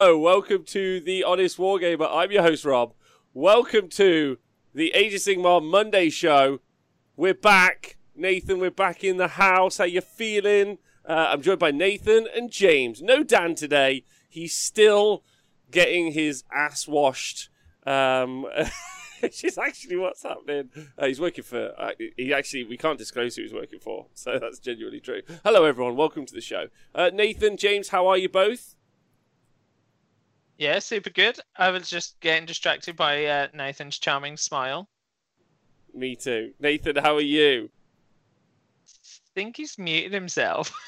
Hello, 0.00 0.16
welcome 0.16 0.62
to 0.62 1.00
the 1.00 1.24
Honest 1.24 1.58
Wargamer. 1.58 2.08
I'm 2.08 2.30
your 2.30 2.42
host, 2.42 2.64
Rob. 2.64 2.94
Welcome 3.34 3.88
to 3.88 4.38
the 4.72 4.92
Age 4.94 5.12
of 5.12 5.20
Sigmar 5.20 5.60
Monday 5.60 6.08
show. 6.08 6.60
We're 7.16 7.34
back. 7.34 7.96
Nathan, 8.14 8.60
we're 8.60 8.70
back 8.70 9.02
in 9.02 9.16
the 9.16 9.26
house. 9.26 9.78
How 9.78 9.84
you 9.86 10.00
feeling? 10.00 10.78
Uh, 11.04 11.30
I'm 11.30 11.42
joined 11.42 11.58
by 11.58 11.72
Nathan 11.72 12.28
and 12.32 12.48
James. 12.48 13.02
No 13.02 13.24
Dan 13.24 13.56
today. 13.56 14.04
He's 14.28 14.54
still 14.54 15.24
getting 15.72 16.12
his 16.12 16.44
ass 16.54 16.86
washed. 16.86 17.48
Um, 17.84 18.46
which 19.20 19.42
is 19.42 19.58
actually 19.58 19.96
what's 19.96 20.22
happening. 20.22 20.70
Uh, 20.96 21.06
he's 21.06 21.20
working 21.20 21.42
for. 21.42 21.72
Uh, 21.76 21.90
he 22.16 22.32
actually 22.32 22.62
we 22.62 22.76
can't 22.76 22.98
disclose 22.98 23.34
who 23.34 23.42
he's 23.42 23.52
working 23.52 23.80
for, 23.80 24.06
so 24.14 24.38
that's 24.38 24.60
genuinely 24.60 25.00
true. 25.00 25.22
Hello, 25.42 25.64
everyone. 25.64 25.96
Welcome 25.96 26.24
to 26.24 26.34
the 26.34 26.40
show. 26.40 26.68
Uh, 26.94 27.10
Nathan, 27.12 27.56
James, 27.56 27.88
how 27.88 28.06
are 28.06 28.16
you 28.16 28.28
both? 28.28 28.76
Yeah, 30.58 30.80
super 30.80 31.10
good. 31.10 31.38
I 31.56 31.70
was 31.70 31.88
just 31.88 32.20
getting 32.20 32.46
distracted 32.46 32.96
by 32.96 33.24
uh, 33.24 33.48
Nathan's 33.54 33.98
charming 33.98 34.36
smile. 34.36 34.88
Me 35.94 36.16
too. 36.16 36.52
Nathan, 36.60 36.96
how 36.96 37.14
are 37.14 37.20
you? 37.20 37.70
think 39.38 39.56
he's 39.56 39.78
muted 39.78 40.12
himself. 40.12 40.72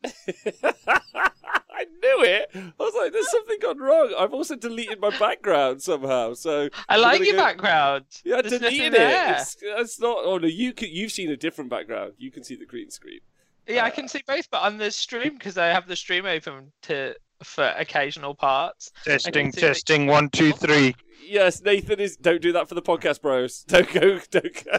I 0.04 1.84
knew 1.84 2.22
it. 2.24 2.50
I 2.54 2.72
was 2.78 2.94
like, 2.96 3.12
"There's 3.12 3.30
something 3.30 3.58
gone 3.60 3.78
wrong." 3.78 4.14
I've 4.18 4.32
also 4.32 4.56
deleted 4.56 5.00
my 5.00 5.10
background 5.18 5.82
somehow. 5.82 6.32
So 6.34 6.70
I 6.88 6.96
like 6.96 7.20
your 7.24 7.34
go- 7.34 7.42
background. 7.42 8.06
Yeah, 8.24 8.36
I 8.36 8.42
There's 8.42 8.58
deleted 8.58 8.94
it. 8.94 9.00
It's, 9.00 9.56
it's 9.60 10.00
not. 10.00 10.18
Oh 10.22 10.38
no, 10.38 10.46
you 10.46 10.72
can, 10.72 10.88
you've 10.90 11.12
seen 11.12 11.30
a 11.30 11.36
different 11.36 11.68
background. 11.68 12.12
You 12.16 12.30
can 12.30 12.42
see 12.42 12.56
the 12.56 12.64
green 12.64 12.90
screen. 12.90 13.20
Yeah, 13.66 13.84
I 13.84 13.90
can 13.90 14.08
see 14.08 14.22
both, 14.26 14.50
but 14.50 14.62
on 14.62 14.78
the 14.78 14.90
stream 14.90 15.34
because 15.34 15.58
I 15.58 15.66
have 15.66 15.86
the 15.86 15.96
stream 15.96 16.24
open 16.24 16.72
to 16.82 17.14
for 17.42 17.72
occasional 17.76 18.34
parts. 18.34 18.90
Testing, 19.04 19.52
see 19.52 19.60
that- 19.60 19.66
testing, 19.66 20.06
one, 20.06 20.28
two, 20.30 20.52
three. 20.52 20.94
Yes, 21.26 21.60
Nathan 21.62 22.00
is. 22.00 22.16
Don't 22.16 22.40
do 22.40 22.52
that 22.52 22.68
for 22.68 22.74
the 22.74 22.82
podcast, 22.82 23.20
bros. 23.20 23.62
Don't 23.68 23.92
go. 23.92 24.18
Don't 24.30 24.64
go. 24.64 24.78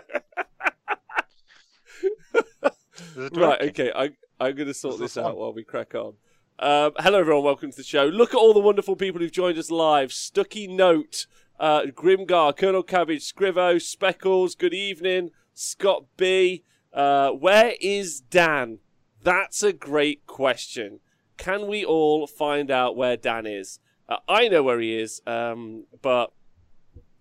Right, 3.33 3.61
okay. 3.69 3.91
I, 3.95 4.11
I'm 4.39 4.55
going 4.55 4.67
to 4.67 4.73
sort 4.73 4.99
this 4.99 5.15
this 5.15 5.23
out 5.23 5.37
while 5.37 5.53
we 5.53 5.63
crack 5.63 5.93
on. 5.95 6.13
Um, 6.59 6.91
hello, 6.99 7.19
everyone. 7.19 7.43
Welcome 7.43 7.71
to 7.71 7.77
the 7.77 7.83
show. 7.83 8.05
Look 8.05 8.33
at 8.33 8.37
all 8.37 8.53
the 8.53 8.59
wonderful 8.59 8.95
people 8.95 9.19
who've 9.21 9.31
joined 9.31 9.57
us 9.57 9.69
live. 9.69 10.11
Stucky 10.11 10.67
Note, 10.67 11.27
uh, 11.59 11.83
Grimgar, 11.93 12.55
Colonel 12.57 12.83
Cabbage, 12.83 13.21
Scrivo, 13.31 13.81
Speckles, 13.81 14.55
good 14.55 14.73
evening. 14.73 15.31
Scott 15.53 16.05
B. 16.17 16.63
Uh, 16.93 17.31
where 17.31 17.73
is 17.81 18.21
Dan? 18.21 18.79
That's 19.21 19.61
a 19.63 19.73
great 19.73 20.25
question. 20.25 20.99
Can 21.39 21.67
we 21.67 21.83
all 21.85 22.27
find 22.27 22.69
out 22.69 22.95
where 22.97 23.15
Dan 23.17 23.45
is? 23.47 23.79
Uh, 24.07 24.17
I 24.27 24.49
know 24.49 24.61
where 24.61 24.79
he 24.79 24.99
is, 24.99 25.21
um, 25.25 25.85
but 26.01 26.31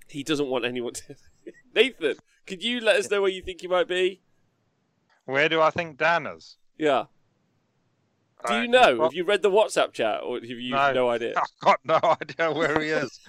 he 0.08 0.22
doesn't 0.24 0.48
want 0.48 0.64
anyone 0.64 0.92
to. 0.94 1.14
Nathan, 1.74 2.16
could 2.46 2.62
you 2.62 2.80
let 2.80 2.96
us 2.96 3.10
know 3.10 3.22
where 3.22 3.30
you 3.30 3.40
think 3.42 3.60
he 3.60 3.68
might 3.68 3.86
be? 3.88 4.20
Where 5.24 5.48
do 5.48 5.60
I 5.60 5.70
think 5.70 5.98
Dan 5.98 6.26
is? 6.26 6.56
Yeah. 6.76 7.04
Do 8.46 8.54
you 8.60 8.68
know? 8.68 8.96
well, 8.96 9.08
have 9.08 9.14
you 9.14 9.24
read 9.24 9.42
the 9.42 9.50
WhatsApp 9.50 9.92
chat, 9.92 10.20
or 10.22 10.36
have 10.36 10.44
you 10.44 10.72
No. 10.72 10.92
no 10.92 11.08
idea? 11.10 11.34
I've 11.36 11.60
got 11.60 11.80
no 11.84 12.16
idea 12.20 12.52
where 12.52 12.80
he 12.80 12.88
is. 12.90 13.20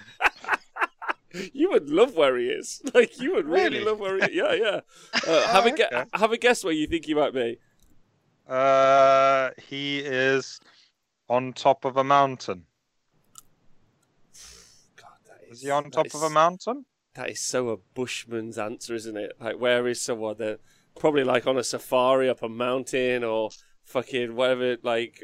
You 1.52 1.70
would 1.70 1.88
love 1.90 2.16
where 2.16 2.36
he 2.36 2.46
is. 2.46 2.82
Like 2.92 3.20
you 3.20 3.34
would 3.36 3.46
really, 3.46 3.78
Really? 3.78 3.84
love 3.84 4.00
where 4.00 4.16
he. 4.16 4.22
Is. 4.24 4.30
Yeah, 4.34 4.52
yeah. 4.52 4.80
Uh, 5.28 5.46
have 5.52 5.64
a 5.64 5.72
okay. 5.72 6.04
have 6.12 6.32
a 6.32 6.36
guess 6.36 6.64
where 6.64 6.72
you 6.72 6.88
think 6.88 7.04
he 7.04 7.14
might 7.14 7.32
be. 7.32 7.56
Uh, 8.48 9.50
he 9.68 10.00
is 10.00 10.58
on 11.30 11.52
top 11.52 11.84
of 11.84 11.96
a 11.96 12.02
mountain. 12.04 12.66
God, 14.96 15.08
that 15.26 15.38
Is 15.50 15.62
he 15.62 15.70
on 15.70 15.90
top 15.90 16.06
is- 16.06 16.14
of 16.14 16.22
a 16.22 16.30
mountain? 16.30 16.84
That 17.14 17.30
is 17.30 17.40
so 17.40 17.70
a 17.70 17.76
bushman's 17.76 18.56
answer, 18.56 18.94
isn't 18.94 19.16
it? 19.16 19.32
Like, 19.40 19.58
where 19.58 19.86
is 19.88 20.00
someone? 20.00 20.36
They're 20.38 20.58
probably 20.98 21.24
like 21.24 21.44
on 21.46 21.58
a 21.58 21.64
safari 21.64 22.28
up 22.28 22.42
a 22.42 22.48
mountain 22.48 23.24
or 23.24 23.50
fucking 23.84 24.36
whatever. 24.36 24.76
Like, 24.82 25.20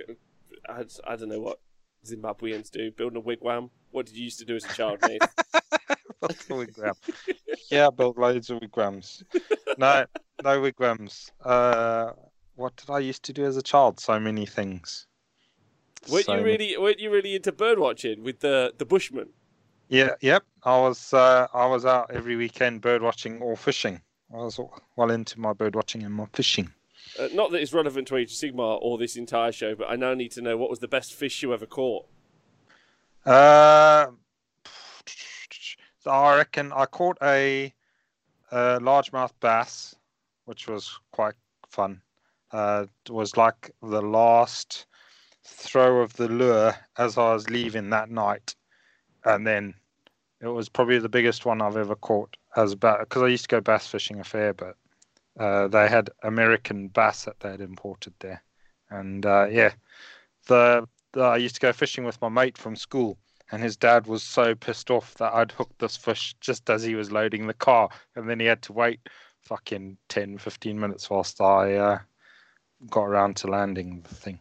I, 0.68 0.84
I 1.06 1.14
don't 1.16 1.28
know 1.28 1.40
what 1.40 1.60
Zimbabweans 2.04 2.70
do. 2.72 2.90
Building 2.90 3.18
a 3.18 3.22
wigwam. 3.22 3.70
What 3.92 4.06
did 4.06 4.16
you 4.16 4.24
used 4.24 4.40
to 4.40 4.44
do 4.44 4.56
as 4.56 4.64
a 4.64 4.68
child, 4.74 4.98
Nate? 5.06 5.22
Built 6.20 6.46
a 6.50 6.54
wigwam. 6.54 6.94
yeah, 7.70 7.88
built 7.90 8.18
loads 8.18 8.50
of 8.50 8.60
wigwams. 8.60 9.22
No, 9.78 10.06
no 10.42 10.60
wigwams. 10.60 11.30
Uh, 11.44 12.12
what 12.56 12.74
did 12.76 12.90
I 12.90 12.98
used 12.98 13.22
to 13.24 13.32
do 13.32 13.44
as 13.44 13.56
a 13.56 13.62
child? 13.62 14.00
So 14.00 14.18
many 14.18 14.44
things. 14.44 15.06
Weren't 16.08 16.26
So 16.26 16.36
you 16.36 16.44
really? 16.44 16.76
Weren't 16.78 17.00
you 17.00 17.10
really 17.10 17.34
into 17.36 17.52
bird 17.52 17.78
watching 17.78 18.22
with 18.22 18.40
the 18.40 18.72
the 18.76 18.84
Bushman? 18.84 19.28
Yeah, 19.88 20.14
yep. 20.20 20.44
I 20.64 20.78
was 20.78 21.12
uh, 21.14 21.46
I 21.54 21.66
was 21.66 21.84
out 21.84 22.10
every 22.12 22.36
weekend 22.36 22.80
bird 22.80 23.02
watching 23.02 23.40
or 23.40 23.56
fishing. 23.56 24.00
I 24.32 24.38
was 24.38 24.58
well 24.96 25.10
into 25.10 25.38
my 25.38 25.52
bird 25.52 25.76
watching 25.76 26.02
and 26.02 26.12
my 26.12 26.26
fishing. 26.32 26.72
Uh, 27.18 27.28
not 27.32 27.50
that 27.52 27.62
it's 27.62 27.72
relevant 27.72 28.08
to 28.08 28.16
Age 28.16 28.32
of 28.32 28.36
Sigmar 28.36 28.78
or 28.82 28.98
this 28.98 29.16
entire 29.16 29.52
show, 29.52 29.74
but 29.74 29.88
I 29.88 29.96
now 29.96 30.14
need 30.14 30.32
to 30.32 30.42
know 30.42 30.56
what 30.56 30.68
was 30.68 30.80
the 30.80 30.88
best 30.88 31.14
fish 31.14 31.42
you 31.42 31.54
ever 31.54 31.66
caught. 31.66 32.06
Uh, 33.24 34.06
so 36.00 36.10
I 36.10 36.36
reckon 36.36 36.72
I 36.72 36.86
caught 36.86 37.18
a, 37.22 37.72
a 38.50 38.80
largemouth 38.80 39.32
bass, 39.40 39.94
which 40.44 40.68
was 40.68 40.98
quite 41.12 41.34
fun. 41.68 42.00
Uh, 42.52 42.86
it 43.04 43.10
was 43.12 43.36
like 43.36 43.70
the 43.82 44.02
last 44.02 44.86
throw 45.46 46.00
of 46.00 46.14
the 46.14 46.28
lure 46.28 46.74
as 46.98 47.16
I 47.16 47.32
was 47.32 47.48
leaving 47.48 47.90
that 47.90 48.10
night, 48.10 48.54
and 49.24 49.46
then 49.46 49.74
it 50.40 50.48
was 50.48 50.68
probably 50.68 50.98
the 50.98 51.08
biggest 51.08 51.46
one 51.46 51.62
I've 51.62 51.76
ever 51.76 51.96
caught 51.96 52.36
as 52.56 52.74
because 52.74 53.22
I 53.22 53.28
used 53.28 53.44
to 53.44 53.56
go 53.56 53.60
bass 53.60 53.86
fishing 53.86 54.20
a 54.20 54.24
fair 54.24 54.52
bit. 54.52 54.74
Uh, 55.38 55.68
they 55.68 55.88
had 55.88 56.10
American 56.22 56.88
bass 56.88 57.24
that 57.24 57.40
they 57.40 57.50
had 57.50 57.60
imported 57.60 58.14
there, 58.20 58.42
and 58.90 59.24
uh, 59.24 59.46
yeah, 59.50 59.72
the, 60.46 60.86
the 61.12 61.20
I 61.20 61.36
used 61.36 61.56
to 61.56 61.60
go 61.60 61.72
fishing 61.72 62.04
with 62.04 62.20
my 62.20 62.28
mate 62.28 62.58
from 62.58 62.74
school, 62.74 63.18
and 63.52 63.62
his 63.62 63.76
dad 63.76 64.06
was 64.06 64.22
so 64.22 64.54
pissed 64.54 64.90
off 64.90 65.14
that 65.14 65.34
I'd 65.34 65.52
hooked 65.52 65.78
this 65.78 65.96
fish 65.96 66.34
just 66.40 66.68
as 66.70 66.82
he 66.82 66.94
was 66.94 67.12
loading 67.12 67.46
the 67.46 67.54
car, 67.54 67.88
and 68.14 68.28
then 68.28 68.40
he 68.40 68.46
had 68.46 68.62
to 68.62 68.72
wait 68.72 69.00
fucking 69.42 69.96
10, 70.08 70.38
15 70.38 70.80
minutes 70.80 71.08
whilst 71.08 71.40
I 71.40 71.74
uh, 71.74 71.98
got 72.90 73.04
around 73.04 73.36
to 73.36 73.46
landing 73.46 74.00
the 74.02 74.14
thing. 74.14 74.40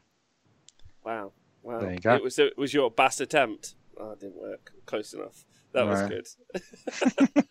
Wow, 1.05 1.33
wow! 1.61 1.79
There 1.79 1.91
you 1.93 1.99
go. 1.99 2.15
It 2.15 2.23
was 2.23 2.39
it 2.39 2.57
was 2.57 2.73
your 2.73 2.89
bass 2.89 3.19
attempt. 3.19 3.75
Oh, 3.95 4.11
it 4.13 4.19
didn't 4.19 4.41
work. 4.41 4.71
Close 4.87 5.13
enough. 5.13 5.45
That 5.71 5.85
was 5.85 6.01
Right. 6.01 6.09
good. 7.35 7.45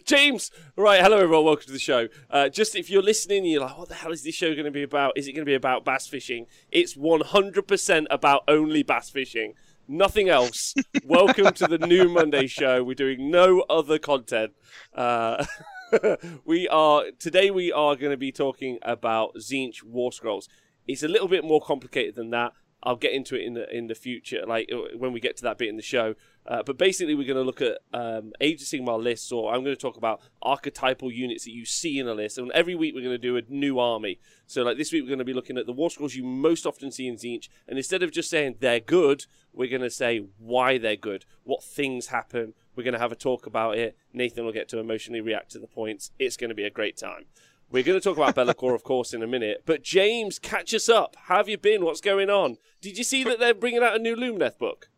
James, 0.04 0.50
right? 0.76 1.00
Hello, 1.00 1.18
everyone. 1.18 1.44
Welcome 1.44 1.66
to 1.66 1.72
the 1.72 1.78
show. 1.78 2.08
Uh, 2.28 2.48
just 2.48 2.74
if 2.74 2.90
you're 2.90 3.00
listening, 3.02 3.44
you're 3.44 3.60
like, 3.60 3.78
"What 3.78 3.88
the 3.90 3.94
hell 3.94 4.10
is 4.10 4.24
this 4.24 4.34
show 4.34 4.52
going 4.54 4.64
to 4.64 4.72
be 4.72 4.82
about? 4.82 5.12
Is 5.16 5.28
it 5.28 5.32
going 5.34 5.44
to 5.44 5.48
be 5.48 5.54
about 5.54 5.84
bass 5.84 6.08
fishing?" 6.08 6.46
It's 6.72 6.96
100% 6.96 8.06
about 8.10 8.42
only 8.48 8.82
bass 8.82 9.08
fishing. 9.08 9.54
Nothing 9.86 10.28
else. 10.28 10.74
Welcome 11.04 11.54
to 11.54 11.68
the 11.68 11.78
new 11.78 12.08
Monday 12.08 12.48
show. 12.48 12.82
We're 12.82 12.94
doing 12.94 13.30
no 13.30 13.60
other 13.70 14.00
content. 14.00 14.52
Uh, 14.92 15.44
we 16.44 16.66
are 16.68 17.04
today. 17.20 17.52
We 17.52 17.70
are 17.70 17.94
going 17.94 18.10
to 18.10 18.16
be 18.16 18.32
talking 18.32 18.78
about 18.82 19.36
Tzeentch 19.36 19.84
War 19.84 20.10
Scrolls. 20.10 20.48
It's 20.86 21.02
a 21.02 21.08
little 21.08 21.28
bit 21.28 21.44
more 21.44 21.62
complicated 21.62 22.14
than 22.14 22.30
that. 22.30 22.52
I'll 22.84 22.96
get 22.96 23.12
into 23.12 23.34
it 23.34 23.42
in 23.42 23.54
the 23.54 23.76
in 23.76 23.86
the 23.86 23.94
future, 23.94 24.44
like 24.46 24.70
uh, 24.72 24.96
when 24.96 25.12
we 25.12 25.20
get 25.20 25.36
to 25.38 25.42
that 25.44 25.58
bit 25.58 25.68
in 25.68 25.76
the 25.76 25.82
show. 25.82 26.14
Uh, 26.46 26.62
but 26.62 26.76
basically, 26.76 27.14
we're 27.14 27.26
going 27.26 27.38
to 27.38 27.42
look 27.42 27.62
at 27.62 27.78
um, 27.94 28.32
of 28.38 28.58
Sigmar 28.58 29.02
lists, 29.02 29.32
or 29.32 29.52
I'm 29.52 29.64
going 29.64 29.74
to 29.74 29.80
talk 29.80 29.96
about 29.96 30.20
archetypal 30.42 31.10
units 31.10 31.44
that 31.44 31.52
you 31.52 31.64
see 31.64 31.98
in 31.98 32.06
a 32.06 32.12
list. 32.12 32.36
And 32.36 32.52
every 32.52 32.74
week, 32.74 32.94
we're 32.94 33.00
going 33.00 33.14
to 33.14 33.18
do 33.18 33.38
a 33.38 33.42
new 33.48 33.78
army. 33.78 34.20
So, 34.46 34.62
like 34.62 34.76
this 34.76 34.92
week, 34.92 35.02
we're 35.02 35.08
going 35.08 35.18
to 35.18 35.24
be 35.24 35.32
looking 35.32 35.56
at 35.56 35.64
the 35.64 35.72
war 35.72 35.90
scrolls 35.90 36.14
you 36.14 36.24
most 36.24 36.66
often 36.66 36.90
see 36.90 37.08
in 37.08 37.16
Tzeentch. 37.16 37.48
And 37.66 37.78
instead 37.78 38.02
of 38.02 38.12
just 38.12 38.28
saying 38.28 38.56
they're 38.60 38.80
good, 38.80 39.24
we're 39.54 39.70
going 39.70 39.82
to 39.82 39.90
say 39.90 40.26
why 40.38 40.76
they're 40.76 40.96
good, 40.96 41.24
what 41.44 41.64
things 41.64 42.08
happen. 42.08 42.52
We're 42.76 42.84
going 42.84 42.94
to 42.94 43.00
have 43.00 43.12
a 43.12 43.16
talk 43.16 43.46
about 43.46 43.78
it. 43.78 43.96
Nathan 44.12 44.44
will 44.44 44.52
get 44.52 44.68
to 44.70 44.78
emotionally 44.78 45.22
react 45.22 45.52
to 45.52 45.58
the 45.58 45.66
points. 45.66 46.10
It's 46.18 46.36
going 46.36 46.50
to 46.50 46.54
be 46.54 46.64
a 46.64 46.70
great 46.70 46.98
time. 46.98 47.24
We're 47.74 47.82
going 47.82 47.98
to 47.98 48.04
talk 48.08 48.16
about 48.16 48.36
Be'lakor, 48.36 48.72
of 48.72 48.84
course, 48.84 49.12
in 49.12 49.20
a 49.20 49.26
minute. 49.26 49.64
But 49.66 49.82
James, 49.82 50.38
catch 50.38 50.72
us 50.72 50.88
up. 50.88 51.16
How 51.24 51.38
have 51.38 51.48
you 51.48 51.58
been? 51.58 51.84
What's 51.84 52.00
going 52.00 52.30
on? 52.30 52.56
Did 52.80 52.96
you 52.96 53.02
see 53.02 53.24
that 53.24 53.40
they're 53.40 53.52
bringing 53.52 53.82
out 53.82 53.96
a 53.96 53.98
new 53.98 54.14
Lumineth 54.14 54.58
book? 54.58 54.90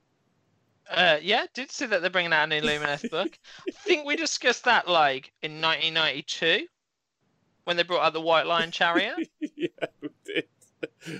Uh, 0.90 1.16
yeah, 1.22 1.46
did 1.54 1.70
see 1.70 1.86
that 1.86 2.02
they're 2.02 2.10
bringing 2.10 2.34
out 2.34 2.44
a 2.44 2.46
new 2.48 2.60
Lumineth 2.60 3.10
book. 3.10 3.38
I 3.66 3.70
think 3.70 4.04
we 4.04 4.14
discussed 4.14 4.64
that 4.64 4.90
like 4.90 5.32
in 5.40 5.52
1992 5.62 6.66
when 7.64 7.78
they 7.78 7.82
brought 7.82 8.04
out 8.04 8.12
the 8.12 8.20
White 8.20 8.44
Lion 8.46 8.70
Chariot. 8.70 9.26
yeah, 9.40 9.68
we 10.02 10.10
did. 10.26 10.44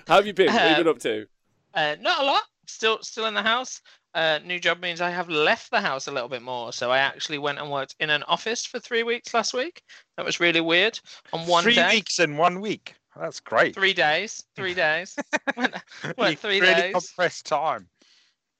How 0.07 0.17
have 0.17 0.27
you 0.27 0.35
been? 0.35 0.49
What 0.49 0.61
have 0.61 0.77
you 0.77 0.85
been 0.85 0.93
up 0.93 0.99
to? 0.99 1.27
Uh, 1.73 1.97
not 2.03 2.21
a 2.21 2.25
lot. 2.27 2.43
Still, 2.67 2.99
still 3.01 3.25
in 3.25 3.33
the 3.33 3.43
house. 3.43 3.81
Uh, 4.17 4.39
new 4.45 4.59
job 4.59 4.81
means 4.81 5.01
I 5.03 5.11
have 5.11 5.29
left 5.29 5.71
the 5.71 5.81
house 5.81 6.09
a 6.09 6.11
little 6.11 6.29
bit 6.31 6.41
more. 6.43 6.73
So 6.73 6.91
I 6.91 6.99
actually 6.99 7.37
went 7.39 7.59
and 7.59 7.71
worked 7.71 7.95
in 8.01 8.09
an 8.11 8.23
office 8.25 8.65
for 8.65 8.81
three 8.81 9.03
weeks 9.03 9.35
last 9.35 9.53
week. 9.53 9.83
That 10.17 10.25
was 10.25 10.41
really 10.41 10.63
weird. 10.63 10.99
On 11.35 11.47
one 11.47 11.63
Three 11.65 11.75
day, 11.75 11.97
weeks 11.97 12.19
in 12.19 12.37
one 12.39 12.61
week. 12.63 12.95
That's 13.21 13.41
great. 13.41 13.75
three 13.75 13.93
days, 13.93 14.43
three 14.57 14.75
days. 14.87 15.15
Went- 15.57 15.75
You 16.05 16.13
what, 16.17 16.39
three 16.39 16.61
really 16.61 16.75
days? 16.75 16.93
compressed 16.95 17.45
time. 17.47 17.89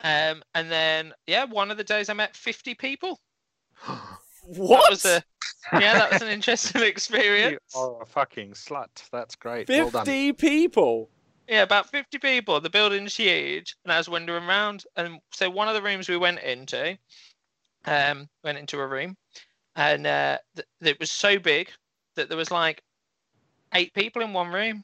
Um, 0.03 0.43
and 0.55 0.71
then 0.71 1.15
yeah, 1.27 1.45
one 1.45 1.71
of 1.71 1.79
the 1.79 1.85
days 1.85 2.11
I 2.11 2.13
met 2.13 2.37
50 2.37 2.75
people. 2.75 3.19
What? 4.45 4.83
That 4.85 4.91
was 4.91 5.05
a 5.07 5.23
yeah, 5.73 5.95
that 5.95 6.13
was 6.13 6.23
an 6.23 6.29
interesting 6.39 6.83
you 6.83 6.87
experience. 6.89 7.75
are 7.75 8.03
a 8.03 8.07
fucking 8.07 8.53
slut. 8.53 8.89
That's 9.11 9.35
great. 9.37 9.69
Well 9.69 9.91
done. 9.91 10.05
50 10.05 10.33
people. 10.35 11.11
Yeah, 11.49 11.63
about 11.63 11.91
50 11.91 12.19
people. 12.19 12.61
The 12.61 12.71
building's 12.71 13.17
huge. 13.17 13.77
And 13.85 13.93
I 13.93 13.99
was 13.99 14.09
wandering 14.09 14.45
around. 14.45 14.85
And 14.97 15.21
so 15.33 15.49
one 15.49 15.69
of 15.69 15.75
the 15.75 15.83
rooms 15.83 16.09
we 16.09 16.17
went 16.17 16.41
into, 16.41 16.99
um, 17.85 18.29
went 18.43 18.59
into 18.59 18.81
a 18.81 18.87
room, 18.87 19.17
and 19.77 20.07
uh, 20.07 20.39
th- 20.57 20.67
it 20.81 20.99
was 20.99 21.11
so 21.11 21.39
big 21.39 21.71
that 22.17 22.29
there 22.29 22.39
was 22.39 22.51
like 22.51 22.83
eight 23.75 23.93
people 23.95 24.23
in 24.23 24.33
one 24.33 24.49
room. 24.53 24.83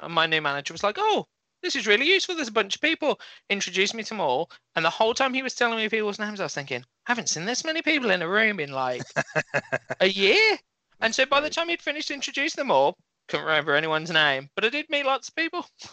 And 0.00 0.12
my 0.12 0.26
new 0.26 0.42
manager 0.42 0.74
was 0.74 0.84
like, 0.84 0.96
oh, 0.98 1.26
this 1.62 1.76
is 1.76 1.86
really 1.86 2.06
useful. 2.06 2.34
There's 2.34 2.48
a 2.48 2.52
bunch 2.52 2.74
of 2.74 2.80
people. 2.80 3.20
Introduced 3.48 3.94
me 3.94 4.02
to 4.02 4.08
them 4.10 4.20
all. 4.20 4.50
And 4.76 4.84
the 4.84 4.90
whole 4.90 5.14
time 5.14 5.32
he 5.32 5.42
was 5.42 5.54
telling 5.54 5.78
me 5.78 5.88
people's 5.88 6.18
names, 6.18 6.40
I 6.40 6.44
was 6.44 6.54
thinking, 6.54 6.82
I 7.06 7.10
haven't 7.10 7.28
seen 7.28 7.44
this 7.44 7.64
many 7.64 7.82
people 7.82 8.10
in 8.10 8.22
a 8.22 8.28
room 8.28 8.60
in 8.60 8.72
like 8.72 9.02
a 10.00 10.08
year. 10.08 10.58
And 11.00 11.14
so 11.14 11.24
by 11.26 11.40
the 11.40 11.50
time 11.50 11.68
he'd 11.68 11.82
finished 11.82 12.10
introducing 12.10 12.60
them 12.60 12.70
all, 12.70 12.96
couldn't 13.32 13.46
remember 13.46 13.74
anyone's 13.74 14.10
name, 14.10 14.50
but 14.54 14.62
I 14.62 14.68
did 14.68 14.90
meet 14.90 15.06
lots 15.06 15.28
of 15.28 15.34
people. 15.34 15.66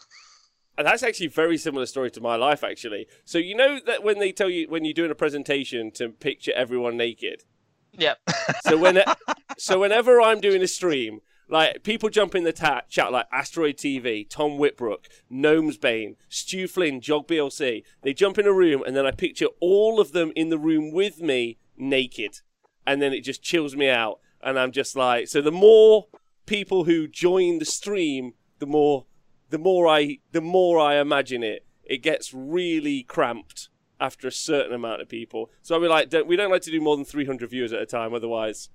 And 0.77 0.87
that's 0.87 1.03
actually 1.03 1.25
a 1.25 1.31
very 1.31 1.57
similar 1.57 1.85
story 1.85 2.09
to 2.11 2.21
my 2.21 2.37
life, 2.37 2.63
actually. 2.63 3.05
So 3.25 3.37
you 3.37 3.53
know 3.53 3.81
that 3.85 4.01
when 4.01 4.17
they 4.17 4.31
tell 4.31 4.49
you 4.49 4.69
when 4.69 4.85
you're 4.85 4.93
doing 4.93 5.11
a 5.11 5.15
presentation 5.15 5.91
to 5.95 6.07
picture 6.07 6.53
everyone 6.55 6.95
naked. 6.95 7.43
Yep. 7.91 8.17
So 8.61 8.77
when 8.77 9.03
so 9.57 9.81
whenever 9.81 10.21
I'm 10.21 10.39
doing 10.39 10.61
a 10.61 10.67
stream, 10.67 11.19
like 11.49 11.83
people 11.83 12.07
jump 12.07 12.33
in 12.33 12.45
the 12.45 12.53
ta- 12.53 12.83
chat 12.87 13.11
like 13.11 13.25
Asteroid 13.29 13.75
TV, 13.75 14.29
Tom 14.29 14.51
Whitbrook, 14.51 15.07
Gnomes 15.29 15.77
Bane, 15.77 16.15
Stu 16.29 16.65
Flynn, 16.65 17.01
Jog 17.01 17.27
BLC. 17.27 17.83
They 18.03 18.13
jump 18.13 18.37
in 18.37 18.47
a 18.47 18.53
room 18.53 18.81
and 18.87 18.95
then 18.95 19.05
I 19.05 19.11
picture 19.11 19.47
all 19.59 19.99
of 19.99 20.13
them 20.13 20.31
in 20.33 20.47
the 20.47 20.57
room 20.57 20.93
with 20.93 21.19
me 21.19 21.57
naked, 21.75 22.39
and 22.87 23.01
then 23.01 23.11
it 23.11 23.25
just 23.25 23.43
chills 23.43 23.75
me 23.75 23.89
out. 23.89 24.21
And 24.41 24.57
I'm 24.57 24.71
just 24.71 24.95
like, 24.95 25.27
so 25.27 25.41
the 25.41 25.51
more 25.51 26.07
people 26.49 26.85
who 26.85 27.07
join 27.07 27.59
the 27.59 27.65
stream, 27.65 28.33
the 28.57 28.65
more 28.65 29.05
the 29.49 29.59
more 29.59 29.87
I 29.87 30.17
the 30.31 30.41
more 30.41 30.79
I 30.79 30.99
imagine 30.99 31.43
it, 31.43 31.65
it 31.83 31.99
gets 31.99 32.33
really 32.33 33.03
cramped 33.03 33.69
after 33.99 34.27
a 34.27 34.31
certain 34.31 34.73
amount 34.73 35.01
of 35.01 35.07
people. 35.07 35.49
So 35.61 35.75
I 35.75 35.79
be 35.79 35.87
like, 35.87 36.09
don't, 36.09 36.25
we 36.25 36.35
don't 36.35 36.49
like 36.49 36.61
to 36.63 36.71
do 36.71 36.79
more 36.79 36.95
than 36.95 37.05
300 37.05 37.49
viewers 37.49 37.73
at 37.73 37.81
a 37.81 37.85
time, 37.85 38.13
otherwise 38.13 38.69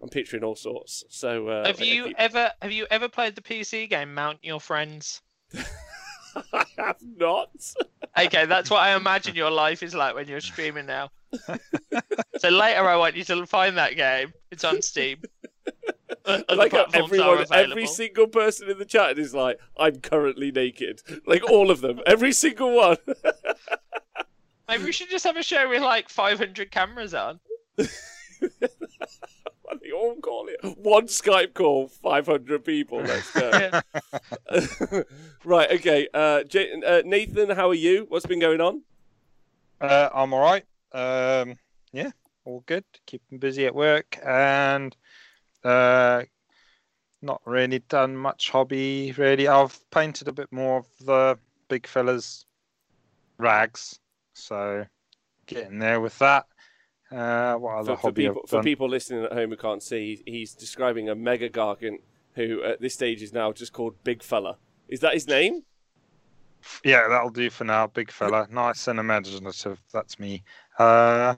I'm 0.00 0.08
picturing 0.08 0.44
all 0.44 0.54
sorts. 0.54 1.04
So 1.08 1.48
uh, 1.48 1.66
have 1.66 1.80
you 1.80 2.06
if 2.06 2.14
ever 2.18 2.50
have 2.62 2.72
you 2.72 2.86
ever 2.90 3.08
played 3.08 3.34
the 3.34 3.42
PC 3.42 3.90
game 3.90 4.14
Mount 4.14 4.38
Your 4.42 4.60
Friends? 4.60 5.22
I 6.52 6.64
have 6.78 6.96
not. 7.02 7.50
Okay, 8.18 8.46
that's 8.46 8.70
what 8.70 8.80
I 8.80 8.96
imagine 8.96 9.34
your 9.34 9.50
life 9.50 9.82
is 9.82 9.94
like 9.94 10.14
when 10.14 10.28
you're 10.28 10.40
streaming 10.40 10.86
now. 10.86 11.10
so 12.38 12.48
later, 12.48 12.88
I 12.88 12.96
want 12.96 13.16
you 13.16 13.24
to 13.24 13.44
find 13.46 13.76
that 13.76 13.96
game. 13.96 14.32
It's 14.50 14.64
on 14.64 14.82
Steam. 14.82 15.18
I 16.26 16.44
Other 16.48 16.56
like 16.56 16.72
how 16.72 16.86
everyone, 16.92 17.44
every 17.52 17.86
single 17.86 18.26
person 18.26 18.68
in 18.70 18.78
the 18.78 18.84
chat 18.84 19.18
is 19.18 19.34
like, 19.34 19.58
I'm 19.76 20.00
currently 20.00 20.50
naked. 20.50 21.02
Like 21.26 21.42
all 21.48 21.70
of 21.70 21.80
them, 21.80 22.00
every 22.06 22.32
single 22.32 22.74
one. 22.74 22.96
Maybe 24.68 24.84
we 24.84 24.92
should 24.92 25.10
just 25.10 25.24
have 25.24 25.36
a 25.36 25.42
show 25.42 25.68
with 25.68 25.82
like 25.82 26.08
500 26.08 26.70
cameras 26.70 27.14
on. 27.14 27.40
I 29.72 29.76
think 29.76 29.94
all 29.94 30.14
call 30.16 30.48
it 30.48 30.78
one 30.78 31.06
Skype 31.06 31.54
call, 31.54 31.88
500 31.88 32.64
people. 32.64 33.00
Let's 33.00 33.30
go. 33.32 33.82
Right, 35.44 35.72
okay. 35.72 36.06
Uh, 36.14 36.44
J- 36.44 36.80
uh, 36.86 37.02
Nathan, 37.04 37.50
how 37.50 37.68
are 37.68 37.74
you? 37.74 38.06
What's 38.08 38.26
been 38.26 38.38
going 38.38 38.60
on? 38.60 38.82
Uh, 39.80 40.08
I'm 40.14 40.32
all 40.32 40.40
right. 40.40 40.64
Um, 40.92 41.56
yeah, 41.92 42.10
all 42.44 42.62
good. 42.66 42.84
Keeping 43.06 43.38
busy 43.38 43.66
at 43.66 43.74
work 43.74 44.18
and 44.24 44.96
uh, 45.64 46.22
not 47.20 47.40
really 47.44 47.80
done 47.88 48.16
much 48.16 48.50
hobby. 48.50 49.12
Really, 49.16 49.48
I've 49.48 49.78
painted 49.90 50.28
a 50.28 50.32
bit 50.32 50.52
more 50.52 50.78
of 50.78 50.86
the 51.04 51.38
big 51.68 51.86
fellas' 51.86 52.46
rags, 53.38 53.98
so 54.34 54.84
getting 55.46 55.78
there 55.78 56.00
with 56.00 56.18
that. 56.18 56.46
Uh, 57.10 57.54
what 57.56 57.76
other 57.76 57.92
For, 57.92 57.96
for 57.96 58.02
hobby 58.08 58.26
people, 58.26 58.42
I've 58.44 58.50
for 58.50 58.62
people 58.62 58.88
listening 58.88 59.24
at 59.24 59.32
home 59.32 59.50
who 59.50 59.56
can't 59.56 59.82
see, 59.82 60.22
he's 60.26 60.54
describing 60.54 61.10
a 61.10 61.14
mega 61.14 61.48
gargant 61.48 62.00
who 62.34 62.62
at 62.62 62.80
this 62.80 62.94
stage 62.94 63.22
is 63.22 63.32
now 63.32 63.52
just 63.52 63.72
called 63.72 63.94
Big 64.04 64.22
Fella. 64.22 64.56
Is 64.88 65.00
that 65.00 65.14
his 65.14 65.26
name? 65.26 65.62
Yeah, 66.84 67.08
that'll 67.08 67.30
do 67.30 67.50
for 67.50 67.64
now. 67.64 67.88
Big 67.88 68.10
fella, 68.10 68.46
nice 68.50 68.86
and 68.88 69.00
imaginative. 69.00 69.80
That's 69.92 70.18
me. 70.18 70.44
Uh, 70.78 71.34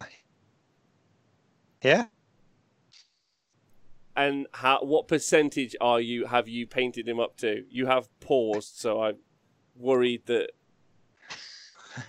yeah, 1.82 2.04
And 4.16 4.46
how, 4.52 4.78
what 4.82 5.08
percentage 5.08 5.74
are 5.80 6.00
you? 6.00 6.26
Have 6.26 6.48
you 6.48 6.66
painted 6.66 7.08
him 7.08 7.18
up 7.18 7.36
to? 7.38 7.64
You 7.68 7.86
have 7.86 8.08
paused, 8.20 8.76
so 8.76 9.02
I'm 9.02 9.16
worried 9.76 10.26
that 10.26 10.50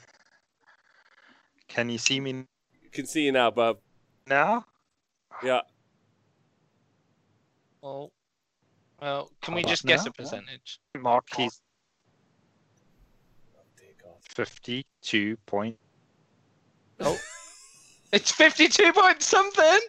can 1.68 1.90
you 1.90 1.98
see 1.98 2.20
me 2.20 2.46
you 2.84 2.90
can 2.92 3.08
see 3.08 3.24
you 3.26 3.32
now, 3.32 3.50
bub. 3.50 3.80
now? 4.28 4.66
Yeah. 5.44 5.62
Well, 7.82 8.12
well, 9.02 9.32
can 9.42 9.54
How 9.54 9.56
we 9.58 9.62
about 9.62 9.70
just 9.70 9.86
guess 9.86 10.06
now? 10.06 10.12
a 10.12 10.14
percentage? 10.14 10.80
Mark, 10.98 11.28
he's 11.36 11.60
Oh, 13.58 13.62
dear 13.78 13.90
God. 14.02 14.14
fifty-two 14.22 15.38
point. 15.46 15.78
Oh. 17.00 17.18
It's 18.14 18.32
52 18.32 18.94
point 18.94 19.22
something. 19.22 19.80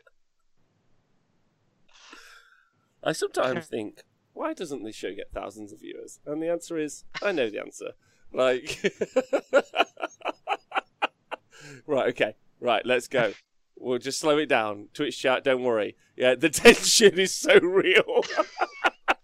I 3.07 3.13
sometimes 3.13 3.69
think, 3.69 4.03
why 4.33 4.53
doesn't 4.53 4.83
this 4.83 4.97
show 4.97 5.15
get 5.15 5.31
thousands 5.33 5.73
of 5.73 5.81
viewers? 5.81 6.19
And 6.27 6.43
the 6.43 6.51
answer 6.51 6.77
is, 6.77 7.05
I 7.23 7.31
know 7.31 7.49
the 7.49 7.61
answer. 7.61 7.93
Like, 8.33 8.83
right, 11.87 12.09
okay, 12.09 12.35
right, 12.59 12.85
let's 12.85 13.07
go. 13.07 13.33
We'll 13.79 13.99
just 13.99 14.19
slow 14.19 14.39
it 14.39 14.47
down. 14.47 14.89
Twitch 14.93 15.21
chat, 15.21 15.45
don't 15.45 15.63
worry. 15.63 15.97
Yeah, 16.17 16.35
the 16.35 16.49
tension 16.51 17.21
is 17.21 17.33
so 17.33 17.61
real. 17.61 18.25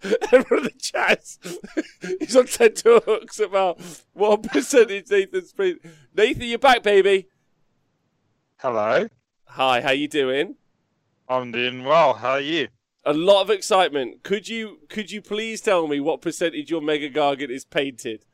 Everyone 0.31 0.59
in 0.59 0.65
the 0.65 0.75
chat 0.79 1.37
is 2.21 2.37
on 2.37 2.47
tenterhooks 2.47 3.41
about 3.41 3.81
what 4.13 4.45
percentage 4.45 5.11
Nathan's 5.11 5.53
been. 5.53 5.81
Nathan, 6.15 6.45
you're 6.45 6.59
back, 6.59 6.85
baby. 6.85 7.27
Hello, 8.59 9.09
Hi, 9.47 9.81
how 9.81 9.91
you 9.91 10.07
doing? 10.07 10.55
I'm 11.29 11.51
doing 11.51 11.85
well. 11.85 12.15
How 12.15 12.31
are 12.31 12.41
you? 12.41 12.69
A 13.05 13.13
lot 13.13 13.43
of 13.43 13.51
excitement. 13.51 14.23
Could 14.23 14.49
you 14.49 14.79
could 14.89 15.11
you 15.11 15.21
please 15.21 15.61
tell 15.61 15.89
me 15.89 15.99
what 15.99 16.23
percentage 16.23 16.71
your 16.71 16.81
Mega 16.81 17.11
Gargant 17.11 17.51
is 17.51 17.65
painted? 17.65 18.25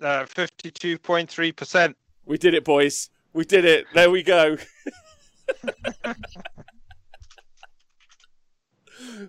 Uh, 0.00 0.24
Fifty-two 0.24 0.98
point 0.98 1.28
three 1.28 1.50
percent. 1.50 1.96
We 2.24 2.38
did 2.38 2.54
it, 2.54 2.64
boys. 2.64 3.10
We 3.32 3.44
did 3.44 3.64
it. 3.64 3.86
There 3.92 4.10
we 4.10 4.22
go. 4.22 4.56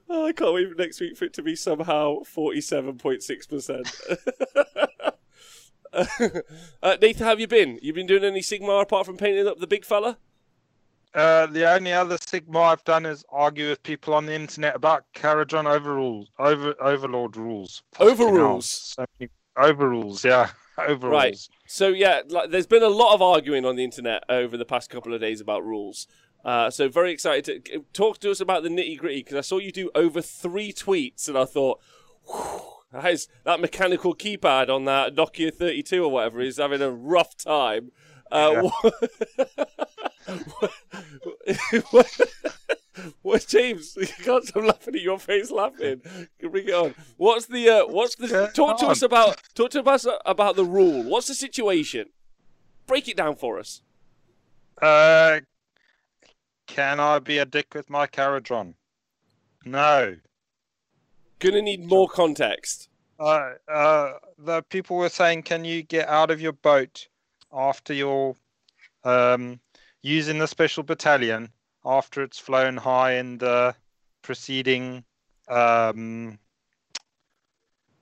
oh, 0.09 0.27
I 0.27 0.33
can't 0.33 0.53
wait 0.53 0.69
for 0.69 0.75
next 0.75 0.99
week 0.99 1.17
for 1.17 1.25
it 1.25 1.33
to 1.33 1.41
be 1.41 1.55
somehow 1.55 2.21
forty-seven 2.23 2.99
point 2.99 3.23
six 3.23 3.47
percent. 3.47 3.91
Uh, 5.93 6.95
Nathan, 7.01 7.23
how 7.23 7.31
have 7.31 7.41
you 7.41 7.47
been? 7.47 7.77
You 7.81 7.91
been 7.91 8.07
doing 8.07 8.23
any 8.23 8.39
Sigmar 8.39 8.81
apart 8.81 9.05
from 9.05 9.17
painting 9.17 9.45
up 9.45 9.59
the 9.59 9.67
big 9.67 9.83
fella? 9.83 10.17
Uh, 11.13 11.45
the 11.47 11.69
only 11.69 11.91
other 11.91 12.17
Sigmar 12.17 12.71
I've 12.71 12.83
done 12.85 13.05
is 13.05 13.25
argue 13.29 13.69
with 13.69 13.83
people 13.83 14.13
on 14.13 14.25
the 14.25 14.33
internet 14.33 14.75
about 14.75 15.03
Kharadron 15.13 15.65
overrules, 15.65 16.31
over 16.39 16.73
overlord 16.81 17.35
rules. 17.35 17.83
Overrules. 17.99 18.65
So 18.65 19.05
many 19.19 19.29
overrules, 19.57 20.23
yeah, 20.23 20.51
overrules. 20.77 21.23
Right. 21.23 21.37
So 21.67 21.89
yeah, 21.89 22.21
like, 22.29 22.51
there's 22.51 22.67
been 22.67 22.83
a 22.83 22.89
lot 22.89 23.13
of 23.13 23.21
arguing 23.21 23.65
on 23.65 23.75
the 23.75 23.83
internet 23.83 24.23
over 24.29 24.55
the 24.55 24.65
past 24.65 24.89
couple 24.89 25.13
of 25.13 25.19
days 25.19 25.41
about 25.41 25.65
rules. 25.65 26.07
Uh, 26.45 26.69
so 26.69 26.87
very 26.87 27.11
excited 27.11 27.65
to 27.65 27.85
talk 27.93 28.19
to 28.19 28.31
us 28.31 28.39
about 28.39 28.63
the 28.63 28.69
nitty 28.69 28.97
gritty 28.97 29.19
because 29.19 29.35
I 29.35 29.41
saw 29.41 29.57
you 29.57 29.71
do 29.71 29.91
over 29.93 30.21
three 30.21 30.71
tweets 30.71 31.27
and 31.27 31.37
I 31.37 31.45
thought, 31.45 31.81
"Whew, 32.25 32.61
that 32.91 33.05
is 33.11 33.27
that 33.43 33.59
mechanical 33.59 34.15
keypad 34.15 34.69
on 34.69 34.85
that 34.85 35.15
Nokia 35.15 35.53
32 35.53 36.03
or 36.03 36.11
whatever 36.11 36.41
is 36.41 36.57
having 36.57 36.81
a 36.81 36.91
rough 36.91 37.35
time. 37.37 37.91
Uh, 38.31 38.69
what, 40.59 40.71
what, 41.91 42.21
what, 43.21 43.47
James? 43.47 43.95
You 43.95 44.07
can't 44.07 44.45
stop 44.45 44.63
laughing 44.63 44.95
at 44.95 45.01
your 45.01 45.19
face. 45.19 45.51
Laughing. 45.51 46.01
Bring 46.39 46.67
it 46.67 46.73
on. 46.73 46.95
What's 47.17 47.45
the? 47.45 47.69
Uh, 47.69 47.87
what's 47.87 48.15
the? 48.15 48.27
Yeah, 48.27 48.47
talk 48.47 48.79
to 48.79 48.85
on. 48.85 48.91
us 48.91 49.01
about. 49.01 49.41
Talk 49.55 49.71
to 49.71 49.83
us 49.83 50.07
about 50.25 50.55
the 50.55 50.65
rule. 50.65 51.03
What's 51.03 51.27
the 51.27 51.35
situation? 51.35 52.07
Break 52.87 53.07
it 53.07 53.17
down 53.17 53.35
for 53.35 53.59
us. 53.59 53.81
Uh, 54.81 55.41
can 56.67 56.99
I 56.99 57.19
be 57.19 57.37
a 57.37 57.45
dick 57.45 57.73
with 57.73 57.89
my 57.89 58.07
Kharadron? 58.07 58.75
No. 59.65 60.17
Gonna 61.39 61.61
need 61.61 61.85
more 61.85 62.07
context. 62.07 62.89
Uh, 63.19 63.51
uh, 63.67 64.13
the 64.37 64.63
people 64.63 64.97
were 64.97 65.09
saying, 65.09 65.43
"Can 65.43 65.63
you 65.65 65.83
get 65.83 66.07
out 66.07 66.31
of 66.31 66.41
your 66.41 66.53
boat 66.53 67.07
after 67.53 67.93
your 67.93 68.35
um, 69.03 69.59
using 70.01 70.39
the 70.39 70.47
special 70.47 70.83
battalion 70.83 71.49
after 71.85 72.21
it's 72.23 72.39
flown 72.39 72.77
high 72.77 73.13
in 73.13 73.37
the 73.37 73.75
preceding 74.21 75.03
um, 75.47 76.37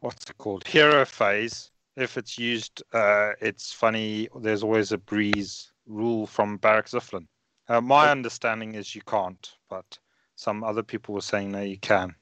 what's 0.01 0.29
it 0.29 0.37
called 0.37 0.67
hero 0.67 1.05
phase. 1.05 1.71
If 1.95 2.17
it's 2.17 2.37
used, 2.37 2.81
uh, 2.93 3.31
it's 3.41 3.73
funny. 3.73 4.29
There's 4.41 4.63
always 4.63 4.91
a 4.93 4.97
breeze 4.97 5.71
rule 5.85 6.25
from 6.25 6.57
Barak-Zilfin. 6.57 7.27
Uh, 7.67 7.81
my 7.81 8.05
Okay. 8.05 8.11
understanding 8.11 8.75
is 8.75 8.95
you 8.95 9.01
can't, 9.01 9.51
but 9.69 9.99
some 10.35 10.63
other 10.63 10.83
people 10.83 11.13
were 11.13 11.21
saying 11.21 11.51
no, 11.51 11.61
you 11.61 11.77
can. 11.77 12.15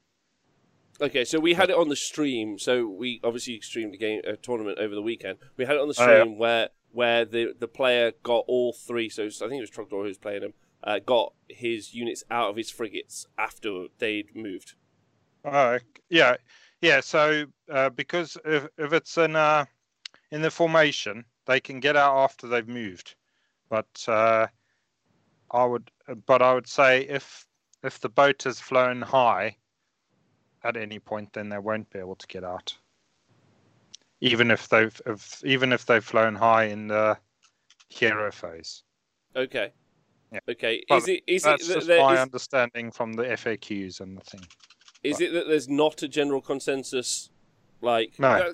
Okay, 1.00 1.24
so 1.24 1.38
we 1.38 1.54
had 1.54 1.70
it 1.70 1.76
on 1.76 1.88
the 1.88 1.96
stream. 1.96 2.58
So 2.58 2.88
we 2.88 3.20
obviously 3.22 3.60
streamed 3.60 3.94
a 3.94 3.96
game, 3.96 4.20
a 4.24 4.36
tournament 4.36 4.78
over 4.80 4.96
the 4.96 5.02
weekend. 5.02 5.38
We 5.56 5.64
had 5.64 5.76
it 5.76 5.80
on 5.80 5.88
the 5.88 5.94
Oh, 5.96 6.06
yeah. 6.10 6.22
stream 6.22 6.38
where 6.38 6.70
where 6.92 7.24
the 7.24 7.54
the 7.58 7.68
player 7.68 8.12
got 8.22 8.44
all 8.46 8.72
three. 8.72 9.08
So 9.08 9.24
I 9.24 9.28
think 9.28 9.54
it 9.54 9.60
was 9.60 9.70
Trogdor 9.70 10.02
who 10.02 10.08
was 10.08 10.18
playing 10.18 10.42
him. 10.42 10.54
Uh, 10.82 11.00
got 11.00 11.32
his 11.48 11.92
units 11.92 12.22
out 12.30 12.50
of 12.50 12.56
his 12.56 12.70
frigates 12.70 13.26
after 13.36 13.86
they'd 13.98 14.34
moved. 14.34 14.74
Uh, 15.44 15.80
yeah, 16.08 16.36
yeah. 16.80 17.00
So 17.00 17.46
uh, 17.70 17.90
because 17.90 18.36
if 18.44 18.68
if 18.78 18.92
it's 18.92 19.18
in 19.18 19.36
uh, 19.36 19.64
in 20.30 20.42
the 20.42 20.50
formation, 20.50 21.24
they 21.46 21.60
can 21.60 21.80
get 21.80 21.96
out 21.96 22.16
after 22.18 22.46
they've 22.46 22.68
moved. 22.68 23.16
But 23.68 24.04
uh, 24.06 24.46
I 25.50 25.64
would, 25.64 25.90
but 26.26 26.42
I 26.42 26.54
would 26.54 26.68
say 26.68 27.02
if 27.02 27.46
if 27.82 28.00
the 28.00 28.08
boat 28.08 28.42
has 28.44 28.60
flown 28.60 29.02
high 29.02 29.56
at 30.64 30.76
any 30.76 30.98
point, 30.98 31.32
then 31.32 31.48
they 31.48 31.58
won't 31.58 31.90
be 31.90 31.98
able 31.98 32.16
to 32.16 32.26
get 32.26 32.44
out. 32.44 32.76
Even 34.20 34.50
if 34.50 34.68
they've 34.68 35.00
if, 35.06 35.42
even 35.44 35.72
if 35.72 35.86
they've 35.86 36.04
flown 36.04 36.34
high 36.34 36.64
in 36.64 36.88
the 36.88 37.16
hero 37.88 38.30
phase. 38.32 38.82
Okay. 39.36 39.72
Yeah. 40.32 40.40
Okay. 40.50 40.82
Well, 40.90 40.98
is 40.98 41.08
it 41.08 41.22
is 41.26 41.42
That's 41.44 41.64
it 41.64 41.68
that 41.68 41.74
just 41.86 41.88
my 41.88 42.14
is, 42.14 42.20
understanding 42.20 42.90
from 42.90 43.12
the 43.12 43.22
FAQs 43.24 44.00
and 44.00 44.18
the 44.18 44.22
thing. 44.22 44.44
is 45.02 45.20
it 45.20 45.32
that 45.32 45.46
there's 45.46 45.68
not 45.68 46.02
a 46.02 46.08
general 46.08 46.40
consensus 46.40 47.30
like 47.80 48.18
No. 48.18 48.28
uh, 48.28 48.52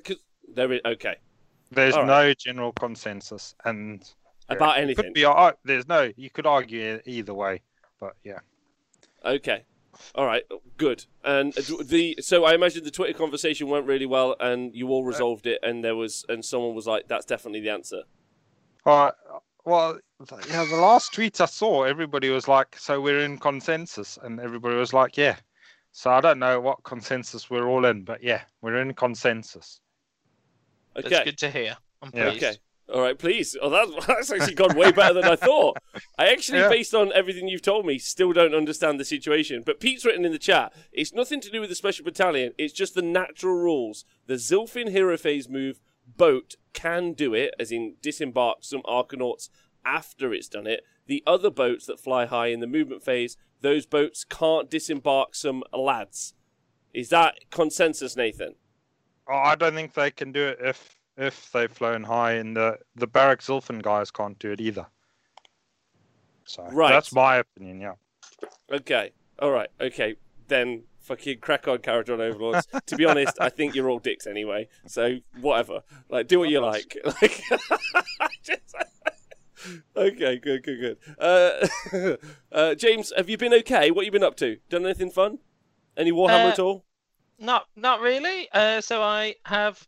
there 0.54 0.72
is 0.72 0.80
okay 0.84 1.16
There's 1.70 1.96
right. 1.96 2.06
no 2.06 2.34
general 2.34 2.72
consensus, 2.72 3.54
and 3.64 4.04
about 4.48 4.78
anything. 4.78 5.06
Could 5.06 5.14
be, 5.14 5.26
there's 5.64 5.88
no. 5.88 6.12
You 6.16 6.30
could 6.30 6.46
argue 6.46 7.00
either 7.06 7.34
way, 7.34 7.62
but 7.98 8.14
yeah. 8.22 8.40
Okay. 9.24 9.64
All 10.14 10.26
right. 10.26 10.44
Good. 10.76 11.04
And 11.24 11.52
the 11.52 12.16
so 12.20 12.44
I 12.44 12.54
imagine 12.54 12.84
the 12.84 12.90
Twitter 12.90 13.16
conversation 13.16 13.68
went 13.68 13.86
really 13.86 14.06
well, 14.06 14.36
and 14.40 14.74
you 14.74 14.88
all 14.88 15.04
resolved 15.04 15.46
it, 15.46 15.60
and 15.62 15.84
there 15.84 15.96
was 15.96 16.24
and 16.28 16.44
someone 16.44 16.74
was 16.74 16.86
like, 16.86 17.08
"That's 17.08 17.24
definitely 17.26 17.60
the 17.60 17.70
answer." 17.70 18.02
All 18.86 19.04
right. 19.06 19.14
well, 19.64 19.98
th- 20.28 20.46
yeah. 20.48 20.64
The 20.64 20.76
last 20.76 21.14
tweet 21.14 21.40
I 21.40 21.46
saw, 21.46 21.84
everybody 21.84 22.28
was 22.30 22.48
like, 22.48 22.76
"So 22.78 23.00
we're 23.00 23.20
in 23.20 23.38
consensus," 23.38 24.18
and 24.22 24.38
everybody 24.40 24.76
was 24.76 24.92
like, 24.92 25.16
"Yeah." 25.16 25.36
So 25.92 26.10
I 26.10 26.20
don't 26.20 26.38
know 26.40 26.60
what 26.60 26.82
consensus 26.82 27.48
we're 27.48 27.68
all 27.68 27.84
in, 27.84 28.02
but 28.02 28.22
yeah, 28.22 28.42
we're 28.60 28.78
in 28.78 28.94
consensus. 28.94 29.80
Okay. 30.96 31.08
That's 31.08 31.24
good 31.24 31.38
to 31.38 31.50
hear. 31.50 31.76
I'm 32.02 32.10
Yeah. 32.12 32.30
pleased. 32.30 32.44
Okay. 32.44 32.56
All 32.94 33.00
right, 33.00 33.18
please. 33.18 33.56
Oh, 33.60 33.70
that, 33.70 33.88
that's 34.06 34.30
actually 34.30 34.54
gone 34.54 34.76
way 34.76 34.92
better 34.92 35.14
than 35.14 35.24
I 35.24 35.34
thought. 35.34 35.78
I 36.16 36.28
actually, 36.28 36.60
Yeah. 36.60 36.68
based 36.68 36.94
on 36.94 37.12
everything 37.12 37.48
you've 37.48 37.60
told 37.60 37.84
me, 37.84 37.98
still 37.98 38.32
don't 38.32 38.54
understand 38.54 39.00
the 39.00 39.04
situation. 39.04 39.62
But 39.66 39.80
Pete's 39.80 40.04
written 40.04 40.24
in 40.24 40.30
the 40.30 40.38
chat, 40.38 40.72
it's 40.92 41.12
nothing 41.12 41.40
to 41.40 41.50
do 41.50 41.60
with 41.60 41.70
the 41.70 41.74
special 41.74 42.04
battalion. 42.04 42.52
It's 42.56 42.72
just 42.72 42.94
the 42.94 43.02
natural 43.02 43.56
rules. 43.56 44.04
The 44.26 44.34
Zilfin 44.34 44.90
hero 44.90 45.16
phase 45.16 45.48
move 45.48 45.80
boat 46.06 46.54
can 46.72 47.14
do 47.14 47.34
it, 47.34 47.52
as 47.58 47.72
in 47.72 47.96
disembark 48.00 48.58
some 48.60 48.82
Arkanauts 48.82 49.48
after 49.84 50.32
it's 50.32 50.48
done 50.48 50.66
it. 50.68 50.84
The 51.06 51.22
other 51.26 51.50
boats 51.50 51.86
that 51.86 51.98
fly 51.98 52.26
high 52.26 52.46
in 52.46 52.60
the 52.60 52.66
movement 52.68 53.02
phase, 53.02 53.36
those 53.60 53.86
boats 53.86 54.24
can't 54.24 54.70
disembark 54.70 55.34
some 55.34 55.64
lads. 55.76 56.34
Is 56.92 57.08
that 57.08 57.50
consensus, 57.50 58.16
Nathan? 58.16 58.54
Oh, 59.28 59.34
I 59.34 59.56
don't 59.56 59.74
think 59.74 59.94
they 59.94 60.12
can 60.12 60.30
do 60.30 60.46
it 60.46 60.58
if 60.62 60.96
if 61.16 61.50
they've 61.52 61.70
flown 61.70 62.02
high, 62.04 62.32
and 62.32 62.56
the 62.56 62.78
the 62.96 63.06
Barak-Zilfin 63.06 63.82
guys 63.82 64.10
can't 64.10 64.38
do 64.38 64.50
it 64.52 64.60
either. 64.60 64.86
So 66.46 66.64
Right. 66.70 66.90
that's 66.90 67.12
my 67.12 67.36
opinion. 67.36 67.80
Yeah. 67.80 67.94
Okay. 68.70 69.12
All 69.38 69.50
right. 69.50 69.68
Okay. 69.80 70.16
Then 70.48 70.84
fucking 71.00 71.38
crack 71.38 71.66
on, 71.68 71.78
Kharadron 71.78 72.20
Overlords. 72.20 72.66
to 72.86 72.96
be 72.96 73.04
honest, 73.04 73.36
I 73.40 73.48
think 73.48 73.74
you're 73.74 73.88
all 73.88 73.98
dicks 73.98 74.26
anyway. 74.26 74.68
So 74.86 75.18
whatever. 75.40 75.82
Like, 76.08 76.28
do 76.28 76.38
what 76.38 76.48
you 76.50 76.60
like. 76.60 76.96
Like, 77.22 77.42
just- 78.42 78.74
okay. 79.96 80.36
Good. 80.38 80.62
Good. 80.62 80.80
Good. 80.80 80.98
Uh, 81.18 82.16
uh, 82.52 82.74
James, 82.74 83.12
have 83.16 83.28
you 83.30 83.38
been 83.38 83.54
okay? 83.54 83.90
What 83.90 84.04
you 84.04 84.10
been 84.12 84.22
up 84.24 84.36
to? 84.38 84.58
Done 84.68 84.84
anything 84.84 85.10
fun? 85.10 85.38
Any 85.96 86.12
Warhammer 86.12 86.46
Uh, 86.46 86.52
at 86.52 86.58
all? 86.58 86.84
Not 87.38 87.66
not 87.76 88.00
really. 88.00 88.48
Uh, 88.52 88.80
so 88.80 89.02
I 89.02 89.36
have 89.44 89.86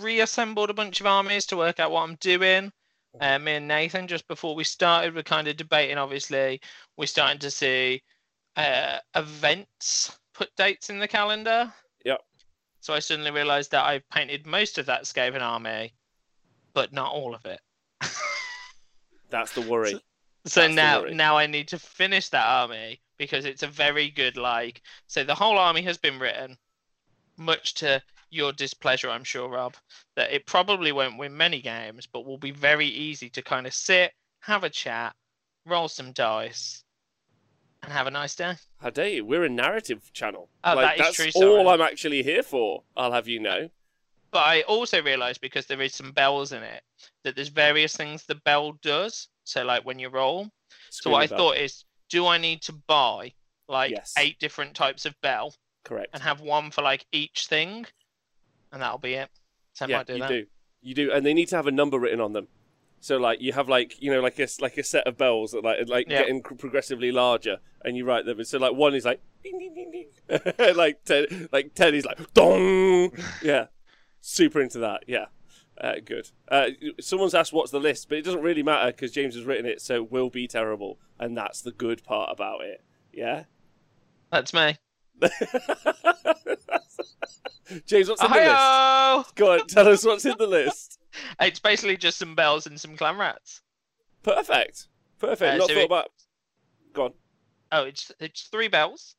reassembled 0.00 0.70
a 0.70 0.74
bunch 0.74 1.00
of 1.00 1.06
armies 1.06 1.46
to 1.46 1.56
work 1.56 1.80
out 1.80 1.90
what 1.90 2.02
I'm 2.02 2.16
doing. 2.16 2.72
Uh, 3.20 3.38
me 3.38 3.52
and 3.54 3.68
Nathan, 3.68 4.08
just 4.08 4.26
before 4.26 4.54
we 4.54 4.64
started, 4.64 5.14
we're 5.14 5.22
kind 5.22 5.46
of 5.46 5.56
debating. 5.56 5.98
Obviously, 5.98 6.60
we're 6.96 7.06
starting 7.06 7.38
to 7.38 7.50
see 7.50 8.02
uh, 8.56 8.98
events 9.14 10.18
put 10.32 10.54
dates 10.56 10.90
in 10.90 10.98
the 10.98 11.08
calendar. 11.08 11.72
Yep. 12.04 12.20
So 12.80 12.92
I 12.92 12.98
suddenly 12.98 13.30
realised 13.30 13.70
that 13.70 13.86
I've 13.86 14.08
painted 14.10 14.46
most 14.46 14.78
of 14.78 14.86
that 14.86 15.04
Skaven 15.04 15.40
army, 15.40 15.94
but 16.72 16.92
not 16.92 17.12
all 17.12 17.34
of 17.34 17.46
it. 17.46 17.60
That's 19.30 19.52
the 19.52 19.62
worry. 19.62 20.00
So 20.46 20.62
the 20.62 20.74
now, 20.74 21.02
worry. 21.02 21.14
now 21.14 21.36
I 21.36 21.46
need 21.46 21.68
to 21.68 21.78
finish 21.78 22.28
that 22.30 22.46
army 22.46 23.00
because 23.16 23.44
it's 23.44 23.62
a 23.62 23.68
very 23.68 24.10
good 24.10 24.36
like. 24.36 24.82
So 25.06 25.22
the 25.22 25.34
whole 25.34 25.56
army 25.56 25.82
has 25.82 25.98
been 25.98 26.18
written, 26.18 26.58
much 27.36 27.74
to 27.74 28.02
your 28.34 28.52
displeasure, 28.52 29.08
I'm 29.10 29.24
sure, 29.24 29.48
Rob. 29.48 29.74
That 30.16 30.32
it 30.32 30.46
probably 30.46 30.92
won't 30.92 31.18
win 31.18 31.36
many 31.36 31.60
games, 31.60 32.06
but 32.06 32.24
will 32.26 32.38
be 32.38 32.50
very 32.50 32.86
easy 32.86 33.28
to 33.30 33.42
kind 33.42 33.66
of 33.66 33.74
sit, 33.74 34.12
have 34.40 34.64
a 34.64 34.70
chat, 34.70 35.14
roll 35.66 35.88
some 35.88 36.12
dice, 36.12 36.84
and 37.82 37.92
have 37.92 38.06
a 38.06 38.10
nice 38.10 38.34
day. 38.34 38.54
How 38.78 38.90
dare 38.90 39.08
you? 39.08 39.24
We're 39.24 39.44
a 39.44 39.48
narrative 39.48 40.12
channel. 40.12 40.48
Oh, 40.64 40.74
like, 40.74 40.96
that 40.98 41.08
is 41.10 41.16
that's 41.16 41.34
true, 41.38 41.46
all. 41.58 41.68
I'm 41.68 41.80
actually 41.80 42.22
here 42.22 42.42
for. 42.42 42.82
I'll 42.96 43.12
have 43.12 43.28
you 43.28 43.40
know. 43.40 43.68
But 44.30 44.40
I 44.46 44.62
also 44.62 45.00
realised 45.02 45.40
because 45.40 45.66
there 45.66 45.80
is 45.80 45.94
some 45.94 46.10
bells 46.12 46.52
in 46.52 46.62
it 46.62 46.82
that 47.22 47.36
there's 47.36 47.48
various 47.48 47.96
things 47.96 48.24
the 48.24 48.34
bell 48.34 48.72
does. 48.82 49.28
So 49.44 49.62
like 49.64 49.84
when 49.84 49.98
you 49.98 50.08
roll, 50.08 50.48
So 50.90 51.10
what 51.10 51.22
I 51.22 51.24
about- 51.26 51.38
thought 51.38 51.56
is, 51.58 51.84
do 52.10 52.26
I 52.26 52.38
need 52.38 52.60
to 52.62 52.72
buy 52.72 53.32
like 53.68 53.92
Yes. 53.92 54.12
eight 54.18 54.38
different 54.40 54.74
types 54.74 55.06
of 55.06 55.14
bell 55.22 55.54
correct. 55.84 56.10
and 56.12 56.22
have 56.22 56.40
one 56.40 56.70
for 56.70 56.82
like 56.82 57.06
each 57.12 57.46
thing, 57.46 57.86
and 58.74 58.82
that'll 58.82 58.98
be 58.98 59.14
it. 59.14 59.30
So 59.72 59.86
I 59.86 59.88
yeah, 59.88 59.96
might 59.98 60.06
do 60.06 60.12
you 60.14 60.18
that. 60.20 60.28
do. 60.28 60.46
You 60.82 60.94
do, 60.94 61.10
and 61.12 61.24
they 61.24 61.32
need 61.32 61.48
to 61.48 61.56
have 61.56 61.66
a 61.66 61.70
number 61.72 61.98
written 61.98 62.20
on 62.20 62.34
them. 62.34 62.48
So 63.00 63.16
like 63.16 63.40
you 63.40 63.52
have 63.52 63.68
like 63.68 64.00
you 64.02 64.10
know 64.12 64.20
like 64.20 64.38
a 64.38 64.46
like 64.60 64.76
a 64.76 64.82
set 64.82 65.06
of 65.06 65.16
bells 65.16 65.52
that 65.52 65.64
like 65.64 65.88
like 65.88 66.08
Yeah. 66.08 66.20
getting 66.20 66.42
progressively 66.42 67.10
larger, 67.12 67.58
and 67.84 67.96
you 67.96 68.04
write 68.04 68.26
them. 68.26 68.42
So 68.44 68.58
like 68.58 68.74
one 68.74 68.94
is 68.94 69.04
like 69.04 69.20
ding 69.42 69.58
ding 69.58 69.74
ding 69.74 69.90
ding, 70.28 70.74
like 70.76 71.04
ten 71.04 71.48
like 71.52 71.74
ten 71.74 71.94
is 71.94 72.04
like 72.04 72.32
dong. 72.34 73.12
Yeah, 73.42 73.66
super 74.20 74.60
into 74.60 74.78
that. 74.80 75.04
Yeah, 75.06 75.26
uh, 75.78 75.94
good. 76.04 76.30
Uh, 76.48 76.70
someone's 77.00 77.34
asked 77.34 77.52
what's 77.52 77.70
the 77.70 77.80
list, 77.80 78.08
but 78.08 78.18
it 78.18 78.24
doesn't 78.24 78.42
really 78.42 78.62
matter 78.62 78.90
because 78.90 79.12
James 79.12 79.34
has 79.34 79.44
written 79.44 79.66
it, 79.66 79.80
so 79.82 79.96
it 79.96 80.10
will 80.10 80.30
be 80.30 80.46
terrible, 80.48 80.98
and 81.18 81.36
that's 81.36 81.60
the 81.60 81.72
good 81.72 82.02
part 82.04 82.30
about 82.32 82.62
it. 82.62 82.82
Yeah. 83.12 83.44
That's 84.32 84.52
me. 84.54 84.76
James, 87.86 88.08
what's 88.08 88.22
in 88.22 88.30
the 88.30 88.36
list? 88.36 89.34
Go 89.36 89.52
on, 89.52 89.66
tell 89.66 89.88
us 89.88 90.04
what's 90.04 90.24
in 90.24 90.34
the 90.38 90.46
list. 90.46 90.98
It's 91.40 91.60
basically 91.60 91.96
just 91.96 92.18
some 92.18 92.34
bells 92.34 92.66
and 92.66 92.80
some 92.80 92.96
clanrats. 92.96 93.60
Perfect. 94.24 94.88
Perfect. 95.20 95.54
Uh, 95.54 95.56
Not 95.58 95.68
so 95.68 95.74
thought 95.74 95.84
about. 95.84 96.08
Go 96.92 97.04
on. 97.04 97.12
Oh, 97.70 97.84
it's 97.84 98.10
it's 98.18 98.42
three 98.48 98.66
bells, 98.66 99.14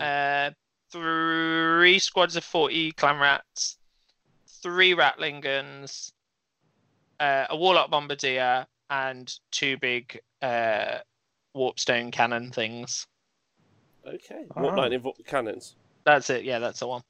uh, 0.00 0.52
three 0.90 1.98
squads 1.98 2.36
of 2.36 2.44
forty 2.44 2.92
clanrats, 2.92 3.76
three 4.62 4.94
ratling 4.94 5.42
guns, 5.42 6.12
uh, 7.20 7.44
a 7.50 7.56
warlock 7.56 7.90
bombardier, 7.90 8.66
and 8.88 9.30
two 9.50 9.76
big 9.76 10.18
uh, 10.40 10.98
warpstone 11.54 12.10
cannon 12.10 12.50
things. 12.50 13.06
Okay. 14.06 14.44
Oh. 14.56 14.62
What 14.62 14.76
lightning 14.76 15.00
vo- 15.00 15.14
cannons? 15.26 15.76
That's 16.04 16.28
it. 16.30 16.44
Yeah, 16.44 16.58
that's 16.58 16.80
the 16.80 16.86
one. 16.86 17.02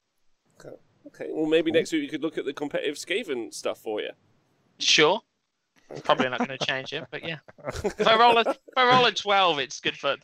Okay. 0.61 0.77
Okay. 1.09 1.29
Well, 1.33 1.47
maybe 1.47 1.71
next 1.71 1.93
week 1.93 2.03
we 2.03 2.09
could 2.09 2.23
look 2.23 2.39
at 2.39 2.45
the 2.45 2.53
competitive 2.53 2.97
Skaven 2.97 3.53
stuff 3.53 3.79
for 3.79 4.01
you. 4.01 4.11
Sure. 4.79 5.21
Probably 6.03 6.29
not 6.29 6.39
going 6.39 6.57
to 6.59 6.67
change 6.67 6.93
it, 6.93 7.05
but 7.11 7.27
yeah. 7.27 7.39
If 7.85 8.07
I 8.07 8.19
roll 8.19 8.39
a 8.39 8.41
if 8.41 8.59
I 8.77 8.91
roll 8.91 9.05
a 9.07 9.13
twelve, 9.13 9.59
it's 9.59 9.81
good 9.81 9.97
fun. 9.97 10.19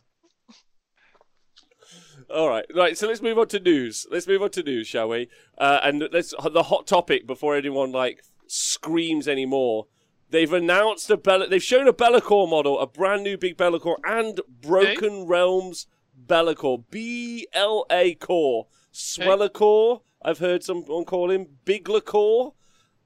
All 2.33 2.49
right. 2.49 2.65
Right. 2.75 2.97
So 2.97 3.09
let's 3.09 3.23
move 3.23 3.39
on 3.39 3.49
to 3.49 3.61
news. 3.61 4.07
Let's 4.11 4.27
move 4.27 4.43
on 4.43 4.51
to 4.51 4.63
news, 4.63 4.87
shall 4.87 5.09
we? 5.09 5.29
Uh, 5.59 5.81
and 5.83 6.09
let's 6.13 6.33
the 6.53 6.65
hot 6.65 6.87
topic 6.87 7.27
before 7.27 7.57
anyone 7.57 7.93
like 7.93 8.23
screams 8.47 9.29
anymore. 9.29 9.87
They've 10.31 10.53
announced 10.53 11.11
a 11.11 11.17
Bella. 11.17 11.49
They've 11.49 11.63
shown 11.63 11.89
a 11.89 11.93
Be'lakor 11.93 12.49
model, 12.49 12.79
a 12.79 12.87
brand 12.87 13.25
new 13.25 13.37
big 13.37 13.57
Be'lakor, 13.57 13.97
and 14.05 14.41
Broken 14.63 15.27
Realms 15.27 15.89
Be'lakor, 16.27 16.85
B 16.91 17.47
L 17.53 17.87
A 17.91 18.15
Core, 18.15 18.67
Swellacore. 18.93 20.03
I've 20.23 20.39
heard 20.39 20.63
someone 20.63 21.05
call 21.05 21.31
him 21.31 21.47
Biglacore. 21.65 22.53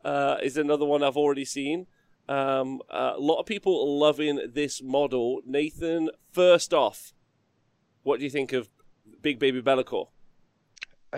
Uh, 0.04 0.36
is 0.42 0.56
another 0.56 0.84
one 0.84 1.02
I've 1.02 1.16
already 1.16 1.46
seen. 1.46 1.86
Um, 2.28 2.82
uh, 2.90 3.12
a 3.16 3.20
lot 3.20 3.40
of 3.40 3.46
people 3.46 3.98
loving 3.98 4.40
this 4.52 4.82
model. 4.82 5.40
Nathan, 5.46 6.10
first 6.30 6.74
off, 6.74 7.14
what 8.02 8.18
do 8.18 8.24
you 8.24 8.30
think 8.30 8.52
of 8.52 8.68
Big 9.22 9.38
Baby 9.38 9.60
Be'lakor? 9.60 10.08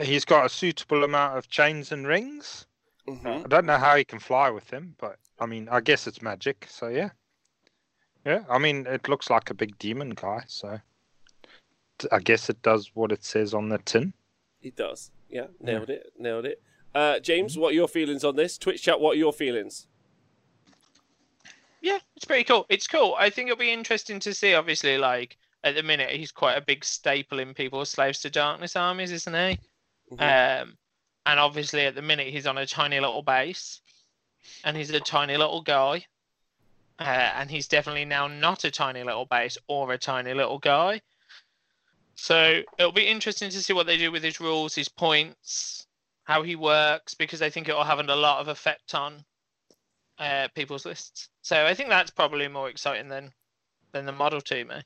He's 0.01 0.25
got 0.25 0.47
a 0.47 0.49
suitable 0.49 1.05
amount 1.05 1.39
of 1.39 1.49
chains 1.49 1.91
and 1.91 2.07
rings. 2.07 2.67
Mm-hmm. 3.09 3.45
I 3.45 3.49
don't 3.49 3.67
know 3.67 3.79
how 3.79 3.97
he 3.97 4.05
can 4.05 4.19
fly 4.19 4.51
with 4.51 4.67
them, 4.69 4.95
but 4.99 5.17
I 5.41 5.47
mean, 5.47 5.69
I 5.71 5.81
guess 5.81 6.07
it's 6.07 6.23
magic. 6.23 6.67
So 6.69 6.89
yeah, 6.89 7.11
yeah. 8.25 8.45
I 8.49 8.59
mean, 8.59 8.87
it 8.87 9.09
looks 9.09 9.31
like 9.31 9.51
a 9.51 9.55
big 9.55 9.79
demon 9.79 10.11
guy. 10.11 10.45
So 10.47 10.79
I 12.13 12.19
guess 12.19 12.49
it 12.51 12.63
does 12.63 12.91
what 12.95 13.13
it 13.13 13.25
says 13.25 13.55
on 13.55 13.69
the 13.69 13.79
tin. 13.79 14.13
It 14.63 14.77
does. 14.77 15.11
Yeah, 15.29 15.47
nailed 15.61 15.91
it. 15.91 16.13
Nailed 16.19 16.45
it. 16.47 16.63
Uh, 16.95 17.19
James, 17.21 17.59
what 17.59 17.73
are 17.73 17.75
your 17.75 17.89
feelings 17.89 18.25
on 18.25 18.37
this? 18.37 18.57
Twitch 18.57 18.83
chat, 18.83 19.01
what 19.01 19.17
are 19.17 19.19
your 19.19 19.33
feelings? 19.33 19.87
Yeah, 21.83 21.99
it's 22.17 22.25
pretty 22.25 22.45
cool. 22.45 22.67
It's 22.69 22.87
cool. 22.87 23.15
I 23.19 23.31
think 23.31 23.49
it'll 23.49 23.59
be 23.59 23.73
interesting 23.73 24.19
to 24.21 24.35
see. 24.35 24.55
Obviously, 24.55 24.99
like 24.99 25.37
at 25.63 25.75
the 25.75 25.83
minute, 25.83 26.11
he's 26.11 26.33
quite 26.33 26.57
a 26.57 26.61
big 26.61 26.85
staple 26.85 27.39
in 27.39 27.55
people's 27.55 27.91
slaves 27.91 28.21
to 28.21 28.31
darkness 28.31 28.77
armies, 28.77 29.13
isn't 29.13 29.35
he? 29.35 29.59
Mhm. 30.13 30.63
Um, 30.63 30.79
and 31.27 31.41
obviously, 31.41 31.87
at 31.87 31.95
the 31.95 32.03
minute, 32.03 32.29
he's 32.29 32.47
on 32.47 32.59
a 32.59 32.67
tiny 32.67 32.99
little 32.99 33.23
base, 33.23 33.81
and 34.65 34.77
he's 34.77 34.91
a 34.91 35.01
tiny 35.01 35.37
little 35.37 35.63
guy. 35.63 36.07
Uh, 36.99 37.03
and 37.37 37.51
he's 37.51 37.69
definitely 37.69 38.07
now 38.07 38.27
not 38.27 38.65
a 38.65 38.71
tiny 38.71 39.03
little 39.03 39.27
base 39.27 39.59
or 39.67 39.93
a 39.93 39.99
tiny 39.99 40.33
little 40.33 40.59
guy. 40.59 41.03
So 42.17 42.63
it'll 42.79 42.93
be 42.93 43.07
interesting 43.07 43.51
to 43.51 43.63
see 43.63 43.73
what 43.73 43.87
they 43.87 43.97
do 43.99 44.11
with 44.11 44.23
his 44.25 44.41
rules, 44.41 44.75
his 44.75 44.89
points, 44.89 45.87
how 46.25 46.43
he 46.43 46.57
works, 46.57 47.15
because 47.15 47.43
I 47.43 47.51
think 47.51 47.69
it 47.69 47.75
will 47.75 47.85
have 47.85 47.99
a 48.01 48.03
lot 48.17 48.41
of 48.41 48.49
effect 48.49 48.95
on 48.95 49.25
uh, 50.19 50.49
people's 50.55 50.87
lists. 50.87 51.29
So 51.43 51.67
I 51.67 51.75
think 51.75 51.91
that's 51.91 52.11
probably 52.11 52.49
more 52.49 52.69
exciting 52.69 53.09
than 53.09 53.33
than 53.93 54.07
the 54.07 54.13
model 54.13 54.41
to 54.43 54.65
me. 54.65 54.77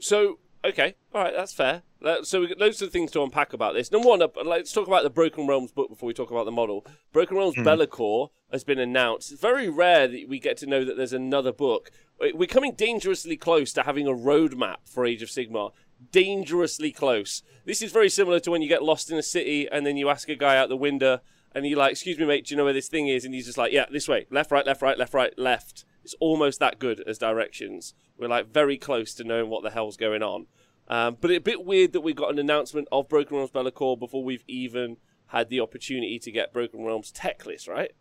So, 0.00 0.38
okay, 0.64 0.94
all 1.14 1.22
right, 1.22 1.32
that's 1.34 1.52
fair. 1.52 1.82
That- 2.02 2.26
So, 2.26 2.40
we've 2.40 2.48
got 2.50 2.58
loads 2.58 2.82
of 2.82 2.90
things 2.92 3.10
to 3.12 3.22
unpack 3.22 3.52
about 3.52 3.74
this. 3.74 3.90
Number 3.90 4.08
one, 4.08 4.22
uh, 4.22 4.28
let's 4.44 4.72
talk 4.72 4.86
about 4.86 5.02
the 5.04 5.10
Broken 5.10 5.46
Realms 5.46 5.72
book 5.72 5.88
before 5.88 6.06
we 6.08 6.12
talk 6.14 6.30
about 6.30 6.44
the 6.44 6.50
model. 6.52 6.84
Broken 7.12 7.36
Realms 7.36 7.54
Hmm. 7.56 7.62
Be'lakor 7.64 8.30
has 8.50 8.62
been 8.64 8.78
announced. 8.78 9.32
It's 9.32 9.40
very 9.40 9.68
rare 9.68 10.06
that 10.08 10.28
we 10.28 10.38
get 10.38 10.56
to 10.58 10.66
know 10.66 10.84
that 10.84 10.96
there's 10.96 11.12
another 11.12 11.52
book. 11.52 11.90
We- 12.20 12.32
We're 12.32 12.46
coming 12.46 12.74
dangerously 12.74 13.36
close 13.36 13.72
to 13.74 13.82
having 13.84 14.06
a 14.06 14.12
roadmap 14.12 14.78
for 14.84 15.04
Age 15.06 15.22
of 15.22 15.28
Sigmar. 15.30 15.72
Dangerously 16.10 16.90
close. 16.90 17.42
This 17.64 17.82
is 17.82 17.92
very 17.92 18.08
similar 18.08 18.40
to 18.40 18.50
when 18.50 18.62
you 18.62 18.68
get 18.68 18.82
lost 18.82 19.10
in 19.10 19.18
a 19.18 19.22
city 19.22 19.68
and 19.70 19.86
then 19.86 19.96
you 19.96 20.08
ask 20.08 20.28
a 20.28 20.34
guy 20.34 20.56
out 20.56 20.68
the 20.68 20.76
window 20.76 21.20
and 21.54 21.66
you're 21.66 21.78
like, 21.78 21.92
"Excuse 21.92 22.18
me, 22.18 22.24
mate, 22.24 22.46
do 22.46 22.54
you 22.54 22.56
know 22.56 22.64
where 22.64 22.72
this 22.72 22.88
thing 22.88 23.08
is?" 23.08 23.24
And 23.24 23.34
he's 23.34 23.46
just 23.46 23.58
like, 23.58 23.72
"Yeah, 23.72 23.86
this 23.90 24.08
way, 24.08 24.26
left, 24.30 24.50
right, 24.50 24.66
left, 24.66 24.82
right, 24.82 24.98
left, 24.98 25.14
right, 25.14 25.38
left." 25.38 25.84
It's 26.02 26.14
almost 26.18 26.58
that 26.60 26.78
good 26.78 27.00
as 27.06 27.18
directions. 27.18 27.94
We're 28.18 28.28
like 28.28 28.48
very 28.48 28.76
close 28.76 29.14
to 29.14 29.24
knowing 29.24 29.50
what 29.50 29.62
the 29.62 29.70
hell's 29.70 29.96
going 29.96 30.22
on. 30.22 30.46
Um, 30.88 31.16
but 31.20 31.30
it's 31.30 31.38
a 31.38 31.40
bit 31.40 31.64
weird 31.64 31.92
that 31.92 32.00
we 32.00 32.12
got 32.12 32.32
an 32.32 32.38
announcement 32.38 32.88
of 32.90 33.08
Broken 33.08 33.36
Realms 33.36 33.50
Be'lakor 33.50 33.98
before 33.98 34.24
we've 34.24 34.44
even 34.48 34.96
had 35.26 35.48
the 35.48 35.60
opportunity 35.60 36.18
to 36.18 36.30
get 36.30 36.52
Broken 36.52 36.84
Realms 36.84 37.12
Teclis, 37.12 37.68
right? 37.68 37.92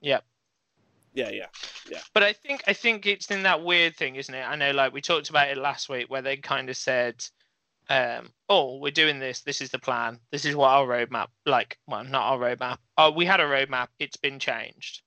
Yep. 0.00 0.24
Yeah, 0.24 0.35
yeah. 1.16 1.30
Yeah, 1.30 1.46
yeah. 1.90 1.98
But 2.12 2.22
I 2.22 2.32
think 2.32 2.62
I 2.66 2.72
think 2.72 3.06
it's 3.06 3.30
in 3.30 3.42
that 3.44 3.64
weird 3.64 3.96
thing, 3.96 4.16
isn't 4.16 4.34
it? 4.34 4.42
I 4.42 4.54
know, 4.56 4.70
like 4.72 4.92
we 4.92 5.00
talked 5.00 5.30
about 5.30 5.48
it 5.48 5.56
last 5.56 5.88
week, 5.88 6.10
where 6.10 6.22
they 6.22 6.36
kind 6.36 6.68
of 6.70 6.76
said, 6.76 7.24
um, 7.88 8.32
"Oh, 8.48 8.78
we're 8.78 8.92
doing 8.92 9.18
this. 9.18 9.40
This 9.40 9.60
is 9.60 9.70
the 9.70 9.78
plan. 9.78 10.20
This 10.30 10.44
is 10.44 10.54
what 10.54 10.70
our 10.70 10.86
roadmap 10.86 11.28
like. 11.46 11.78
Well, 11.86 12.04
not 12.04 12.22
our 12.32 12.38
roadmap. 12.38 12.78
Oh, 12.98 13.10
we 13.10 13.24
had 13.24 13.40
a 13.40 13.44
roadmap. 13.44 13.88
It's 13.98 14.16
been 14.16 14.38
changed. 14.38 15.02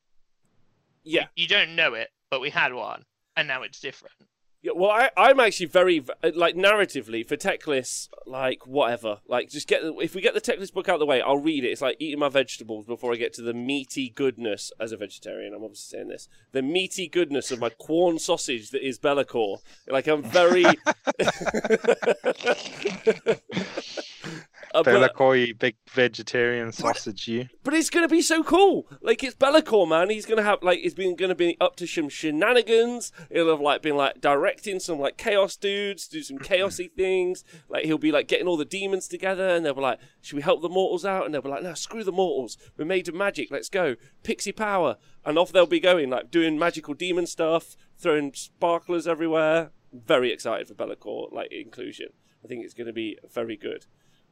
Yeah. 1.04 1.28
You 1.36 1.48
don't 1.48 1.76
know 1.76 1.93
it, 1.93 2.10
but 2.30 2.41
we 2.41 2.50
had 2.50 2.74
one, 2.74 3.06
and 3.36 3.48
now 3.48 3.63
it's 3.63 3.80
different. 3.80 4.13
Yeah, 4.62 4.74
well, 4.76 4.91
I, 4.91 5.10
I'm 5.15 5.39
actually 5.39 5.67
very 5.67 6.04
uh, 6.22 6.32
like 6.36 6.54
narratively 6.54 7.26
for 7.26 7.38
Teclis, 7.38 8.10
like 8.28 8.67
whatever. 8.67 9.19
Like, 9.26 9.50
just 9.50 9.69
get 9.69 9.82
the, 9.82 9.95
if 10.00 10.15
we 10.15 10.22
get 10.22 10.34
the 10.34 10.41
Teclis 10.41 10.74
book 10.74 10.89
out 10.89 10.95
of 10.95 11.00
the 11.00 11.06
way, 11.06 11.22
I'll 11.22 11.38
read 11.38 11.63
it. 11.63 11.69
It's 11.69 11.82
like 11.82 11.95
eating 11.98 12.19
my 12.19 12.28
vegetables 12.28 12.86
before 12.86 13.13
I 13.13 13.15
get 13.15 13.34
to 13.36 13.41
the 13.41 13.54
meaty 13.54 14.10
goodness. 14.10 14.74
As 14.78 14.91
a 14.91 14.98
vegetarian, 14.98 15.54
I'm 15.54 15.63
obviously 15.63 15.98
saying 15.98 16.10
this: 16.10 16.28
the 16.52 16.62
meaty 16.62 17.08
goodness 17.08 17.52
of 17.52 17.60
my 17.60 17.69
corn 17.69 18.19
sausage 18.19 18.72
that 18.72 18.86
is 18.86 19.00
Be'lakor. 19.00 19.60
Like, 19.88 20.08
I'm 20.08 20.24
very. 20.24 20.65
Uh, 24.73 24.84
Be'lakor, 24.84 25.58
big 25.58 25.75
vegetarian 25.89 26.71
sausage, 26.71 27.27
you. 27.27 27.47
But 27.63 27.73
it's 27.73 27.89
gonna 27.89 28.08
be 28.08 28.21
so 28.21 28.43
cool. 28.43 28.88
Like 29.01 29.23
it's 29.23 29.36
Be'lakor, 29.36 29.88
man. 29.88 30.10
He's 30.10 30.25
gonna 30.25 30.43
have 30.43 30.62
like 30.62 30.79
it's 30.84 30.93
been 30.93 31.15
gonna 31.15 31.36
be 31.36 31.58
up 31.60 31.75
to 31.77 31.88
some 31.88 32.10
shenanigans. 32.10 33.12
He'll 33.32 33.49
have 33.49 33.62
like 33.62 33.82
been 33.82 33.97
like 33.97 34.21
directing 34.21 34.79
some 34.79 34.99
like 34.99 35.17
chaos 35.17 35.55
dudes, 35.55 36.08
do 36.08 36.21
some 36.21 36.38
chaosy 36.38 36.91
things. 36.95 37.43
Like 37.67 37.86
he'll 37.86 37.97
be 37.97 38.12
like 38.12 38.27
getting 38.27 38.47
all 38.47 38.58
the 38.58 38.65
demons 38.65 39.08
together, 39.08 39.47
and 39.49 39.65
they'll 39.65 39.73
be 39.73 39.82
like, 39.82 39.99
"Should 40.21 40.36
we 40.36 40.41
help 40.41 40.62
the 40.62 40.69
mortals 40.69 41.05
out?" 41.05 41.25
And 41.25 41.34
they'll 41.34 41.41
be 41.41 41.49
like, 41.49 41.63
"No, 41.63 41.73
screw 41.73 42.03
the 42.03 42.12
mortals. 42.12 42.58
We're 42.77 42.86
made 42.86 43.08
of 43.08 43.15
magic. 43.15 43.49
Let's 43.51 43.69
go, 43.69 43.95
pixie 44.23 44.51
power." 44.51 44.97
And 45.25 45.38
off 45.38 45.51
they'll 45.51 45.65
be 45.65 45.79
going, 45.79 46.10
like 46.10 46.32
doing 46.32 46.58
magical 46.60 46.93
demon 46.93 47.25
stuff, 47.25 47.75
throwing 47.97 48.34
sparklers 48.34 49.08
everywhere. 49.08 49.71
Very 49.91 50.32
excited 50.32 50.67
for 50.67 50.75
Be'lakor 50.75 51.32
like 51.32 51.51
inclusion. 51.51 52.10
I 52.43 52.47
think 52.47 52.63
it's 52.63 52.73
gonna 52.73 52.93
be 52.93 53.17
very 53.32 53.58
good. 53.58 53.86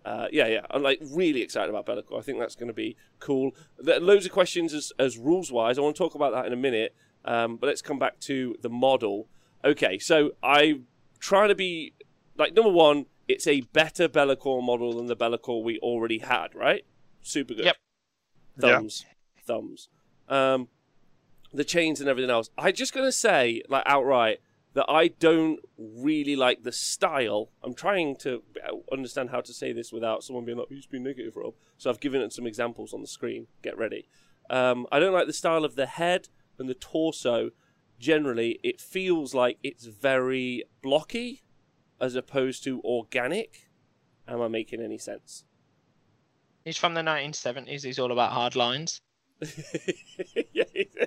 Uh, 0.07 0.27
yeah, 0.31 0.47
yeah, 0.47 0.61
I'm 0.71 0.81
like 0.83 0.99
really 1.11 1.41
excited 1.41 1.69
about 1.69 1.85
Be'lakor. 1.85 2.17
I 2.17 2.21
think 2.21 2.39
that's 2.39 2.55
going 2.55 2.69
to 2.69 2.73
be 2.73 2.95
cool. 3.19 3.51
There 3.77 3.97
are 3.97 3.99
loads 3.99 4.25
of 4.25 4.31
questions 4.31 4.73
as, 4.73 4.93
as 4.97 5.17
rules 5.17 5.51
wise. 5.51 5.77
I 5.77 5.81
want 5.81 5.97
to 5.97 6.01
talk 6.01 6.15
about 6.15 6.31
that 6.31 6.45
in 6.45 6.53
a 6.53 6.55
minute. 6.55 6.95
Um, 7.25 7.57
but 7.57 7.67
let's 7.67 7.81
come 7.81 7.99
back 7.99 8.17
to 8.21 8.55
the 8.61 8.69
model. 8.69 9.27
Okay, 9.65 9.99
so 9.99 10.31
I'm 10.41 10.87
trying 11.19 11.49
to 11.49 11.55
be 11.55 11.93
like 12.37 12.53
number 12.53 12.71
one. 12.71 13.07
It's 13.27 13.47
a 13.47 13.61
better 13.73 14.07
Be'lakor 14.07 14.63
model 14.63 14.93
than 14.93 15.07
the 15.07 15.15
Be'lakor 15.15 15.61
we 15.61 15.77
already 15.79 16.19
had, 16.19 16.55
right? 16.55 16.85
Super 17.21 17.53
good. 17.53 17.65
Yep. 17.65 17.75
Yeah. 18.59 18.77
Thumbs, 18.77 19.05
thumbs. 19.45 19.89
Um, 20.29 20.69
the 21.53 21.65
chains 21.65 21.99
and 21.99 22.07
everything 22.07 22.31
else. 22.31 22.49
I'm 22.57 22.73
just 22.73 22.93
gonna 22.93 23.11
say, 23.11 23.61
like 23.67 23.83
outright, 23.85 24.39
that 24.77 24.85
I 24.87 25.07
don't 25.07 25.59
really 25.75 26.35
like 26.35 26.61
the 26.61 26.71
style. 26.71 27.49
I'm 27.63 27.73
trying 27.73 28.15
to 28.17 28.43
understand 28.91 29.31
how 29.31 29.41
to 29.41 29.51
say 29.51 29.73
this 29.73 29.91
without 29.91 30.23
someone 30.23 30.45
being 30.45 30.59
like, 30.59 30.69
"You 30.69 30.77
just 30.77 30.91
being 30.91 31.03
negative, 31.03 31.35
Rob." 31.35 31.55
So 31.79 31.89
I've 31.89 31.99
given 31.99 32.21
it 32.21 32.31
some 32.31 32.45
examples 32.45 32.93
on 32.93 33.01
the 33.01 33.07
screen. 33.07 33.47
Get 33.63 33.75
ready. 33.75 34.07
Um, 34.51 34.85
I 34.91 34.99
don't 34.99 35.13
like 35.13 35.25
the 35.25 35.33
style 35.33 35.65
of 35.65 35.73
the 35.73 35.87
head 35.87 36.29
and 36.59 36.69
the 36.69 36.75
torso. 36.75 37.49
Generally, 37.97 38.59
it 38.61 38.79
feels 38.79 39.33
like 39.33 39.57
it's 39.63 39.85
very 39.85 40.63
blocky, 40.83 41.41
as 41.99 42.13
opposed 42.13 42.63
to 42.65 42.79
organic. 42.81 43.71
Am 44.27 44.39
I 44.41 44.47
making 44.47 44.79
any 44.79 44.99
sense? 44.99 45.43
He's 46.65 46.77
from 46.77 46.93
the 46.93 47.01
1970s. 47.01 47.83
He's 47.83 47.97
all 47.97 48.11
about 48.11 48.31
hard 48.31 48.55
lines. 48.55 49.01
yeah, 50.53 50.65
yeah, 50.75 51.05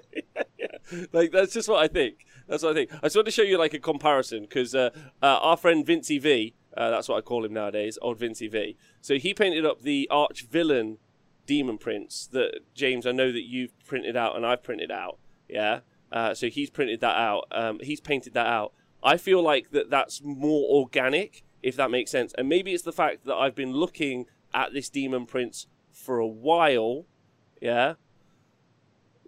yeah, 0.58 0.66
like 1.12 1.30
that's 1.30 1.52
just 1.52 1.68
what 1.68 1.84
I 1.84 1.86
think. 1.86 2.26
That's 2.50 2.64
what 2.64 2.72
I 2.72 2.74
think. 2.74 2.90
I 2.94 3.06
just 3.06 3.14
want 3.14 3.26
to 3.26 3.32
show 3.32 3.42
you 3.42 3.56
like 3.56 3.74
a 3.74 3.78
comparison 3.78 4.42
because 4.42 4.74
uh, 4.74 4.90
uh, 5.22 5.38
our 5.40 5.56
friend 5.56 5.86
Vincey 5.86 6.18
V, 6.18 6.52
uh, 6.76 6.90
that's 6.90 7.08
what 7.08 7.16
I 7.16 7.20
call 7.20 7.44
him 7.44 7.54
nowadays, 7.54 7.96
old 8.02 8.18
Vincey 8.18 8.48
V. 8.48 8.76
So 9.00 9.18
he 9.18 9.32
painted 9.32 9.64
up 9.64 9.82
the 9.82 10.08
Archvillain 10.10 10.98
demon 11.46 11.78
prince 11.78 12.28
that 12.32 12.58
James, 12.74 13.06
I 13.06 13.12
know 13.12 13.30
that 13.30 13.44
you've 13.44 13.72
printed 13.86 14.16
out 14.16 14.34
and 14.34 14.44
I've 14.44 14.64
printed 14.64 14.90
out. 14.90 15.18
Yeah. 15.48 15.80
Uh, 16.10 16.34
so 16.34 16.48
he's 16.48 16.70
printed 16.70 17.00
that 17.00 17.16
out. 17.16 17.46
Um, 17.52 17.78
he's 17.84 18.00
painted 18.00 18.34
that 18.34 18.48
out. 18.48 18.72
I 19.00 19.16
feel 19.16 19.40
like 19.40 19.70
that 19.70 19.88
that's 19.88 20.20
more 20.20 20.68
organic, 20.70 21.44
if 21.62 21.76
that 21.76 21.92
makes 21.92 22.10
sense. 22.10 22.34
And 22.36 22.48
maybe 22.48 22.72
it's 22.74 22.82
the 22.82 22.92
fact 22.92 23.26
that 23.26 23.36
I've 23.36 23.54
been 23.54 23.72
looking 23.72 24.26
at 24.52 24.72
this 24.72 24.90
demon 24.90 25.24
prince 25.24 25.68
for 25.92 26.18
a 26.18 26.26
while. 26.26 27.06
Yeah 27.62 27.94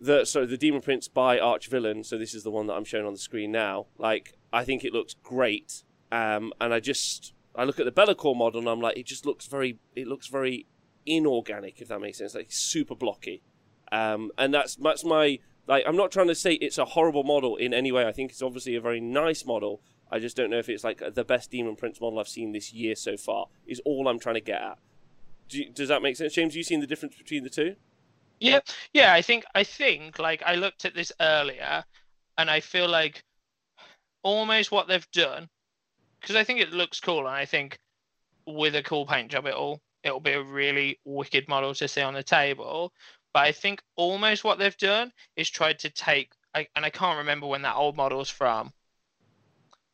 the 0.03 0.25
so 0.25 0.45
the 0.45 0.57
demon 0.57 0.81
prince 0.81 1.07
by 1.07 1.39
Archvillain 1.39 2.05
so 2.05 2.19
this 2.19 2.35
is 2.35 2.43
the 2.43 2.51
one 2.51 2.67
that 2.67 2.75
i'm 2.75 2.85
showing 2.85 3.07
on 3.07 3.13
the 3.13 3.19
screen 3.19 3.53
now 3.53 3.87
like 3.99 4.35
i 4.53 4.65
think 4.65 4.85
it 4.85 4.93
looks 4.93 5.15
great. 5.23 5.85
Um 6.11 6.53
and 6.61 6.75
i 6.75 6.81
just 6.81 7.33
i 7.55 7.63
look 7.65 7.79
at 7.79 7.87
the 7.87 7.93
Be'lakor 7.93 8.37
model 8.37 8.61
and 8.61 8.69
i'm 8.69 8.81
like 8.81 8.99
it 8.99 9.07
just 9.07 9.25
looks 9.25 9.47
very 9.47 9.79
it 9.95 10.09
looks 10.09 10.27
very 10.27 10.67
inorganic 11.07 11.81
if 11.81 11.89
that 11.89 12.01
makes 12.01 12.19
sense 12.19 12.35
like 12.35 12.51
super 12.51 12.97
blocky. 12.97 13.43
Um 13.93 14.33
and 14.37 14.53
that's 14.53 14.75
that's 14.75 15.05
my 15.05 15.39
like 15.69 15.85
i'm 15.87 15.97
not 15.97 16.11
trying 16.11 16.29
to 16.29 16.35
say 16.35 16.55
it's 16.55 16.79
a 16.79 16.85
horrible 16.85 17.23
model 17.23 17.57
in 17.57 17.73
any 17.73 17.93
way. 17.93 18.07
I 18.07 18.13
think 18.13 18.33
it's 18.33 18.43
obviously 18.43 18.75
a 18.75 18.81
very 18.81 19.01
nice 19.01 19.47
model. 19.47 19.83
I 20.11 20.19
just 20.19 20.37
don't 20.37 20.51
know 20.51 20.59
if 20.59 20.69
it's 20.69 20.85
like 20.85 21.01
the 21.15 21.25
best 21.25 21.53
demon 21.53 21.77
prince 21.77 22.01
model 22.01 22.19
i've 22.19 22.29
seen 22.29 22.51
this 22.53 22.73
year 22.73 22.97
so 22.97 23.17
far 23.17 23.47
is 23.67 23.81
all 23.85 24.09
i'm 24.09 24.19
trying 24.19 24.35
to 24.35 24.41
get 24.41 24.61
at. 24.61 24.79
Do 25.49 25.65
does 25.71 25.89
that 25.89 26.03
make 26.03 26.17
sense? 26.17 26.35
James 26.35 26.57
you 26.57 26.65
seen 26.65 26.81
the 26.81 26.89
difference 26.89 27.15
between 27.17 27.45
the 27.45 27.51
two 27.51 27.77
Yeah, 28.43 28.61
yeah. 28.93 29.13
I 29.15 29.23
think 29.23 29.45
I 29.55 29.65
think 29.65 30.19
like 30.19 30.43
I 30.45 30.57
looked 30.57 30.85
at 30.85 30.95
this 30.95 31.13
earlier, 31.21 31.85
and 32.39 32.51
I 32.51 32.61
feel 32.61 32.89
like 32.89 33.23
almost 34.23 34.73
what 34.73 34.89
they've 34.89 35.11
done 35.13 35.49
because 36.21 36.37
I 36.37 36.45
think 36.45 36.61
it 36.61 36.73
looks 36.73 37.01
cool, 37.01 37.21
and 37.21 37.29
I 37.37 37.45
think 37.47 37.79
with 38.47 38.77
a 38.77 38.83
cool 38.83 39.07
paint 39.07 39.31
job, 39.33 39.47
it'll 39.47 39.81
it'll 40.05 40.21
be 40.21 40.33
a 40.33 40.43
really 40.43 41.01
wicked 41.05 41.49
model 41.49 41.75
to 41.75 41.89
see 41.89 42.03
on 42.03 42.15
the 42.15 42.23
table. 42.25 42.93
But 43.35 43.45
I 43.47 43.53
think 43.53 43.83
almost 43.97 44.45
what 44.45 44.59
they've 44.59 44.77
done 44.79 45.13
is 45.37 45.51
tried 45.51 45.79
to 45.81 45.91
take, 45.91 46.33
I, 46.55 46.69
and 46.77 46.85
I 46.85 46.91
can't 46.91 47.19
remember 47.19 47.47
when 47.47 47.63
that 47.63 47.77
old 47.77 47.97
model's 47.97 48.31
from, 48.31 48.73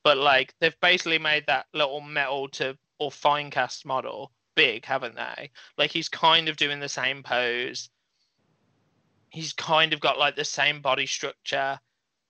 but 0.04 0.18
like 0.18 0.54
they've 0.61 0.78
basically 0.80 1.18
made 1.18 1.46
that 1.46 1.66
little 1.74 2.00
metal 2.00 2.48
to 2.50 2.76
or 2.98 3.12
fine 3.12 3.50
cast 3.50 3.87
model 3.87 4.32
big, 4.56 4.84
haven't 4.84 5.14
they? 5.16 5.50
Like 5.78 5.92
he's 5.92 6.08
kind 6.08 6.48
of 6.48 6.56
doing 6.56 6.80
the 6.80 6.88
same 6.88 7.22
pose. 7.22 7.90
He's 9.30 9.52
kind 9.52 9.92
of 9.92 10.00
got 10.00 10.18
like 10.18 10.36
the 10.36 10.44
same 10.44 10.80
body 10.80 11.06
structure. 11.06 11.80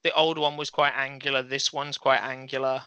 The 0.02 0.14
old 0.14 0.38
one 0.38 0.56
was 0.56 0.70
quite 0.70 0.94
angular. 0.94 1.42
This 1.42 1.72
one's 1.72 1.98
quite 1.98 2.22
angular. 2.22 2.82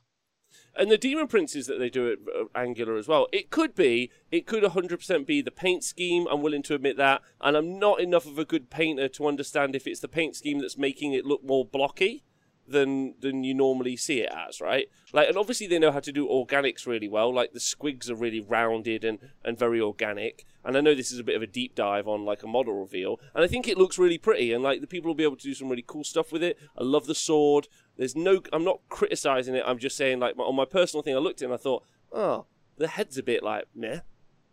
And 0.76 0.90
the 0.90 0.98
Demon 0.98 1.28
Princes 1.28 1.68
that 1.68 1.80
they 1.80 1.90
do 1.90 2.08
it 2.08 2.20
uh, 2.34 2.46
Angular 2.56 2.96
as 2.96 3.08
well. 3.08 3.28
It 3.34 3.50
could 3.50 3.76
be, 3.76 4.10
it 4.32 4.48
could 4.48 4.64
100% 4.64 5.26
be 5.26 5.42
the 5.42 5.52
paint 5.52 5.84
scheme. 5.84 6.28
I'm 6.32 6.42
willing 6.42 6.64
to 6.64 6.76
admit 6.76 6.96
that. 6.98 7.22
And 7.42 7.58
I'm 7.58 7.78
not 7.78 8.00
enough 8.00 8.26
of 8.26 8.40
a 8.40 8.46
good 8.46 8.70
painter 8.70 9.10
to 9.10 9.28
understand 9.28 9.76
if 9.76 9.86
it's 9.86 10.00
the 10.00 10.08
paint 10.08 10.36
scheme 10.36 10.60
that's 10.60 10.78
making 10.78 11.14
it 11.14 11.26
look 11.26 11.44
more 11.44 11.66
blocky 11.66 12.24
than 12.72 13.16
than 13.20 13.44
you 13.44 13.54
normally 13.54 13.96
see 13.96 14.22
it 14.22 14.32
as, 14.34 14.62
right? 14.62 14.88
Like, 15.14 15.28
and 15.28 15.38
obviously 15.38 15.68
they 15.68 15.80
know 15.80 15.92
how 15.92 16.00
to 16.00 16.12
do 16.12 16.28
organics 16.28 16.88
really 16.88 17.08
well. 17.08 17.34
Like 17.34 17.54
the 17.54 17.60
squigs 17.60 18.10
are 18.10 18.16
really 18.16 18.40
rounded 18.40 19.04
and 19.04 19.20
and 19.44 19.58
very 19.58 19.82
organic. 19.82 20.46
And 20.64 20.78
I 20.78 20.82
know 20.82 20.94
this 20.94 21.12
is 21.12 21.20
a 21.20 21.24
bit 21.24 21.36
of 21.36 21.42
a 21.42 21.48
deep 21.48 21.76
dive 21.76 22.08
on 22.08 22.26
like 22.26 22.44
a 22.44 22.48
model 22.48 22.80
reveal, 22.80 23.20
and 23.34 23.44
I 23.44 23.48
think 23.48 23.68
it 23.68 23.78
looks 23.78 23.98
really 23.98 24.18
pretty. 24.18 24.54
And 24.54 24.64
like 24.64 24.82
the 24.82 24.88
people 24.88 25.10
will 25.10 25.16
be 25.16 25.24
able 25.24 25.38
to 25.38 25.44
do 25.44 25.54
some 25.54 25.70
really 25.70 25.86
cool 25.86 26.04
stuff 26.04 26.32
with 26.32 26.44
it. 26.44 26.58
I 26.78 26.84
love 26.84 27.08
the 27.08 27.16
sword. 27.16 27.68
There's 27.98 28.16
no, 28.16 28.42
I'm 28.54 28.64
not 28.64 28.80
criticizing 28.90 29.56
it. 29.56 29.64
I'm 29.66 29.80
just 29.80 29.98
saying 29.98 30.20
like 30.20 30.38
on 30.38 30.56
my 30.56 30.66
personal 30.66 31.04
thing, 31.04 31.16
I 31.16 31.20
looked 31.20 31.42
at 31.42 31.46
it 31.46 31.52
and 31.52 31.54
I 31.54 31.58
thought, 31.58 31.84
oh, 32.12 32.46
the 32.78 32.88
head's 32.88 33.18
a 33.18 33.24
bit 33.24 33.44
like 33.44 33.66
meh. 33.76 34.00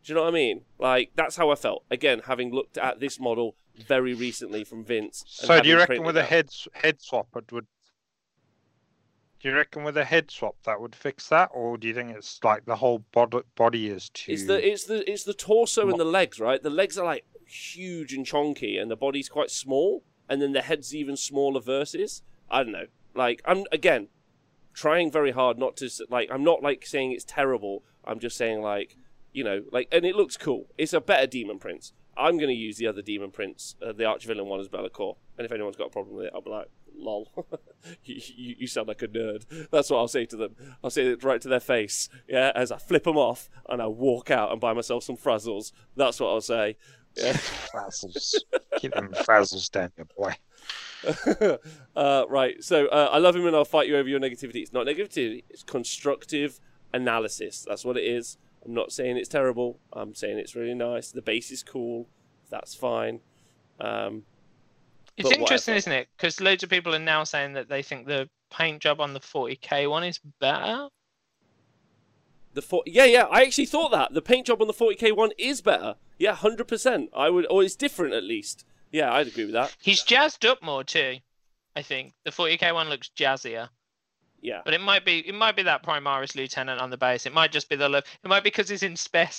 Do 0.04 0.12
you 0.12 0.14
know 0.14 0.22
what 0.22 0.28
I 0.28 0.32
mean? 0.32 0.62
Like 0.78 1.12
that's 1.14 1.36
how 1.36 1.50
I 1.50 1.54
felt. 1.54 1.84
Again, 1.90 2.22
having 2.26 2.52
looked 2.52 2.78
at 2.78 3.00
this 3.00 3.20
model 3.20 3.56
very 3.86 4.14
recently 4.14 4.64
from 4.64 4.84
Vince. 4.84 5.24
So 5.26 5.60
do 5.60 5.68
you 5.68 5.76
reckon 5.76 6.02
with 6.02 6.16
a 6.16 6.22
head 6.22 6.48
head 6.74 7.00
swap 7.00 7.28
it 7.36 7.52
would 7.52 7.66
do 9.40 9.48
you 9.48 9.54
reckon 9.54 9.84
with 9.84 9.96
a 9.96 10.04
head 10.04 10.30
swap 10.30 10.56
that 10.64 10.80
would 10.80 10.94
fix 10.94 11.28
that, 11.28 11.50
or 11.52 11.76
do 11.76 11.86
you 11.86 11.94
think 11.94 12.16
it's 12.16 12.40
like 12.42 12.64
the 12.64 12.76
whole 12.76 13.04
body 13.12 13.38
body 13.54 13.88
is 13.88 14.10
too? 14.10 14.32
It's 14.32 14.46
the 14.46 14.66
it's 14.66 14.84
the 14.84 15.08
it's 15.10 15.24
the 15.24 15.34
torso 15.34 15.88
and 15.88 15.98
the 15.98 16.04
legs, 16.04 16.40
right? 16.40 16.62
The 16.62 16.70
legs 16.70 16.98
are 16.98 17.04
like 17.04 17.24
huge 17.46 18.12
and 18.12 18.26
chonky, 18.26 18.80
and 18.80 18.90
the 18.90 18.96
body's 18.96 19.28
quite 19.28 19.50
small, 19.50 20.02
and 20.28 20.42
then 20.42 20.52
the 20.52 20.62
head's 20.62 20.94
even 20.94 21.16
smaller. 21.16 21.60
Versus, 21.60 22.22
I 22.50 22.64
don't 22.64 22.72
know. 22.72 22.86
Like 23.14 23.40
I'm 23.44 23.64
again 23.70 24.08
trying 24.74 25.10
very 25.12 25.30
hard 25.30 25.56
not 25.56 25.76
to 25.76 25.90
like. 26.10 26.30
I'm 26.32 26.44
not 26.44 26.62
like 26.62 26.84
saying 26.84 27.12
it's 27.12 27.24
terrible. 27.24 27.84
I'm 28.04 28.18
just 28.18 28.36
saying 28.36 28.60
like 28.60 28.96
you 29.32 29.44
know 29.44 29.62
like, 29.70 29.88
and 29.92 30.04
it 30.04 30.16
looks 30.16 30.36
cool. 30.36 30.66
It's 30.76 30.92
a 30.92 31.00
better 31.00 31.28
Demon 31.28 31.60
Prince. 31.60 31.92
I'm 32.18 32.36
going 32.36 32.48
to 32.48 32.54
use 32.54 32.76
the 32.76 32.86
other 32.86 33.02
Demon 33.02 33.30
Prince, 33.30 33.76
uh, 33.82 33.92
the 33.92 34.04
Archvillain 34.04 34.46
one, 34.46 34.60
as 34.60 34.68
Be'lakor. 34.68 35.16
And 35.36 35.44
if 35.44 35.52
anyone's 35.52 35.76
got 35.76 35.86
a 35.86 35.90
problem 35.90 36.16
with 36.16 36.26
it, 36.26 36.32
I'll 36.34 36.42
be 36.42 36.50
like, 36.50 36.68
lol. 36.98 37.30
you, 38.04 38.20
you, 38.36 38.56
you, 38.58 38.66
sound 38.66 38.88
like 38.88 39.02
a 39.02 39.08
nerd. 39.08 39.68
That's 39.70 39.90
what 39.90 39.98
I'll 39.98 40.08
say 40.08 40.26
to 40.26 40.36
them. 40.36 40.56
I'll 40.82 40.90
say 40.90 41.06
it 41.06 41.22
right 41.22 41.40
to 41.40 41.48
their 41.48 41.60
face, 41.60 42.08
yeah, 42.28 42.52
as 42.54 42.72
I 42.72 42.78
flip 42.78 43.04
them 43.04 43.16
off 43.16 43.48
and 43.68 43.80
I 43.80 43.86
walk 43.86 44.30
out 44.30 44.50
and 44.50 44.60
buy 44.60 44.72
myself 44.72 45.04
some 45.04 45.16
frazzles. 45.16 45.72
That's 45.96 46.20
what 46.20 46.28
I'll 46.28 46.40
say. 46.40 46.76
Yeah. 47.16 47.32
frazzles. 47.32 48.34
Keep 48.78 48.94
them 48.94 49.12
frazzles 49.12 49.70
down, 49.70 49.92
your 49.96 50.06
boy. 50.16 50.34
uh, 51.96 52.24
right, 52.28 52.62
so 52.62 52.86
uh, 52.88 53.10
I 53.12 53.18
love 53.18 53.36
him 53.36 53.46
and 53.46 53.54
I'll 53.54 53.64
fight 53.64 53.88
you 53.88 53.96
over 53.96 54.08
your 54.08 54.20
negativity. 54.20 54.56
It's 54.56 54.72
not 54.72 54.86
negativity, 54.86 55.44
it's 55.48 55.62
constructive 55.62 56.60
analysis. 56.92 57.64
That's 57.66 57.84
what 57.84 57.96
it 57.96 58.04
is. 58.04 58.38
I'm 58.64 58.74
not 58.74 58.92
saying 58.92 59.16
it's 59.16 59.28
terrible. 59.28 59.78
I'm 59.92 60.14
saying 60.14 60.38
it's 60.38 60.54
really 60.54 60.74
nice. 60.74 61.10
The 61.10 61.22
base 61.22 61.50
is 61.50 61.62
cool. 61.62 62.08
That's 62.50 62.74
fine. 62.74 63.20
Um, 63.80 64.24
it's 65.16 65.32
interesting, 65.32 65.74
isn't 65.74 65.92
it? 65.92 66.08
Because 66.16 66.40
loads 66.40 66.62
of 66.62 66.70
people 66.70 66.94
are 66.94 67.00
now 67.00 67.24
saying 67.24 67.54
that 67.54 67.68
they 67.68 67.82
think 67.82 68.06
the 68.06 68.28
paint 68.50 68.80
job 68.80 69.00
on 69.00 69.14
the 69.14 69.20
40k 69.20 69.88
one 69.90 70.04
is 70.04 70.18
better. 70.40 70.88
The 72.54 72.62
four, 72.62 72.82
yeah, 72.86 73.04
yeah. 73.04 73.24
I 73.24 73.42
actually 73.42 73.66
thought 73.66 73.90
that 73.90 74.14
the 74.14 74.22
paint 74.22 74.46
job 74.46 74.60
on 74.60 74.66
the 74.66 74.74
40k 74.74 75.14
one 75.16 75.30
is 75.38 75.60
better. 75.60 75.96
Yeah, 76.18 76.34
hundred 76.34 76.66
percent. 76.66 77.10
I 77.14 77.30
would, 77.30 77.46
or 77.50 77.62
it's 77.62 77.76
different 77.76 78.14
at 78.14 78.24
least. 78.24 78.64
Yeah, 78.90 79.12
I'd 79.12 79.28
agree 79.28 79.44
with 79.44 79.54
that. 79.54 79.76
He's 79.80 80.02
jazzed 80.02 80.44
up 80.46 80.62
more 80.62 80.82
too. 80.82 81.18
I 81.76 81.82
think 81.82 82.14
the 82.24 82.30
40k 82.30 82.72
one 82.74 82.88
looks 82.88 83.10
jazzier. 83.16 83.68
Yeah, 84.40 84.60
but 84.64 84.74
it 84.74 84.80
might 84.80 85.04
be 85.04 85.18
it 85.26 85.34
might 85.34 85.56
be 85.56 85.62
that 85.64 85.82
Primaris 85.82 86.34
lieutenant 86.34 86.80
on 86.80 86.90
the 86.90 86.96
base. 86.96 87.26
It 87.26 87.34
might 87.34 87.52
just 87.52 87.68
be 87.68 87.76
the 87.76 87.88
look. 87.88 88.04
It 88.22 88.28
might 88.28 88.44
be 88.44 88.50
because 88.50 88.68
he's 88.68 88.82
in 88.82 88.96
spec. 88.96 89.34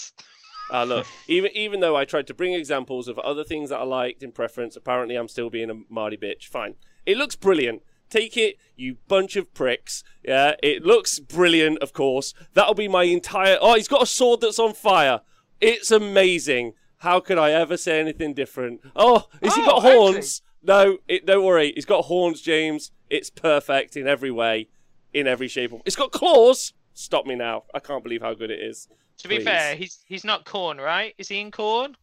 Uh, 0.71 0.83
look, 0.83 1.07
even 1.27 1.51
even 1.55 1.79
though 1.79 1.95
I 1.95 2.05
tried 2.05 2.27
to 2.27 2.33
bring 2.33 2.53
examples 2.53 3.07
of 3.07 3.17
other 3.19 3.43
things 3.43 3.69
that 3.69 3.79
I 3.79 3.83
liked 3.83 4.23
in 4.23 4.31
preference, 4.31 4.75
apparently 4.75 5.15
I'm 5.15 5.27
still 5.27 5.49
being 5.49 5.69
a 5.69 5.75
Marty 5.89 6.17
bitch. 6.17 6.45
Fine. 6.45 6.75
It 7.05 7.17
looks 7.17 7.35
brilliant. 7.35 7.81
Take 8.09 8.37
it, 8.37 8.57
you 8.75 8.97
bunch 9.07 9.35
of 9.35 9.53
pricks. 9.53 10.03
Yeah, 10.23 10.55
it 10.63 10.83
looks 10.83 11.19
brilliant, 11.19 11.77
of 11.79 11.93
course. 11.93 12.33
That'll 12.53 12.73
be 12.73 12.87
my 12.87 13.03
entire. 13.03 13.57
Oh, 13.61 13.75
he's 13.75 13.87
got 13.87 14.01
a 14.01 14.07
sword 14.07 14.41
that's 14.41 14.59
on 14.59 14.73
fire. 14.73 15.21
It's 15.61 15.91
amazing. 15.91 16.73
How 16.97 17.19
could 17.19 17.37
I 17.37 17.51
ever 17.51 17.77
say 17.77 17.99
anything 17.99 18.33
different? 18.33 18.81
Oh, 18.95 19.27
has 19.41 19.53
oh, 19.53 19.61
he 19.61 19.65
got 19.65 19.81
horns? 19.81 20.41
Actually... 20.41 20.45
No, 20.61 20.97
it, 21.07 21.25
don't 21.25 21.45
worry. 21.45 21.71
He's 21.73 21.85
got 21.85 22.05
horns, 22.05 22.41
James. 22.41 22.91
It's 23.09 23.29
perfect 23.29 23.95
in 23.95 24.07
every 24.07 24.31
way, 24.31 24.67
in 25.13 25.27
every 25.27 25.47
shape. 25.47 25.71
It's 25.85 25.95
got 25.95 26.11
claws. 26.11 26.73
Stop 26.93 27.25
me 27.25 27.35
now. 27.35 27.63
I 27.73 27.79
can't 27.79 28.03
believe 28.03 28.21
how 28.21 28.33
good 28.33 28.51
it 28.51 28.59
is. 28.59 28.87
To 29.19 29.27
be 29.27 29.39
fair, 29.39 29.75
he's 29.75 30.03
he's 30.05 30.23
not 30.23 30.45
Khorne, 30.45 30.77
right? 30.77 31.13
Is 31.17 31.27
he 31.27 31.39
in 31.39 31.51
Khorne? 31.51 31.95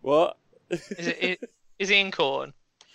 What? 0.00 0.36
is, 0.70 0.90
it, 0.90 1.50
is 1.78 1.88
he 1.90 2.00
in 2.00 2.10
Khorne? 2.10 2.52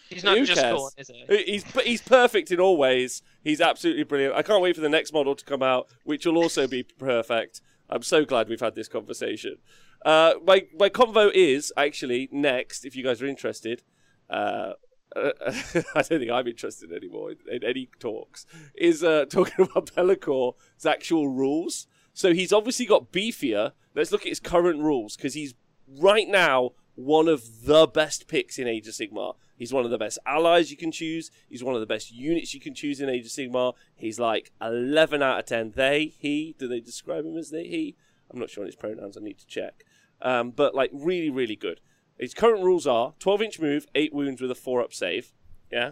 He's 0.10 0.24
not 0.24 0.38
Who 0.38 0.46
just 0.46 0.62
cares? 0.62 0.78
Khorne, 0.78 0.92
is 0.98 1.08
he? 1.08 1.44
He's 1.46 1.64
he's 1.84 2.02
perfect 2.02 2.52
in 2.52 2.60
all 2.60 2.78
ways. 2.78 3.22
He's 3.44 3.62
absolutely 3.62 4.04
brilliant. 4.04 4.36
I 4.36 4.42
can't 4.42 4.62
wait 4.62 4.76
for 4.76 4.82
the 4.82 4.90
next 4.90 5.14
model 5.14 5.36
to 5.36 5.46
come 5.46 5.64
out, 5.64 5.88
which 6.04 6.26
will 6.26 6.38
also 6.38 6.68
be 6.68 6.84
perfect. 7.00 7.62
I'm 7.90 8.04
so 8.04 8.26
glad 8.26 8.50
we've 8.50 8.60
had 8.60 8.76
this 8.76 8.88
conversation. 8.88 9.58
Uh, 10.06 10.34
my 10.46 10.68
my 10.78 10.90
convo 10.90 11.32
is 11.34 11.72
actually 11.78 12.30
next. 12.32 12.86
If 12.86 12.96
you 12.96 13.04
guys 13.04 13.22
are 13.22 13.28
interested, 13.28 13.84
uh, 14.30 14.74
uh, 15.16 15.32
I 15.96 16.02
don't 16.02 16.20
think 16.20 16.32
I'm 16.32 16.48
interested 16.48 16.92
anymore 16.92 17.32
in, 17.32 17.38
in 17.52 17.64
any 17.64 17.90
talks. 18.00 18.46
Is 18.76 19.04
uh, 19.04 19.26
talking 19.30 19.66
about 19.66 19.94
Be'lakor's 19.96 20.86
actual 20.86 21.28
rules. 21.30 21.88
So 22.14 22.34
he's 22.34 22.54
obviously 22.54 22.86
got 22.86 23.12
beefier. 23.12 23.72
Let's 23.96 24.12
look 24.12 24.22
at 24.22 24.30
his 24.30 24.40
current 24.40 24.82
rules 24.82 25.16
because 25.16 25.34
he's 25.34 25.54
right 25.88 26.28
now 26.28 26.72
one 26.96 27.28
of 27.28 27.66
the 27.66 27.88
best 27.88 28.28
picks 28.28 28.60
in 28.60 28.68
Age 28.68 28.88
of 28.88 28.94
Sigmar. 28.94 29.36
He's 29.56 29.74
one 29.74 29.86
of 29.86 29.92
the 29.92 29.98
best 29.98 30.20
allies 30.26 30.72
you 30.72 30.78
can 30.78 30.92
choose. 30.92 31.32
He's 31.50 31.64
one 31.64 31.76
of 31.76 31.82
the 31.82 31.88
best 31.88 32.12
units 32.12 32.54
you 32.54 32.60
can 32.60 32.76
choose 32.76 33.00
in 33.00 33.10
Age 33.10 33.26
of 33.26 33.32
Sigmar. 33.32 33.74
He's 33.96 34.20
like 34.20 34.52
11 34.62 35.24
out 35.24 35.40
of 35.40 35.46
10. 35.46 35.74
They, 35.76 36.14
he, 36.20 36.56
do 36.58 36.68
they 36.68 36.80
describe 36.80 37.26
him 37.26 37.38
as 37.38 37.50
they, 37.50 37.64
he? 37.64 37.96
I'm 38.32 38.40
not 38.40 38.50
sure 38.50 38.64
on 38.64 38.68
his 38.68 38.76
pronouns. 38.76 39.18
I 39.18 39.22
need 39.22 39.40
to 39.40 39.48
check. 39.48 39.86
Um, 40.22 40.52
but 40.52 40.76
like 40.76 40.92
really, 40.94 41.30
really 41.30 41.56
good. 41.56 41.80
His 42.24 42.34
current 42.34 42.64
rules 42.64 42.88
are 42.88 43.16
12 43.20 43.42
inch 43.42 43.60
move, 43.60 43.86
8 43.94 44.14
wounds 44.14 44.42
with 44.42 44.50
a 44.50 44.56
4 44.56 44.82
up 44.82 44.94
save. 44.94 45.34
Yeah. 45.70 45.92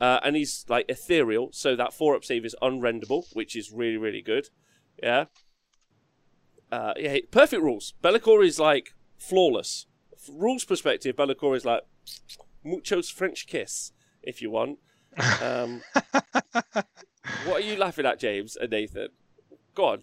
Uh, 0.00 0.18
and 0.24 0.34
he's 0.34 0.64
like 0.68 0.84
ethereal, 0.88 1.50
so 1.52 1.76
that 1.76 1.94
4 1.94 2.16
up 2.16 2.24
save 2.24 2.44
is 2.44 2.56
unrendable, 2.60 3.32
which 3.34 3.54
is 3.54 3.70
really, 3.70 3.96
really 3.96 4.20
good. 4.20 4.48
Yeah. 5.00 5.26
Uh, 6.72 6.94
yeah, 6.96 7.18
perfect 7.30 7.62
rules. 7.62 7.94
Be'lakor 8.02 8.44
is 8.44 8.58
like 8.58 8.94
flawless. 9.16 9.86
rules 10.28 10.64
perspective, 10.64 11.14
Be'lakor 11.14 11.56
is 11.56 11.64
like 11.64 11.82
muchos 12.64 13.08
French 13.08 13.46
kiss, 13.46 13.92
if 14.24 14.42
you 14.42 14.50
want. 14.50 14.80
Um, 15.40 15.82
what 17.44 17.58
are 17.58 17.60
you 17.60 17.76
laughing 17.76 18.06
at, 18.06 18.18
James 18.18 18.56
and 18.56 18.72
Nathan? 18.72 19.10
Go 19.76 19.84
on. 19.84 20.02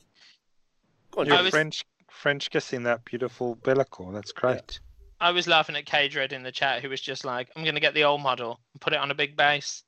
Go 1.12 1.22
on, 1.22 1.28
You're 1.28 1.44
was... 1.44 1.52
French 1.52 1.84
French 2.10 2.50
kissing 2.52 2.84
that 2.84 3.04
beautiful 3.04 3.56
Be'lakor. 3.56 4.14
That's 4.14 4.32
great. 4.32 4.80
I 5.20 5.32
was 5.32 5.48
laughing 5.48 5.76
at 5.76 5.86
Cage 5.86 6.16
Red 6.16 6.34
in 6.34 6.44
the 6.44 6.52
chat, 6.52 6.82
who 6.82 6.90
was 6.90 7.02
just 7.02 7.26
like, 7.26 7.50
"I'm 7.56 7.64
going 7.64 7.76
to 7.76 7.82
get 7.82 7.94
the 7.94 8.04
old 8.04 8.22
model 8.22 8.60
and 8.74 8.82
put 8.82 8.94
it 8.94 9.00
on 9.00 9.12
a 9.12 9.16
big 9.16 9.36
base." 9.36 9.84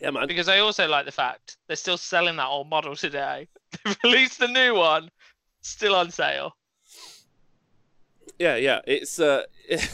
Yeah, 0.00 0.10
man. 0.10 0.26
Because 0.26 0.48
I 0.48 0.58
also 0.58 0.88
like 0.88 1.06
the 1.06 1.12
fact 1.12 1.56
they're 1.66 1.76
still 1.76 1.96
selling 1.96 2.36
that 2.36 2.48
old 2.48 2.68
model 2.68 2.96
today. 2.96 3.48
They've 3.84 3.96
released 4.04 4.38
the 4.38 4.48
new 4.48 4.74
one, 4.74 5.10
still 5.62 5.94
on 5.94 6.10
sale. 6.10 6.56
Yeah, 8.38 8.56
yeah. 8.56 8.80
It's 8.86 9.18
uh 9.18 9.44
as 9.70 9.86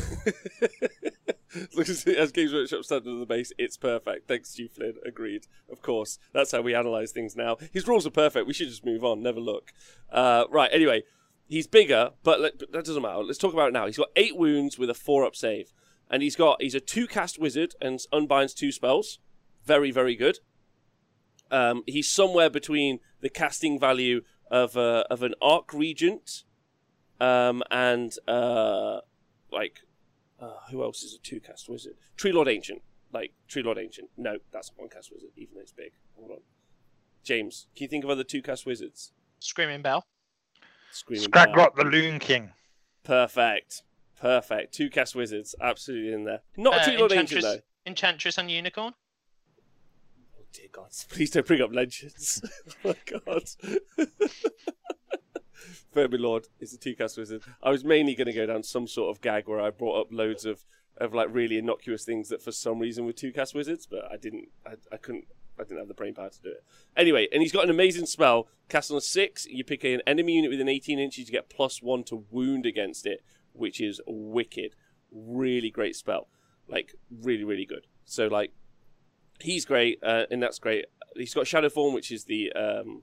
Games 2.32 2.52
Workshop 2.52 2.84
said 2.84 3.06
under 3.06 3.20
the 3.20 3.26
base, 3.26 3.52
it's 3.58 3.76
perfect. 3.76 4.26
Thanks, 4.26 4.50
Stu 4.50 4.68
Flynn. 4.68 4.94
Agreed. 5.06 5.46
Of 5.70 5.82
course. 5.82 6.18
That's 6.32 6.50
how 6.50 6.62
we 6.62 6.74
analyze 6.74 7.12
things 7.12 7.36
now. 7.36 7.58
His 7.72 7.86
rules 7.86 8.06
are 8.06 8.10
perfect. 8.10 8.46
We 8.46 8.52
should 8.52 8.68
just 8.68 8.84
move 8.84 9.04
on, 9.04 9.22
never 9.22 9.40
look. 9.40 9.72
Uh, 10.10 10.44
right, 10.50 10.70
anyway. 10.72 11.04
He's 11.52 11.66
bigger, 11.66 12.12
but 12.22 12.40
let, 12.40 12.58
that 12.58 12.84
doesn't 12.86 13.02
matter. 13.02 13.18
Let's 13.18 13.38
talk 13.38 13.52
about 13.52 13.68
it 13.68 13.72
now. 13.74 13.84
He's 13.84 13.98
got 13.98 14.08
eight 14.16 14.36
wounds 14.38 14.78
with 14.78 14.88
a 14.88 14.94
four 14.94 15.26
up 15.26 15.36
save, 15.36 15.70
and 16.10 16.22
he's 16.22 16.34
got 16.34 16.62
he's 16.62 16.74
a 16.74 16.80
two 16.80 17.06
cast 17.06 17.38
wizard 17.38 17.74
and 17.80 18.00
unbinds 18.10 18.54
two 18.54 18.72
spells. 18.72 19.18
Very 19.64 19.90
very 19.90 20.16
good. 20.16 20.38
Um, 21.50 21.82
he's 21.86 22.10
somewhere 22.10 22.48
between 22.48 23.00
the 23.20 23.28
casting 23.28 23.78
value 23.78 24.22
of 24.50 24.78
uh, 24.78 25.04
of 25.10 25.22
an 25.22 25.34
arc 25.42 25.74
regent, 25.74 26.44
um, 27.20 27.62
and 27.70 28.14
uh, 28.26 29.00
like 29.52 29.80
uh, 30.40 30.56
who 30.70 30.82
else 30.82 31.02
is 31.02 31.14
a 31.14 31.18
two 31.18 31.38
cast 31.38 31.68
wizard? 31.68 31.96
Tree 32.16 32.32
Lord 32.32 32.48
Ancient, 32.48 32.80
like 33.12 33.34
Tree 33.46 33.62
Lord 33.62 33.76
Ancient. 33.76 34.08
No, 34.16 34.38
that's 34.52 34.72
one 34.74 34.88
cast 34.88 35.12
wizard, 35.12 35.30
even 35.36 35.56
though 35.56 35.60
it's 35.60 35.72
big. 35.72 35.92
Hold 36.16 36.30
on, 36.30 36.38
James, 37.22 37.66
can 37.76 37.84
you 37.84 37.88
think 37.88 38.04
of 38.04 38.10
other 38.10 38.24
two 38.24 38.40
cast 38.40 38.64
wizards? 38.64 39.12
Screaming 39.38 39.82
Bell. 39.82 40.06
Screaming 40.92 41.30
Bell. 41.30 41.46
Scragrot 41.46 41.74
the 41.74 41.84
Loon 41.84 42.18
King. 42.18 42.52
Perfect. 43.04 43.82
Perfect. 44.20 44.72
Two 44.74 44.88
cast 44.90 45.14
wizards, 45.14 45.54
absolutely 45.60 46.12
in 46.12 46.24
there. 46.24 46.42
Not 46.56 46.74
a 46.74 46.80
Uh, 46.80 46.84
Tree 46.84 46.96
Lord 46.96 47.12
Ancient 47.12 47.38
Enchantress, 47.42 47.44
though. 47.44 47.62
Enchantress 47.86 48.38
and 48.38 48.50
Unicorn. 48.50 48.94
Oh 50.38 50.44
dear 50.52 50.68
God! 50.70 50.90
Please 51.08 51.30
don't 51.30 51.46
bring 51.46 51.60
up 51.60 51.72
legends. 51.74 52.42
oh 52.84 52.88
my 52.88 52.96
God. 53.26 53.42
Vermin 55.94 56.22
Lord 56.22 56.46
is 56.60 56.72
a 56.72 56.78
two 56.78 56.94
cast 56.94 57.18
wizard. 57.18 57.42
I 57.62 57.70
was 57.70 57.84
mainly 57.84 58.14
going 58.14 58.26
to 58.26 58.32
go 58.32 58.46
down 58.46 58.62
some 58.62 58.86
sort 58.86 59.14
of 59.14 59.20
gag 59.20 59.46
where 59.48 59.60
I 59.60 59.70
brought 59.70 60.00
up 60.00 60.06
loads 60.10 60.44
of, 60.46 60.64
of 60.96 61.12
like 61.14 61.28
really 61.30 61.58
innocuous 61.58 62.04
things 62.04 62.28
that 62.30 62.42
for 62.42 62.50
some 62.52 62.78
reason 62.78 63.04
were 63.04 63.12
two 63.12 63.32
cast 63.32 63.54
wizards, 63.54 63.86
but 63.86 64.04
I 64.10 64.16
didn't. 64.16 64.48
I, 64.66 64.74
I 64.92 64.96
couldn't. 64.96 65.26
I 65.58 65.64
didn't 65.64 65.78
have 65.78 65.88
the 65.88 65.94
brain 65.94 66.14
power 66.14 66.30
to 66.30 66.42
do 66.42 66.50
it. 66.50 66.64
Anyway, 66.96 67.28
and 67.32 67.42
he's 67.42 67.52
got 67.52 67.64
an 67.64 67.70
amazing 67.70 68.06
spell. 68.06 68.48
Cast 68.68 68.90
on 68.90 69.00
six, 69.00 69.46
you 69.46 69.64
pick 69.64 69.84
an 69.84 70.00
enemy 70.06 70.34
unit 70.34 70.50
within 70.50 70.68
18 70.68 70.98
inches, 70.98 71.26
you 71.26 71.32
get 71.32 71.50
plus 71.50 71.82
one 71.82 72.04
to 72.04 72.24
wound 72.30 72.66
against 72.66 73.06
it, 73.06 73.22
which 73.52 73.80
is 73.80 74.00
wicked. 74.06 74.74
Really 75.10 75.70
great 75.70 75.94
spell. 75.94 76.28
Like, 76.68 76.94
really, 77.10 77.44
really 77.44 77.66
good. 77.66 77.86
So, 78.04 78.28
like, 78.28 78.52
he's 79.40 79.64
great, 79.64 79.98
uh, 80.02 80.24
and 80.30 80.42
that's 80.42 80.58
great. 80.58 80.86
He's 81.16 81.34
got 81.34 81.46
Shadow 81.46 81.68
Form, 81.68 81.92
which 81.92 82.10
is 82.10 82.24
the 82.24 82.52
um, 82.52 83.02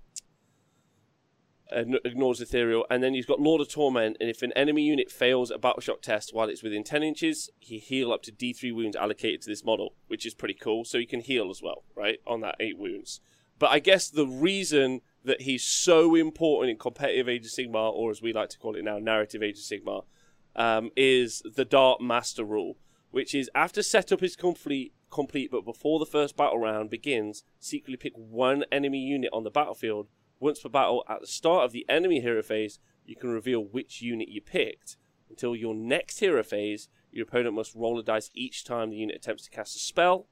ignores 1.72 2.42
ethereal, 2.42 2.86
and 2.90 3.04
then 3.04 3.14
he's 3.14 3.26
got 3.26 3.40
Lord 3.40 3.62
of 3.62 3.70
Torment. 3.70 4.18
And 4.20 4.30
if 4.30 4.42
an 4.42 4.54
enemy 4.54 4.84
unit 4.84 5.12
fails 5.12 5.52
a 5.52 5.58
battle 5.58 5.82
shock 5.82 6.02
test 6.02 6.34
while 6.34 6.50
it's 6.50 6.64
within 6.64 6.84
ten 6.84 7.04
inches, 7.04 7.50
he 7.60 7.80
heal 7.80 8.12
up 8.12 8.24
to 8.24 8.32
D3 8.32 8.74
wounds 8.74 8.96
allocated 8.96 9.42
to 9.44 9.50
this 9.50 9.64
model, 9.64 9.96
which 10.08 10.26
is 10.26 10.34
pretty 10.34 10.56
cool. 10.56 10.86
So 10.86 10.98
he 10.98 11.06
can 11.06 11.22
heal 11.22 11.50
as 11.50 11.62
well, 11.62 11.84
right, 11.96 12.20
on 12.26 12.42
that 12.42 12.56
eight 12.60 12.78
wounds. 12.78 13.22
But 13.60 13.72
I 13.72 13.80
guess 13.80 14.10
the 14.10 14.26
reason 14.26 15.02
that 15.26 15.42
he's 15.42 15.64
so 15.64 16.16
important 16.16 16.72
in 16.72 16.78
competitive 16.78 17.28
Age 17.28 17.46
of 17.46 17.52
Sigmar, 17.52 17.92
or 17.92 18.10
as 18.10 18.22
we 18.22 18.32
like 18.32 18.50
to 18.50 18.58
call 18.58 18.76
it 18.76 18.84
now, 18.84 18.98
narrative 18.98 19.44
Age 19.44 19.58
of 19.58 19.64
Sigmar, 19.64 20.06
um, 20.56 20.92
is 20.96 21.44
the 21.56 21.66
Dark 21.66 22.00
Master 22.00 22.46
rule, 22.46 22.78
which 23.12 23.36
is 23.36 23.50
after 23.54 23.84
setup 23.84 24.24
is 24.24 24.38
complete, 24.38 24.94
complete, 25.10 25.52
but 25.52 25.66
before 25.66 26.00
the 26.00 26.06
first 26.06 26.38
battle 26.38 26.60
round 26.60 26.90
begins, 26.90 27.44
secretly 27.60 27.98
pick 27.98 28.14
one 28.16 28.64
enemy 28.72 29.00
unit 29.00 29.30
on 29.34 29.44
the 29.44 29.52
battlefield. 29.52 30.08
Once 30.40 30.62
per 30.62 30.70
battle, 30.70 31.04
at 31.10 31.22
the 31.22 31.28
start 31.28 31.66
of 31.66 31.72
the 31.72 31.86
enemy 31.90 32.22
hero 32.22 32.42
phase, 32.42 32.80
you 33.06 33.16
can 33.16 33.30
reveal 33.30 33.62
which 33.62 34.02
unit 34.02 34.30
you 34.30 34.42
picked. 34.42 34.98
Until 35.30 35.56
your 35.56 35.76
next 35.76 36.20
hero 36.20 36.44
phase, 36.44 36.90
your 37.12 37.24
opponent 37.24 37.56
must 37.56 37.76
roll 37.76 38.00
a 38.00 38.04
dice 38.04 38.30
each 38.34 38.64
time 38.64 38.90
the 38.90 38.98
unit 38.98 39.16
attempts 39.16 39.44
to 39.44 39.50
cast 39.50 39.76
a 39.76 39.80
spell, 39.80 40.28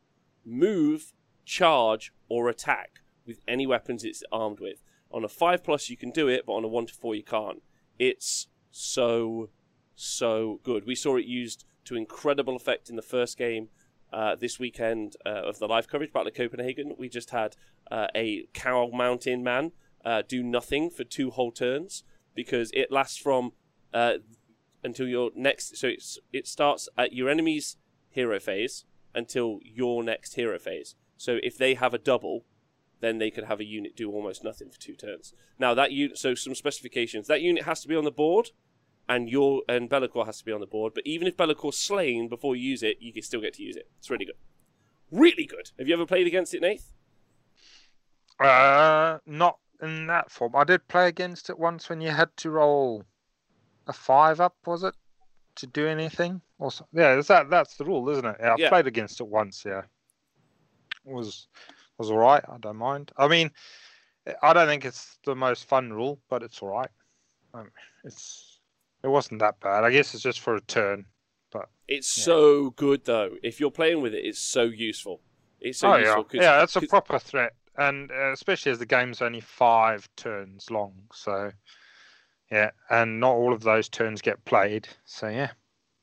move, 0.46 1.14
charge, 1.46 2.14
or 2.30 2.50
attack 2.50 3.02
with 3.26 3.42
any 3.48 3.68
weapons 3.68 4.04
it's 4.04 4.24
armed 4.32 4.60
with. 4.60 4.84
On 5.12 5.24
a 5.24 5.30
5 5.30 5.64
plus, 5.64 5.90
you 5.90 5.98
can 5.98 6.12
do 6.12 6.28
it, 6.28 6.46
but 6.46 6.54
on 6.54 6.64
a 6.64 6.68
1 6.68 6.88
to 6.88 6.94
4, 6.94 7.16
you 7.16 7.24
can't. 7.24 7.62
It's 8.00 8.48
so, 8.72 9.50
so 9.96 10.60
good. 10.64 10.86
We 10.86 10.96
saw 10.96 11.18
it 11.18 11.26
used 11.26 11.66
to 11.86 11.96
incredible 11.96 12.56
effect 12.56 12.90
in 12.90 12.96
the 12.96 13.02
first 13.02 13.38
game 13.38 13.70
uh, 14.12 14.36
this 14.36 14.60
weekend 14.60 15.16
uh, 15.26 15.30
of 15.30 15.60
the 15.60 15.68
live 15.68 15.88
coverage, 15.88 16.14
Battle 16.14 16.28
of 16.28 16.34
Copenhagen. 16.34 16.96
We 16.98 17.10
just 17.10 17.32
had 17.32 17.56
uh, 17.90 18.08
a 18.16 18.48
Cow 18.54 18.90
Mountain 18.94 19.44
man 19.44 19.72
uh, 20.08 20.24
do 20.26 20.42
nothing 20.42 20.90
for 20.90 21.04
two 21.04 21.32
whole 21.32 21.52
turns 21.52 22.04
because 22.34 22.72
it 22.74 22.92
lasts 22.92 23.18
from 23.18 23.52
uh, 23.94 24.14
until 24.82 25.06
your 25.06 25.32
next. 25.36 25.76
So 25.76 25.88
it's, 25.88 26.18
it 26.32 26.48
starts 26.48 26.88
at 26.98 27.12
your 27.12 27.30
enemy's 27.30 27.76
hero 28.10 28.40
phase 28.40 28.86
until 29.14 29.60
your 29.64 30.04
next 30.04 30.36
hero 30.36 30.58
phase. 30.58 30.96
So 31.18 31.40
if 31.44 31.58
they 31.58 31.74
have 31.74 31.94
a 31.94 31.98
double, 31.98 32.46
then 33.02 33.18
they 33.18 33.30
could 33.30 33.44
have 33.44 33.60
a 33.60 33.66
unit 33.66 33.98
do 33.98 34.10
almost 34.10 34.46
nothing 34.46 34.70
for 34.70 34.80
two 34.80 34.96
turns. 34.96 35.34
Now 35.60 35.74
that 35.74 35.92
unit, 35.92 36.18
so 36.18 36.36
some 36.36 36.56
specifications. 36.56 37.28
That 37.28 37.42
unit 37.42 37.64
has 37.66 37.82
to 37.82 37.90
be 37.90 37.96
on 37.96 38.06
the 38.06 38.12
board, 38.12 38.52
and 39.10 39.28
your 39.30 39.64
and 39.68 39.90
Be'lakor 39.90 40.26
has 40.26 40.38
to 40.40 40.46
be 40.46 40.54
on 40.54 40.62
the 40.62 40.68
board. 40.68 40.94
But 40.94 41.06
even 41.06 41.28
if 41.28 41.36
Be'lakor's 41.36 41.78
slain 41.78 42.30
before 42.30 42.56
you 42.56 42.70
use 42.70 42.82
it, 42.82 42.98
you 43.02 43.12
can 43.12 43.24
still 43.24 43.42
get 43.42 43.56
to 43.56 43.64
use 43.64 43.76
it. 43.76 43.90
It's 44.00 44.10
really 44.10 44.26
good, 44.26 44.36
really 45.12 45.46
good. 45.46 45.72
Have 45.78 45.88
you 45.88 45.94
ever 45.94 46.06
played 46.06 46.28
against 46.28 46.54
it, 46.54 46.62
Nath? 46.62 46.94
Uh, 48.40 49.20
not 49.26 49.58
in 49.82 50.08
that 50.08 50.32
form. 50.32 50.56
I 50.56 50.64
did 50.64 50.88
play 50.88 51.08
against 51.08 51.50
it 51.50 51.58
once 51.60 51.90
when 51.90 52.02
you 52.02 52.10
had 52.10 52.36
to 52.38 52.50
roll 52.50 53.04
a 53.88 53.94
five 53.94 54.40
up, 54.42 54.56
was 54.66 54.84
it, 54.84 54.96
to 55.56 55.68
do 55.68 55.88
anything? 55.88 56.42
Or 56.60 56.72
so, 56.72 56.88
yeah, 56.92 57.16
is 57.18 57.28
that 57.28 57.50
that's 57.50 57.78
the 57.78 57.86
rule, 57.86 58.10
isn't 58.10 58.26
it? 58.26 58.38
Yeah, 58.40 58.54
I 58.54 58.56
Yeah. 58.58 58.70
played 58.70 58.88
against 58.88 59.22
it 59.22 59.28
once. 59.28 59.64
Yeah, 59.66 59.84
it 61.06 61.12
was 61.14 61.48
was 61.98 62.12
all 62.12 62.18
right. 62.18 62.44
I 62.48 62.58
don't 62.60 62.78
mind. 62.78 63.12
I 63.18 63.28
mean, 63.28 63.52
I 64.44 64.54
don't 64.54 64.68
think 64.68 64.86
it's 64.86 65.18
the 65.26 65.36
most 65.36 65.66
fun 65.66 65.92
rule, 65.92 66.20
but 66.30 66.44
it's 66.44 66.62
all 66.62 66.70
right. 66.70 66.90
Um, 67.54 67.72
it's 68.04 68.60
it 69.04 69.08
wasn't 69.08 69.40
that 69.40 69.60
bad. 69.60 69.84
I 69.84 69.92
guess 69.92 70.14
it's 70.14 70.24
just 70.24 70.40
for 70.42 70.56
a 70.56 70.62
turn. 70.62 71.06
But 71.52 71.70
it's 71.88 72.18
Yeah. 72.18 72.24
so 72.26 72.70
good 72.72 73.06
though. 73.06 73.38
If 73.44 73.60
you're 73.60 73.72
playing 73.72 74.02
with 74.02 74.14
it, 74.14 74.26
it's 74.26 74.40
so 74.40 74.64
useful. 74.64 75.22
It's 75.60 75.80
so 75.80 75.94
oh 75.94 75.98
useful. 75.98 76.18
yeah, 76.18 76.24
'cause- 76.24 76.42
yeah, 76.46 76.64
it's 76.64 76.76
a 76.76 76.82
proper 76.82 77.18
threat, 77.20 77.54
and 77.78 78.12
uh, 78.12 78.32
especially 78.32 78.72
as 78.72 78.80
the 78.80 78.86
game's 78.86 79.22
only 79.22 79.42
five 79.42 80.08
turns 80.16 80.70
long, 80.72 80.94
so 81.14 81.52
yeah, 82.52 82.72
and 82.90 83.20
not 83.20 83.34
all 83.34 83.54
of 83.54 83.62
those 83.62 83.90
turns 83.90 84.22
get 84.22 84.44
played. 84.46 84.88
So 85.06 85.28
yeah, 85.28 85.52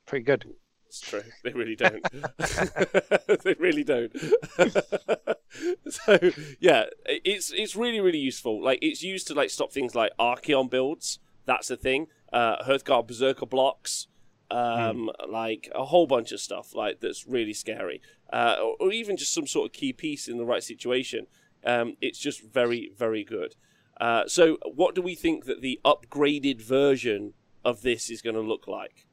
pretty 0.05 0.25
good. 0.25 0.45
It's 0.87 1.01
true. 1.01 1.23
They 1.43 1.51
really 1.51 1.75
don't. 1.75 2.01
they 3.43 3.55
really 3.59 3.83
don't. 3.83 4.15
so 5.89 6.19
yeah, 6.59 6.85
it's 7.05 7.51
it's 7.51 7.75
really 7.75 7.99
really 7.99 8.19
useful. 8.19 8.63
Like 8.63 8.79
it's 8.81 9.03
used 9.03 9.27
to 9.27 9.33
like 9.33 9.49
stop 9.49 9.71
things 9.71 9.95
like 9.95 10.11
Archaon 10.19 10.69
builds. 10.69 11.19
That's 11.45 11.69
a 11.69 11.77
thing. 11.77 12.07
Uh, 12.31 12.63
Hearthguard 12.63 13.07
Berserker 13.07 13.45
blocks. 13.45 14.07
Um, 14.51 15.09
like 15.27 15.69
a 15.73 15.85
whole 15.85 16.05
bunch 16.05 16.31
of 16.31 16.39
stuff 16.39 16.75
like 16.75 16.99
that's 17.01 17.27
really 17.27 17.53
scary. 17.53 17.99
Uh, 18.31 18.55
or, 18.61 18.75
or 18.79 18.91
even 18.91 19.17
just 19.17 19.33
some 19.33 19.47
sort 19.47 19.65
of 19.65 19.73
key 19.73 19.91
piece 19.91 20.27
in 20.27 20.37
the 20.37 20.45
right 20.45 20.63
situation. 20.63 21.27
Um, 21.65 21.97
it's 22.01 22.19
just 22.19 22.41
very 22.41 22.91
very 22.97 23.23
good. 23.23 23.55
Uh, 23.99 24.23
so 24.27 24.57
what 24.73 24.93
do 24.95 25.01
we 25.01 25.15
think 25.15 25.45
that 25.45 25.61
the 25.61 25.79
upgraded 25.85 26.61
version 26.61 27.33
of 27.63 27.81
this 27.81 28.09
is 28.09 28.21
going 28.21 28.35
to 28.35 28.41
look 28.41 28.67
like? 28.67 29.07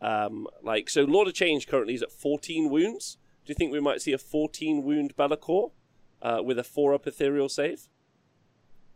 Um, 0.00 0.46
like 0.62 0.90
so, 0.90 1.02
Lord 1.04 1.28
of 1.28 1.34
Change 1.34 1.68
currently 1.68 1.94
is 1.94 2.02
at 2.02 2.10
14 2.10 2.70
wounds. 2.70 3.18
Do 3.44 3.50
you 3.50 3.54
think 3.54 3.72
we 3.72 3.80
might 3.80 4.00
see 4.00 4.12
a 4.12 4.18
14 4.18 4.82
wound 4.82 5.14
Be'lakor 5.16 5.70
uh, 6.22 6.40
with 6.44 6.58
a 6.58 6.64
four 6.64 6.94
up 6.94 7.06
ethereal 7.06 7.48
save? 7.48 7.88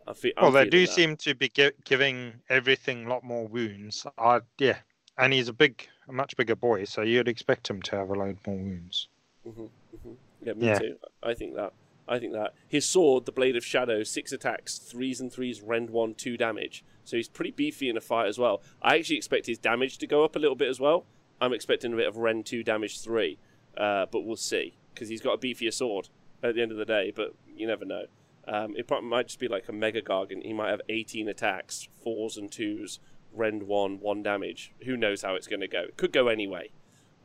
I 0.09 0.13
fe- 0.15 0.33
well, 0.41 0.53
they 0.53 0.69
do 0.69 0.87
that. 0.87 0.93
seem 0.93 1.17
to 1.19 1.35
be 1.35 1.49
gi- 1.49 1.73
giving 1.85 2.35
everything 2.49 3.07
a 3.07 3.09
lot 3.09 3.25
more 3.25 3.47
wounds. 3.47 4.07
I 4.19 4.41
yeah, 4.59 4.79
and 5.19 5.33
he's 5.33 5.49
a 5.49 5.53
big, 5.53 5.87
a 6.09 6.13
much 6.13 6.37
bigger 6.37 6.55
boy, 6.57 6.85
so 6.85 7.03
you'd 7.03 7.29
expect 7.29 7.69
him 7.69 7.83
to 7.83 7.97
have 7.97 8.11
a 8.11 8.15
load 8.15 8.39
more 8.47 8.57
wounds. 8.57 9.09
Mhm, 9.47 9.69
mhm. 10.07 10.17
Yeah, 10.43 10.53
me 10.55 10.67
Yeah. 10.67 10.79
too. 10.79 10.97
I 11.23 11.35
think 11.35 11.55
that. 11.57 11.73
I 12.09 12.19
think 12.19 12.33
that 12.33 12.55
his 12.69 12.87
sword, 12.87 13.27
the 13.27 13.33
Blade 13.33 13.57
of 13.57 13.65
Shadow, 13.65 14.03
six 14.03 14.33
attacks, 14.33 14.79
threes 14.79 15.21
and 15.21 15.33
threes, 15.33 15.61
rend 15.61 15.91
one, 15.91 16.15
two 16.15 16.37
damage. 16.37 16.85
So 17.05 17.17
he's 17.17 17.29
pretty 17.29 17.51
beefy 17.51 17.89
in 17.89 17.97
a 17.97 18.01
fight 18.01 18.27
as 18.27 18.39
well. 18.39 18.63
I 18.83 18.97
actually 18.97 19.17
expect 19.17 19.47
his 19.47 19.59
damage 19.59 19.99
to 19.99 20.07
go 20.07 20.25
up 20.25 20.37
a 20.37 20.39
little 20.39 20.57
bit 20.57 20.69
as 20.69 20.81
well. 20.81 21.05
I'm 21.41 21.53
expecting 21.53 21.93
a 21.93 21.97
bit 21.97 22.09
of 22.09 22.17
rend 22.17 22.47
two, 22.47 22.63
damage 22.63 23.01
three, 23.01 23.39
uh, 23.77 24.07
but 24.11 24.23
we'll 24.25 24.37
see 24.37 24.77
because 24.95 25.09
he's 25.09 25.21
got 25.21 25.35
a 25.35 25.39
beefier 25.39 25.73
sword 25.73 26.09
at 26.43 26.55
the 26.55 26.63
end 26.63 26.73
of 26.73 26.79
the 26.79 26.85
day. 26.85 27.13
But 27.15 27.35
you 27.55 27.67
never 27.67 27.85
know. 27.85 28.07
Um, 28.49 28.75
it 28.77 28.87
probably 28.87 29.09
might 29.09 29.27
just 29.27 29.41
be 29.41 29.49
like 29.49 29.69
a 29.69 29.73
Mega 29.73 30.01
Gargant. 30.01 30.45
He 30.45 30.53
might 30.53 30.71
have 30.71 30.81
18 30.89 31.29
attacks, 31.29 31.89
fours 32.03 32.37
and 32.37 32.51
twos, 32.51 33.01
rend 33.33 33.65
one, 33.65 33.99
one 34.01 34.23
damage. 34.23 34.73
Who 34.85 34.97
knows 34.97 35.23
how 35.23 35.35
it's 35.35 35.49
going 35.49 35.61
to 35.61 35.69
go? 35.69 35.81
It 35.81 35.97
could 35.97 36.13
go 36.13 36.29
anyway. 36.29 36.71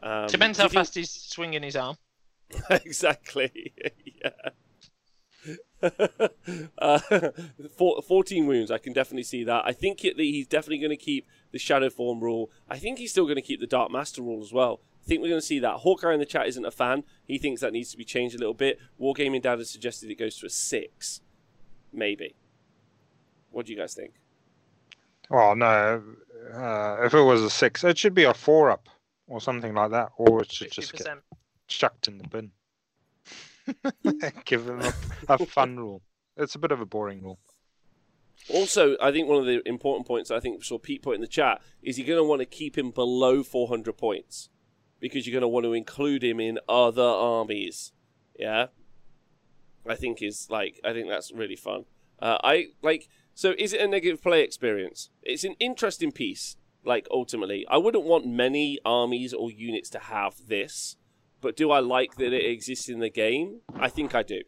Um, 0.02 0.28
Depends 0.28 0.58
how 0.58 0.66
you 0.66 0.70
fast 0.70 0.96
he's 0.96 1.12
swinging 1.12 1.62
his 1.62 1.76
arm. 1.76 1.96
exactly. 2.70 3.74
yeah. 4.24 4.30
Uh, 6.78 7.00
four, 7.76 8.02
14 8.02 8.46
wounds, 8.46 8.72
I 8.72 8.78
can 8.78 8.94
definitely 8.94 9.24
see 9.24 9.44
that. 9.44 9.64
I 9.66 9.74
think 9.74 10.04
it, 10.06 10.18
he's 10.18 10.48
definitely 10.48 10.80
going 10.80 10.92
to 10.92 10.98
keep 10.98 11.28
the 11.52 11.60
Shadow 11.60 11.90
Form 11.90 12.20
rule. 12.20 12.52
I 12.70 12.78
think 12.78 13.00
he's 13.00 13.12
still 13.12 13.26
going 13.26 13.36
to 13.36 13.42
keep 13.42 13.60
the 13.60 13.68
Dark 13.68 13.92
Master 13.92 14.22
rule 14.22 14.42
as 14.42 14.54
well. 14.54 14.82
I 15.04 15.08
think 15.08 15.22
we're 15.22 15.30
going 15.30 15.42
to 15.42 15.46
see 15.46 15.60
that. 15.60 15.78
Hawkeye 15.78 16.14
in 16.14 16.20
the 16.20 16.26
chat 16.26 16.48
isn't 16.48 16.66
a 16.66 16.72
fan. 16.72 17.04
He 17.26 17.38
thinks 17.38 17.62
that 17.62 17.74
needs 17.74 17.92
to 17.92 17.98
be 17.98 18.06
changed 18.06 18.36
a 18.36 18.38
little 18.38 18.54
bit. 18.54 18.80
Wargaming 19.00 19.42
Dad 19.42 19.58
has 19.58 19.70
suggested 19.72 20.12
it 20.12 20.16
goes 20.16 20.38
to 20.38 20.46
a 20.46 20.50
6. 20.50 21.22
Maybe. 21.92 22.36
What 23.50 23.66
do 23.66 23.74
you 23.74 23.78
guys 23.78 23.94
think? 23.94 24.14
Well, 25.30 25.56
no. 25.56 26.04
Uh, 26.54 26.98
if 27.04 27.14
it 27.14 27.22
was 27.22 27.42
a 27.42 27.50
six, 27.50 27.84
it 27.84 27.98
should 27.98 28.14
be 28.14 28.24
a 28.24 28.34
four 28.34 28.70
up 28.70 28.90
or 29.28 29.40
something 29.40 29.74
like 29.74 29.92
that, 29.92 30.10
or 30.18 30.42
it 30.42 30.52
should 30.52 30.72
just 30.72 30.94
get 30.94 31.08
50%. 31.08 31.18
chucked 31.68 32.08
in 32.08 32.18
the 32.18 32.28
bin. 32.28 32.52
Give 34.46 34.66
them 34.66 34.82
a, 34.82 34.94
a 35.30 35.46
fun 35.46 35.78
rule. 35.78 36.02
It's 36.38 36.56
a 36.56 36.60
bit 36.60 36.72
of 36.72 36.82
a 36.82 36.86
boring 36.86 37.22
rule. 37.22 37.40
Also, 38.50 38.98
I 39.02 39.12
think 39.12 39.28
one 39.28 39.40
of 39.40 39.46
the 39.46 39.62
important 39.68 40.08
points 40.08 40.32
I 40.32 40.40
think 40.40 40.64
saw 40.64 40.78
Pete 40.80 41.04
put 41.04 41.16
in 41.16 41.22
the 41.22 41.28
chat 41.28 41.62
is 41.82 41.98
you're 41.98 42.08
going 42.08 42.18
to 42.18 42.24
want 42.24 42.40
to 42.40 42.46
keep 42.46 42.78
him 42.78 42.92
below 42.92 43.44
400 43.44 43.98
points 43.98 44.50
because 45.00 45.28
you're 45.28 45.34
going 45.34 45.42
to 45.42 45.48
want 45.48 45.66
to 45.66 45.74
include 45.74 46.24
him 46.24 46.40
in 46.40 46.60
other 46.68 47.04
armies. 47.04 47.92
Yeah, 48.38 48.68
I 49.88 49.96
think 49.96 50.22
is 50.22 50.48
like 50.50 50.80
I 50.84 50.94
think 50.94 51.10
that's 51.10 51.32
really 51.32 51.56
fun. 51.56 51.86
Uh, 52.20 52.38
I 52.44 52.68
like 52.82 53.10
so. 53.34 53.54
Is 53.58 53.74
it 53.74 53.82
a 53.82 53.88
negative 53.88 54.22
play 54.22 54.42
experience? 54.44 55.10
It's 55.22 55.44
an 55.44 55.56
interesting 55.60 56.12
piece. 56.12 56.56
Like 56.84 57.08
ultimately, 57.12 57.66
I 57.70 57.78
wouldn't 57.78 58.06
want 58.06 58.26
many 58.26 58.80
armies 58.84 59.34
or 59.34 59.52
units 59.52 59.90
to 59.92 60.00
have 60.00 60.48
this, 60.48 60.96
but 61.42 61.56
do 61.58 61.72
I 61.72 61.80
like 61.80 62.16
that 62.16 62.34
it 62.34 62.46
exists 62.46 62.88
in 62.90 63.00
the 63.00 63.10
game? 63.10 63.62
I 63.76 63.90
think 63.90 64.16
I 64.16 64.24
do. 64.24 64.42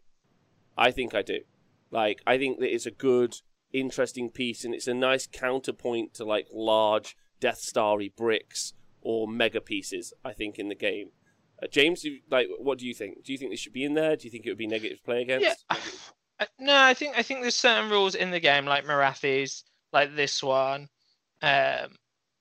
I 0.78 0.92
think 0.92 1.14
I 1.14 1.22
do. 1.22 1.40
Like 1.92 2.22
I 2.26 2.38
think 2.38 2.60
that 2.60 2.74
it's 2.74 2.86
a 2.86 2.92
good 2.92 3.36
interesting 3.72 4.30
piece, 4.30 4.64
and 4.64 4.74
it's 4.74 4.88
a 4.88 4.94
nice 4.94 5.28
counterpoint 5.28 6.14
to 6.16 6.26
like 6.26 6.48
large 6.54 7.16
Death 7.40 7.60
Starry 7.60 8.14
bricks 8.16 8.74
or 9.02 9.28
mega 9.28 9.62
pieces. 9.62 10.14
I 10.24 10.34
think 10.34 10.58
in 10.58 10.70
the 10.70 10.76
game. 10.76 11.10
Uh, 11.62 11.68
James, 11.68 12.06
like, 12.32 12.48
what 12.58 12.80
do 12.80 12.88
you 12.88 12.94
think? 12.94 13.24
Do 13.24 13.32
you 13.32 13.38
think 13.38 13.52
this 13.52 13.60
should 13.60 13.74
be 13.74 13.84
in 13.84 13.94
there? 13.94 14.16
Do 14.16 14.26
you 14.26 14.32
think 14.32 14.46
it 14.46 14.50
would 14.50 14.58
be 14.58 14.68
negative 14.68 14.98
to 14.98 15.04
play 15.04 15.22
against? 15.22 15.44
Yeah. 15.44 15.78
Uh, 16.40 16.46
No, 16.60 16.76
I 16.82 16.94
think 16.94 17.18
I 17.18 17.24
think 17.24 17.42
there's 17.42 17.56
certain 17.56 17.92
rules 17.92 18.16
in 18.16 18.32
the 18.32 18.40
game, 18.40 18.66
like 18.66 18.86
Morathi's, 18.86 19.64
like 19.92 20.16
this 20.16 20.42
one, 20.42 20.90
um, 21.42 21.96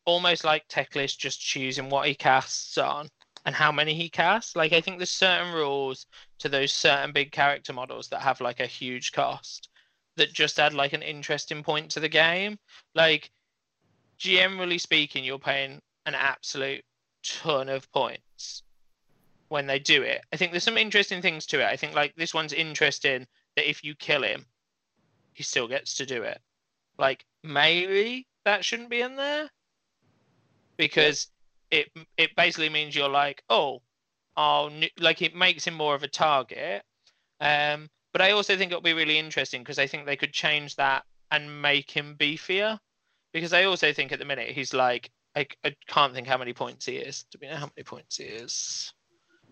almost 0.06 0.44
like 0.44 0.66
Teclis 0.68 1.16
just 1.16 1.40
choosing 1.40 1.90
what 1.90 2.08
he 2.08 2.14
casts 2.14 2.78
on 2.78 3.08
and 3.44 3.54
how 3.54 3.72
many 3.72 3.94
he 3.94 4.08
casts. 4.08 4.56
Like 4.56 4.72
I 4.72 4.80
think 4.80 4.98
there's 4.98 5.10
certain 5.10 5.52
rules 5.52 6.06
to 6.38 6.48
those 6.48 6.72
certain 6.72 7.12
big 7.12 7.32
character 7.32 7.72
models 7.72 8.08
that 8.08 8.22
have 8.22 8.40
like 8.40 8.60
a 8.60 8.66
huge 8.66 9.12
cost 9.12 9.68
that 10.16 10.32
just 10.32 10.58
add 10.58 10.74
like 10.74 10.92
an 10.92 11.02
interesting 11.02 11.62
point 11.62 11.90
to 11.90 12.00
the 12.00 12.08
game. 12.08 12.58
Like 12.94 13.30
generally 14.18 14.78
speaking, 14.78 15.24
you're 15.24 15.38
paying 15.38 15.80
an 16.06 16.14
absolute 16.14 16.84
ton 17.22 17.68
of 17.68 17.90
points 17.92 18.62
when 19.48 19.66
they 19.66 19.78
do 19.78 20.02
it. 20.02 20.22
I 20.32 20.36
think 20.36 20.52
there's 20.52 20.64
some 20.64 20.78
interesting 20.78 21.20
things 21.20 21.46
to 21.46 21.60
it. 21.60 21.66
I 21.66 21.76
think 21.76 21.94
like 21.94 22.14
this 22.16 22.34
one's 22.34 22.52
interesting 22.52 23.26
that 23.56 23.68
if 23.68 23.84
you 23.84 23.94
kill 23.94 24.22
him, 24.22 24.46
he 25.34 25.42
still 25.42 25.68
gets 25.68 25.96
to 25.96 26.06
do 26.06 26.22
it. 26.22 26.40
Like 26.98 27.24
maybe 27.42 28.26
that 28.44 28.64
shouldn't 28.64 28.90
be 28.90 29.00
in 29.00 29.16
there 29.16 29.50
because 30.76 31.28
it 31.72 31.90
it 32.16 32.36
basically 32.36 32.68
means 32.68 32.94
you're 32.94 33.08
like, 33.08 33.42
oh, 33.50 33.82
oh, 34.36 34.70
like 35.00 35.22
it 35.22 35.34
makes 35.34 35.66
him 35.66 35.74
more 35.74 35.96
of 35.96 36.04
a 36.04 36.08
target. 36.08 36.82
Um, 37.40 37.88
but 38.12 38.20
I 38.20 38.32
also 38.32 38.56
think 38.56 38.70
it'll 38.70 38.82
be 38.82 38.92
really 38.92 39.18
interesting 39.18 39.62
because 39.62 39.78
I 39.78 39.88
think 39.88 40.06
they 40.06 40.16
could 40.16 40.32
change 40.32 40.76
that 40.76 41.04
and 41.32 41.62
make 41.62 41.90
him 41.90 42.14
beefier. 42.16 42.78
Because 43.32 43.54
I 43.54 43.64
also 43.64 43.92
think 43.92 44.12
at 44.12 44.18
the 44.18 44.26
minute 44.26 44.50
he's 44.50 44.74
like, 44.74 45.10
I, 45.34 45.46
I 45.64 45.74
can't 45.88 46.12
think 46.12 46.26
how 46.26 46.36
many 46.36 46.52
points 46.52 46.84
he 46.84 46.96
is. 46.96 47.24
Do 47.30 47.38
we 47.40 47.48
know 47.48 47.56
how 47.56 47.70
many 47.74 47.84
points 47.84 48.18
he 48.18 48.24
is? 48.24 48.92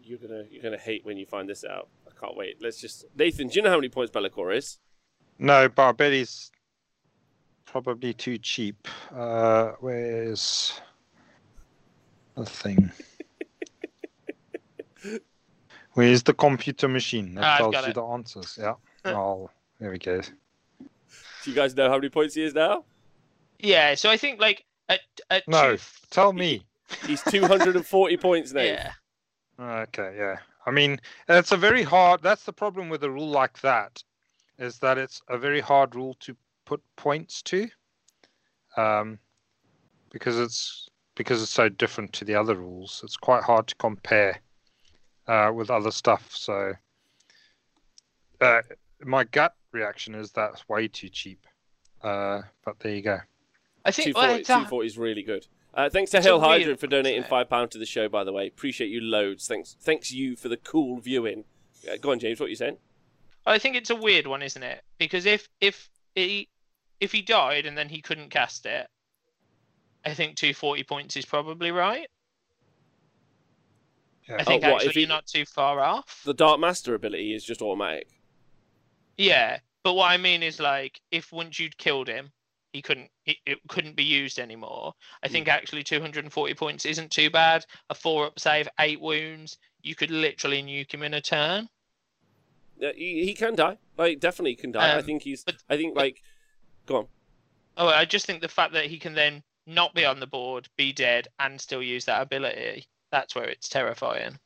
You're 0.03 0.19
gonna 0.19 0.45
you're 0.51 0.63
gonna 0.63 0.79
hate 0.79 1.05
when 1.05 1.17
you 1.17 1.27
find 1.27 1.49
this 1.49 1.65
out. 1.65 1.89
I 2.07 2.11
can't 2.21 2.37
wait. 2.37 2.59
Let's 2.61 2.81
just 2.81 3.07
Nathan. 3.17 3.49
Do 3.49 3.55
you 3.55 3.63
know 3.63 3.71
how 3.71 3.77
many 3.77 3.89
points 3.89 4.13
Be'lakor 4.13 4.55
is? 4.55 4.79
No, 5.39 5.71
but 5.71 6.03
I 6.03 6.27
probably 7.65 8.13
too 8.13 8.37
cheap. 8.37 8.89
Uh, 9.15 9.73
where's 9.81 10.81
the 12.45 12.51
thing? 12.51 12.91
Where's 15.95 16.23
the 16.23 16.35
computer 16.35 16.89
machine 16.89 17.35
that 17.35 17.45
Ah, 17.45 17.57
tells 17.59 17.75
you 17.85 17.91
it. 17.91 17.95
the 17.95 18.05
answers? 18.05 18.59
Yeah. 18.61 18.75
oh, 19.07 19.51
there 19.79 19.91
we 19.91 19.99
go. 19.99 20.21
Do 20.21 21.51
you 21.51 21.55
guys 21.55 21.75
know 21.75 21.89
how 21.89 21.97
many 21.97 22.09
points 22.11 22.35
he 22.35 22.43
is 22.43 22.55
now? 22.55 22.85
Yeah, 23.59 23.95
so 23.95 24.09
I 24.11 24.17
think 24.17 24.41
like 24.41 24.65
at, 24.89 25.01
at 25.31 25.47
No, 25.49 25.77
two- 25.77 25.83
tell 26.11 26.33
me. 26.33 26.65
He's 27.07 27.23
240 27.23 28.17
points 28.19 28.53
now. 28.53 28.63
yeah, 28.63 28.93
Okay, 29.59 30.15
yeah. 30.17 30.37
I 30.67 30.71
mean, 30.71 31.01
it's 31.29 31.53
a 31.53 31.57
very 31.57 31.83
hard. 31.83 32.23
That's 32.23 32.45
the 32.45 32.53
problem 32.53 32.89
with 32.89 33.03
a 33.05 33.11
rule 33.11 33.29
like 33.29 33.61
that, 33.63 34.03
is 34.59 34.79
that 34.81 34.99
it's 34.99 35.23
a 35.29 35.39
very 35.39 35.61
hard 35.61 35.95
rule 35.95 36.15
to 36.21 36.37
put 36.67 36.83
points 36.97 37.43
to, 37.43 37.69
um, 38.77 39.19
because 40.11 40.39
it's 40.39 40.90
because 41.21 41.43
it's 41.43 41.53
so 41.53 41.69
different 41.69 42.15
to 42.15 42.25
the 42.25 42.35
other 42.35 42.55
rules. 42.55 43.03
It's 43.05 43.19
quite 43.19 43.43
hard 43.43 43.67
to 43.67 43.75
compare 43.75 44.41
uh, 45.29 45.53
with 45.55 45.71
other 45.71 45.91
stuff. 45.91 46.31
So, 46.35 46.73
uh, 48.41 48.63
my 49.05 49.25
gut 49.25 49.55
reaction 49.71 50.15
is 50.15 50.33
that's 50.33 50.67
way 50.67 50.89
too 50.89 51.11
cheap. 51.11 51.47
Uh, 52.03 52.41
but 52.65 52.81
there 52.81 52.95
you 52.95 53.03
go. 53.03 53.19
I 53.85 53.91
think 53.91 54.17
well, 54.17 54.29
240, 54.29 54.41
it's 54.41 54.49
240 54.49 54.87
is 54.87 54.97
really 54.97 55.23
good. 55.23 55.47
Uh, 55.75 55.91
thanks 55.91 56.11
to 56.13 56.17
It's 56.17 56.25
a 56.25 56.29
Hill 56.31 56.41
weird 56.41 56.63
Hydra 56.63 56.77
for 56.79 56.87
donating 56.87 57.25
five 57.25 57.51
pound 57.51 57.71
to 57.73 57.79
the 57.79 57.85
show. 57.85 58.09
By 58.09 58.25
the 58.25 58.33
way, 58.33 58.47
appreciate 58.47 58.89
you 58.89 59.03
loads. 59.03 59.47
Thanks, 59.47 59.77
thanks 59.79 60.11
you 60.11 60.37
for 60.37 60.49
the 60.49 60.57
cool 60.57 61.01
viewing. 61.01 61.45
Uh, 61.87 61.99
go 62.01 62.13
on, 62.13 62.19
James. 62.19 62.41
What 62.41 62.47
are 62.47 62.49
you 62.49 62.57
saying? 62.57 62.79
I 63.45 63.59
think 63.59 63.77
it's 63.77 63.91
a 63.91 63.95
weird 63.95 64.27
one, 64.27 64.41
isn't 64.41 64.63
it? 64.63 64.83
Because 64.99 65.27
if 65.27 65.51
if 65.61 65.91
he 66.15 66.49
if 66.99 67.13
he 67.13 67.21
died 67.21 67.67
and 67.67 67.77
then 67.77 67.91
he 67.91 68.01
couldn't 68.01 68.31
cast 68.31 68.65
it, 68.65 68.87
I 70.05 70.15
think 70.15 70.37
two 70.37 70.55
forty 70.55 70.83
points 70.83 71.17
is 71.17 71.25
probably 71.25 71.71
right. 71.71 72.09
Yeah. 74.29 74.37
I 74.39 74.45
think 74.45 74.65
Oh, 74.65 74.73
what, 74.73 74.83
if 74.83 74.89
actually 74.89 74.93
he- 74.95 75.01
you're 75.07 75.09
not 75.09 75.27
too 75.27 75.45
far 75.45 75.81
off. 75.81 76.23
The 76.25 76.35
Dark 76.35 76.61
Master 76.61 76.95
ability 76.95 77.35
is 77.35 77.45
just 77.45 77.63
automatic. 77.63 78.09
Yeah, 79.19 79.59
but 79.83 79.95
what 79.95 80.11
I 80.11 80.17
mean 80.17 80.43
is 80.43 80.61
like 80.61 81.01
if 81.11 81.33
once 81.33 81.59
you'd 81.59 81.77
killed 81.79 82.09
him, 82.09 82.31
he 82.73 82.81
couldn't 82.81 83.11
it, 83.27 83.37
it 83.47 83.59
couldn't 83.69 83.97
be 83.97 84.05
used 84.05 84.39
anymore. 84.39 84.95
I 85.23 85.29
think 85.29 85.49
actually 85.49 85.83
240 85.83 86.55
points 86.55 86.85
isn't 86.87 87.11
too 87.11 87.29
bad. 87.31 87.67
A 87.91 87.95
four 87.95 88.27
up 88.27 88.39
save, 88.39 88.69
eight 88.79 89.01
wounds, 89.01 89.59
you 89.83 89.95
could 89.95 90.11
literally 90.11 90.63
nuke 90.63 90.93
him 90.95 91.03
in 91.03 91.15
a 91.15 91.21
turn. 91.21 91.69
Uh, 92.83 92.93
he, 92.97 93.25
he 93.27 93.35
can 93.35 93.55
die. 93.57 93.77
Like 93.99 94.21
definitely 94.21 94.55
can 94.55 94.73
die. 94.73 94.95
I 94.95 94.99
Um, 94.99 95.05
think 95.05 95.23
he's. 95.23 95.45
but- 95.45 95.57
I 95.69 95.77
think 95.77 95.97
like. 95.97 96.23
Go 96.87 96.97
on. 96.97 97.07
Oh, 97.77 97.89
I 97.89 98.05
just 98.05 98.27
think 98.27 98.41
the 98.41 98.49
fact 98.49 98.73
that 98.73 98.87
he 98.87 98.99
can 98.99 99.15
then 99.15 99.43
not 99.71 99.95
be 99.95 100.05
on 100.05 100.21
the 100.21 100.27
board, 100.27 100.69
be 100.77 100.93
dead, 100.93 101.29
and 101.39 101.61
still 101.61 101.83
use 101.83 102.05
that 102.07 102.23
ability, 102.23 102.87
that's 103.11 103.35
where 103.35 103.49
it's 103.49 103.69
terrifying. 103.69 104.39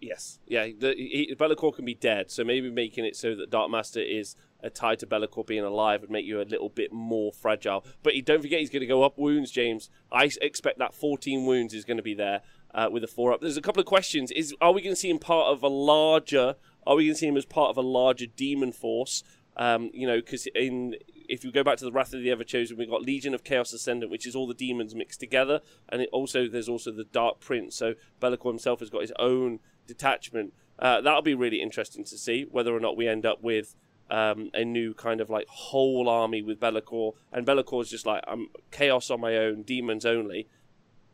Yes. 0.00 0.40
Yeah. 0.48 0.66
The, 0.78 0.94
he, 0.96 1.34
Be'lakor 1.38 1.74
can 1.74 1.84
be 1.84 1.94
dead, 1.94 2.30
so 2.30 2.42
maybe 2.42 2.70
making 2.70 3.04
it 3.04 3.14
so 3.14 3.36
that 3.36 3.50
Dark 3.50 3.70
Master 3.70 4.00
is 4.00 4.34
uh, 4.62 4.68
tied 4.68 4.98
to 4.98 5.06
Be'lakor 5.06 5.46
being 5.46 5.62
alive 5.62 6.00
would 6.00 6.10
make 6.10 6.26
you 6.26 6.40
a 6.40 6.42
little 6.42 6.68
bit 6.68 6.92
more 6.92 7.32
fragile. 7.32 7.84
But 8.02 8.14
he, 8.14 8.20
don't 8.20 8.42
forget, 8.42 8.58
he's 8.58 8.70
going 8.70 8.80
to 8.80 8.86
go 8.86 9.04
up 9.04 9.16
wounds, 9.16 9.52
James. 9.52 9.90
I 10.10 10.28
expect 10.40 10.78
that 10.80 10.92
14 10.92 11.46
wounds 11.46 11.72
is 11.72 11.84
going 11.84 11.98
to 11.98 12.02
be 12.02 12.14
there 12.14 12.42
uh, 12.74 12.88
with 12.90 13.04
a 13.04 13.06
four 13.06 13.32
up. 13.32 13.40
There's 13.40 13.56
a 13.56 13.62
couple 13.62 13.80
of 13.80 13.86
questions. 13.86 14.32
Is 14.32 14.54
are 14.60 14.72
we 14.72 14.82
going 14.82 14.94
to 14.94 15.00
see 15.00 15.10
him 15.10 15.20
part 15.20 15.52
of 15.52 15.62
a 15.62 15.68
larger? 15.68 16.56
Are 16.84 16.96
we 16.96 17.04
going 17.04 17.14
to 17.14 17.18
see 17.18 17.28
him 17.28 17.36
as 17.36 17.44
part 17.44 17.70
of 17.70 17.76
a 17.76 17.82
larger 17.82 18.26
demon 18.26 18.72
force? 18.72 19.22
Um, 19.56 19.90
you 19.92 20.06
know, 20.06 20.16
because 20.16 20.48
in 20.54 20.96
if 21.32 21.42
you 21.44 21.50
go 21.50 21.64
back 21.64 21.78
to 21.78 21.84
the 21.86 21.90
Wrath 21.90 22.12
of 22.12 22.20
the 22.20 22.30
Ever 22.30 22.44
Chosen, 22.44 22.76
we've 22.76 22.90
got 22.90 23.00
Legion 23.00 23.32
of 23.32 23.42
Chaos 23.42 23.72
Ascendant, 23.72 24.12
which 24.12 24.26
is 24.26 24.36
all 24.36 24.46
the 24.46 24.52
demons 24.52 24.94
mixed 24.94 25.18
together, 25.18 25.62
and 25.88 26.02
it 26.02 26.10
also 26.12 26.46
there's 26.46 26.68
also 26.68 26.92
the 26.92 27.04
Dark 27.04 27.40
Prince. 27.40 27.74
So 27.74 27.94
Be'lakor 28.20 28.50
himself 28.50 28.80
has 28.80 28.90
got 28.90 29.00
his 29.00 29.14
own 29.18 29.60
detachment. 29.86 30.52
Uh, 30.78 31.00
that'll 31.00 31.22
be 31.22 31.34
really 31.34 31.62
interesting 31.62 32.04
to 32.04 32.18
see 32.18 32.46
whether 32.50 32.76
or 32.76 32.80
not 32.80 32.98
we 32.98 33.08
end 33.08 33.24
up 33.24 33.42
with 33.42 33.74
um, 34.10 34.50
a 34.52 34.62
new 34.62 34.92
kind 34.92 35.22
of 35.22 35.30
like 35.30 35.48
whole 35.48 36.06
army 36.06 36.42
with 36.42 36.60
Be'lakor, 36.60 37.14
and 37.32 37.46
Be'lakor's 37.46 37.88
just 37.88 38.04
like 38.04 38.22
I'm 38.28 38.48
chaos 38.70 39.10
on 39.10 39.22
my 39.22 39.38
own, 39.38 39.62
demons 39.62 40.04
only. 40.04 40.48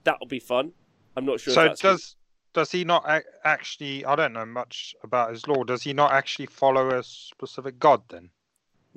That'll 0.02 0.26
be 0.26 0.40
fun. 0.40 0.72
I'm 1.16 1.26
not 1.26 1.38
sure. 1.38 1.54
so 1.54 1.62
if 1.62 1.68
that's 1.68 1.80
does 1.80 2.16
does 2.54 2.72
he 2.72 2.82
not 2.82 3.08
actually? 3.44 4.04
I 4.04 4.16
don't 4.16 4.32
know 4.32 4.46
much 4.46 4.96
about 5.04 5.30
his 5.30 5.46
lore. 5.46 5.64
Does 5.64 5.84
he 5.84 5.92
not 5.92 6.10
actually 6.10 6.46
follow 6.46 6.90
a 6.90 7.04
specific 7.04 7.78
god 7.78 8.02
then? 8.08 8.30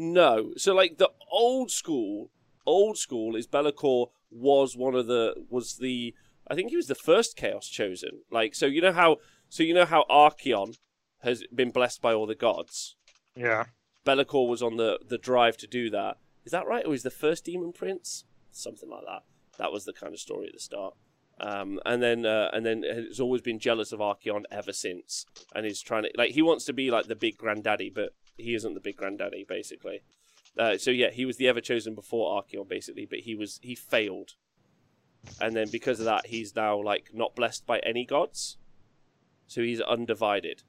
No. 0.01 0.53
So 0.57 0.73
like 0.73 0.97
the 0.97 1.11
old 1.31 1.69
school, 1.69 2.31
old 2.65 2.97
school 2.97 3.35
is 3.35 3.45
Be'lakor 3.45 4.07
was 4.31 4.75
one 4.75 4.95
of 4.95 5.05
the 5.05 5.35
was 5.47 5.77
the 5.77 6.15
I 6.47 6.55
think 6.55 6.71
he 6.71 6.75
was 6.75 6.87
the 6.87 6.95
first 6.95 7.37
Chaos 7.37 7.67
chosen. 7.67 8.21
Like 8.31 8.55
so 8.55 8.65
you 8.65 8.81
know 8.81 8.93
how 8.93 9.17
so 9.47 9.61
you 9.61 9.75
know 9.75 9.85
how 9.85 10.05
Archaon 10.09 10.79
has 11.19 11.43
been 11.53 11.69
blessed 11.69 12.01
by 12.01 12.13
all 12.13 12.25
the 12.25 12.33
gods. 12.33 12.95
Yeah. 13.35 13.65
Be'lakor 14.03 14.49
was 14.49 14.63
on 14.63 14.77
the 14.77 14.97
the 15.07 15.19
drive 15.19 15.55
to 15.57 15.67
do 15.67 15.91
that. 15.91 16.17
Is 16.45 16.51
that 16.51 16.65
right? 16.65 16.85
Or 16.85 16.95
is 16.95 17.03
the 17.03 17.11
first 17.11 17.45
demon 17.45 17.71
prince 17.71 18.25
something 18.51 18.89
like 18.89 19.05
that? 19.05 19.21
That 19.59 19.71
was 19.71 19.85
the 19.85 19.93
kind 19.93 20.13
of 20.13 20.19
story 20.19 20.47
at 20.47 20.53
the 20.53 20.59
start. 20.59 20.95
Um, 21.39 21.79
and 21.85 22.01
then 22.01 22.25
uh, 22.25 22.49
and 22.53 22.65
then 22.65 22.81
has 22.81 23.19
always 23.19 23.41
been 23.41 23.59
jealous 23.59 23.91
of 23.91 23.99
Archaon 23.99 24.45
ever 24.49 24.73
since, 24.73 25.27
and 25.53 25.63
is 25.63 25.79
trying 25.79 26.03
to 26.03 26.11
like 26.15 26.31
he 26.31 26.41
wants 26.41 26.65
to 26.65 26.73
be 26.73 26.89
like 26.89 27.05
the 27.05 27.15
big 27.15 27.37
granddaddy, 27.37 27.91
but 27.91 28.13
he 28.37 28.55
isn't 28.55 28.73
the 28.73 28.79
big 28.79 28.97
granddaddy 28.97 29.45
basically. 29.47 30.01
Uh, 30.57 30.77
so 30.77 30.91
yeah, 30.91 31.11
he 31.11 31.25
was 31.25 31.37
the 31.37 31.47
ever 31.47 31.61
chosen 31.61 31.95
before 31.95 32.41
Archaon, 32.41 32.67
basically, 32.67 33.05
but 33.05 33.19
he 33.19 33.35
was 33.35 33.59
he 33.63 33.75
failed, 33.75 34.35
and 35.39 35.55
then 35.55 35.69
because 35.69 35.99
of 35.99 36.05
that, 36.05 36.27
he's 36.27 36.55
now 36.55 36.81
like 36.81 37.09
not 37.13 37.35
blessed 37.35 37.65
by 37.65 37.79
any 37.79 38.05
gods, 38.05 38.57
so 39.47 39.61
he's 39.61 39.81
undivided. 39.81 40.63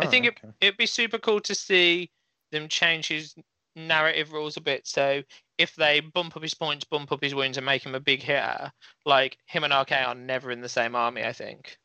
I 0.00 0.06
think 0.06 0.26
Ah, 0.26 0.26
it, 0.26 0.40
okay. 0.44 0.52
it'd 0.60 0.76
be 0.76 0.86
super 0.86 1.18
cool 1.18 1.40
to 1.42 1.54
see 1.54 2.10
them 2.50 2.68
change 2.68 3.08
his 3.08 3.34
narrative 3.76 4.32
rules 4.32 4.56
a 4.56 4.60
bit. 4.60 4.86
So 4.86 5.22
if 5.58 5.74
they 5.76 6.00
bump 6.00 6.36
up 6.36 6.42
his 6.42 6.54
points, 6.54 6.84
bump 6.84 7.12
up 7.12 7.22
his 7.22 7.34
wounds, 7.34 7.56
and 7.56 7.64
make 7.66 7.84
him 7.84 7.94
a 7.94 8.00
big 8.00 8.22
hitter, 8.22 8.72
like 9.04 9.38
him 9.46 9.64
and 9.64 9.72
Archaon 9.72 10.20
never 10.26 10.50
in 10.50 10.60
the 10.60 10.68
same 10.68 10.94
army. 10.96 11.24
I 11.24 11.32
think. 11.32 11.78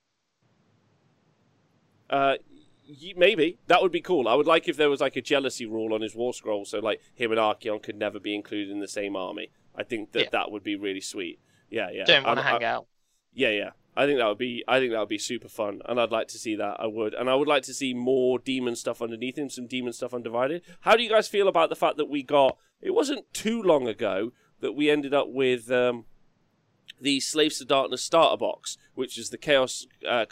Uh, 2.09 2.35
y- 2.49 2.54
maybe 3.15 3.57
that 3.67 3.81
would 3.81 3.91
be 3.91 4.01
cool. 4.01 4.27
I 4.27 4.35
would 4.35 4.47
like 4.47 4.67
if 4.67 4.77
there 4.77 4.89
was 4.89 5.01
like 5.01 5.15
a 5.15 5.21
jealousy 5.21 5.65
rule 5.65 5.93
on 5.93 6.01
his 6.01 6.15
war 6.15 6.33
scroll, 6.33 6.65
so 6.65 6.79
like 6.79 7.01
him 7.13 7.31
and 7.31 7.39
Archaon 7.39 7.81
could 7.81 7.95
never 7.97 8.19
be 8.19 8.35
included 8.35 8.69
in 8.71 8.79
the 8.79 8.87
same 8.87 9.15
army. 9.15 9.51
I 9.75 9.83
think 9.83 10.11
that 10.13 10.23
Yeah. 10.23 10.29
that 10.31 10.51
would 10.51 10.63
be 10.63 10.75
really 10.75 11.01
sweet. 11.01 11.39
Yeah, 11.69 11.89
yeah. 11.91 12.05
Don't 12.05 12.23
want 12.25 12.37
to 12.39 12.43
hang 12.43 12.63
I- 12.63 12.67
out. 12.67 12.87
Yeah, 13.33 13.49
yeah. 13.49 13.69
I 13.97 14.05
think 14.05 14.19
that 14.19 14.27
would 14.27 14.37
be. 14.37 14.63
I 14.67 14.79
think 14.79 14.91
that 14.91 14.99
would 14.99 15.07
be 15.09 15.17
super 15.17 15.47
fun, 15.47 15.81
and 15.85 15.99
I'd 16.01 16.11
like 16.11 16.27
to 16.29 16.37
see 16.37 16.55
that. 16.57 16.75
I 16.79 16.85
would, 16.85 17.13
and 17.13 17.29
I 17.29 17.35
would 17.35 17.47
like 17.47 17.63
to 17.63 17.73
see 17.73 17.93
more 17.93 18.37
demon 18.39 18.75
stuff 18.75 19.01
underneath 19.01 19.37
him. 19.37 19.49
Some 19.49 19.67
demon 19.67 19.93
stuff 19.93 20.13
undivided. 20.13 20.63
How 20.81 20.97
do 20.97 21.03
you 21.03 21.09
guys 21.09 21.29
feel 21.29 21.47
about 21.47 21.69
the 21.69 21.77
fact 21.77 21.95
that 21.97 22.09
we 22.09 22.21
got? 22.21 22.57
It 22.81 22.91
wasn't 22.93 23.33
too 23.33 23.61
long 23.63 23.87
ago 23.87 24.33
that 24.59 24.73
we 24.73 24.89
ended 24.89 25.13
up 25.13 25.29
with 25.29 25.71
um, 25.71 26.03
the 26.99 27.21
Slaves 27.21 27.57
to 27.59 27.65
Darkness 27.65 28.01
starter 28.01 28.37
box, 28.37 28.77
which 28.95 29.17
is 29.17 29.29
the 29.29 29.37
Chaos 29.37 29.87
uh, 30.07 30.25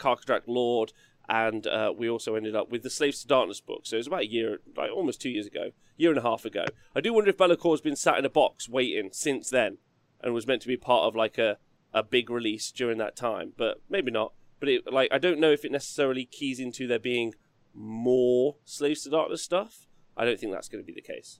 Lord, 0.46 0.92
and 1.28 1.66
uh, 1.66 1.92
we 1.96 2.08
also 2.08 2.34
ended 2.34 2.54
up 2.54 2.70
with 2.70 2.82
the 2.82 2.90
Slaves 2.90 3.20
to 3.22 3.26
Darkness 3.28 3.60
book. 3.60 3.80
So 3.84 3.96
it 3.96 4.00
was 4.00 4.06
about 4.06 4.20
a 4.22 4.30
year, 4.30 4.58
like 4.76 4.90
almost 4.90 5.20
two 5.20 5.30
years 5.30 5.46
ago, 5.46 5.70
year 5.96 6.10
and 6.10 6.18
a 6.18 6.22
half 6.22 6.44
ago. 6.44 6.64
I 6.94 7.00
do 7.00 7.12
wonder 7.12 7.30
if 7.30 7.36
Be'lakor's 7.38 7.80
been 7.80 7.96
sat 7.96 8.18
in 8.18 8.24
a 8.24 8.30
box 8.30 8.68
waiting 8.68 9.10
since 9.12 9.48
then, 9.50 9.78
and 10.22 10.34
was 10.34 10.46
meant 10.46 10.62
to 10.62 10.68
be 10.68 10.76
part 10.76 11.04
of 11.04 11.14
like 11.16 11.38
a 11.38 11.58
a 11.92 12.02
big 12.02 12.28
release 12.28 12.72
during 12.72 12.98
that 12.98 13.14
time, 13.16 13.52
but 13.56 13.80
maybe 13.88 14.10
not. 14.10 14.32
But 14.58 14.68
it, 14.68 14.92
like, 14.92 15.08
I 15.12 15.18
don't 15.18 15.38
know 15.38 15.52
if 15.52 15.64
it 15.64 15.70
necessarily 15.70 16.24
keys 16.24 16.58
into 16.58 16.86
there 16.88 16.98
being 16.98 17.34
more 17.72 18.56
Slaves 18.64 19.02
to 19.02 19.10
Darkness 19.10 19.42
stuff. 19.42 19.86
I 20.16 20.24
don't 20.24 20.38
think 20.40 20.52
that's 20.52 20.68
going 20.68 20.82
to 20.82 20.86
be 20.86 20.92
the 20.92 21.00
case. 21.02 21.38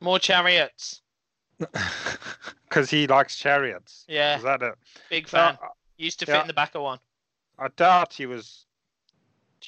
More 0.00 0.18
chariots. 0.18 1.02
Because 2.68 2.88
he 2.90 3.06
likes 3.06 3.36
chariots. 3.36 4.04
Yeah, 4.08 4.38
Is 4.38 4.42
that 4.44 4.62
it? 4.62 4.74
big 5.10 5.26
Uh, 5.26 5.28
fan. 5.28 5.58
Used 5.98 6.18
to 6.20 6.26
fit 6.26 6.32
yeah. 6.36 6.40
in 6.40 6.46
the 6.46 6.54
back 6.54 6.74
of 6.74 6.82
one. 6.82 6.98
I 7.58 7.68
doubt 7.76 8.14
he 8.14 8.24
was 8.26 8.66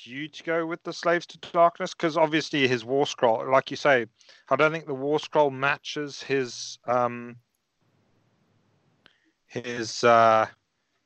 due 0.03 0.28
to 0.28 0.42
go 0.42 0.66
with 0.66 0.82
the 0.82 0.92
Slaves 0.92 1.26
to 1.26 1.38
Darkness 1.53 1.95
because 1.95 2.16
obviously 2.16 2.66
his 2.66 2.84
War 2.84 3.07
Scroll, 3.07 3.51
like 3.51 3.70
you 3.70 3.76
say, 3.76 4.07
I 4.51 4.57
don't 4.57 4.72
think 4.72 4.86
the 4.86 4.95
War 4.95 5.18
Scroll 5.18 5.51
matches 5.51 6.22
his 6.22 6.78
um 6.86 7.36
his 9.47 10.05
uh 10.05 10.47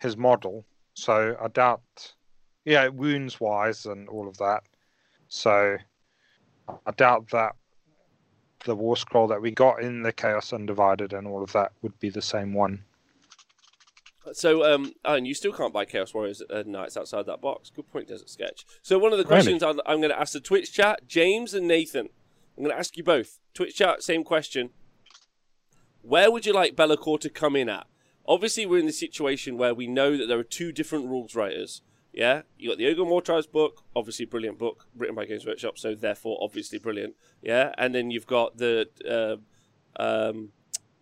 his 0.00 0.16
model. 0.16 0.64
So 0.94 1.36
I 1.40 1.48
doubt, 1.48 2.14
yeah, 2.64 2.88
wounds 2.88 3.40
wise 3.40 3.86
and 3.86 4.08
all 4.08 4.26
of 4.28 4.38
that. 4.38 4.62
So 5.28 5.76
I 6.68 6.90
doubt 6.96 7.28
that 7.30 7.54
the 8.64 8.74
War 8.74 8.96
Scroll 8.96 9.28
that 9.28 9.40
we 9.40 9.50
got 9.50 9.82
in 9.82 10.02
the 10.02 10.12
Chaos 10.12 10.52
Undivided 10.52 11.12
and 11.12 11.26
all 11.26 11.42
of 11.42 11.52
that 11.52 11.72
would 11.82 11.98
be 12.00 12.10
the 12.10 12.22
same 12.22 12.52
one. 12.52 12.82
So, 14.32 14.64
um, 14.72 14.92
oh, 15.04 15.14
and 15.14 15.26
you 15.26 15.34
still 15.34 15.52
can't 15.52 15.72
buy 15.72 15.84
Chaos 15.84 16.14
Warriors 16.14 16.42
uh, 16.50 16.62
Knights 16.66 16.96
outside 16.96 17.26
that 17.26 17.40
box. 17.40 17.70
Good 17.70 17.90
point, 17.90 18.08
Desert 18.08 18.28
Sketch. 18.30 18.64
So, 18.82 18.98
one 18.98 19.12
of 19.12 19.18
the 19.18 19.24
Really? 19.24 19.34
questions 19.36 19.62
I'm, 19.62 19.80
I'm 19.86 19.98
going 19.98 20.10
to 20.10 20.20
ask 20.20 20.32
the 20.32 20.40
Twitch 20.40 20.72
chat, 20.72 21.06
James 21.06 21.54
and 21.54 21.66
Nathan. 21.68 22.08
I'm 22.56 22.64
going 22.64 22.74
to 22.74 22.78
ask 22.78 22.96
you 22.96 23.04
both. 23.04 23.38
Twitch 23.54 23.76
chat, 23.76 24.02
same 24.02 24.24
question. 24.24 24.70
Where 26.02 26.30
would 26.30 26.46
you 26.46 26.52
like 26.52 26.76
Be'lakor 26.76 27.20
to 27.20 27.30
come 27.30 27.56
in 27.56 27.68
at? 27.68 27.86
Obviously, 28.26 28.66
we're 28.66 28.78
in 28.78 28.86
the 28.86 28.92
situation 28.92 29.56
where 29.56 29.74
we 29.74 29.86
know 29.86 30.16
that 30.16 30.26
there 30.26 30.38
are 30.38 30.44
two 30.44 30.72
different 30.72 31.06
rules 31.08 31.34
writers. 31.34 31.82
Yeah, 32.12 32.42
you 32.58 32.68
got 32.70 32.78
the 32.78 32.84
Ogor 32.84 33.06
Mawtribes 33.06 33.50
book, 33.50 33.84
obviously 33.94 34.24
brilliant 34.24 34.58
book, 34.58 34.86
written 34.96 35.14
by 35.14 35.24
Games 35.24 35.46
Workshop, 35.46 35.78
so 35.78 35.94
therefore 35.94 36.38
obviously 36.42 36.78
brilliant. 36.78 37.14
Yeah, 37.42 37.72
and 37.78 37.94
then 37.94 38.10
you've 38.10 38.26
got 38.26 38.56
the 38.58 38.88
uh, 39.08 39.36
um, 40.02 40.50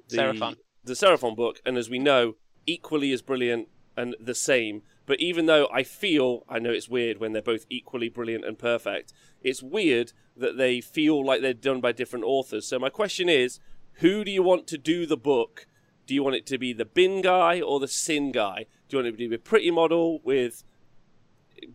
the 0.08 0.16
Seraphon. 0.16 0.56
the 0.84 0.92
Seraphon 0.94 1.34
book, 1.36 1.60
and 1.64 1.78
as 1.78 1.88
we 1.88 1.98
know, 1.98 2.34
equally 2.66 3.12
as 3.12 3.22
brilliant 3.22 3.68
and 3.96 4.14
the 4.20 4.34
same. 4.34 4.82
But 5.06 5.20
even 5.20 5.46
though 5.46 5.68
I 5.72 5.82
feel, 5.82 6.44
I 6.48 6.58
know 6.58 6.70
it's 6.70 6.88
weird 6.88 7.18
when 7.18 7.32
they're 7.32 7.42
both 7.42 7.64
equally 7.70 8.08
brilliant 8.08 8.44
and 8.44 8.58
perfect, 8.58 9.12
it's 9.42 9.62
weird 9.62 10.12
that 10.36 10.56
they 10.56 10.80
feel 10.80 11.24
like 11.24 11.40
they're 11.40 11.54
done 11.54 11.80
by 11.80 11.92
different 11.92 12.24
authors. 12.24 12.66
So 12.66 12.78
my 12.78 12.90
question 12.90 13.28
is, 13.28 13.60
who 13.94 14.24
do 14.24 14.30
you 14.30 14.42
want 14.42 14.66
to 14.68 14.78
do 14.78 15.06
the 15.06 15.16
book? 15.16 15.66
Do 16.06 16.14
you 16.14 16.22
want 16.22 16.36
it 16.36 16.46
to 16.46 16.58
be 16.58 16.72
the 16.72 16.84
bin 16.84 17.22
guy 17.22 17.60
or 17.60 17.80
the 17.80 17.88
sin 17.88 18.32
guy? 18.32 18.66
Do 18.88 18.96
you 18.96 19.02
want 19.02 19.14
it 19.14 19.18
to 19.18 19.28
be 19.28 19.34
a 19.34 19.38
pretty 19.38 19.70
model 19.70 20.20
with 20.22 20.62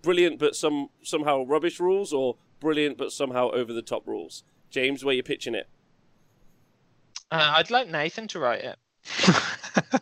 brilliant 0.02 0.40
but 0.40 0.56
some 0.56 0.90
somehow 1.02 1.44
rubbish 1.44 1.80
rules, 1.80 2.14
or 2.14 2.38
brilliant 2.60 2.98
but 2.98 3.12
somehow 3.12 3.50
over 3.52 3.74
the 3.74 3.82
top 3.82 4.08
rules? 4.08 4.44
James, 4.70 5.04
where 5.04 5.16
you 5.16 5.24
pitching 5.24 5.56
it? 5.56 5.68
Uh, 7.30 7.54
I'd 7.56 7.72
like 7.72 7.90
Nathan 7.90 8.28
to 8.30 8.40
write 8.40 8.64
it, 8.64 8.80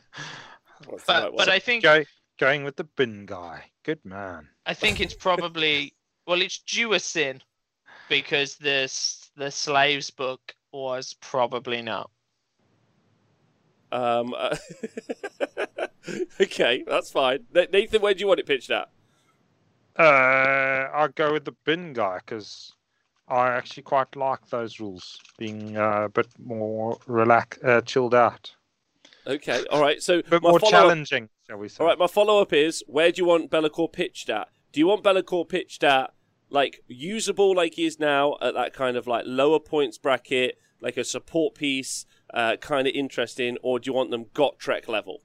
What's 0.89 1.05
but 1.05 1.33
one? 1.33 1.37
but 1.37 1.49
I 1.49 1.59
think 1.59 1.83
Go, 1.83 2.03
going 2.39 2.63
with 2.63 2.75
the 2.75 2.83
bin 2.83 3.25
guy. 3.25 3.65
Good 3.83 4.03
man. 4.03 4.47
I 4.65 4.73
think 4.73 4.99
it's 4.99 5.13
probably 5.13 5.93
well, 6.27 6.41
it's 6.41 6.59
due 6.59 6.93
a 6.93 6.99
sin 6.99 7.41
because 8.09 8.55
this 8.57 9.31
the 9.35 9.51
slaves 9.51 10.09
book 10.09 10.55
was 10.71 11.15
probably 11.21 11.81
not. 11.81 12.09
Um, 13.91 14.35
uh, 14.37 14.55
okay, 16.41 16.83
that's 16.87 17.11
fine. 17.11 17.45
Nathan, 17.53 18.01
where 18.01 18.13
do 18.13 18.19
you 18.19 18.27
want 18.27 18.39
it 18.39 18.45
pitched 18.45 18.69
at? 18.69 18.89
Uh, 19.97 20.89
I'll 20.93 21.09
go 21.09 21.33
with 21.33 21.45
the 21.45 21.55
bin 21.65 21.93
guy 21.93 22.19
because 22.19 22.71
I 23.27 23.49
actually 23.49 23.83
quite 23.83 24.15
like 24.15 24.47
those 24.49 24.79
rules 24.79 25.19
being 25.37 25.77
uh, 25.77 26.03
a 26.03 26.09
bit 26.09 26.27
more 26.39 26.97
relax, 27.07 27.57
uh, 27.63 27.81
chilled 27.81 28.15
out, 28.15 28.53
Okay, 29.29 29.63
all 29.69 29.79
right. 29.81 30.01
So 30.01 30.23
my 30.31 30.39
more 30.39 30.59
challenging, 30.59 31.29
shall 31.47 31.57
we 31.57 31.69
say? 31.69 31.83
All 31.83 31.87
right, 31.87 31.99
my 31.99 32.07
follow 32.07 32.41
up 32.41 32.51
is: 32.51 32.83
Where 32.87 33.11
do 33.11 33.21
you 33.21 33.25
want 33.25 33.51
Be'lakor 33.51 33.91
pitched 33.91 34.29
at? 34.29 34.47
Do 34.71 34.79
you 34.79 34.87
want 34.87 35.03
Be'lakor 35.03 35.47
pitched 35.47 35.83
at 35.83 36.13
like 36.49 36.81
usable, 36.87 37.55
like 37.55 37.75
he 37.75 37.85
is 37.85 37.99
now, 37.99 38.35
at 38.41 38.55
that 38.55 38.73
kind 38.73 38.97
of 38.97 39.05
like 39.05 39.23
lower 39.27 39.59
points 39.59 39.99
bracket, 39.99 40.57
like 40.81 40.97
a 40.97 41.03
support 41.03 41.53
piece, 41.53 42.05
uh, 42.33 42.55
kind 42.57 42.87
of 42.87 42.93
interesting, 42.95 43.57
or 43.61 43.79
do 43.79 43.89
you 43.89 43.93
want 43.93 44.09
them 44.09 44.25
Gotrek 44.25 44.87
level? 44.87 45.21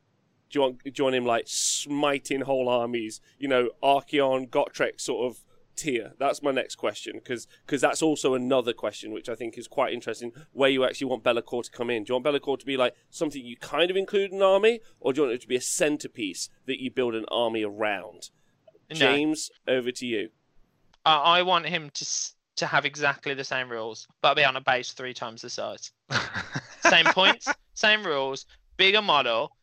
Do 0.50 0.58
you 0.58 0.60
want 0.60 0.84
do 0.84 0.92
you 0.94 1.04
want 1.04 1.16
him 1.16 1.24
like 1.24 1.44
smiting 1.46 2.42
whole 2.42 2.68
armies? 2.68 3.20
You 3.38 3.48
know, 3.48 3.70
Archaon, 3.82 4.50
Gotrek 4.50 5.00
sort 5.00 5.30
of 5.32 5.44
tier. 5.76 6.12
That's 6.18 6.42
my 6.42 6.50
next 6.50 6.76
question 6.76 7.14
because 7.14 7.46
because 7.66 7.80
that's 7.80 8.02
also 8.02 8.34
another 8.34 8.72
question 8.72 9.12
which 9.12 9.28
I 9.28 9.34
think 9.34 9.58
is 9.58 9.68
quite 9.68 9.92
interesting. 9.92 10.32
Where 10.52 10.70
you 10.70 10.84
actually 10.84 11.08
want 11.08 11.24
Be'lakor 11.24 11.64
to 11.64 11.70
come 11.70 11.90
in? 11.90 12.04
Do 12.04 12.12
you 12.12 12.14
want 12.20 12.24
Be'lakor 12.24 12.58
to 12.58 12.66
be 12.66 12.76
like 12.76 12.94
something 13.10 13.44
you 13.44 13.56
kind 13.56 13.90
of 13.90 13.96
include 13.96 14.30
in 14.30 14.38
an 14.38 14.42
army, 14.42 14.80
or 15.00 15.12
do 15.12 15.20
you 15.20 15.26
want 15.26 15.34
it 15.34 15.42
to 15.42 15.48
be 15.48 15.56
a 15.56 15.60
centerpiece 15.60 16.48
that 16.66 16.80
you 16.80 16.90
build 16.90 17.14
an 17.14 17.26
army 17.30 17.64
around? 17.64 18.30
No, 18.90 18.96
James, 18.96 19.50
over 19.66 19.90
to 19.90 20.06
you. 20.06 20.30
I, 21.04 21.16
I 21.16 21.42
want 21.42 21.66
him 21.66 21.90
to 21.94 22.06
to 22.56 22.66
have 22.66 22.84
exactly 22.84 23.34
the 23.34 23.44
same 23.44 23.68
rules, 23.68 24.06
but 24.22 24.34
be 24.34 24.44
on 24.44 24.56
a 24.56 24.60
base 24.60 24.92
three 24.92 25.14
times 25.14 25.42
the 25.42 25.50
size. 25.50 25.90
Same 26.80 27.06
points, 27.06 27.48
same 27.72 28.04
rules, 28.04 28.44
bigger 28.76 29.00
model, 29.00 29.56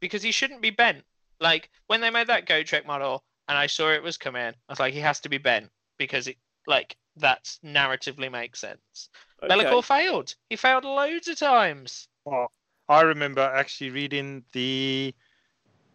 because 0.00 0.22
he 0.22 0.30
shouldn't 0.30 0.60
be 0.60 0.70
bent. 0.70 1.02
Like 1.40 1.70
when 1.86 2.00
they 2.00 2.10
made 2.10 2.26
that 2.26 2.46
Gotrek 2.46 2.86
model, 2.86 3.24
and 3.48 3.58
I 3.58 3.66
saw 3.66 3.90
it 3.90 4.02
was 4.02 4.16
coming, 4.18 4.42
I 4.42 4.54
was 4.68 4.80
like, 4.80 4.94
he 4.94 5.00
has 5.00 5.20
to 5.20 5.28
be 5.28 5.38
bent 5.38 5.70
because 5.98 6.28
it 6.28 6.36
like 6.66 6.96
that's 7.16 7.58
narratively 7.64 8.30
makes 8.30 8.60
sense. 8.60 9.08
Okay. 9.42 9.54
Be'lakor 9.54 9.84
failed. 9.84 10.34
He 10.50 10.56
failed 10.56 10.84
loads 10.84 11.28
of 11.28 11.38
times. 11.38 12.08
Well, 12.24 12.52
I 12.88 13.00
remember 13.02 13.40
actually 13.40 13.90
reading 13.90 14.44
the 14.52 15.14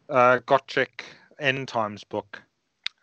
uh, 0.09 0.39
Gotrek 0.45 1.03
End 1.39 1.67
Times 1.67 2.03
book, 2.03 2.41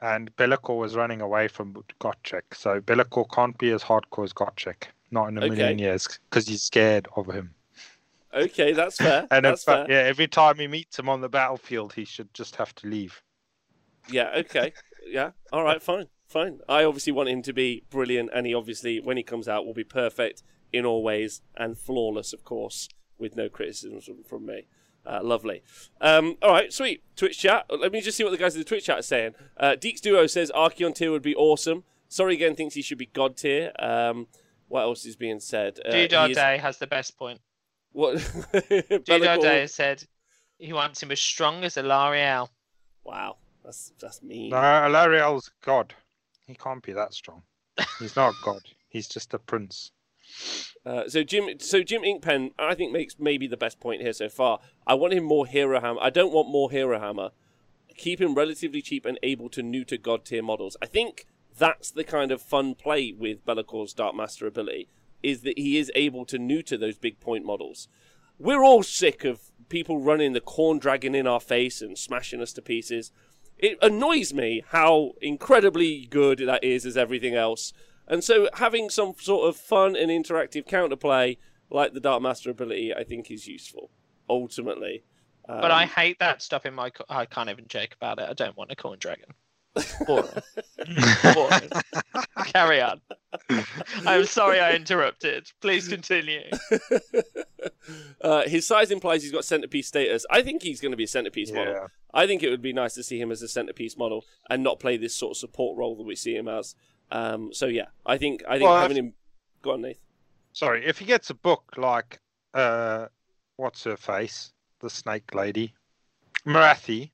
and 0.00 0.34
Be'lakor 0.36 0.78
was 0.78 0.96
running 0.96 1.20
away 1.22 1.48
from 1.48 1.74
Gotrek. 2.00 2.54
So 2.54 2.80
Be'lakor 2.80 3.26
can't 3.32 3.58
be 3.58 3.70
as 3.72 3.82
hardcore 3.84 4.24
as 4.24 4.32
Gotrek, 4.34 4.88
not 5.10 5.28
in 5.28 5.38
a 5.38 5.42
Okay. 5.42 5.48
million 5.48 5.78
years, 5.78 6.08
because 6.30 6.48
he's 6.48 6.64
scared 6.64 7.08
of 7.16 7.28
him. 7.28 7.54
Okay, 8.34 8.72
that's 8.72 8.98
fair. 8.98 9.28
And 9.30 9.46
that's 9.46 9.64
fair. 9.64 9.86
yeah, 9.86 9.98
every 9.98 10.28
time 10.28 10.58
he 10.58 10.66
meets 10.66 10.98
him 10.98 11.08
on 11.08 11.20
the 11.20 11.28
battlefield, 11.28 11.92
he 11.92 12.04
should 12.04 12.32
just 12.34 12.56
have 12.56 12.74
to 12.76 12.86
leave. 12.88 13.22
Yeah, 14.10 14.30
okay. 14.36 14.72
Yeah. 15.06 15.30
All 15.52 15.62
right, 15.64 15.82
fine. 15.82 16.06
Fine. 16.26 16.60
I 16.68 16.84
obviously 16.84 17.12
want 17.12 17.28
him 17.28 17.42
to 17.42 17.52
be 17.52 17.84
brilliant 17.90 18.30
and 18.34 18.46
he 18.46 18.54
obviously 18.54 19.00
when 19.00 19.16
he 19.16 19.22
comes 19.22 19.48
out 19.48 19.66
will 19.66 19.74
be 19.74 19.84
perfect 19.84 20.42
in 20.72 20.86
all 20.86 21.02
ways 21.02 21.42
and 21.56 21.76
flawless 21.76 22.32
of 22.32 22.44
course 22.44 22.88
with 23.18 23.34
no 23.36 23.48
criticisms 23.48 24.04
from, 24.04 24.22
from 24.22 24.46
me. 24.46 24.66
Uh, 25.04 25.20
lovely. 25.22 25.62
Um, 26.00 26.36
all 26.42 26.52
right, 26.52 26.72
sweet. 26.72 27.02
Twitch 27.16 27.38
chat. 27.38 27.66
Let 27.70 27.90
me 27.90 28.00
just 28.00 28.16
see 28.16 28.22
what 28.24 28.30
the 28.30 28.36
guys 28.38 28.54
in 28.54 28.60
the 28.60 28.64
Twitch 28.64 28.84
chat 28.84 28.98
are 28.98 29.02
saying. 29.02 29.34
Uh, 29.56 29.74
Deeks 29.80 30.00
Duo 30.00 30.26
says 30.26 30.52
Archaon 30.54 30.94
tier 30.94 31.10
would 31.10 31.22
be 31.22 31.34
awesome. 31.34 31.84
Sorry 32.08 32.34
again 32.34 32.54
thinks 32.54 32.74
he 32.74 32.82
should 32.82 32.98
be 32.98 33.06
God 33.06 33.36
tier. 33.36 33.72
Um, 33.78 34.26
what 34.68 34.82
else 34.82 35.04
is 35.06 35.16
being 35.16 35.40
said? 35.40 35.80
Uh, 35.84 35.90
Dudar 35.92 36.30
is- 36.30 36.36
Day 36.36 36.58
has 36.58 36.78
the 36.78 36.86
best 36.86 37.16
point. 37.18 37.40
What? 37.92 38.16
Dudar 38.52 39.40
Day 39.40 39.60
has 39.60 39.74
said 39.74 40.04
he 40.58 40.72
wants 40.72 41.02
him 41.02 41.10
as 41.10 41.20
strong 41.20 41.64
as 41.64 41.74
Alarielle. 41.76 42.48
Wow, 43.02 43.38
that's 43.70 43.92
that's 44.00 44.22
mean. 44.22 44.50
No, 44.50 44.56
Alarielle's 44.56 45.50
God. 45.64 45.94
He 46.46 46.54
can't 46.54 46.82
be 46.82 46.92
that 46.92 47.14
strong. 47.14 47.42
He's 48.00 48.16
not 48.16 48.34
God. 48.42 48.62
He's 48.88 49.06
just 49.06 49.32
a 49.32 49.38
prince. 49.38 49.92
Uh, 50.84 51.08
so 51.08 51.22
Jim, 51.22 51.48
so 51.60 51.82
Jim 51.82 52.02
Inkpen, 52.02 52.50
I 52.58 52.74
think 52.74 52.92
makes 52.92 53.16
maybe 53.18 53.46
the 53.46 53.56
best 53.56 53.78
point 53.78 54.02
here 54.02 54.12
so 54.12 54.28
far. 54.28 54.58
I 54.86 54.94
want 54.94 55.12
him 55.12 55.24
more 55.24 55.46
hero 55.46 55.80
hammer. 55.80 56.00
I 56.02 56.10
don't 56.10 56.32
want 56.32 56.48
more 56.48 56.70
hero 56.70 56.98
hammer. 56.98 57.30
Keep 57.96 58.20
him 58.20 58.34
relatively 58.34 58.82
cheap 58.82 59.06
and 59.06 59.18
able 59.22 59.48
to 59.50 59.62
neuter 59.62 59.96
god 59.96 60.24
tier 60.24 60.42
models. 60.42 60.76
I 60.82 60.86
think 60.86 61.26
that's 61.56 61.90
the 61.90 62.04
kind 62.04 62.32
of 62.32 62.42
fun 62.42 62.74
play 62.74 63.12
with 63.12 63.44
Be'lakor's 63.44 63.92
Dark 63.92 64.16
Master 64.16 64.46
ability 64.46 64.88
is 65.22 65.42
that 65.42 65.58
he 65.58 65.78
is 65.78 65.92
able 65.94 66.24
to 66.24 66.38
neuter 66.38 66.76
those 66.76 66.98
big 66.98 67.20
point 67.20 67.44
models. 67.44 67.86
We're 68.38 68.64
all 68.64 68.82
sick 68.82 69.24
of 69.24 69.52
people 69.68 70.00
running 70.00 70.32
the 70.32 70.40
corn 70.40 70.78
dragon 70.78 71.14
in 71.14 71.26
our 71.26 71.40
face 71.40 71.82
and 71.82 71.96
smashing 71.96 72.40
us 72.40 72.52
to 72.54 72.62
pieces. 72.62 73.12
It 73.62 73.78
annoys 73.82 74.32
me 74.32 74.64
how 74.68 75.12
incredibly 75.20 76.06
good 76.06 76.38
that 76.38 76.64
is 76.64 76.86
as 76.86 76.96
everything 76.96 77.34
else. 77.34 77.72
And 78.08 78.24
so 78.24 78.48
having 78.54 78.90
some 78.90 79.14
sort 79.20 79.48
of 79.48 79.56
fun 79.56 79.94
and 79.94 80.10
interactive 80.10 80.66
counterplay 80.66 81.36
like 81.70 81.92
the 81.92 82.00
Dark 82.00 82.22
Master 82.22 82.50
ability, 82.50 82.92
I 82.94 83.04
think 83.04 83.30
is 83.30 83.46
useful. 83.46 83.90
Ultimately, 84.28 85.02
But 85.46 85.70
I 85.70 85.82
Um, 85.84 85.88
hate 85.90 86.18
that 86.20 86.40
stuff 86.42 86.64
in 86.66 86.74
my. 86.74 86.90
Co- 86.90 87.04
I 87.08 87.26
can't 87.26 87.50
even 87.50 87.66
joke 87.68 87.90
about 87.94 88.18
it. 88.20 88.28
I 88.28 88.32
don't 88.32 88.56
want 88.56 88.70
a 88.72 88.76
corn 88.76 88.98
dragon. 88.98 89.34
Boring. 90.06 90.28
Boring. 91.34 91.70
Carry 92.46 92.80
on. 92.80 93.00
I'm 94.06 94.24
sorry 94.26 94.60
I 94.60 94.72
interrupted. 94.74 95.50
Please 95.60 95.88
continue. 95.88 96.42
uh, 98.20 98.42
his 98.42 98.66
size 98.66 98.90
implies 98.90 99.22
he's 99.22 99.32
got 99.32 99.44
centerpiece 99.44 99.86
status. 99.86 100.26
I 100.30 100.42
think 100.42 100.62
he's 100.62 100.80
going 100.80 100.90
to 100.90 100.96
be 100.96 101.04
a 101.04 101.08
centerpiece 101.08 101.52
model. 101.52 101.88
I 102.12 102.26
think 102.26 102.42
it 102.42 102.50
would 102.50 102.62
be 102.62 102.72
nice 102.72 102.94
to 102.94 103.02
see 103.02 103.20
him 103.20 103.30
as 103.30 103.42
a 103.42 103.48
centerpiece 103.48 103.96
model 103.96 104.24
and 104.48 104.62
not 104.62 104.80
play 104.80 104.96
this 104.96 105.14
sort 105.14 105.32
of 105.32 105.36
support 105.36 105.78
role 105.78 105.96
that 105.96 106.02
we 106.02 106.16
see 106.16 106.34
him 106.34 106.48
as. 106.48 106.74
Um, 107.12 107.52
so 107.52 107.66
yeah, 107.66 107.86
I 108.06 108.18
think 108.18 108.42
I 108.48 108.58
think 108.58 108.68
Well, 108.68 108.80
having 108.80 108.96
him. 108.96 109.14
Go 109.62 109.72
on, 109.72 109.82
Nathan. 109.82 110.02
Sorry, 110.52 110.84
if 110.84 110.98
he 110.98 111.04
gets 111.04 111.30
a 111.30 111.34
book 111.34 111.74
like 111.76 112.20
uh, 112.54 113.06
what's 113.56 113.84
her 113.84 113.96
face, 113.96 114.52
the 114.80 114.90
Snake 114.90 115.34
Lady, 115.34 115.74
Morathi, 116.46 117.10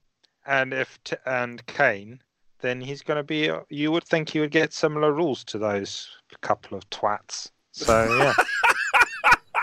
and 0.46 0.72
if 0.72 1.02
t- 1.04 1.16
and 1.26 1.64
Kane, 1.66 2.20
then 2.66 2.80
he's 2.80 3.02
going 3.02 3.16
to 3.16 3.22
be. 3.22 3.50
You 3.70 3.92
would 3.92 4.04
think 4.04 4.28
he 4.30 4.40
would 4.40 4.50
get 4.50 4.72
similar 4.72 5.12
rules 5.12 5.44
to 5.44 5.58
those 5.58 6.08
couple 6.42 6.76
of 6.76 6.88
twats. 6.90 7.50
So 7.72 8.04
yeah, 8.18 8.34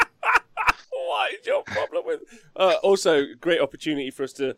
what 0.92 1.34
is 1.34 1.46
your 1.46 1.64
problem 1.64 2.04
with? 2.06 2.22
Uh, 2.56 2.76
also, 2.84 3.26
great 3.40 3.60
opportunity 3.60 4.12
for 4.12 4.24
us 4.24 4.34
to 4.34 4.56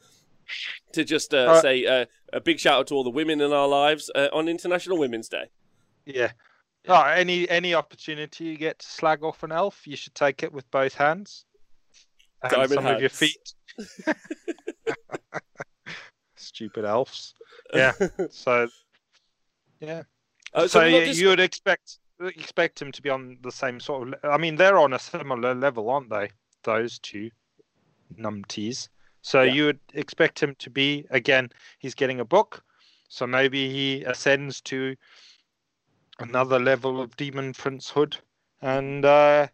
to 0.93 1.03
just 1.03 1.33
uh, 1.33 1.37
Uh, 1.37 1.61
say 1.61 1.85
uh, 1.85 2.05
a 2.33 2.39
big 2.39 2.59
shout 2.59 2.79
out 2.79 2.87
to 2.87 2.93
all 2.93 3.03
the 3.03 3.09
women 3.09 3.41
in 3.41 3.51
our 3.51 3.67
lives 3.67 4.11
uh, 4.15 4.27
on 4.31 4.47
International 4.47 4.97
Women's 4.97 5.29
Day. 5.29 5.45
yeah. 6.05 6.31
Oh, 6.87 7.01
any 7.01 7.49
any 7.49 7.73
opportunity 7.73 8.43
you 8.45 8.57
get 8.57 8.77
to 8.77 8.85
slag 8.85 9.23
off 9.23 9.41
an 9.41 9.51
elf, 9.51 9.87
you 9.87 9.95
should 9.95 10.13
take 10.13 10.43
it 10.43 10.53
with 10.53 10.69
both 10.69 10.93
hands. 10.93 11.45
And 12.43 12.51
Diamond 12.51 12.73
some 12.73 12.85
of 12.85 13.01
your 13.01 13.09
hands. 13.09 13.17
feet. 13.17 13.53
Stupid 16.45 16.85
elves. 16.85 17.33
Yeah. 17.73 17.93
So 18.29 18.67
yeah. 19.79 20.03
Uh, 20.53 20.67
so 20.67 20.79
we're 20.79 20.91
not 20.91 20.99
you, 20.99 21.05
just- 21.05 21.19
you 21.19 21.27
would 21.29 21.39
expect 21.39 21.99
expect 22.19 22.81
him 22.81 22.91
to 22.93 23.01
be 23.01 23.09
on 23.09 23.37
the 23.41 23.51
same 23.51 23.79
sort 23.79 24.07
of. 24.07 24.15
I 24.23 24.37
mean, 24.37 24.55
they're 24.55 24.77
on 24.79 24.93
a 24.93 24.99
similar 24.99 25.53
level, 25.53 25.89
aren't 25.89 26.09
they? 26.09 26.29
Those 26.63 26.99
two 26.99 27.29
numpties. 28.17 28.87
So 29.21 29.41
Yeah. 29.41 29.53
you 29.53 29.65
would 29.65 29.79
expect 29.93 30.41
him 30.41 30.55
to 30.59 30.69
be 30.69 31.05
again. 31.09 31.49
He's 31.79 31.95
getting 31.95 32.19
a 32.19 32.25
book, 32.25 32.63
so 33.09 33.25
maybe 33.27 33.69
he 33.69 34.03
ascends 34.03 34.61
to 34.61 34.95
another 36.19 36.59
level 36.59 37.01
of 37.01 37.17
demon 37.17 37.51
princehood, 37.53 38.17
and 38.61 39.03
uh, 39.03 39.47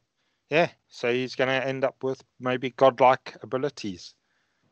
yeah, 0.49 0.69
so 0.89 1.11
he's 1.11 1.35
going 1.35 1.47
to 1.47 1.65
end 1.67 1.83
up 1.83 2.03
with 2.03 2.21
maybe 2.39 2.69
godlike 2.71 3.35
abilities, 3.41 4.13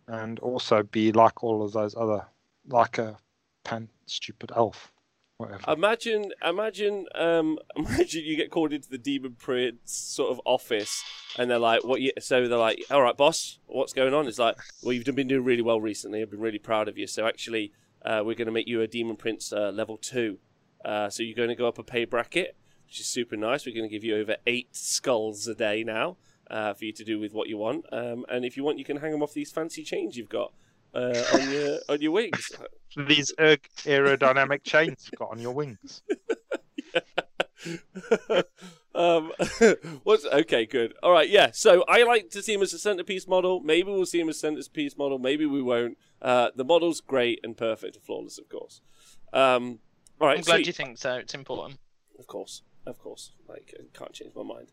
and 0.10 0.40
also 0.40 0.84
be 0.84 1.12
like 1.12 1.44
all 1.44 1.64
of 1.64 1.72
those 1.72 1.96
other, 1.96 2.26
like 2.68 2.98
a 2.98 3.18
pan 3.64 3.90
stupid 4.08 4.52
elf, 4.56 4.92
whatever. 5.38 5.72
Imagine, 5.72 6.32
imagine, 6.44 7.06
um, 7.14 7.60
imagine 7.76 8.26
you 8.26 8.36
get 8.36 8.50
called 8.50 8.74
into 8.74 8.90
the 8.90 8.98
Demon 8.98 9.36
Prince 9.38 9.92
sort 9.92 10.32
of 10.32 10.42
office, 10.46 11.04
and 11.38 11.50
they're 11.50 11.60
like, 11.60 11.84
"What?" 11.84 12.02
You, 12.02 12.12
so 12.20 12.48
they're 12.48 12.58
like, 12.58 12.84
"All 12.90 13.04
right, 13.04 13.16
boss, 13.16 13.60
what's 13.68 13.94
going 13.94 14.14
on?" 14.14 14.28
It's 14.28 14.40
like, 14.40 14.58
"Well, 14.84 14.94
you've 14.94 15.06
been 15.16 15.28
doing 15.28 15.46
really 15.46 15.62
well 15.62 15.80
recently. 15.80 16.22
I've 16.22 16.32
been 16.32 16.40
really 16.40 16.60
proud 16.60 16.88
of 16.88 16.98
you. 16.98 17.06
So 17.06 17.28
actually, 17.28 17.72
uh, 18.04 18.24
we're 18.26 18.36
going 18.36 18.48
to 18.48 18.52
make 18.52 18.68
you 18.68 18.82
a 18.82 18.88
Demon 18.88 19.16
Prince 19.16 19.54
uh, 19.54 19.72
level 19.72 19.98
two. 19.98 20.40
Uh, 20.84 21.10
so 21.10 21.22
you're 21.22 21.36
going 21.36 21.50
to 21.50 21.56
go 21.56 21.68
up 21.68 21.78
a 21.78 21.84
pay 21.84 22.06
bracket, 22.06 22.56
which 22.88 23.00
is 23.00 23.06
super 23.06 23.38
nice. 23.38 23.66
We're 23.66 23.76
going 23.76 23.88
to 23.88 23.94
give 23.94 24.04
you 24.04 24.18
over 24.18 24.38
eight 24.48 24.76
skulls 24.76 25.48
a 25.48 25.54
day 25.54 25.84
now 25.84 26.18
uh, 26.50 26.74
for 26.74 26.86
you 26.86 26.94
to 26.94 27.04
do 27.04 27.20
with 27.20 27.34
what 27.34 27.48
you 27.48 27.58
want. 27.58 27.86
Um, 27.92 28.26
and 28.30 28.46
if 28.46 28.58
you 28.58 28.64
want, 28.64 28.80
you 28.80 28.86
can 28.86 28.98
hang 28.98 29.12
them 29.12 29.24
off 29.24 29.34
these 29.34 29.52
fancy 29.52 29.84
chains 29.84 30.18
you've 30.18 30.30
got 30.30 30.54
uh, 30.94 31.24
on 31.34 31.52
your 31.52 31.80
on 31.90 32.02
your 32.02 32.12
wings." 32.12 32.52
These 32.96 33.34
aerodynamic 33.38 34.64
chains 34.64 35.10
you've 35.12 35.20
got 35.20 35.32
on 35.32 35.40
your 35.40 35.54
wings. 35.54 36.02
um, 38.96 39.32
what's 40.04 40.26
okay? 40.26 40.66
Good. 40.66 40.94
All 41.04 41.12
right. 41.12 41.30
Yeah. 41.30 41.52
So 41.54 41.84
I 41.88 42.04
like 42.04 42.30
to 42.32 42.42
see 42.42 42.54
him 42.54 42.62
as 42.62 42.74
a 42.74 42.80
centerpiece 42.80 43.28
model. 43.28 43.60
Maybe 43.62 43.92
we'll 43.92 44.06
see 44.06 44.20
him 44.20 44.30
as 44.30 44.38
a 44.38 44.40
centerpiece 44.40 44.98
model. 44.98 45.20
Maybe 45.20 45.46
we 45.46 45.62
won't. 45.62 45.98
Uh, 46.22 46.50
the 46.56 46.66
model's 46.66 47.02
great 47.02 47.40
and 47.44 47.56
perfect 47.56 47.96
and 47.96 48.04
flawless, 48.04 48.38
of 48.38 48.50
course. 48.50 48.82
Um, 49.34 49.80
all 50.20 50.28
right. 50.28 50.38
I'm 50.38 50.44
glad 50.44 50.58
sweet. 50.58 50.68
you 50.68 50.74
think 50.74 50.98
so. 50.98 51.16
It's 51.16 51.34
important. 51.34 51.80
Of 52.18 52.28
course, 52.28 52.64
of 52.86 53.00
course. 53.00 53.32
Like, 53.48 53.74
I 53.78 53.98
can't 53.98 54.14
change 54.14 54.34
my 54.36 54.44
mind. 54.44 54.72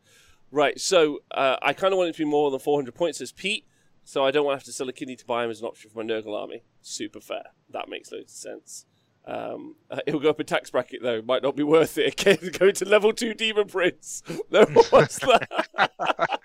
Right. 0.50 0.80
So 0.80 1.20
uh, 1.32 1.56
I 1.62 1.72
kind 1.72 1.92
of 1.92 1.98
want 1.98 2.10
it 2.10 2.12
to 2.14 2.18
be 2.18 2.24
more 2.30 2.50
than 2.50 2.60
400 2.60 2.94
points 2.94 3.20
as 3.20 3.32
Pete. 3.32 3.66
So 4.04 4.24
I 4.24 4.30
don't 4.30 4.44
want 4.44 4.54
to 4.54 4.58
have 4.58 4.64
to 4.66 4.72
sell 4.72 4.88
a 4.88 4.92
kidney 4.92 5.16
to 5.16 5.26
buy 5.26 5.44
him 5.44 5.50
as 5.50 5.60
an 5.60 5.66
option 5.66 5.90
for 5.90 6.02
my 6.02 6.04
Nurgle 6.08 6.40
army. 6.40 6.62
Super 6.80 7.20
fair. 7.20 7.42
That 7.70 7.88
makes 7.88 8.12
loads 8.12 8.32
of 8.32 8.38
sense. 8.38 8.86
Um, 9.26 9.74
uh, 9.90 9.98
it'll 10.06 10.20
go 10.20 10.30
up 10.30 10.38
a 10.38 10.44
tax 10.44 10.70
bracket 10.70 11.02
though. 11.02 11.20
Might 11.22 11.42
not 11.42 11.56
be 11.56 11.64
worth 11.64 11.98
it 11.98 12.12
again. 12.20 12.50
Going 12.56 12.74
to 12.74 12.84
level 12.88 13.12
two 13.12 13.34
demon 13.34 13.66
prince. 13.66 14.22
No 14.52 14.64
what's 14.90 15.18
that? 15.18 15.48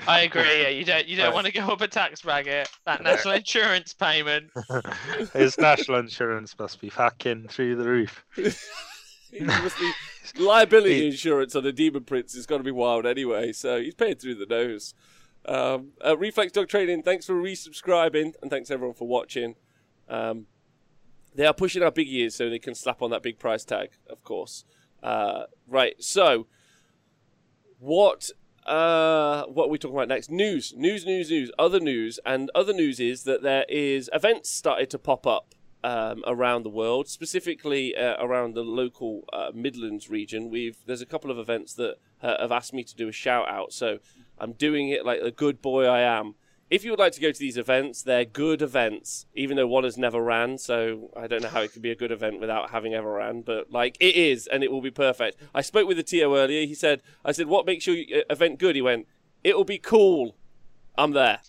I 0.08 0.22
agree. 0.22 0.64
Yeah, 0.64 0.70
you 0.70 0.84
don't. 0.84 1.08
You 1.08 1.16
don't 1.18 1.28
Right. 1.28 1.34
want 1.36 1.46
to 1.46 1.54
go 1.54 1.62
up 1.68 1.82
a 1.82 1.88
tax 1.88 2.24
bracket. 2.24 2.68
That 2.88 3.04
national 3.04 3.36
insurance 3.36 3.94
payment. 3.94 4.50
His 5.34 5.60
national 5.60 6.00
insurance 6.00 6.58
must 6.58 6.82
be 6.82 6.90
fucking 6.90 7.50
through 7.50 7.76
the 7.76 7.88
roof. 7.88 8.26
He 8.36 9.42
must 9.42 9.78
be- 9.80 9.92
liability 10.38 11.08
insurance 11.08 11.56
on 11.56 11.66
a 11.66 11.72
demon 11.72 12.04
prince 12.04 12.36
is 12.36 12.46
going 12.46 12.60
to 12.60 12.64
be 12.64 12.72
wild 12.72 13.06
anyway. 13.06 13.52
So 13.52 13.82
he's 13.82 13.96
paying 13.96 14.16
through 14.16 14.36
the 14.36 14.46
nose. 14.46 14.94
Um, 15.46 15.94
uh, 16.06 16.18
Reflex 16.18 16.52
Dog 16.52 16.68
Training, 16.68 17.04
thanks 17.04 17.26
for 17.26 17.34
resubscribing 17.34 18.34
and 18.42 18.52
thanks 18.52 18.70
everyone 18.70 18.96
for 18.96 19.08
watching. 19.08 19.56
Um, 20.08 20.46
they 21.34 21.46
are 21.46 21.54
pushing 21.54 21.82
our 21.82 21.92
big 21.92 22.08
years 22.08 22.36
so 22.36 22.50
they 22.50 22.60
can 22.60 22.76
slap 22.76 23.02
on 23.02 23.10
that 23.12 23.24
big 23.24 23.40
price 23.40 23.64
tag, 23.64 23.90
of 24.10 24.24
course. 24.24 24.66
Uh, 25.02 25.44
right, 25.68 25.96
so 26.00 26.48
what 27.80 28.30
uh, 28.66 29.46
what 29.46 29.66
are 29.66 29.70
we 29.70 29.78
talking 29.80 29.96
about 29.96 30.08
next? 30.08 30.30
News, 30.30 30.74
news, 30.76 31.06
news, 31.06 31.32
news. 31.32 31.52
Other 31.58 31.80
news, 31.80 32.20
and 32.26 32.52
other 32.54 32.74
news 32.74 33.00
is 33.00 33.24
that 33.24 33.42
there 33.42 33.66
is 33.68 34.10
events 34.14 34.52
started 34.52 34.90
to 34.92 35.00
pop 35.00 35.26
up 35.26 35.56
um, 35.84 36.24
around 36.28 36.64
the 36.64 36.70
world, 36.70 37.08
specifically 37.08 37.96
uh, 37.96 38.16
around 38.24 38.54
the 38.54 38.64
local 38.64 39.24
uh, 39.34 39.52
Midlands 39.54 40.10
region. 40.10 40.50
We've 40.50 40.78
there's 40.86 41.02
a 41.02 41.06
couple 41.06 41.32
of 41.32 41.40
events 41.40 41.74
that 41.76 41.96
uh, 42.22 42.42
have 42.42 42.52
asked 42.52 42.74
me 42.74 42.84
to 42.84 42.96
do 42.96 43.08
a 43.08 43.12
shout 43.12 43.50
out, 43.50 43.74
so 43.74 44.00
I'm 44.38 44.54
doing 44.54 44.90
it 44.90 45.06
like 45.06 45.22
the 45.22 45.32
good 45.32 45.62
boy 45.62 45.86
I 45.86 46.02
am. 46.02 46.36
If 46.70 46.86
you 46.86 46.92
would 46.92 47.00
like 47.00 47.12
to 47.14 47.20
go 47.20 47.34
to 47.34 47.40
these 47.40 47.58
events, 47.58 48.02
they're 48.02 48.24
good 48.24 48.62
events, 48.62 49.26
even 49.36 49.58
though 49.58 49.68
one 49.68 49.84
has 49.84 49.98
never 49.98 50.24
ran. 50.24 50.58
So 50.58 51.12
I 51.18 51.28
don't 51.28 51.44
know 51.44 51.50
how 51.50 51.60
it 51.60 51.74
could 51.74 51.82
be 51.82 51.92
a 51.92 51.96
good 51.96 52.14
event 52.14 52.40
without 52.40 52.70
having 52.70 52.94
ever 52.94 53.12
ran, 53.12 53.42
but 53.42 53.72
like 53.72 53.98
it 54.00 54.16
is, 54.16 54.48
and 54.48 54.64
it 54.64 54.72
will 54.72 54.82
be 54.82 54.92
perfect. 54.92 55.38
I 55.54 55.62
spoke 55.62 55.88
with 55.88 55.98
the 55.98 56.04
TO 56.04 56.36
earlier. 56.36 56.66
He 56.66 56.76
said, 56.76 57.02
"I 57.26 57.34
said, 57.34 57.48
what 57.48 57.66
makes 57.66 57.88
your 57.88 57.98
uh, 57.98 58.22
event 58.30 58.58
good?" 58.58 58.76
He 58.76 58.82
went, 58.82 59.08
"It'll 59.44 59.66
be 59.66 59.80
cool." 59.80 60.38
I'm 60.98 61.12
there. 61.12 61.40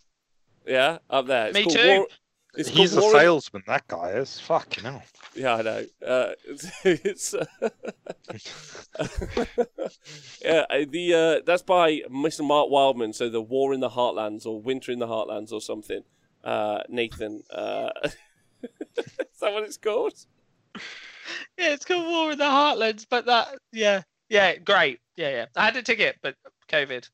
Yeah, 0.67 0.99
I'm 1.11 1.27
there. 1.27 1.49
It's 1.49 1.55
Me 1.55 1.67
too. 1.67 1.89
War- 1.99 2.07
it's 2.55 2.69
He's 2.69 2.93
called 2.93 3.05
a 3.05 3.07
War 3.07 3.21
salesman, 3.21 3.63
that 3.67 3.89
guy 3.89 4.11
is. 4.11 4.39
Fucking 4.41 4.85
hell. 4.85 5.03
yeah, 5.35 5.55
I 5.55 5.63
know. 5.63 5.85
Uh, 6.07 6.33
it's, 6.85 7.35
uh, 7.35 7.47
yeah, 10.45 10.65
uh, 10.69 10.85
the 10.89 11.15
uh, 11.15 11.43
that's 11.47 11.63
by 11.63 12.01
Mr. 12.11 12.45
Mark 12.45 12.69
Wildman. 12.71 13.13
So 13.15 13.31
the 13.31 13.41
War 13.41 13.73
in 13.73 13.81
the 13.81 13.91
Heartlands 13.91 14.45
or 14.45 14.61
Winter 14.61 14.93
in 14.93 14.99
the 14.99 15.07
Heartlands 15.07 15.53
or 15.53 15.61
something. 15.61 16.03
Uh, 16.45 16.83
Nathan, 16.89 17.43
uh, 17.51 17.91
is 18.05 18.17
that 19.41 19.53
what 19.53 19.63
it's 19.63 19.77
called? 19.77 20.15
Yeah, 21.57 21.73
it's 21.73 21.85
called 21.85 22.07
War 22.07 22.33
in 22.33 22.39
the 22.39 22.45
Heartlands, 22.45 23.07
but 23.09 23.27
that 23.27 23.57
yeah, 23.73 24.03
Yeah, 24.29 24.57
great. 24.57 25.01
Yeah, 25.17 25.31
yeah. 25.31 25.47
I 25.57 25.67
had 25.67 25.77
a 25.77 25.83
ticket, 25.83 26.17
but 26.21 26.37
COVID. 26.69 27.09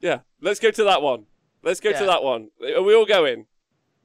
Yeah, 0.00 0.20
let's 0.40 0.60
go 0.60 0.70
to 0.70 0.84
that 0.84 1.02
one. 1.02 1.26
Let's 1.62 1.80
go 1.80 1.92
to 1.92 2.04
that 2.04 2.22
one. 2.22 2.50
Are 2.76 2.82
we 2.82 2.94
all 2.94 3.06
going? 3.06 3.46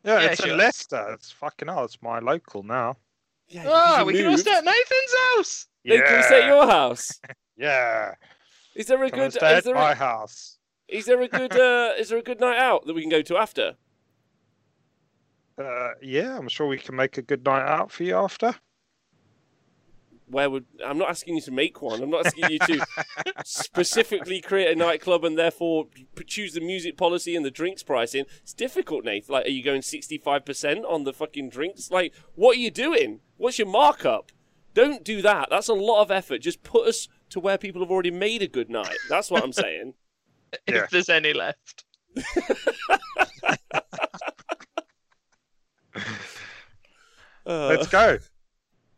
Yeah, 0.03 0.19
Yeah, 0.21 0.25
it's 0.31 0.41
sure. 0.41 0.51
in 0.51 0.57
Leicester. 0.57 1.07
It's 1.13 1.31
fucking 1.31 1.67
hell. 1.67 1.83
It's 1.85 2.01
my 2.01 2.19
local 2.19 2.63
now. 2.63 2.97
Yeah, 3.47 3.63
Oh, 3.67 3.99
you 3.99 4.05
we 4.05 4.13
can 4.13 4.25
all 4.25 4.31
moved. 4.31 4.41
stay 4.43 4.51
at 4.55 4.63
Nathan's 4.63 5.15
house. 5.35 5.67
Hey, 5.83 6.01
Can 6.01 6.17
we 6.17 6.23
stay 6.23 6.41
at 6.43 6.47
your 6.47 6.67
house? 6.67 7.19
Yeah. 7.57 8.13
Is 8.75 8.85
there 8.87 9.03
a 9.03 9.09
Come 9.09 9.19
and 9.19 9.33
good? 9.33 9.37
stay 9.37 9.51
Is 9.51 9.57
at 9.57 9.63
there 9.65 9.75
my 9.75 9.91
a, 9.91 9.95
house. 9.95 10.59
is 10.87 11.05
there 11.05 11.19
a 11.21 11.27
good? 11.27 11.53
Uh, 11.59 11.91
is 11.97 12.07
there 12.09 12.17
a 12.19 12.21
good 12.21 12.39
night 12.39 12.57
out 12.57 12.85
that 12.85 12.93
we 12.93 13.01
can 13.01 13.09
go 13.09 13.21
to 13.21 13.35
after? 13.37 13.75
Uh, 15.57 15.89
yeah, 16.01 16.37
I'm 16.37 16.47
sure 16.47 16.67
we 16.67 16.77
can 16.77 16.95
make 16.95 17.17
a 17.17 17.21
good 17.21 17.43
night 17.45 17.67
out 17.67 17.91
for 17.91 18.03
you 18.03 18.15
after. 18.15 18.55
Where 20.29 20.49
would 20.49 20.65
I'm 20.85 20.97
not 20.97 21.09
asking 21.09 21.35
you 21.35 21.41
to 21.41 21.51
make 21.51 21.81
one. 21.81 22.01
I'm 22.01 22.09
not 22.09 22.27
asking 22.27 22.51
you 22.51 22.59
to 22.59 22.85
specifically 23.43 24.41
create 24.41 24.71
a 24.71 24.75
nightclub 24.75 25.25
and 25.25 25.37
therefore 25.37 25.87
choose 26.27 26.53
the 26.53 26.61
music 26.61 26.97
policy 26.97 27.35
and 27.35 27.43
the 27.43 27.51
drinks 27.51 27.83
pricing. 27.83 28.25
It's 28.41 28.53
difficult, 28.53 29.05
Nate. 29.05 29.29
Like, 29.29 29.45
are 29.45 29.49
you 29.49 29.63
going 29.63 29.81
65% 29.81 30.83
on 30.87 31.03
the 31.03 31.13
fucking 31.13 31.49
drinks? 31.49 31.89
Like, 31.89 32.13
what 32.35 32.57
are 32.57 32.59
you 32.59 32.71
doing? 32.71 33.21
What's 33.37 33.57
your 33.57 33.67
markup? 33.67 34.31
Don't 34.73 35.03
do 35.03 35.21
that. 35.23 35.47
That's 35.49 35.67
a 35.67 35.73
lot 35.73 36.01
of 36.01 36.11
effort. 36.11 36.39
Just 36.41 36.63
put 36.63 36.87
us 36.87 37.07
to 37.31 37.39
where 37.39 37.57
people 37.57 37.81
have 37.81 37.91
already 37.91 38.11
made 38.11 38.41
a 38.41 38.47
good 38.47 38.69
night. 38.69 38.95
That's 39.09 39.31
what 39.31 39.43
I'm 39.43 39.53
saying. 39.53 39.93
Yeah. 40.67 40.85
If 40.85 40.89
there's 40.89 41.09
any 41.09 41.31
left. 41.31 41.85
Uh, 47.45 47.67
Let's 47.67 47.85
go. 47.85 48.17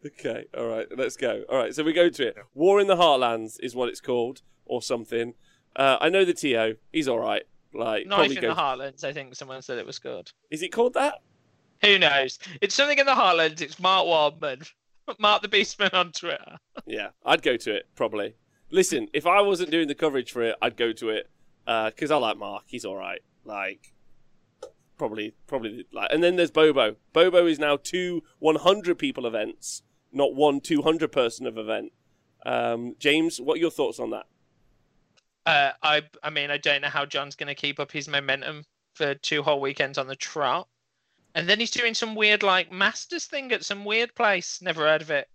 Okay, 0.05 0.45
all 0.57 0.67
right, 0.67 0.87
let's 0.97 1.15
go. 1.15 1.43
All 1.49 1.57
right, 1.57 1.73
so 1.75 1.83
we 1.83 1.93
go 1.93 2.09
to 2.09 2.27
it. 2.27 2.37
War 2.53 2.79
in 2.81 2.87
the 2.87 2.95
Heartlands 2.95 3.57
is 3.61 3.75
what 3.75 3.89
it's 3.89 4.01
called, 4.01 4.41
or 4.65 4.81
something. 4.81 5.35
Uh, 5.75 5.97
I 6.01 6.09
know 6.09 6.25
the 6.25 6.33
To. 6.33 6.75
He's 6.91 7.07
all 7.07 7.19
right. 7.19 7.43
Like, 7.73 8.07
Knife 8.07 8.31
in 8.31 8.41
goes- 8.41 8.55
the 8.55 8.61
Heartlands. 8.61 9.03
I 9.03 9.13
think 9.13 9.35
someone 9.35 9.61
said 9.61 9.77
it 9.77 9.85
was 9.85 9.99
good. 9.99 10.31
Is 10.49 10.61
it 10.63 10.69
called 10.69 10.93
that? 10.95 11.21
Who 11.81 11.97
knows? 11.99 12.39
It's 12.61 12.75
something 12.75 12.97
in 12.99 13.05
the 13.05 13.13
Heartlands. 13.13 13.61
It's 13.61 13.79
Mark 13.79 14.05
Waldman. 14.05 14.61
Mark 15.19 15.41
the 15.41 15.47
Beastman 15.47 15.93
on 15.93 16.11
Twitter. 16.11 16.57
Yeah, 16.85 17.09
I'd 17.25 17.41
go 17.41 17.57
to 17.57 17.73
it 17.75 17.87
probably. 17.95 18.35
Listen, 18.69 19.07
if 19.13 19.25
I 19.27 19.41
wasn't 19.41 19.71
doing 19.71 19.87
the 19.87 19.95
coverage 19.95 20.31
for 20.31 20.41
it, 20.43 20.55
I'd 20.61 20.77
go 20.77 20.91
to 20.93 21.09
it 21.09 21.29
because 21.65 22.11
I 22.11 22.17
like 22.17 22.37
Mark. 22.37 22.63
He's 22.67 22.85
all 22.85 22.95
right. 22.95 23.21
Like, 23.45 23.93
probably, 24.97 25.33
probably 25.47 25.85
like. 25.93 26.09
And 26.11 26.23
then 26.23 26.35
there's 26.35 26.51
Bobo. 26.51 26.95
Bobo 27.13 27.45
is 27.47 27.59
now 27.59 27.77
two 27.77 28.23
100 28.39 28.97
people 28.97 29.25
events, 29.25 29.83
not 30.11 30.35
one 30.35 30.61
200 30.61 31.11
person 31.11 31.47
of 31.47 31.57
event. 31.57 31.91
Um, 32.45 32.95
James, 32.99 33.39
what 33.39 33.57
are 33.57 33.61
your 33.61 33.71
thoughts 33.71 33.99
on 33.99 34.11
that? 34.11 34.25
Uh, 35.45 35.71
I 35.81 36.03
I 36.21 36.29
mean 36.29 36.51
I 36.51 36.57
don't 36.57 36.81
know 36.81 36.89
how 36.89 37.05
John's 37.05 37.35
going 37.35 37.47
to 37.47 37.55
keep 37.55 37.79
up 37.79 37.91
his 37.91 38.07
momentum 38.07 38.65
for 38.93 39.15
two 39.15 39.41
whole 39.41 39.59
weekends 39.59 39.97
on 39.97 40.07
the 40.07 40.15
trot, 40.15 40.67
and 41.33 41.49
then 41.49 41.59
he's 41.59 41.71
doing 41.71 41.95
some 41.95 42.13
weird 42.13 42.43
like 42.43 42.71
Masters 42.71 43.25
thing 43.25 43.51
at 43.51 43.65
some 43.65 43.83
weird 43.83 44.13
place. 44.13 44.61
Never 44.61 44.87
heard 44.87 45.01
of 45.01 45.09
it. 45.09 45.27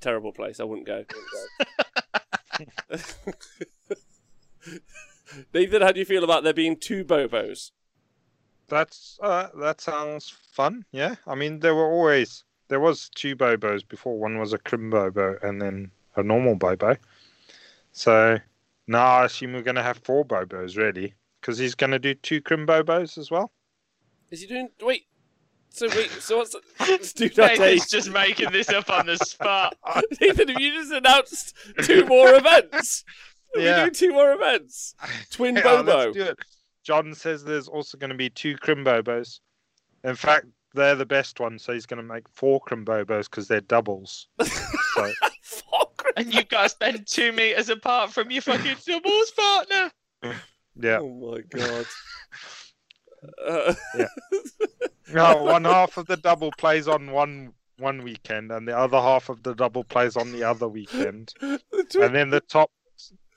Terrible 0.00 0.32
place. 0.32 0.60
I 0.60 0.64
wouldn't 0.64 0.86
go. 0.86 1.04
Nathan, 5.54 5.82
how 5.82 5.92
do 5.92 6.00
you 6.00 6.06
feel 6.06 6.24
about 6.24 6.42
there 6.42 6.54
being 6.54 6.76
two 6.76 7.04
Bobos? 7.04 7.70
That's 8.68 9.18
uh, 9.22 9.48
that 9.56 9.80
sounds 9.80 10.34
fun. 10.52 10.84
Yeah, 10.90 11.16
I 11.26 11.34
mean 11.34 11.60
there 11.60 11.74
were 11.74 11.90
always 11.90 12.44
there 12.70 12.80
was 12.80 13.10
two 13.14 13.34
bobos 13.36 13.86
before. 13.86 14.18
One 14.18 14.38
was 14.38 14.52
a 14.54 14.58
crim 14.58 14.88
bobo 14.90 15.36
and 15.42 15.60
then 15.60 15.90
a 16.16 16.22
normal 16.22 16.54
bobo. 16.54 16.96
So 17.92 18.38
now 18.86 19.04
I 19.04 19.24
assume 19.24 19.52
we're 19.52 19.62
going 19.62 19.74
to 19.74 19.82
have 19.82 19.98
four 19.98 20.24
bobos 20.24 20.76
really, 20.76 21.14
because 21.40 21.58
he's 21.58 21.74
going 21.74 21.90
to 21.90 21.98
do 21.98 22.14
two 22.14 22.40
crim 22.40 22.66
bobos 22.66 23.18
as 23.18 23.30
well. 23.30 23.50
Is 24.30 24.40
he 24.40 24.46
doing? 24.46 24.68
Wait. 24.80 25.06
So 25.70 25.88
wait. 25.88 26.10
So 26.20 26.38
what's? 26.38 26.54
Let's 26.78 27.12
do. 27.12 27.28
Nathan's 27.36 27.88
just 27.90 28.10
making 28.10 28.52
this 28.52 28.68
up 28.68 28.88
on 28.88 29.06
the 29.06 29.16
spot. 29.16 29.76
Nathan, 30.20 30.48
have 30.48 30.60
you 30.60 30.72
just 30.72 30.92
announced 30.92 31.54
two 31.82 32.06
more 32.06 32.34
events? 32.34 33.04
Are 33.56 33.60
Yeah. 33.60 33.74
we 33.76 33.80
doing 33.82 33.94
two 33.94 34.12
more 34.12 34.32
events? 34.32 34.94
Twin 35.32 35.56
Yeah, 35.56 35.62
Bobo. 35.62 35.96
let's 36.04 36.14
do 36.16 36.22
it. 36.22 36.38
John 36.84 37.12
says 37.14 37.42
there's 37.44 37.66
also 37.66 37.98
going 37.98 38.10
to 38.10 38.16
be 38.16 38.30
two 38.30 38.56
crim 38.56 38.84
bobos. 38.84 39.40
In 40.04 40.14
fact, 40.14 40.46
they're 40.74 40.94
the 40.94 41.06
best 41.06 41.40
ones, 41.40 41.62
so 41.62 41.72
he's 41.72 41.86
going 41.86 42.02
to 42.02 42.14
make 42.14 42.28
four 42.28 42.60
crim 42.60 42.84
bobos 42.84 43.24
because 43.24 43.48
they're 43.48 43.60
doubles. 43.60 44.28
So 44.94 45.10
Fuck. 45.42 46.06
And 46.16 46.32
you 46.32 46.42
guys 46.44 46.72
spend 46.72 47.06
two 47.06 47.32
meters 47.32 47.68
apart 47.68 48.12
from 48.12 48.30
your 48.30 48.42
fucking 48.42 48.76
doubles 48.86 49.30
partner. 49.32 49.90
yeah, 50.76 50.98
Oh 51.00 51.32
my 51.34 51.40
god. 51.58 51.86
Uh, 53.46 53.74
no, 55.12 55.42
one 55.42 55.64
half 55.64 55.98
of 55.98 56.06
the 56.06 56.16
double 56.16 56.50
plays 56.56 56.88
on 56.88 57.10
one 57.10 57.52
one 57.76 58.02
weekend, 58.02 58.50
and 58.50 58.66
the 58.66 58.74
other 58.74 58.98
half 58.98 59.28
of 59.28 59.42
the 59.42 59.54
double 59.54 59.84
plays 59.84 60.16
on 60.16 60.32
the 60.32 60.42
other 60.42 60.66
weekend, 60.66 61.34
the 61.40 61.60
twin- 61.90 62.04
and 62.04 62.14
then 62.14 62.30
the 62.30 62.40
top 62.40 62.70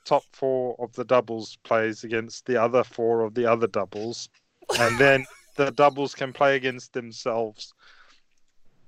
top 0.06 0.24
four 0.32 0.74
of 0.78 0.94
the 0.94 1.04
doubles 1.04 1.58
plays 1.64 2.02
against 2.02 2.46
the 2.46 2.56
other 2.56 2.82
four 2.82 3.22
of 3.24 3.34
the 3.34 3.44
other 3.44 3.66
doubles, 3.66 4.30
and 4.78 4.98
then 4.98 5.26
the 5.54 5.70
doubles 5.70 6.14
can 6.14 6.32
play 6.32 6.56
against 6.56 6.92
themselves, 6.92 7.74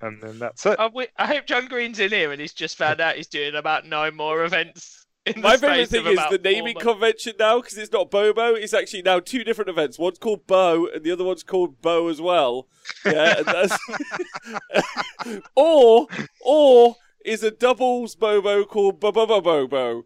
and 0.01 0.21
then 0.23 0.39
that's 0.39 0.67
it. 0.67 0.77
I, 0.79 0.91
I 1.17 1.27
hope 1.27 1.47
John 1.47 1.67
Green's 1.67 1.99
in 1.99 2.11
here 2.11 2.33
and 2.33 2.41
he's 2.41 2.53
just 2.53 2.77
found 2.77 3.01
out 3.01 3.17
he's 3.17 3.27
doing 3.27 3.55
about 3.55 3.87
nine 3.87 4.15
more 4.17 4.45
events. 4.45 5.07
In 5.25 5.41
My 5.41 5.57
favourite 5.57 5.89
thing 5.89 6.07
is 6.07 6.21
the 6.31 6.39
naming 6.43 6.75
months. 6.75 6.85
convention 6.85 7.33
now 7.37 7.61
because 7.61 7.77
it's 7.77 7.91
not 7.91 8.13
Bobo. 8.13 8.55
It's 8.55 8.73
actually 8.73 9.03
now 9.03 9.19
two 9.19 9.43
different 9.43 9.69
events. 9.69 9.99
One's 9.99 10.19
called 10.19 10.47
Bo 10.47 10.87
and 10.95 11.03
the 11.03 11.11
other 11.11 11.25
one's 11.25 11.43
called 11.43 11.83
Bo 11.83 12.07
as 12.07 12.21
well. 12.21 12.69
Yeah, 13.05 13.39
and 13.39 13.47
that's... 13.47 13.79
or 15.57 16.07
or 16.43 16.97
is 17.25 17.43
a 17.43 17.51
doubles 17.51 18.15
Bobo 18.15 18.65
called 18.65 19.01
Bobo 19.01 19.27
Bobo 19.27 19.67
Bo 19.67 20.05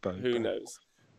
Bo. 0.00 0.12
Who 0.12 0.38
knows? 0.38 0.78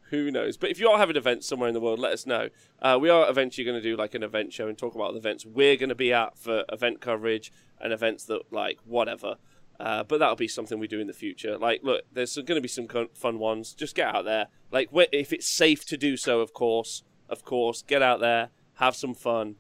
Who 0.10 0.30
knows? 0.30 0.58
But 0.58 0.70
if 0.70 0.80
you 0.80 0.90
are 0.90 0.98
having 0.98 1.16
events 1.16 1.48
somewhere 1.48 1.68
in 1.68 1.74
the 1.74 1.80
world, 1.80 2.00
let 2.00 2.14
us 2.14 2.26
know. 2.26 2.50
Uh, 2.82 2.98
we 3.02 3.10
are 3.10 3.30
eventually 3.30 3.66
going 3.66 3.82
to 3.82 3.90
do 3.90 3.96
like 3.96 4.14
an 4.14 4.24
event 4.24 4.54
show 4.54 4.68
and 4.68 4.78
talk 4.78 4.96
about 4.96 5.14
the 5.14 5.20
events 5.20 5.46
we're 5.46 5.76
going 5.76 5.90
to 5.90 5.96
be 5.96 6.14
at 6.14 6.38
for 6.38 6.66
event 6.72 7.02
coverage 7.02 7.52
and 7.80 7.92
events 7.92 8.26
that 8.26 8.52
like 8.52 8.80
whatever. 8.86 9.38
Uh, 9.80 10.04
but 10.04 10.20
that'll 10.20 10.36
be 10.36 10.48
something 10.48 10.78
we 10.80 10.88
do 10.88 11.00
in 11.00 11.08
the 11.08 11.14
future. 11.14 11.58
Like, 11.58 11.82
look, 11.84 12.04
there's 12.12 12.36
going 12.36 12.56
to 12.56 12.62
be 12.62 12.68
some 12.68 12.88
fun 13.14 13.40
ones. 13.40 13.74
Just 13.74 13.96
get 13.96 14.14
out 14.16 14.26
there. 14.26 14.48
Like, 14.72 14.90
if 15.12 15.34
it's 15.34 15.50
safe 15.50 15.86
to 15.88 15.98
do 15.98 16.16
so, 16.16 16.42
of 16.42 16.54
course, 16.54 17.04
of 17.28 17.44
course, 17.44 17.82
get 17.82 18.02
out 18.02 18.20
there, 18.20 18.50
have 18.76 18.96
some 18.96 19.16
fun. 19.16 19.56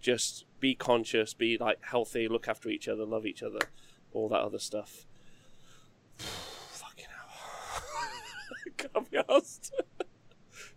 Just 0.00 0.46
be 0.60 0.74
conscious, 0.74 1.34
be 1.34 1.58
like 1.58 1.78
healthy, 1.82 2.28
look 2.28 2.48
after 2.48 2.68
each 2.68 2.88
other, 2.88 3.04
love 3.04 3.26
each 3.26 3.42
other, 3.42 3.58
all 4.12 4.28
that 4.28 4.40
other 4.40 4.58
stuff. 4.58 5.04
Fucking 8.78 8.90
hell. 8.94 9.02
Can't 9.04 9.10
be 9.10 9.18
asked. 9.28 9.72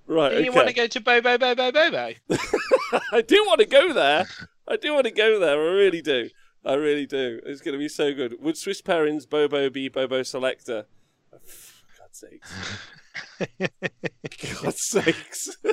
right, 0.08 0.30
Do 0.30 0.36
okay. 0.36 0.46
you 0.46 0.52
want 0.54 0.68
to 0.68 0.74
go 0.74 0.88
to 0.88 1.02
Bobo 1.02 1.38
Bobo 1.38 1.72
Bobo? 1.72 2.14
I 3.12 3.22
do 3.22 3.44
want 3.46 3.60
to 3.60 3.66
go 3.66 3.94
there. 3.94 4.28
I 4.68 4.78
do 4.78 4.94
want 4.94 5.06
to 5.06 5.12
go 5.12 5.40
there. 5.40 5.60
I 5.60 5.74
really 5.74 6.02
do. 6.02 6.30
I 6.64 6.74
really 6.76 7.06
do. 7.08 7.40
It's 7.46 7.62
going 7.62 7.74
to 7.74 7.80
be 7.80 7.90
so 7.90 8.14
good. 8.14 8.36
Would 8.40 8.58
Swiss 8.58 8.82
Perrins 8.82 9.26
Bobo 9.26 9.70
be 9.70 9.90
Bobo 9.90 10.24
Selector? 10.24 10.86
Oh, 11.34 11.38
for 11.46 11.86
God's 12.00 12.20
sakes. 12.20 12.54
God's 14.62 14.82
sakes. 14.88 15.58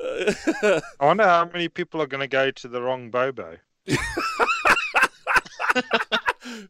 I 0.00 0.82
wonder 1.00 1.24
how 1.24 1.48
many 1.52 1.68
people 1.68 2.00
are 2.02 2.06
going 2.06 2.20
to 2.20 2.26
go 2.28 2.50
to 2.50 2.68
the 2.68 2.80
wrong 2.82 3.10
Bobo. 3.10 3.58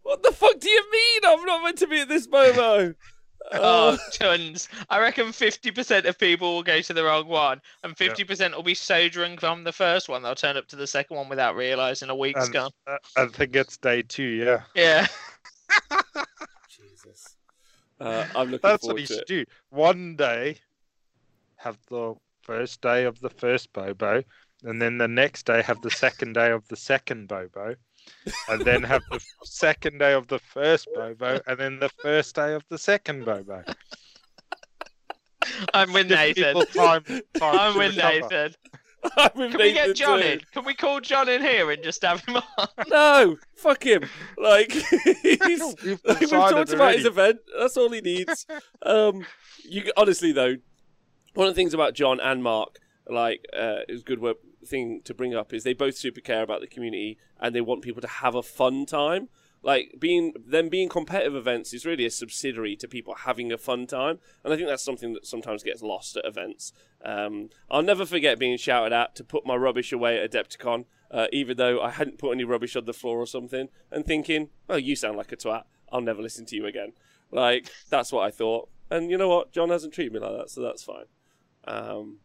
what 0.03 0.22
the 0.22 0.33
fuck 0.33 0.59
do 0.59 0.68
you 0.68 0.85
mean? 0.91 1.20
I'm 1.27 1.45
not 1.45 1.62
meant 1.62 1.79
to 1.79 1.87
be 1.87 2.01
at 2.01 2.09
this 2.09 2.27
Bobo. 2.27 2.95
Oh, 3.53 3.99
tons. 4.13 4.69
I 4.91 4.99
reckon 5.01 5.27
50% 5.27 6.07
of 6.09 6.19
people 6.19 6.55
will 6.55 6.63
go 6.63 6.81
to 6.81 6.93
the 6.95 7.05
wrong 7.05 7.27
one, 7.29 7.61
and 7.83 7.97
50% 7.97 8.55
will 8.55 8.63
be 8.63 8.75
so 8.75 9.09
drunk 9.09 9.45
on 9.45 9.65
the 9.65 9.73
first 9.73 10.09
one 10.09 10.23
they'll 10.23 10.35
turn 10.35 10.57
up 10.57 10.67
to 10.69 10.77
the 10.77 10.87
second 10.87 11.17
one 11.17 11.29
without 11.29 11.55
realizing 11.57 12.09
a 12.11 12.17
week's 12.17 12.45
And- 12.45 12.53
gone. 12.53 12.71
Uh, 12.87 12.97
I 13.17 13.27
think 13.27 13.55
it's 13.55 13.77
day 13.77 14.03
two, 14.03 14.23
yeah. 14.23 14.63
Yeah. 14.75 15.07
Jesus. 16.69 17.37
Uh, 18.01 18.27
I'm 18.35 18.51
looking 18.51 18.61
That's 18.63 18.83
what 18.85 18.91
forward 18.91 19.01
you 19.01 19.07
should 19.07 19.19
it. 19.21 19.27
do. 19.27 19.45
One 19.71 20.17
day, 20.17 20.59
have 21.57 21.79
the 21.89 22.15
first 22.43 22.81
day 22.81 23.05
of 23.05 23.21
the 23.21 23.31
first 23.31 23.73
Bobo, 23.73 24.23
and 24.65 24.81
then 24.81 24.99
the 24.99 25.09
next 25.09 25.47
day 25.47 25.63
have 25.63 25.81
the 25.83 25.91
second 25.91 26.33
day 26.35 26.51
of 26.51 26.67
the 26.69 26.77
second 26.77 27.29
Bobo, 27.29 27.75
and 28.49 28.63
then 28.63 28.83
have 28.83 29.03
the 29.11 29.21
second 29.45 29.99
day 29.99 30.13
of 30.13 30.27
the 30.29 30.39
first 30.39 30.89
Bobo, 30.95 31.41
and 31.47 31.59
then 31.59 31.79
the 31.79 31.89
first 32.03 32.35
day 32.35 32.55
of 32.55 32.65
the 32.69 32.79
second 32.79 33.25
Bobo. 33.25 33.63
I'm 35.75 35.93
with 35.93 36.09
Give 36.09 36.17
Nathan. 36.19 36.45
people 36.45 36.65
time, 36.67 37.05
time 37.05 37.23
I'm 37.43 37.73
to 37.75 37.79
with 37.79 37.97
recover. 37.97 38.21
Nathan. 38.21 38.55
I'm 39.19 39.31
with 39.35 39.51
Can 39.51 39.61
we 39.61 39.73
Nathan 39.73 39.87
get 39.89 39.97
John 39.97 40.21
too. 40.21 40.27
in? 40.27 40.41
Can 40.53 40.65
we 40.65 40.73
call 40.75 41.01
John 41.01 41.29
in 41.29 41.43
here 41.43 41.71
and 41.71 41.83
just 41.83 42.01
have 42.03 42.25
him 42.25 42.37
on? 42.37 42.69
No, 42.89 43.37
fuck 43.57 43.83
him. 43.85 44.05
Like 44.39 44.73
he's 44.73 44.89
We've 45.23 45.61
like, 45.61 46.21
we've 46.21 46.21
decided 46.21 46.31
talked 46.31 46.73
about 46.73 46.95
his 46.95 47.05
already. 47.05 47.09
event. 47.09 47.39
That's 47.59 47.77
all 47.77 47.91
he 47.91 48.01
needs. 48.01 48.47
Um, 48.83 49.27
you 49.69 49.93
honestly 49.99 50.33
though, 50.33 50.57
one 51.35 51.47
of 51.49 51.55
the 51.55 51.59
things 51.61 51.75
about 51.75 51.93
John 51.95 52.19
and 52.21 52.43
Mark, 52.43 52.79
like, 53.09 53.45
uh, 53.55 53.81
is 53.89 54.01
a 54.01 54.05
good 54.05 54.21
work 54.21 54.39
thing 54.67 55.03
to 55.05 55.15
bring 55.15 55.35
up 55.35 55.53
is 55.53 55.65
they 55.65 55.75
both 55.75 55.97
super 55.97 56.21
care 56.21 56.43
about 56.43 56.61
the 56.61 56.67
community 56.67 57.19
and 57.41 57.55
they 57.55 57.61
want 57.61 57.83
people 57.83 58.03
to 58.03 58.09
have 58.09 58.35
a 58.35 58.43
fun 58.43 58.87
time. 58.87 59.29
Like 59.65 59.95
being 59.99 60.35
them 60.47 60.69
being 60.69 60.91
competitive 60.91 61.35
events 61.35 61.73
is 61.73 61.87
really 61.87 62.05
a 62.05 62.11
subsidiary 62.11 62.77
to 62.77 62.87
people 62.87 63.15
having 63.15 63.51
a 63.51 63.57
fun 63.57 63.87
time, 63.87 64.19
and 64.45 64.53
I 64.53 64.57
think 64.57 64.69
that's 64.69 64.85
something 64.85 65.15
that 65.15 65.27
sometimes 65.27 65.62
gets 65.62 65.83
lost 65.83 66.19
at 66.19 66.27
events. 66.27 66.75
Um, 67.03 67.49
I'll 67.71 67.83
never 67.83 68.05
forget 68.05 68.39
being 68.39 68.59
shouted 68.59 68.93
at 68.93 69.15
to 69.17 69.25
put 69.25 69.47
my 69.47 69.57
rubbish 69.57 69.91
away 69.91 70.21
at 70.21 70.31
Adepticon, 70.31 70.85
uh, 71.11 71.29
even 71.33 71.57
though 71.57 71.81
I 71.81 71.93
hadn't 71.93 72.19
put 72.19 72.33
any 72.33 72.45
rubbish 72.45 72.77
on 72.77 72.85
the 72.85 72.93
floor 72.93 73.19
or 73.19 73.27
something, 73.27 73.71
and 73.91 74.05
thinking, 74.05 74.51
"Oh, 74.69 74.77
you 74.77 74.97
sound 74.97 75.17
like 75.17 75.33
a 75.33 75.37
twat. 75.37 75.62
I'll 75.91 76.03
never 76.03 76.21
listen 76.21 76.45
to 76.47 76.57
you 76.57 76.67
again." 76.67 76.93
Like 77.31 77.73
that's 77.89 78.12
what 78.12 78.27
I 78.27 78.31
thought. 78.31 78.69
And 78.91 79.11
you 79.11 79.17
know 79.17 79.31
what? 79.31 79.51
John 79.51 79.71
hasn't 79.71 79.95
treated 79.95 80.12
me 80.12 80.21
like 80.21 80.37
that, 80.37 80.51
so 80.51 80.61
that's 80.61 80.85
fine. 80.85 81.07
Um, 81.67 82.19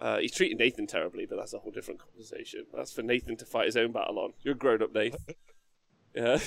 uh, 0.00 0.18
he's 0.18 0.32
treated 0.32 0.58
Nathan 0.58 0.86
terribly, 0.86 1.26
but 1.26 1.36
that's 1.36 1.52
a 1.52 1.58
whole 1.58 1.70
different 1.70 2.00
conversation. 2.00 2.64
That's 2.74 2.92
for 2.92 3.02
Nathan 3.02 3.36
to 3.36 3.44
fight 3.44 3.66
his 3.66 3.76
own 3.76 3.92
battle 3.92 4.18
on. 4.18 4.32
You're 4.42 4.54
a 4.54 4.58
grown 4.58 4.82
up, 4.82 4.94
Nathan. 4.94 5.20
Yeah. 6.14 6.38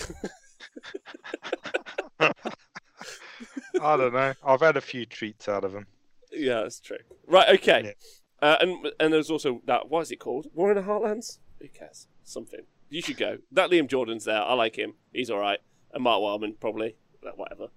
I 2.20 3.97
don't 3.97 4.14
know. 4.14 4.34
I've 4.45 4.62
had 4.62 4.78
a 4.78 4.82
few 4.82 5.06
treats 5.06 5.47
out 5.47 5.64
of 5.64 5.74
him. 5.74 5.86
yeah, 6.32 6.62
that's 6.62 6.80
true. 6.80 6.97
Right, 7.28 7.49
okay. 7.56 7.84
Yeah. 7.86 7.91
Uh, 8.47 8.58
and 8.60 8.91
and 8.99 9.14
there's 9.14 9.30
also 9.32 9.62
that. 9.66 9.89
What 9.89 10.01
is 10.01 10.12
it 10.12 10.18
called? 10.18 10.47
War 10.54 10.72
in 10.72 10.76
the 10.76 10.84
Heartlands. 10.84 11.39
Who 11.62 11.68
cares? 11.70 12.08
Something. 12.24 12.62
You 12.89 13.01
should 13.01 13.18
go. 13.18 13.38
That 13.51 13.70
Liam 13.70 13.88
Jordan's 13.88 14.26
there. 14.26 14.41
I 14.41 14.54
like 14.54 14.76
him. 14.78 14.95
He's 15.14 15.30
all 15.30 15.39
right. 15.39 15.60
And 15.93 16.04
Mark 16.04 16.22
Wildman 16.22 16.56
probably. 16.60 16.95
Whatever. 17.36 17.68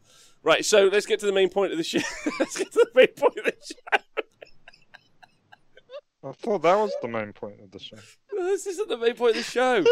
Right. 0.43 0.65
So 0.65 0.89
let's 0.93 1.07
get 1.07 1.21
to 1.21 1.27
the 1.27 1.33
main 1.33 1.51
point 1.51 1.71
of 1.73 1.79
the 1.79 1.85
show. 1.85 2.01
let's 2.41 2.59
get 2.59 2.73
to 2.73 2.87
the 2.93 2.99
main 2.99 3.15
point 3.17 3.39
of 3.39 3.45
the 3.45 3.53
show. 3.63 4.25
I 6.27 6.33
thought 6.33 6.63
that 6.63 6.77
was 6.77 6.93
the 7.03 7.09
main 7.09 7.33
point 7.33 7.61
of 7.63 7.71
the 7.71 7.79
show. 7.79 7.97
This 8.37 8.67
isn't 8.67 8.89
the 8.89 8.99
main 8.99 9.15
point 9.15 9.31
of 9.37 9.45
the 9.45 9.51
show. 9.51 9.83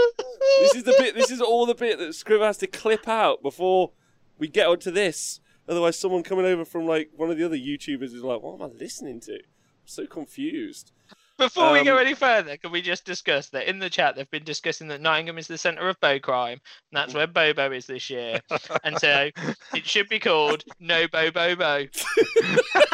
This 0.60 0.74
is 0.74 0.84
the 0.84 0.94
bit. 0.98 1.14
This 1.14 1.30
is 1.30 1.40
all 1.40 1.64
the 1.64 1.74
bit 1.74 1.98
that 1.98 2.10
Scriv 2.10 2.40
has 2.44 2.58
to 2.58 2.66
clip 2.66 3.08
out 3.08 3.42
before 3.42 3.92
we 4.38 4.48
get 4.48 4.66
onto 4.66 4.90
this. 4.90 5.40
Otherwise, 5.66 5.98
someone 5.98 6.22
coming 6.22 6.44
over 6.44 6.64
from 6.64 6.86
like 6.86 7.10
one 7.16 7.30
of 7.30 7.38
the 7.38 7.44
other 7.44 7.56
YouTubers 7.56 8.14
is 8.14 8.22
like, 8.22 8.42
"What 8.42 8.60
am 8.60 8.70
I 8.70 8.78
listening 8.78 9.20
to?" 9.20 9.32
I'm 9.34 9.40
so 9.86 10.06
confused. 10.06 10.92
Before 11.36 11.72
we 11.72 11.82
go 11.82 11.94
Um, 11.94 12.06
any 12.06 12.14
further, 12.14 12.56
can 12.56 12.70
we 12.70 12.80
just 12.80 13.04
discuss 13.04 13.48
that 13.48 13.66
in 13.68 13.80
the 13.80 13.90
chat 13.90 14.14
they've 14.14 14.30
been 14.30 14.44
discussing 14.44 14.86
that 14.88 15.00
Nottingham 15.00 15.36
is 15.36 15.48
the 15.48 15.58
centre 15.58 15.88
of 15.88 15.98
bow 16.00 16.18
crime, 16.20 16.60
and 16.60 16.92
that's 16.92 17.12
where 17.14 17.26
Bobo 17.26 17.72
is 17.72 17.86
this 17.86 18.08
year. 18.08 18.40
And 18.84 18.98
so 18.98 19.30
it 19.74 19.84
should 19.86 20.08
be 20.08 20.20
called 20.20 20.64
No 20.78 21.08
Bo 21.08 21.30
Bo 21.32 21.56
Bo. 21.56 21.86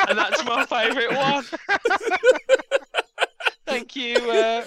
and 0.09 0.19
that's 0.19 0.45
my 0.45 0.65
favourite 0.65 1.15
one. 1.15 1.45
Thank 3.71 3.97
you. 3.97 4.31
Uh, 4.31 4.65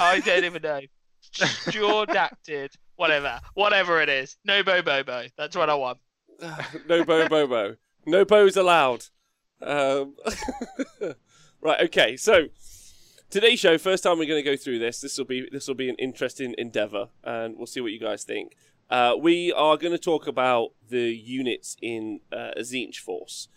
I 0.00 0.20
don't 0.20 0.44
even 0.44 0.62
know. 0.62 0.80
Stuart 1.20 2.10
acted. 2.10 2.72
Whatever. 2.96 3.40
Whatever 3.54 4.00
it 4.00 4.08
is. 4.08 4.36
No 4.44 4.62
Bo 4.62 4.82
Bo 4.82 5.02
Bo. 5.02 5.26
That's 5.36 5.56
what 5.56 5.68
I 5.70 5.74
want. 5.74 5.98
no 6.88 7.04
bo 7.04 7.28
bo 7.28 7.46
bo. 7.46 7.76
No 8.06 8.24
bows 8.24 8.56
allowed. 8.56 9.06
Um, 9.62 10.14
right. 11.60 11.80
Okay. 11.82 12.16
So 12.16 12.48
today's 13.30 13.60
show. 13.60 13.78
First 13.78 14.02
time 14.02 14.18
we're 14.18 14.26
going 14.26 14.42
to 14.42 14.50
go 14.50 14.56
through 14.56 14.78
this. 14.78 15.00
This 15.00 15.16
will 15.18 15.24
be 15.24 15.48
this 15.50 15.68
will 15.68 15.74
be 15.74 15.88
an 15.88 15.96
interesting 15.96 16.54
endeavour, 16.58 17.08
and 17.22 17.56
we'll 17.56 17.66
see 17.66 17.80
what 17.80 17.92
you 17.92 18.00
guys 18.00 18.24
think. 18.24 18.56
Uh, 18.90 19.14
we 19.18 19.52
are 19.52 19.76
going 19.76 19.92
to 19.92 19.98
talk 19.98 20.26
about 20.26 20.72
the 20.88 21.14
units 21.14 21.76
in 21.80 22.20
uh, 22.32 22.50
a 22.56 22.60
Tzeentch 22.60 22.96
force, 22.96 23.48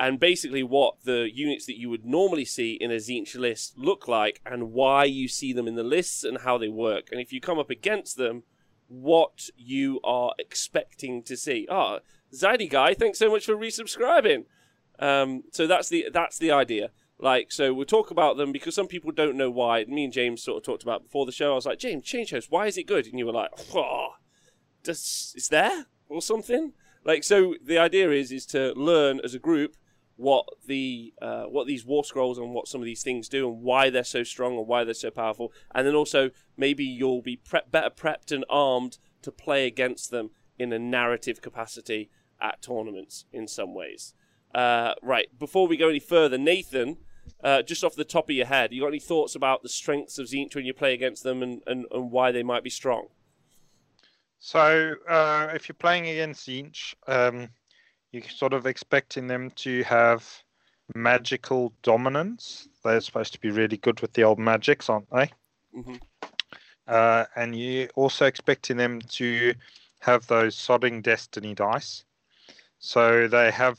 and 0.00 0.18
basically 0.18 0.62
what 0.62 0.94
the 1.04 1.28
units 1.30 1.66
that 1.66 1.78
you 1.78 1.90
would 1.90 2.06
normally 2.06 2.46
see 2.46 2.72
in 2.72 2.90
a 2.90 2.96
Tzeentch 2.96 3.38
list 3.38 3.76
look 3.76 4.08
like, 4.08 4.40
and 4.46 4.72
why 4.72 5.04
you 5.04 5.28
see 5.28 5.52
them 5.52 5.68
in 5.68 5.74
the 5.74 5.84
lists, 5.84 6.24
and 6.24 6.38
how 6.38 6.56
they 6.56 6.68
work. 6.68 7.08
And 7.12 7.20
if 7.20 7.34
you 7.34 7.40
come 7.40 7.58
up 7.58 7.68
against 7.68 8.16
them, 8.16 8.44
what 8.88 9.50
you 9.56 10.00
are 10.02 10.32
expecting 10.38 11.22
to 11.24 11.36
see. 11.36 11.66
Ah, 11.70 11.98
Zaddy 12.34 12.68
guy, 12.68 12.94
thanks 12.94 13.18
so 13.18 13.30
much 13.30 13.44
for 13.44 13.54
resubscribing. 13.54 14.46
Um, 14.98 15.44
so 15.52 15.66
that's 15.66 15.90
the 15.90 16.06
that's 16.10 16.38
the 16.38 16.50
idea. 16.50 16.90
Like, 17.18 17.52
so 17.52 17.74
we'll 17.74 17.84
talk 17.84 18.10
about 18.10 18.38
them 18.38 18.52
because 18.52 18.74
some 18.74 18.86
people 18.86 19.12
don't 19.12 19.36
know 19.36 19.50
why. 19.50 19.84
Me 19.84 20.04
and 20.04 20.12
James 20.12 20.42
sort 20.42 20.56
of 20.56 20.62
talked 20.62 20.82
about 20.82 21.02
before 21.02 21.26
the 21.26 21.32
show. 21.32 21.52
I 21.52 21.56
was 21.56 21.66
like, 21.66 21.78
James, 21.78 22.06
change 22.06 22.30
host. 22.30 22.50
Why 22.50 22.66
is 22.66 22.78
it 22.78 22.86
good? 22.86 23.06
And 23.06 23.18
you 23.18 23.26
were 23.26 23.32
like, 23.32 23.50
oh, 23.74 24.14
does 24.82 25.34
is 25.36 25.48
there 25.48 25.84
or 26.08 26.22
something? 26.22 26.72
Like, 27.04 27.22
so 27.22 27.56
the 27.62 27.76
idea 27.76 28.10
is 28.10 28.32
is 28.32 28.46
to 28.46 28.72
learn 28.72 29.20
as 29.22 29.34
a 29.34 29.38
group 29.38 29.76
what 30.20 30.46
the 30.66 31.14
uh, 31.22 31.44
what 31.44 31.66
these 31.66 31.84
war 31.84 32.04
scrolls 32.04 32.36
and 32.36 32.52
what 32.52 32.68
some 32.68 32.80
of 32.80 32.84
these 32.84 33.02
things 33.02 33.28
do 33.28 33.48
and 33.48 33.62
why 33.62 33.88
they're 33.88 34.04
so 34.04 34.22
strong 34.22 34.58
and 34.58 34.66
why 34.66 34.84
they're 34.84 34.92
so 34.92 35.10
powerful, 35.10 35.52
and 35.74 35.86
then 35.86 35.94
also 35.94 36.30
maybe 36.56 36.84
you'll 36.84 37.22
be 37.22 37.36
prep, 37.36 37.70
better 37.70 37.90
prepped 37.90 38.30
and 38.30 38.44
armed 38.50 38.98
to 39.22 39.32
play 39.32 39.66
against 39.66 40.10
them 40.10 40.30
in 40.58 40.72
a 40.72 40.78
narrative 40.78 41.40
capacity 41.40 42.10
at 42.40 42.60
tournaments 42.60 43.24
in 43.32 43.48
some 43.48 43.74
ways. 43.74 44.14
Uh, 44.54 44.94
right, 45.02 45.28
before 45.38 45.66
we 45.66 45.76
go 45.76 45.88
any 45.88 46.00
further, 46.00 46.36
Nathan, 46.36 46.98
uh, 47.42 47.62
just 47.62 47.82
off 47.82 47.94
the 47.94 48.04
top 48.04 48.28
of 48.28 48.36
your 48.36 48.46
head, 48.46 48.72
you 48.72 48.82
got 48.82 48.88
any 48.88 49.00
thoughts 49.00 49.34
about 49.34 49.62
the 49.62 49.68
strengths 49.68 50.18
of 50.18 50.26
Tzeentch 50.26 50.54
when 50.54 50.66
you 50.66 50.74
play 50.74 50.92
against 50.92 51.22
them 51.22 51.42
and, 51.42 51.62
and, 51.66 51.86
and 51.90 52.10
why 52.10 52.30
they 52.30 52.42
might 52.42 52.62
be 52.62 52.70
strong? 52.70 53.08
So, 54.38 54.94
uh, 55.08 55.48
if 55.54 55.68
you're 55.68 55.76
playing 55.76 56.08
against 56.08 56.46
Tzeentch, 56.46 56.94
um, 57.06 57.50
you're 58.12 58.22
sort 58.24 58.52
of 58.52 58.66
expecting 58.66 59.26
them 59.26 59.50
to 59.52 59.82
have 59.84 60.42
magical 60.94 61.72
dominance. 61.82 62.68
They're 62.82 63.00
supposed 63.00 63.32
to 63.34 63.40
be 63.40 63.50
really 63.50 63.76
good 63.76 64.00
with 64.00 64.12
the 64.14 64.24
old 64.24 64.38
magics, 64.38 64.88
aren't 64.88 65.10
they? 65.10 65.30
hmm 65.72 65.96
Uh, 66.86 67.24
and 67.36 67.56
you're 67.56 67.88
also 67.94 68.26
expecting 68.26 68.76
them 68.76 69.00
to 69.00 69.54
have 70.00 70.26
those 70.26 70.56
sodding 70.56 71.02
destiny 71.02 71.54
dice. 71.54 72.04
So 72.78 73.28
they 73.28 73.50
have 73.50 73.78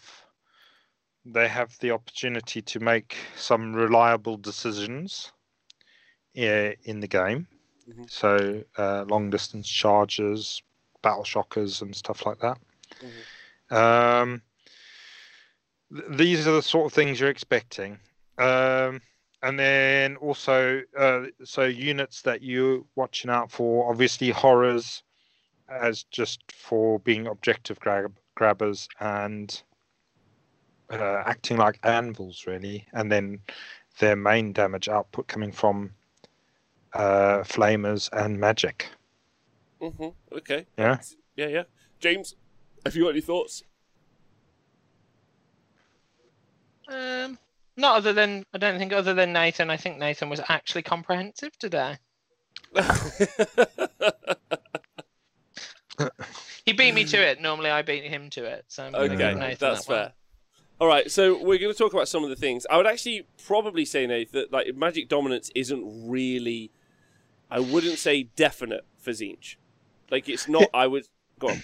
they 1.26 1.48
have 1.48 1.78
the 1.80 1.92
opportunity 1.92 2.62
to 2.62 2.80
make 2.80 3.16
some 3.36 3.74
reliable 3.74 4.38
decisions 4.38 5.32
in 6.34 7.00
the 7.00 7.08
game. 7.08 7.48
Mhm. 7.88 8.10
So 8.10 8.64
uh, 8.78 9.06
long 9.08 9.30
distance 9.30 9.68
charges, 9.68 10.62
battle 11.02 11.24
shockers, 11.24 11.82
and 11.82 11.96
stuff 11.96 12.26
like 12.26 12.40
that. 12.40 12.58
Um, 13.72 14.42
th- 15.94 16.06
these 16.10 16.48
are 16.48 16.52
the 16.54 16.62
sort 16.62 16.86
of 16.88 16.94
things 16.94 17.20
you're 17.20 17.30
expecting. 17.30 17.98
Um, 18.38 19.02
and 19.44 19.58
then 19.60 20.18
also, 20.18 20.82
uh, 20.98 21.26
so 21.44 21.64
units 21.64 22.22
that 22.24 22.44
you're 22.44 22.84
watching 22.96 23.32
out 23.32 23.50
for, 23.52 23.90
obviously 23.90 24.30
horrors, 24.30 25.04
as 25.70 26.04
just 26.04 26.40
for 26.52 27.00
being 27.00 27.28
objective 27.28 27.80
grab- 27.80 28.18
grabbers 28.36 28.88
and 29.00 29.64
uh, 30.92 31.24
acting 31.26 31.58
like 31.58 31.80
anvils, 31.84 32.46
really. 32.46 32.86
And 32.94 33.12
then 33.12 33.40
their 34.00 34.16
main 34.16 34.54
damage 34.54 34.90
output 34.90 35.28
coming 35.28 35.52
from 35.52 35.92
uh, 36.94 37.40
flamers 37.44 38.10
and 38.12 38.40
magic. 38.40 38.90
hmm 39.80 40.10
Okay. 40.32 40.66
Yeah. 40.78 41.00
Yeah, 41.36 41.48
yeah. 41.48 41.64
James, 42.00 42.36
have 42.86 42.96
you 42.96 43.04
got 43.04 43.10
any 43.10 43.22
thoughts? 43.22 43.64
Um, 46.88 47.38
not 47.78 47.98
other 47.98 48.14
than 48.14 48.46
I 48.54 48.58
don't 48.58 48.78
think 48.78 48.94
other 48.94 49.14
than 49.14 49.34
Nathan. 49.34 49.70
I 49.70 49.78
think 49.78 49.98
Nathan 49.98 50.30
was 50.30 50.42
actually 50.50 50.84
comprehensive 50.84 51.58
today. 51.58 51.98
He 56.66 56.74
beat 56.74 56.94
me 56.94 57.04
to 57.06 57.18
it. 57.18 57.42
Normally, 57.42 57.70
I 57.70 57.82
beat 57.82 58.04
him 58.04 58.30
to 58.32 58.46
it. 58.46 58.66
So 58.68 58.84
I'm 58.84 58.96
okay, 58.96 59.56
that's 59.60 59.86
that 59.86 59.86
fair. 59.86 60.14
All 60.80 60.88
right, 60.88 61.12
so 61.12 61.34
we're 61.34 61.60
going 61.60 61.72
to 61.72 61.78
talk 61.78 61.94
about 61.94 62.08
some 62.08 62.24
of 62.24 62.30
the 62.30 62.36
things. 62.36 62.66
I 62.70 62.78
would 62.78 62.88
actually 62.88 63.28
probably 63.46 63.86
say, 63.86 64.08
Nate, 64.08 64.32
that 64.32 64.52
like 64.52 64.76
magic 64.76 65.10
dominance 65.10 65.52
isn't 65.56 66.10
really. 66.10 66.72
I 67.50 67.60
wouldn't 67.60 67.98
say 67.98 68.24
definite 68.24 68.86
for 68.98 69.12
Tzeentch. 69.12 69.58
Like 70.10 70.30
it's 70.30 70.48
not. 70.48 70.66
I 70.74 70.88
would 70.88 71.08
go 71.40 71.50
on. 71.50 71.64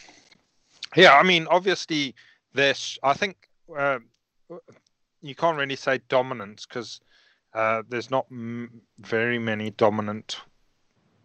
Yeah, 0.95 1.13
I 1.13 1.23
mean, 1.23 1.47
obviously, 1.49 2.15
there's. 2.53 2.97
I 3.03 3.13
think 3.13 3.49
uh, 3.77 3.99
you 5.21 5.35
can't 5.35 5.57
really 5.57 5.75
say 5.75 5.99
dominance 6.09 6.65
because 6.65 7.01
uh, 7.53 7.83
there's 7.88 8.09
not 8.09 8.25
m- 8.31 8.81
very 8.99 9.39
many 9.39 9.71
dominant 9.71 10.38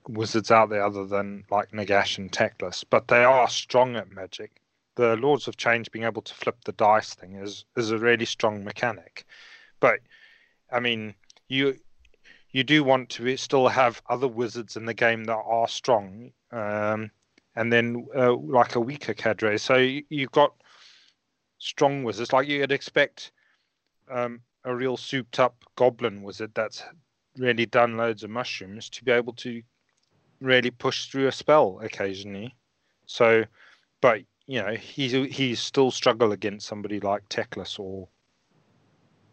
wizards 0.08 0.50
out 0.50 0.68
there 0.70 0.84
other 0.84 1.06
than 1.06 1.44
like 1.50 1.70
Nagash 1.70 2.18
and 2.18 2.30
Teclis, 2.32 2.84
but 2.88 3.08
they 3.08 3.24
are 3.24 3.48
strong 3.48 3.96
at 3.96 4.10
magic. 4.10 4.60
The 4.96 5.16
Lords 5.16 5.48
of 5.48 5.56
Change 5.56 5.90
being 5.90 6.04
able 6.04 6.22
to 6.22 6.34
flip 6.34 6.56
the 6.64 6.72
dice 6.72 7.14
thing 7.14 7.36
is 7.36 7.64
is 7.76 7.90
a 7.90 7.98
really 7.98 8.26
strong 8.26 8.64
mechanic, 8.64 9.24
but 9.80 10.00
I 10.70 10.80
mean, 10.80 11.14
you 11.48 11.78
you 12.50 12.64
do 12.64 12.84
want 12.84 13.08
to 13.10 13.36
still 13.36 13.68
have 13.68 14.02
other 14.08 14.28
wizards 14.28 14.76
in 14.76 14.84
the 14.84 14.94
game 14.94 15.24
that 15.24 15.36
are 15.36 15.68
strong, 15.68 16.32
um, 16.50 17.10
and 17.56 17.72
then 17.72 18.06
uh, 18.16 18.34
like 18.34 18.74
a 18.74 18.80
weaker 18.80 19.14
cadre. 19.14 19.58
So 19.58 19.76
you, 19.76 20.02
you've 20.08 20.32
got 20.32 20.54
strong 21.58 22.02
wizards, 22.04 22.32
like 22.32 22.48
you'd 22.48 22.72
expect 22.72 23.32
um, 24.10 24.40
a 24.64 24.74
real 24.74 24.96
souped 24.96 25.38
up 25.38 25.56
goblin 25.76 26.22
wizard 26.22 26.52
that's 26.54 26.82
really 27.36 27.66
done 27.66 27.96
loads 27.96 28.22
of 28.22 28.30
mushrooms 28.30 28.88
to 28.90 29.04
be 29.04 29.12
able 29.12 29.32
to 29.32 29.62
really 30.40 30.70
push 30.70 31.06
through 31.06 31.28
a 31.28 31.32
spell 31.32 31.80
occasionally. 31.82 32.54
So, 33.06 33.44
but 34.00 34.22
you 34.46 34.60
know, 34.60 34.74
he's 34.74 35.12
he's 35.12 35.60
still 35.60 35.90
struggle 35.90 36.32
against 36.32 36.66
somebody 36.66 37.00
like 37.00 37.28
Teclis 37.28 37.78
or 37.78 38.08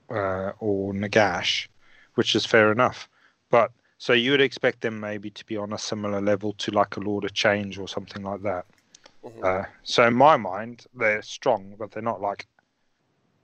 uh, 0.10 0.54
or 0.60 0.94
Nagash, 0.94 1.68
which 2.16 2.36
is 2.36 2.46
fair 2.46 2.72
enough. 2.72 3.10
But 3.50 3.72
so 4.00 4.14
you 4.14 4.32
would 4.32 4.42
expect 4.42 4.80
them 4.80 4.98
maybe 5.00 5.30
to 5.30 5.46
be 5.46 5.58
on 5.58 5.74
a 5.74 5.78
similar 5.78 6.22
level 6.22 6.54
to 6.54 6.72
like 6.72 6.96
a 6.96 7.02
Lord 7.02 7.26
of 7.26 7.34
Change 7.34 7.78
or 7.78 7.88
something 7.88 8.24
like 8.24 8.42
that. 8.44 8.66
Mm-hmm. 9.24 9.44
Uh, 9.44 9.64
so 9.84 10.08
in 10.08 10.14
my 10.14 10.38
mind, 10.38 10.86
they're 10.96 11.22
strong, 11.22 11.76
but 11.78 11.92
they're 11.92 12.02
not 12.02 12.22
like 12.22 12.48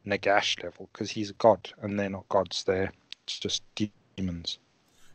Nagash 0.07 0.63
level 0.63 0.89
because 0.93 1.11
he's 1.11 1.29
a 1.29 1.33
god, 1.33 1.69
and 1.81 1.99
they're 1.99 2.09
not 2.09 2.27
gods. 2.29 2.63
They're 2.63 2.93
just 3.27 3.63
demons. 4.15 4.59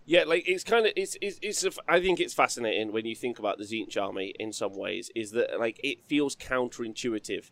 Yeah, 0.05 0.25
like 0.25 0.47
it's 0.47 0.63
kind 0.63 0.85
of 0.85 0.93
it's 0.95 1.17
it's, 1.23 1.39
it's 1.41 1.65
a, 1.65 1.71
I 1.89 2.01
think 2.01 2.21
it's 2.21 2.35
fascinating 2.35 2.93
when 2.93 3.07
you 3.07 3.15
think 3.15 3.39
about 3.39 3.57
the 3.57 3.65
Tzeentch 3.65 3.97
army 3.97 4.35
in 4.39 4.53
some 4.53 4.77
ways 4.77 5.11
is 5.15 5.31
that 5.31 5.59
like 5.59 5.81
it 5.83 6.05
feels 6.05 6.37
counterintuitive 6.37 7.51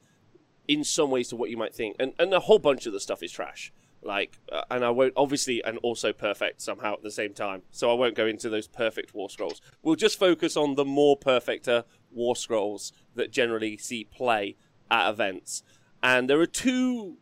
in 0.66 0.84
some 0.84 1.10
ways 1.10 1.28
to 1.28 1.36
what 1.36 1.48
you 1.48 1.56
might 1.56 1.74
think, 1.74 1.96
and 1.98 2.12
and 2.18 2.34
a 2.34 2.40
whole 2.40 2.58
bunch 2.58 2.84
of 2.84 2.92
the 2.92 3.00
stuff 3.00 3.22
is 3.22 3.32
trash. 3.32 3.72
Like, 4.02 4.38
uh, 4.50 4.62
and 4.70 4.84
I 4.84 4.90
won't 4.90 5.12
obviously, 5.16 5.62
and 5.64 5.78
also 5.78 6.12
perfect 6.12 6.62
somehow 6.62 6.94
at 6.94 7.02
the 7.02 7.10
same 7.10 7.34
time. 7.34 7.62
So 7.70 7.90
I 7.90 7.94
won't 7.94 8.14
go 8.14 8.26
into 8.26 8.48
those 8.48 8.68
perfect 8.68 9.14
war 9.14 9.28
scrolls. 9.28 9.60
We'll 9.82 9.96
just 9.96 10.18
focus 10.18 10.56
on 10.56 10.74
the 10.74 10.84
more 10.84 11.16
perfecter 11.16 11.84
war 12.10 12.36
scrolls 12.36 12.92
that 13.14 13.32
generally 13.32 13.76
see 13.76 14.04
play 14.04 14.56
at 14.90 15.10
events. 15.10 15.62
And 16.02 16.30
there 16.30 16.40
are 16.40 16.46
two 16.46 17.16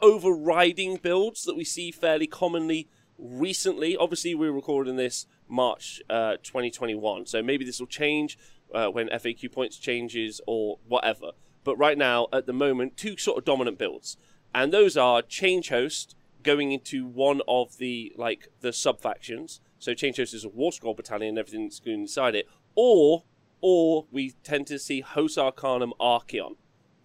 overriding 0.00 0.96
builds 0.96 1.44
that 1.44 1.56
we 1.56 1.64
see 1.64 1.90
fairly 1.90 2.26
commonly 2.26 2.88
recently. 3.18 3.96
Obviously, 3.96 4.34
we're 4.34 4.52
recording 4.52 4.96
this 4.96 5.26
March 5.48 6.00
uh, 6.08 6.36
2021, 6.42 7.26
so 7.26 7.42
maybe 7.42 7.64
this 7.64 7.80
will 7.80 7.86
change 7.86 8.38
uh, 8.74 8.88
when 8.88 9.08
FAQ 9.08 9.52
points 9.52 9.76
changes 9.76 10.40
or 10.46 10.78
whatever. 10.86 11.32
But 11.64 11.76
right 11.76 11.96
now, 11.98 12.26
at 12.32 12.46
the 12.46 12.52
moment, 12.52 12.96
two 12.96 13.16
sort 13.16 13.38
of 13.38 13.44
dominant 13.44 13.78
builds 13.78 14.16
and 14.54 14.72
those 14.72 14.96
are 14.96 15.22
Change 15.22 15.68
Host 15.68 16.16
going 16.42 16.72
into 16.72 17.06
one 17.06 17.40
of 17.46 17.78
the 17.78 18.12
like 18.16 18.48
the 18.60 18.72
sub 18.72 19.00
factions. 19.00 19.60
So 19.78 19.94
Change 19.94 20.16
Host 20.16 20.34
is 20.34 20.44
a 20.44 20.48
War 20.48 20.72
Scroll 20.72 20.94
battalion 20.94 21.30
and 21.30 21.38
everything 21.38 21.64
that's 21.64 21.80
going 21.80 22.00
inside 22.00 22.34
it, 22.34 22.48
or 22.74 23.24
or 23.60 24.06
we 24.10 24.32
tend 24.42 24.66
to 24.68 24.78
see 24.78 25.00
Hosts 25.00 25.38
Arcanum 25.38 25.92
Archaon. 26.00 26.56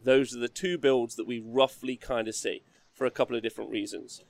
Those 0.03 0.35
are 0.35 0.39
the 0.39 0.47
two 0.47 0.77
builds 0.77 1.15
that 1.15 1.27
we 1.27 1.39
roughly 1.39 1.95
kind 1.95 2.27
of 2.27 2.35
see 2.35 2.63
for 2.93 3.05
a 3.05 3.11
couple 3.11 3.35
of 3.35 3.43
different 3.43 3.71
reasons, 3.71 4.23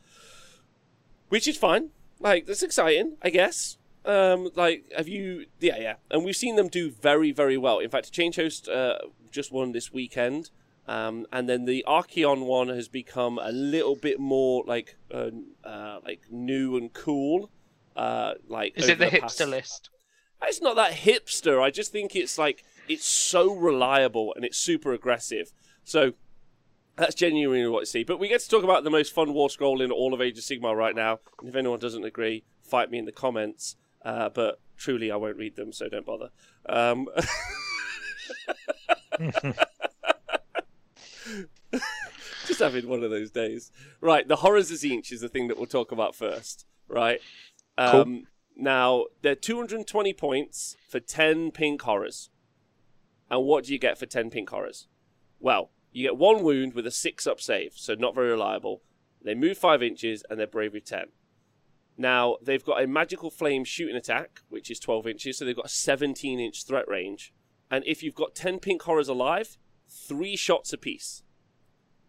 which 1.29 1.47
is 1.47 1.57
fine. 1.57 1.89
Like 2.19 2.45
that's 2.45 2.63
exciting, 2.63 3.17
I 3.21 3.29
guess. 3.29 3.77
Um, 4.05 4.49
like, 4.55 4.85
have 4.95 5.09
you? 5.09 5.47
Yeah, 5.59 5.77
yeah. 5.79 5.95
And 6.09 6.23
we've 6.23 6.35
seen 6.35 6.55
them 6.55 6.69
do 6.69 6.89
very, 6.89 7.31
very 7.31 7.57
well. 7.57 7.79
In 7.79 7.89
fact, 7.89 8.11
Change 8.11 8.37
Host 8.37 8.69
uh, 8.69 8.99
just 9.31 9.51
won 9.51 9.73
this 9.73 9.91
weekend. 9.91 10.49
Um, 10.87 11.27
and 11.33 11.49
then 11.49 11.65
the 11.65 11.83
Archaon 11.87 12.45
one 12.45 12.69
has 12.69 12.87
become 12.87 13.39
a 13.41 13.51
little 13.51 13.95
bit 13.95 14.19
more 14.19 14.63
like 14.65 14.95
uh, 15.13 15.31
uh, 15.63 15.99
like 16.05 16.21
new 16.31 16.77
and 16.77 16.93
cool. 16.93 17.51
Uh, 17.95 18.35
like 18.47 18.73
is 18.77 18.87
it 18.87 18.99
the, 18.99 19.05
the 19.05 19.11
hipster 19.11 19.21
past... 19.21 19.47
list? 19.47 19.89
It's 20.43 20.61
not 20.61 20.75
that 20.77 20.93
hipster. 20.93 21.61
I 21.61 21.71
just 21.71 21.91
think 21.91 22.15
it's 22.15 22.37
like 22.37 22.63
it's 22.87 23.05
so 23.05 23.53
reliable 23.53 24.33
and 24.35 24.45
it's 24.45 24.57
super 24.57 24.93
aggressive. 24.93 25.51
So 25.83 26.13
that's 26.95 27.15
genuinely 27.15 27.67
what 27.67 27.81
I 27.81 27.85
see. 27.85 28.03
But 28.03 28.19
we 28.19 28.29
get 28.29 28.39
to 28.41 28.49
talk 28.49 28.63
about 28.63 28.83
the 28.83 28.89
most 28.89 29.13
fun 29.13 29.33
war 29.33 29.49
scroll 29.49 29.81
in 29.81 29.91
all 29.91 30.13
of 30.13 30.21
Age 30.21 30.37
of 30.37 30.43
Sigmar 30.43 30.75
right 30.75 30.95
now. 30.95 31.19
And 31.39 31.49
if 31.49 31.55
anyone 31.55 31.79
doesn't 31.79 32.05
agree, 32.05 32.45
fight 32.63 32.89
me 32.89 32.97
in 32.97 33.05
the 33.05 33.11
comments. 33.11 33.75
Uh, 34.05 34.29
but 34.29 34.61
truly, 34.77 35.11
I 35.11 35.17
won't 35.17 35.37
read 35.37 35.55
them, 35.57 35.73
so 35.73 35.89
don't 35.89 36.05
bother. 36.05 36.29
Um... 36.69 37.07
Just 42.45 42.56
having 42.67 42.89
one 42.89 43.03
of 43.03 43.09
those 43.09 43.31
days. 43.31 43.71
Right, 44.01 44.27
the 44.27 44.37
horrors 44.37 44.71
of 44.71 44.77
Tzeentch 44.77 45.11
is 45.11 45.21
the 45.21 45.29
thing 45.29 45.47
that 45.47 45.57
we'll 45.57 45.67
talk 45.67 45.91
about 45.91 46.15
first. 46.15 46.65
Right. 46.87 47.19
Um, 47.77 47.91
cool. 47.91 48.21
Now, 48.55 49.05
they're 49.21 49.35
220 49.35 50.13
points 50.13 50.77
for 50.89 50.99
10 50.99 51.51
pink 51.51 51.81
horrors. 51.83 52.29
And 53.29 53.45
what 53.45 53.65
do 53.65 53.73
you 53.73 53.79
get 53.79 53.97
for 53.97 54.05
10 54.05 54.29
pink 54.29 54.49
horrors? 54.49 54.87
Well, 55.39 55.71
you 55.91 56.03
get 56.03 56.17
one 56.17 56.43
wound 56.43 56.73
with 56.73 56.87
a 56.87 56.91
6 56.91 57.27
up 57.27 57.39
save, 57.39 57.73
so 57.75 57.93
not 57.93 58.15
very 58.15 58.29
reliable. 58.29 58.81
They 59.23 59.35
move 59.35 59.57
5 59.57 59.83
inches 59.83 60.23
and 60.29 60.39
they're 60.39 60.47
bravery 60.47 60.81
10. 60.81 61.07
Now, 61.97 62.37
they've 62.41 62.63
got 62.63 62.81
a 62.81 62.87
magical 62.87 63.29
flame 63.29 63.63
shooting 63.63 63.95
attack, 63.95 64.41
which 64.49 64.69
is 64.69 64.79
12 64.79 65.07
inches, 65.07 65.37
so 65.37 65.45
they've 65.45 65.55
got 65.55 65.65
a 65.65 65.69
17 65.69 66.39
inch 66.39 66.65
threat 66.65 66.87
range. 66.87 67.33
And 67.69 67.83
if 67.85 68.01
you've 68.03 68.15
got 68.15 68.35
10 68.35 68.59
pink 68.59 68.83
horrors 68.83 69.09
alive, 69.09 69.57
three 69.89 70.35
shots 70.35 70.73
apiece. 70.73 71.23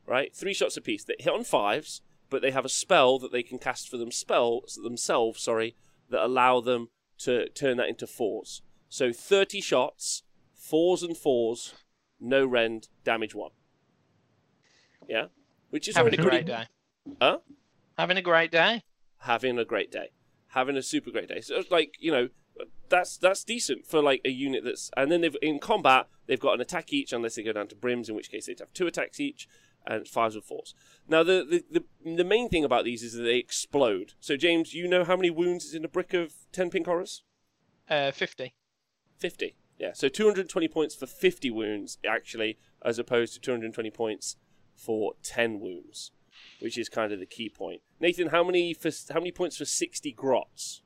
Right? 0.09 0.35
Three 0.35 0.55
shots 0.55 0.77
apiece. 0.77 1.05
They 1.05 1.17
hit 1.19 1.33
on 1.33 1.45
fives, 1.45 2.01
but 2.31 2.43
they 2.43 2.51
have 2.51 2.65
a 2.65 2.71
spell 2.71 3.19
that 3.19 3.33
they 3.33 3.43
can 3.43 3.59
cast 3.59 3.89
for 3.89 3.97
them 3.97 4.11
spells 4.11 4.79
themselves, 4.83 5.43
sorry, 5.43 5.77
that 6.11 6.25
allow 6.25 6.61
them 6.61 6.89
to 7.19 7.49
turn 7.51 7.77
that 7.77 7.89
into 7.89 8.07
fours. 8.07 8.63
So 8.89 9.13
30 9.13 9.61
shots, 9.61 10.23
fours 10.55 11.03
and 11.03 11.17
fours, 11.17 11.75
no 12.21 12.47
rend, 12.47 12.89
damage 13.05 13.35
one. 13.35 13.51
Yeah? 15.09 15.27
Which 15.71 15.89
is 15.89 15.97
having 15.97 16.15
a 16.15 16.17
great 16.17 16.29
pretty... 16.31 16.45
day. 16.45 16.65
Huh? 17.21 17.39
Having 17.99 18.17
a 18.17 18.23
great 18.23 18.51
day. 18.51 18.83
Having 19.19 19.59
a 19.59 19.65
great 19.65 19.93
day. 19.93 20.11
Having 20.49 20.77
a 20.77 20.83
super 20.83 21.11
great 21.11 21.29
day. 21.29 21.41
So 21.41 21.63
like, 21.71 21.97
you 21.99 22.13
know, 22.13 22.29
that's 22.89 23.17
that's 23.19 23.45
decent 23.45 23.87
for 23.87 24.03
like 24.03 24.21
a 24.25 24.31
unit 24.31 24.65
that's 24.65 24.91
and 24.97 25.13
then 25.13 25.21
they've 25.21 25.37
in 25.43 25.59
combat 25.59 26.09
they've 26.27 26.41
got 26.41 26.55
an 26.55 26.61
attack 26.61 26.93
each 26.93 27.13
unless 27.13 27.37
they 27.37 27.43
go 27.43 27.53
down 27.53 27.69
to 27.69 27.77
brims 27.77 28.09
in 28.09 28.17
which 28.17 28.31
case 28.31 28.47
they'd 28.47 28.59
have 28.59 28.73
two 28.73 28.87
attacks 28.87 29.21
each 29.21 29.47
and 29.87 30.07
fives 30.07 30.37
or 30.37 30.43
fours 30.43 30.75
now 31.09 31.23
the, 31.23 31.65
the 31.71 31.81
the, 32.05 32.17
the 32.17 32.25
main 32.25 32.49
thing 32.49 32.65
about 32.65 32.85
these 32.85 33.03
is 33.03 33.15
that 33.15 33.23
they 33.23 33.37
explode. 33.37 34.15
So 34.21 34.37
james 34.37 34.75
you 34.75 34.89
know 34.89 35.05
how 35.05 35.17
many 35.17 35.31
wounds 35.31 35.65
is 35.65 35.75
in 35.75 35.85
a 35.85 35.89
brick 35.89 36.15
of 36.15 36.35
10 36.53 36.71
pink 36.71 36.87
horrors? 36.87 37.23
Uh 37.89 38.11
50 38.11 38.55
50 39.19 39.57
yeah 39.79 39.93
so 39.93 40.09
220 40.09 40.69
points 40.69 40.95
for 40.95 41.07
50 41.07 41.51
wounds 41.51 41.99
actually 42.07 42.59
as 42.85 42.99
opposed 42.99 43.35
to 43.35 43.41
220 43.41 43.91
points 43.91 44.37
for 44.77 45.15
10 45.23 45.61
wounds 45.61 46.13
which 46.61 46.79
is 46.79 46.89
kind 46.89 47.13
of 47.13 47.21
the 47.21 47.27
key 47.27 47.49
point. 47.49 47.83
Nathan 48.01 48.29
how 48.29 48.45
many 48.45 48.75
for 48.75 48.91
how 49.11 49.21
many 49.21 49.33
points 49.33 49.57
for 49.57 49.65
60 49.65 50.13
grots? 50.13 50.83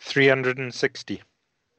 360. 0.00 1.22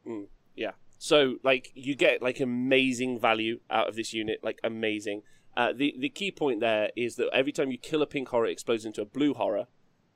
Mm, 0.08 0.28
yeah. 0.56 0.72
So 0.98 1.36
like 1.44 1.72
you 1.76 1.96
get 1.96 2.22
like 2.22 2.40
amazing 2.40 3.20
value 3.20 3.60
out 3.70 3.88
of 3.88 3.96
this 3.96 4.14
unit, 4.14 4.40
like 4.44 4.60
amazing. 4.64 5.24
Uh, 5.56 5.72
the 5.72 5.96
the 6.00 6.10
key 6.10 6.32
point 6.32 6.60
there 6.60 6.90
is 6.96 7.16
that 7.16 7.30
every 7.34 7.52
time 7.52 7.72
you 7.72 7.78
kill 7.78 8.02
a 8.02 8.08
pink 8.08 8.30
horror, 8.30 8.48
it 8.48 8.52
explodes 8.52 8.86
into 8.86 9.02
a 9.02 9.06
blue 9.06 9.34
horror. 9.34 9.68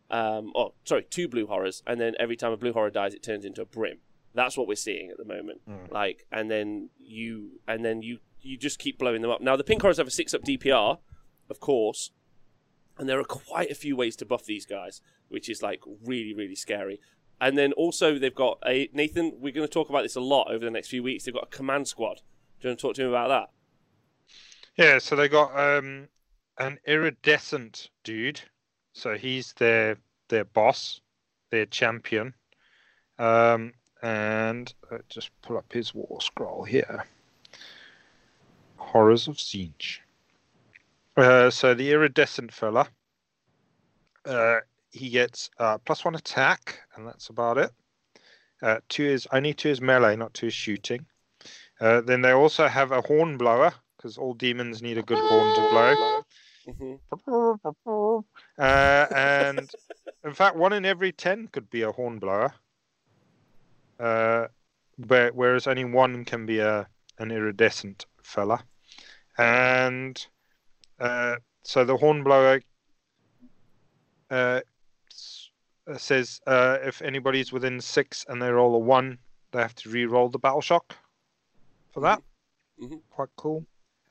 Um, 0.09 0.51
oh, 0.55 0.73
sorry, 0.83 1.05
two 1.09 1.27
blue 1.27 1.47
horrors, 1.47 1.83
and 1.85 1.99
then 1.99 2.15
every 2.19 2.35
time 2.35 2.51
a 2.51 2.57
blue 2.57 2.73
horror 2.73 2.89
dies, 2.89 3.13
it 3.13 3.21
turns 3.21 3.45
into 3.45 3.61
a 3.61 3.65
brim. 3.65 3.97
That's 4.33 4.57
what 4.57 4.67
we're 4.67 4.75
seeing 4.75 5.09
at 5.09 5.17
the 5.17 5.25
moment. 5.25 5.61
Mm. 5.69 5.91
Like, 5.91 6.25
and 6.31 6.49
then 6.49 6.89
you, 6.99 7.59
and 7.67 7.83
then 7.83 8.01
you, 8.01 8.19
you 8.41 8.57
just 8.57 8.79
keep 8.79 8.99
blowing 8.99 9.21
them 9.21 9.31
up. 9.31 9.41
Now 9.41 9.55
the 9.55 9.63
pink 9.63 9.81
horrors 9.81 9.97
have 9.97 10.07
a 10.07 10.11
six 10.11 10.33
up 10.33 10.43
DPR, 10.43 10.99
of 11.49 11.59
course, 11.59 12.11
and 12.97 13.09
there 13.09 13.19
are 13.19 13.25
quite 13.25 13.69
a 13.69 13.75
few 13.75 13.95
ways 13.95 14.15
to 14.17 14.25
buff 14.25 14.45
these 14.45 14.65
guys, 14.65 15.01
which 15.27 15.49
is 15.49 15.61
like 15.61 15.81
really, 16.05 16.33
really 16.33 16.55
scary. 16.55 16.99
And 17.39 17.57
then 17.57 17.73
also 17.73 18.17
they've 18.17 18.33
got 18.33 18.59
a 18.65 18.89
Nathan. 18.93 19.33
We're 19.39 19.53
going 19.53 19.67
to 19.67 19.73
talk 19.73 19.89
about 19.89 20.03
this 20.03 20.15
a 20.15 20.21
lot 20.21 20.49
over 20.49 20.65
the 20.65 20.71
next 20.71 20.88
few 20.88 21.03
weeks. 21.03 21.25
They've 21.25 21.33
got 21.33 21.49
a 21.51 21.55
command 21.55 21.88
squad. 21.88 22.21
Do 22.59 22.67
you 22.67 22.69
want 22.71 22.79
to 22.79 22.88
talk 22.88 22.95
to 22.95 23.03
him 23.03 23.09
about 23.09 23.27
that? 23.27 23.49
Yeah. 24.78 24.99
So 24.99 25.15
they 25.15 25.28
got 25.28 25.57
um, 25.57 26.07
an 26.57 26.80
iridescent 26.86 27.89
dude. 28.03 28.41
So 28.93 29.15
he's 29.15 29.53
their 29.53 29.97
their 30.30 30.45
boss, 30.45 31.01
their 31.51 31.65
champion. 31.65 32.34
Um, 33.19 33.73
and 34.03 34.73
just 35.09 35.32
pull 35.41 35.57
up 35.57 35.71
his 35.73 35.93
war 35.93 36.21
scroll 36.21 36.63
here. 36.63 37.05
Horrors 38.78 39.28
of 39.28 39.38
Tzeentch. 39.38 39.99
Uh, 41.15 41.49
so 41.49 41.73
the 41.73 41.91
iridescent 41.91 42.53
fella. 42.53 42.88
Uh, 44.23 44.59
he 44.91 45.09
gets 45.09 45.49
plus 45.86 46.05
one 46.05 46.15
attack, 46.15 46.80
and 46.95 47.07
that's 47.07 47.30
about 47.30 47.57
it. 47.57 47.71
Uh, 48.61 48.80
two 48.89 49.05
is 49.05 49.28
only 49.32 49.53
two 49.53 49.69
is 49.69 49.82
melee, 49.82 50.15
not 50.15 50.34
two 50.34 50.47
is 50.47 50.53
shooting. 50.53 51.05
Uh, 51.80 52.01
then 52.01 52.21
they 52.21 52.32
also 52.32 52.67
have 52.67 52.91
a 52.91 53.01
horn 53.01 53.38
blower 53.38 53.73
because 53.97 54.17
all 54.17 54.33
demons 54.33 54.81
need 54.81 54.97
a 54.97 55.03
good 55.03 55.19
horn 55.19 55.53
to 55.55 55.69
blow. 55.69 56.23
Mhm. 56.67 58.23
Uh, 58.57 59.07
and 59.15 59.71
in 60.23 60.33
fact, 60.33 60.55
one 60.55 60.73
in 60.73 60.85
every 60.85 61.11
ten 61.11 61.47
could 61.47 61.69
be 61.69 61.81
a 61.81 61.91
hornblower. 61.91 62.53
Uh, 63.99 64.47
where, 65.07 65.31
whereas 65.31 65.67
only 65.67 65.85
one 65.85 66.25
can 66.25 66.45
be 66.45 66.59
a 66.59 66.87
an 67.19 67.31
iridescent 67.31 68.05
fella. 68.21 68.63
And 69.37 70.25
uh, 70.99 71.37
so 71.63 71.83
the 71.83 71.97
hornblower 71.97 72.61
uh, 74.29 74.61
uh, 75.87 75.97
says 75.97 76.41
uh, 76.45 76.77
if 76.83 77.01
anybody's 77.01 77.51
within 77.51 77.81
six 77.81 78.25
and 78.27 78.41
they 78.41 78.49
roll 78.49 78.75
a 78.75 78.79
one, 78.79 79.17
they 79.51 79.61
have 79.61 79.75
to 79.75 79.89
re-roll 79.89 80.29
the 80.29 80.39
battle 80.39 80.61
shock 80.61 80.95
for 81.91 82.01
that. 82.01 82.21
Mhm. 82.79 83.01
Quite 83.09 83.29
cool. 83.35 83.65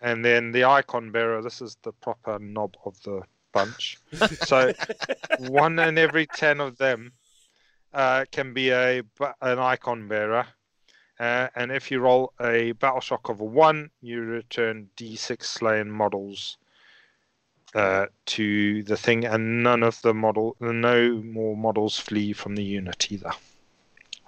And 0.06 0.24
then 0.24 0.52
the 0.52 0.62
icon 0.62 1.10
bearer, 1.10 1.42
this 1.42 1.60
is 1.60 1.78
the 1.82 1.90
proper 1.90 2.38
knob 2.38 2.76
of 2.84 3.02
the 3.02 3.22
bunch. 3.52 3.98
So 4.46 4.72
one 5.40 5.80
in 5.80 5.98
every 5.98 6.28
ten 6.28 6.60
of 6.60 6.78
them 6.78 7.12
uh, 7.92 8.24
can 8.30 8.54
be 8.54 8.70
a 8.70 9.02
an 9.42 9.58
icon 9.58 10.06
bearer. 10.06 10.46
Uh, 11.18 11.48
and 11.56 11.72
if 11.72 11.90
you 11.90 11.98
roll 11.98 12.32
a 12.40 12.70
battle 12.72 13.00
shock 13.00 13.28
of 13.28 13.40
a 13.40 13.44
one, 13.44 13.90
you 14.00 14.20
return 14.20 14.88
D6 14.96 15.42
slain 15.42 15.90
models 15.90 16.56
uh, 17.74 18.06
to 18.26 18.84
the 18.84 18.96
thing, 18.96 19.24
and 19.24 19.64
none 19.64 19.82
of 19.82 20.00
the 20.02 20.14
model, 20.14 20.54
no 20.60 21.20
more 21.22 21.56
models 21.56 21.98
flee 21.98 22.32
from 22.32 22.54
the 22.54 22.62
unit 22.62 23.10
either. 23.10 23.32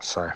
So 0.00 0.32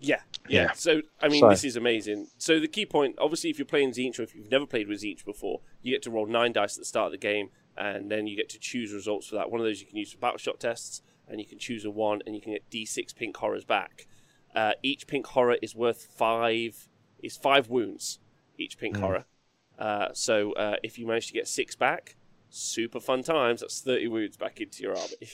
Yeah, 0.00 0.20
yeah. 0.48 0.62
Yeah. 0.62 0.72
So 0.72 1.02
I 1.20 1.28
mean, 1.28 1.40
So- 1.40 1.48
this 1.50 1.64
is 1.64 1.76
amazing. 1.76 2.28
So 2.38 2.60
the 2.60 2.68
key 2.68 2.86
point, 2.86 3.16
obviously, 3.18 3.50
if 3.50 3.58
you're 3.58 3.66
playing 3.66 3.90
Tzeentch 3.92 4.18
or 4.18 4.22
if 4.22 4.34
you've 4.34 4.50
never 4.50 4.66
played 4.66 4.88
with 4.88 5.02
Tzeentch 5.02 5.24
before, 5.24 5.60
you 5.82 5.92
get 5.92 6.02
to 6.02 6.10
roll 6.10 6.26
nine 6.26 6.52
dice 6.52 6.76
at 6.76 6.80
the 6.82 6.84
start 6.86 7.06
of 7.06 7.12
the 7.12 7.18
game, 7.18 7.50
and 7.76 8.10
then 8.10 8.26
you 8.26 8.36
get 8.36 8.48
to 8.50 8.58
choose 8.58 8.92
results 8.92 9.26
for 9.28 9.34
that. 9.36 9.50
One 9.50 9.60
of 9.60 9.66
those 9.66 9.80
you 9.80 9.86
can 9.86 9.96
use 9.96 10.12
for 10.12 10.18
battleshock 10.18 10.58
tests, 10.58 11.02
and 11.28 11.40
you 11.40 11.46
can 11.46 11.58
choose 11.58 11.84
a 11.84 11.90
one, 11.90 12.20
and 12.26 12.34
you 12.34 12.40
can 12.40 12.52
get 12.52 12.68
D6 12.70 13.14
pink 13.14 13.36
horrors 13.36 13.64
back. 13.64 14.06
Uh, 14.54 14.72
each 14.82 15.06
pink 15.06 15.26
horror 15.26 15.56
is 15.60 15.74
worth 15.74 16.04
five. 16.16 16.88
Is 17.22 17.36
five 17.36 17.68
wounds 17.68 18.20
each 18.56 18.78
pink 18.78 18.96
Mm. 18.96 19.00
horror. 19.00 19.24
Uh, 19.78 20.08
so 20.12 20.52
uh, 20.52 20.76
if 20.82 20.98
you 20.98 21.06
manage 21.06 21.26
to 21.28 21.32
get 21.32 21.46
six 21.48 21.74
back, 21.76 22.16
super 22.50 23.00
fun 23.00 23.22
times. 23.22 23.60
That's 23.60 23.80
thirty 23.80 24.06
wounds 24.08 24.36
back 24.36 24.60
into 24.60 24.82
your 24.82 24.96
army. 24.96 25.14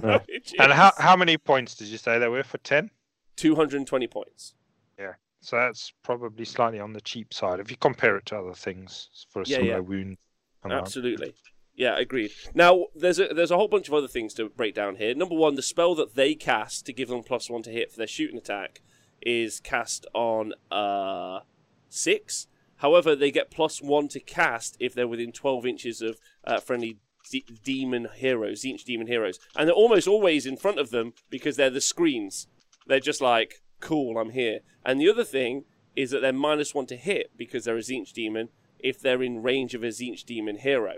Yeah. 0.00 0.20
And 0.60 0.72
how 0.72 0.90
is 0.90 0.94
how 0.98 1.16
many 1.16 1.36
points 1.36 1.74
did 1.74 1.88
you 1.88 1.98
say 1.98 2.20
they 2.20 2.28
were 2.28 2.44
for 2.44 2.58
ten? 2.58 2.90
220 3.38 4.06
points. 4.08 4.54
Yeah. 4.98 5.14
So 5.40 5.56
that's 5.56 5.92
probably 6.02 6.44
slightly 6.44 6.80
on 6.80 6.92
the 6.92 7.00
cheap 7.00 7.32
side 7.32 7.60
if 7.60 7.70
you 7.70 7.76
compare 7.76 8.16
it 8.16 8.26
to 8.26 8.38
other 8.38 8.54
things 8.54 9.08
for 9.30 9.42
a 9.42 9.44
Yeah, 9.46 9.56
similar 9.58 9.72
yeah. 9.74 9.78
wound. 9.78 10.16
Absolutely. 10.64 11.34
Yeah, 11.74 11.96
agreed. 11.96 12.32
Now, 12.54 12.86
there's 12.96 13.20
a 13.20 13.28
there's 13.32 13.52
a 13.52 13.56
whole 13.56 13.68
bunch 13.68 13.86
of 13.86 13.94
other 13.94 14.08
things 14.08 14.34
to 14.34 14.48
break 14.48 14.74
down 14.74 14.96
here. 14.96 15.14
Number 15.14 15.36
one, 15.36 15.54
the 15.54 15.62
spell 15.62 15.94
that 15.94 16.16
they 16.16 16.34
cast 16.34 16.84
to 16.86 16.92
give 16.92 17.08
them 17.08 17.22
plus 17.22 17.48
one 17.48 17.62
to 17.62 17.70
hit 17.70 17.92
for 17.92 17.98
their 17.98 18.08
shooting 18.08 18.36
attack 18.36 18.80
is 19.22 19.60
cast 19.60 20.04
on 20.12 20.54
uh 20.72 21.40
six. 21.88 22.48
However, 22.78 23.14
they 23.14 23.30
get 23.30 23.50
plus 23.52 23.80
one 23.80 24.08
to 24.08 24.18
cast 24.20 24.76
if 24.80 24.92
they're 24.92 25.06
within 25.06 25.30
twelve 25.30 25.64
inches 25.64 26.02
of 26.02 26.18
uh, 26.44 26.58
friendly 26.58 26.98
de- 27.30 27.44
demon 27.62 28.08
heroes, 28.16 28.62
Tzeentch 28.62 28.82
demon 28.84 29.06
heroes, 29.06 29.38
and 29.56 29.68
they're 29.68 29.74
almost 29.74 30.08
always 30.08 30.46
in 30.46 30.56
front 30.56 30.80
of 30.80 30.90
them 30.90 31.12
because 31.30 31.56
they're 31.56 31.70
the 31.70 31.80
screens. 31.80 32.48
They're 32.88 33.00
just 33.00 33.20
like, 33.20 33.62
cool, 33.80 34.18
I'm 34.18 34.30
here. 34.30 34.60
And 34.84 35.00
the 35.00 35.08
other 35.08 35.24
thing 35.24 35.64
is 35.94 36.10
that 36.10 36.20
they're 36.22 36.32
minus 36.32 36.74
one 36.74 36.86
to 36.86 36.96
hit 36.96 37.30
because 37.36 37.64
they're 37.64 37.76
a 37.76 37.80
Tzeentch 37.80 38.12
demon 38.12 38.48
if 38.78 39.00
they're 39.00 39.22
in 39.22 39.42
range 39.42 39.74
of 39.74 39.82
a 39.84 39.88
Tzeentch 39.88 40.24
demon 40.24 40.56
hero. 40.56 40.94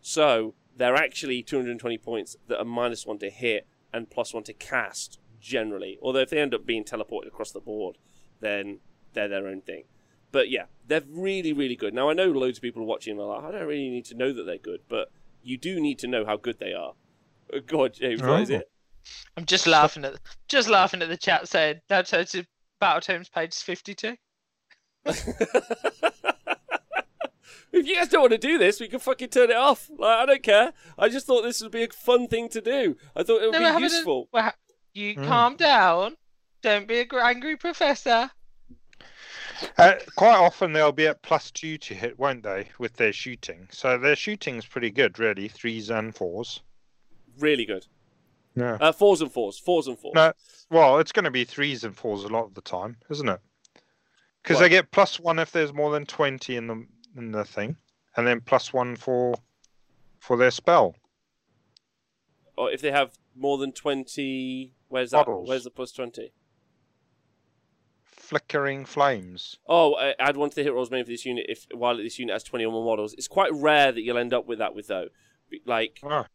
So 0.00 0.54
they're 0.76 0.94
actually 0.96 1.42
220 1.42 1.98
points 1.98 2.36
that 2.46 2.58
are 2.58 2.64
minus 2.64 3.06
one 3.06 3.18
to 3.18 3.30
hit 3.30 3.66
and 3.92 4.10
plus 4.10 4.32
one 4.32 4.44
to 4.44 4.52
cast 4.52 5.18
generally. 5.40 5.98
Although 6.02 6.20
if 6.20 6.30
they 6.30 6.38
end 6.40 6.54
up 6.54 6.66
being 6.66 6.84
teleported 6.84 7.26
across 7.28 7.50
the 7.52 7.60
board, 7.60 7.98
then 8.40 8.80
they're 9.14 9.28
their 9.28 9.46
own 9.46 9.60
thing. 9.62 9.84
But 10.30 10.50
yeah, 10.50 10.66
they're 10.86 11.02
really, 11.08 11.52
really 11.52 11.76
good. 11.76 11.94
Now 11.94 12.10
I 12.10 12.12
know 12.12 12.26
loads 12.26 12.58
of 12.58 12.62
people 12.62 12.82
are 12.82 12.86
watching 12.86 13.12
and 13.12 13.20
are 13.22 13.36
like, 13.40 13.44
I 13.44 13.50
don't 13.58 13.66
really 13.66 13.88
need 13.88 14.04
to 14.06 14.14
know 14.14 14.32
that 14.32 14.44
they're 14.44 14.58
good, 14.58 14.80
but 14.88 15.10
you 15.42 15.56
do 15.56 15.80
need 15.80 15.98
to 16.00 16.06
know 16.06 16.26
how 16.26 16.36
good 16.36 16.58
they 16.58 16.74
are. 16.74 16.92
Uh, 17.52 17.60
Go 17.66 17.84
on, 17.84 17.92
James, 17.92 18.22
what 18.22 18.42
is 18.42 18.50
Oh. 18.50 18.56
it? 18.56 18.70
I'm 19.36 19.44
just 19.46 19.66
laughing 19.66 20.04
at 20.04 20.14
just 20.48 20.68
laughing 20.68 21.02
at 21.02 21.08
the 21.08 21.16
chat 21.16 21.48
saying 21.48 21.80
that's 21.88 22.10
turn 22.10 22.26
to 22.26 22.44
Battle 22.80 23.00
Tomes 23.00 23.28
page 23.28 23.54
52. 23.54 24.14
if 25.06 25.26
you 27.86 27.94
guys 27.96 28.08
don't 28.08 28.22
want 28.22 28.32
to 28.32 28.38
do 28.38 28.58
this, 28.58 28.80
we 28.80 28.88
can 28.88 28.98
fucking 28.98 29.28
turn 29.28 29.50
it 29.50 29.56
off. 29.56 29.88
Like, 29.96 30.18
I 30.18 30.26
don't 30.26 30.42
care. 30.42 30.72
I 30.98 31.08
just 31.08 31.26
thought 31.26 31.42
this 31.42 31.62
would 31.62 31.72
be 31.72 31.84
a 31.84 31.88
fun 31.88 32.26
thing 32.28 32.48
to 32.50 32.60
do. 32.60 32.96
I 33.14 33.22
thought 33.22 33.42
it 33.42 33.46
would 33.46 33.52
No, 33.52 33.58
be 33.58 33.64
having 33.64 33.82
a- 33.84 33.86
useful. 33.86 34.28
Well, 34.32 34.44
ha- 34.44 34.54
you 34.94 35.14
Mm. 35.16 35.26
calm 35.26 35.56
down. 35.56 36.16
Don't 36.62 36.88
be 36.88 36.98
a 36.98 37.04
gr- 37.04 37.20
angry 37.20 37.56
professor. 37.56 38.30
Uh, 39.76 39.94
quite 40.16 40.36
often 40.36 40.72
they'll 40.72 40.92
be 40.92 41.06
at 41.08 41.22
plus 41.22 41.50
two 41.50 41.78
to 41.78 41.94
hit, 41.94 42.18
won't 42.18 42.42
they, 42.42 42.68
with 42.78 42.94
their 42.94 43.12
shooting? 43.12 43.68
So 43.72 43.98
their 43.98 44.16
shooting's 44.16 44.66
pretty 44.66 44.90
good, 44.90 45.18
really, 45.18 45.48
threes 45.48 45.90
and 45.90 46.14
fours. 46.14 46.60
Really 47.38 47.64
good. 47.64 47.86
Yeah. 48.58 48.78
Uh, 48.80 48.92
fours 48.92 49.20
and 49.20 49.30
fours. 49.32 49.58
Fours 49.58 49.86
and 49.86 49.98
fours. 49.98 50.14
No, 50.14 50.32
well, 50.70 50.98
it's 50.98 51.12
going 51.12 51.24
to 51.24 51.30
be 51.30 51.44
threes 51.44 51.84
and 51.84 51.96
fours 51.96 52.24
a 52.24 52.28
lot 52.28 52.44
of 52.44 52.54
the 52.54 52.60
time, 52.60 52.96
isn't 53.10 53.28
it? 53.28 53.40
Because 54.42 54.60
they 54.60 54.68
get 54.68 54.90
plus 54.90 55.20
one 55.20 55.38
if 55.38 55.52
there's 55.52 55.72
more 55.72 55.92
than 55.92 56.06
twenty 56.06 56.56
in 56.56 56.66
the 56.66 56.86
in 57.16 57.32
the 57.32 57.44
thing, 57.44 57.76
and 58.16 58.26
then 58.26 58.40
plus 58.40 58.72
one 58.72 58.96
for 58.96 59.34
for 60.18 60.36
their 60.36 60.50
spell. 60.50 60.96
Or 62.56 62.70
if 62.70 62.80
they 62.80 62.90
have 62.90 63.12
more 63.36 63.56
than 63.58 63.72
20. 63.72 64.74
Where's 64.88 65.10
that? 65.12 65.18
Models. 65.18 65.48
Where's 65.48 65.64
the 65.64 65.70
plus 65.70 65.92
20? 65.92 66.32
Flickering 68.04 68.84
flames. 68.84 69.58
Oh, 69.66 69.92
uh, 69.92 70.12
add 70.18 70.36
one 70.36 70.50
to 70.50 70.56
the 70.56 70.62
hit 70.62 70.72
rolls 70.74 70.90
made 70.90 71.06
for 71.06 71.12
this 71.12 71.24
unit 71.24 71.46
if 71.48 71.66
while 71.72 71.96
this 71.96 72.18
unit 72.18 72.32
has 72.34 72.42
20 72.42 72.64
or 72.66 72.72
more 72.72 72.84
models. 72.84 73.14
It's 73.14 73.28
quite 73.28 73.52
rare 73.54 73.92
that 73.92 74.02
you'll 74.02 74.18
end 74.18 74.34
up 74.34 74.46
with 74.46 74.58
that 74.58 74.74
with 74.74 74.88
though. 74.88 75.08
Like, 75.64 76.00
Oh, 76.02 76.26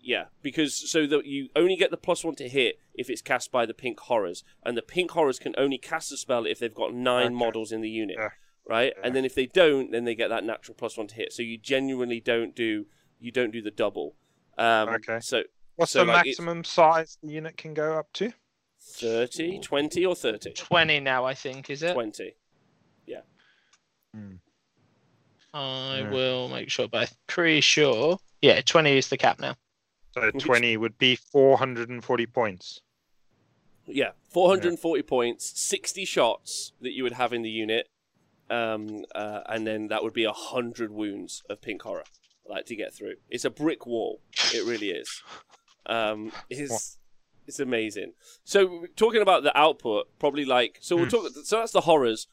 yeah, 0.00 0.26
because 0.42 0.74
so 0.90 1.06
that 1.06 1.26
you 1.26 1.48
only 1.56 1.76
get 1.76 1.90
the 1.90 1.96
plus 1.96 2.24
one 2.24 2.34
to 2.36 2.48
hit 2.48 2.78
if 2.94 3.10
it's 3.10 3.22
cast 3.22 3.50
by 3.52 3.66
the 3.66 3.74
pink 3.74 3.98
horrors, 4.00 4.44
and 4.64 4.76
the 4.76 4.82
pink 4.82 5.10
horrors 5.12 5.38
can 5.38 5.54
only 5.58 5.78
cast 5.78 6.12
a 6.12 6.16
spell 6.16 6.46
if 6.46 6.58
they've 6.58 6.74
got 6.74 6.94
nine 6.94 7.26
Okay. 7.26 7.34
models 7.34 7.72
in 7.72 7.80
the 7.80 7.90
unit, 7.90 8.16
Yeah. 8.18 8.28
right? 8.66 8.92
Yeah. 8.96 9.06
And 9.06 9.14
then 9.16 9.24
if 9.24 9.34
they 9.34 9.46
don't, 9.46 9.90
then 9.90 10.04
they 10.04 10.14
get 10.14 10.28
that 10.28 10.44
natural 10.44 10.74
plus 10.74 10.96
one 10.96 11.08
to 11.08 11.14
hit. 11.14 11.32
So 11.32 11.42
you 11.42 11.58
genuinely 11.58 12.20
don't 12.20 12.54
do 12.54 12.86
you 13.20 13.32
don't 13.32 13.50
do 13.50 13.60
the 13.60 13.70
double. 13.72 14.14
Um, 14.56 14.88
Okay. 14.90 15.18
So 15.20 15.42
what's 15.76 15.90
So, 15.92 16.00
the 16.04 16.12
like, 16.12 16.26
maximum 16.26 16.62
size 16.64 17.18
the 17.22 17.32
unit 17.32 17.56
can 17.56 17.74
go 17.74 17.98
up 17.98 18.12
to? 18.14 18.32
30, 18.80 19.58
20 19.60 20.06
or 20.06 20.14
30? 20.14 20.52
20 20.52 21.00
now, 21.00 21.24
I 21.24 21.34
think, 21.34 21.68
is 21.68 21.82
it? 21.82 21.92
20. 21.94 22.34
Yeah. 23.06 23.22
I 25.54 26.00
Yeah. 26.00 26.10
will 26.10 26.48
make 26.48 26.70
sure, 26.70 26.88
but 26.88 27.08
I'm 27.10 27.16
pretty 27.26 27.60
sure. 27.60 28.18
Yeah, 28.40 28.60
20 28.60 28.96
is 28.96 29.08
the 29.08 29.16
cap 29.16 29.40
now. 29.40 29.56
So 30.12 30.30
Which- 30.32 30.42
twenty 30.44 30.76
would 30.76 30.98
be 30.98 31.16
four 31.16 31.58
hundred 31.58 31.88
and 31.90 32.02
forty 32.04 32.26
points. 32.26 32.80
Yeah, 33.90 34.10
440 34.34 35.02
points, 35.04 35.58
60 35.58 36.04
shots 36.04 36.72
that 36.82 36.92
you 36.92 37.04
would 37.04 37.14
have 37.14 37.32
in 37.32 37.40
the 37.40 37.48
unit, 37.48 37.88
um, 38.50 39.06
uh, 39.14 39.40
and 39.46 39.66
then 39.66 39.88
that 39.88 40.02
would 40.02 40.12
be 40.12 40.26
100 40.26 40.90
wounds 40.92 41.42
of 41.48 41.62
pink 41.62 41.80
horror, 41.80 42.04
like 42.46 42.66
to 42.66 42.76
get 42.76 42.92
through. 42.92 43.14
It's 43.30 43.46
a 43.46 43.50
brick 43.50 43.86
wall. 43.86 44.20
It 44.52 44.66
really 44.66 44.90
is. 44.90 45.22
Um, 45.86 46.32
it's 46.50 46.98
it's 47.46 47.60
amazing. 47.60 48.12
So 48.44 48.84
talking 48.94 49.22
about 49.22 49.42
the 49.42 49.56
output, 49.58 50.08
probably 50.18 50.44
like 50.44 50.76
so 50.82 50.94
we'll 50.96 51.06
Hmm. 51.06 51.10
talk. 51.10 51.32
So 51.44 51.56
that's 51.60 51.72
the 51.72 51.80
horrors. 51.82 52.26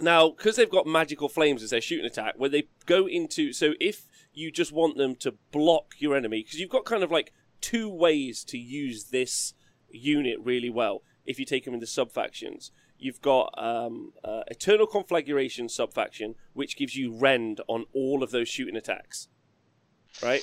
Now, 0.00 0.28
because 0.30 0.56
they've 0.56 0.68
got 0.70 0.86
magical 0.86 1.30
flames 1.30 1.62
as 1.62 1.70
their 1.70 1.80
shooting 1.80 2.04
attack, 2.04 2.34
where 2.36 2.50
they 2.50 2.68
go 2.84 3.06
into 3.08 3.54
so 3.54 3.72
if 3.80 4.06
you 4.38 4.52
just 4.52 4.72
want 4.72 4.96
them 4.96 5.16
to 5.16 5.34
block 5.50 5.94
your 5.98 6.16
enemy, 6.16 6.42
because 6.42 6.60
you've 6.60 6.70
got 6.70 6.84
kind 6.84 7.02
of 7.02 7.10
like 7.10 7.32
two 7.60 7.88
ways 7.88 8.44
to 8.44 8.56
use 8.56 9.06
this 9.06 9.52
unit 9.90 10.36
really 10.40 10.70
well 10.70 11.02
if 11.26 11.40
you 11.40 11.44
take 11.44 11.64
them 11.64 11.74
into 11.74 11.86
sub 11.86 12.12
factions. 12.12 12.70
You've 12.98 13.20
got 13.20 13.52
um, 13.56 14.12
uh, 14.24 14.42
Eternal 14.46 14.86
Conflagration 14.86 15.68
sub 15.68 15.92
faction, 15.92 16.36
which 16.52 16.76
gives 16.76 16.96
you 16.96 17.12
rend 17.12 17.60
on 17.66 17.86
all 17.92 18.22
of 18.22 18.30
those 18.30 18.48
shooting 18.48 18.76
attacks, 18.76 19.28
right? 20.22 20.42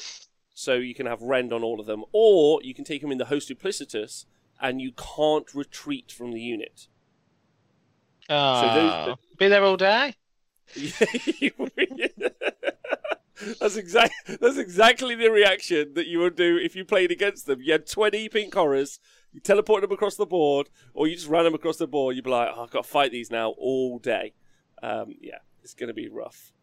So 0.53 0.73
you 0.73 0.93
can 0.93 1.05
have 1.05 1.21
rend 1.21 1.53
on 1.53 1.63
all 1.63 1.79
of 1.79 1.85
them, 1.85 2.03
or 2.11 2.61
you 2.63 2.73
can 2.73 2.83
take 2.83 3.01
them 3.01 3.11
in 3.11 3.17
the 3.17 3.25
Host 3.25 3.49
Duplicitous, 3.49 4.25
and 4.61 4.81
you 4.81 4.91
can't 4.91 5.53
retreat 5.53 6.11
from 6.11 6.31
the 6.31 6.41
unit. 6.41 6.87
Oh, 8.29 9.15
be 9.37 9.47
there 9.47 9.63
all 9.63 9.77
day. 9.77 10.15
that's 13.59 13.75
exact. 13.75 14.13
That's 14.39 14.57
exactly 14.57 15.15
the 15.15 15.29
reaction 15.29 15.93
that 15.95 16.07
you 16.07 16.19
would 16.19 16.35
do 16.35 16.57
if 16.57 16.75
you 16.75 16.85
played 16.85 17.11
against 17.11 17.45
them. 17.45 17.61
You 17.61 17.73
had 17.73 17.87
twenty 17.87 18.29
pink 18.29 18.53
horrors, 18.53 18.99
you 19.31 19.41
teleported 19.41 19.81
them 19.81 19.91
across 19.91 20.15
the 20.15 20.25
board, 20.25 20.69
or 20.93 21.07
you 21.07 21.15
just 21.15 21.27
ran 21.27 21.43
them 21.43 21.53
across 21.53 21.77
the 21.77 21.87
board. 21.87 22.15
You'd 22.15 22.25
be 22.25 22.31
like, 22.31 22.49
oh, 22.55 22.63
"I've 22.63 22.71
got 22.71 22.83
to 22.83 22.89
fight 22.89 23.11
these 23.11 23.31
now 23.31 23.49
all 23.57 23.99
day." 23.99 24.33
Um, 24.81 25.15
yeah, 25.21 25.39
it's 25.63 25.73
going 25.73 25.87
to 25.87 25.93
be 25.93 26.09
rough. 26.09 26.53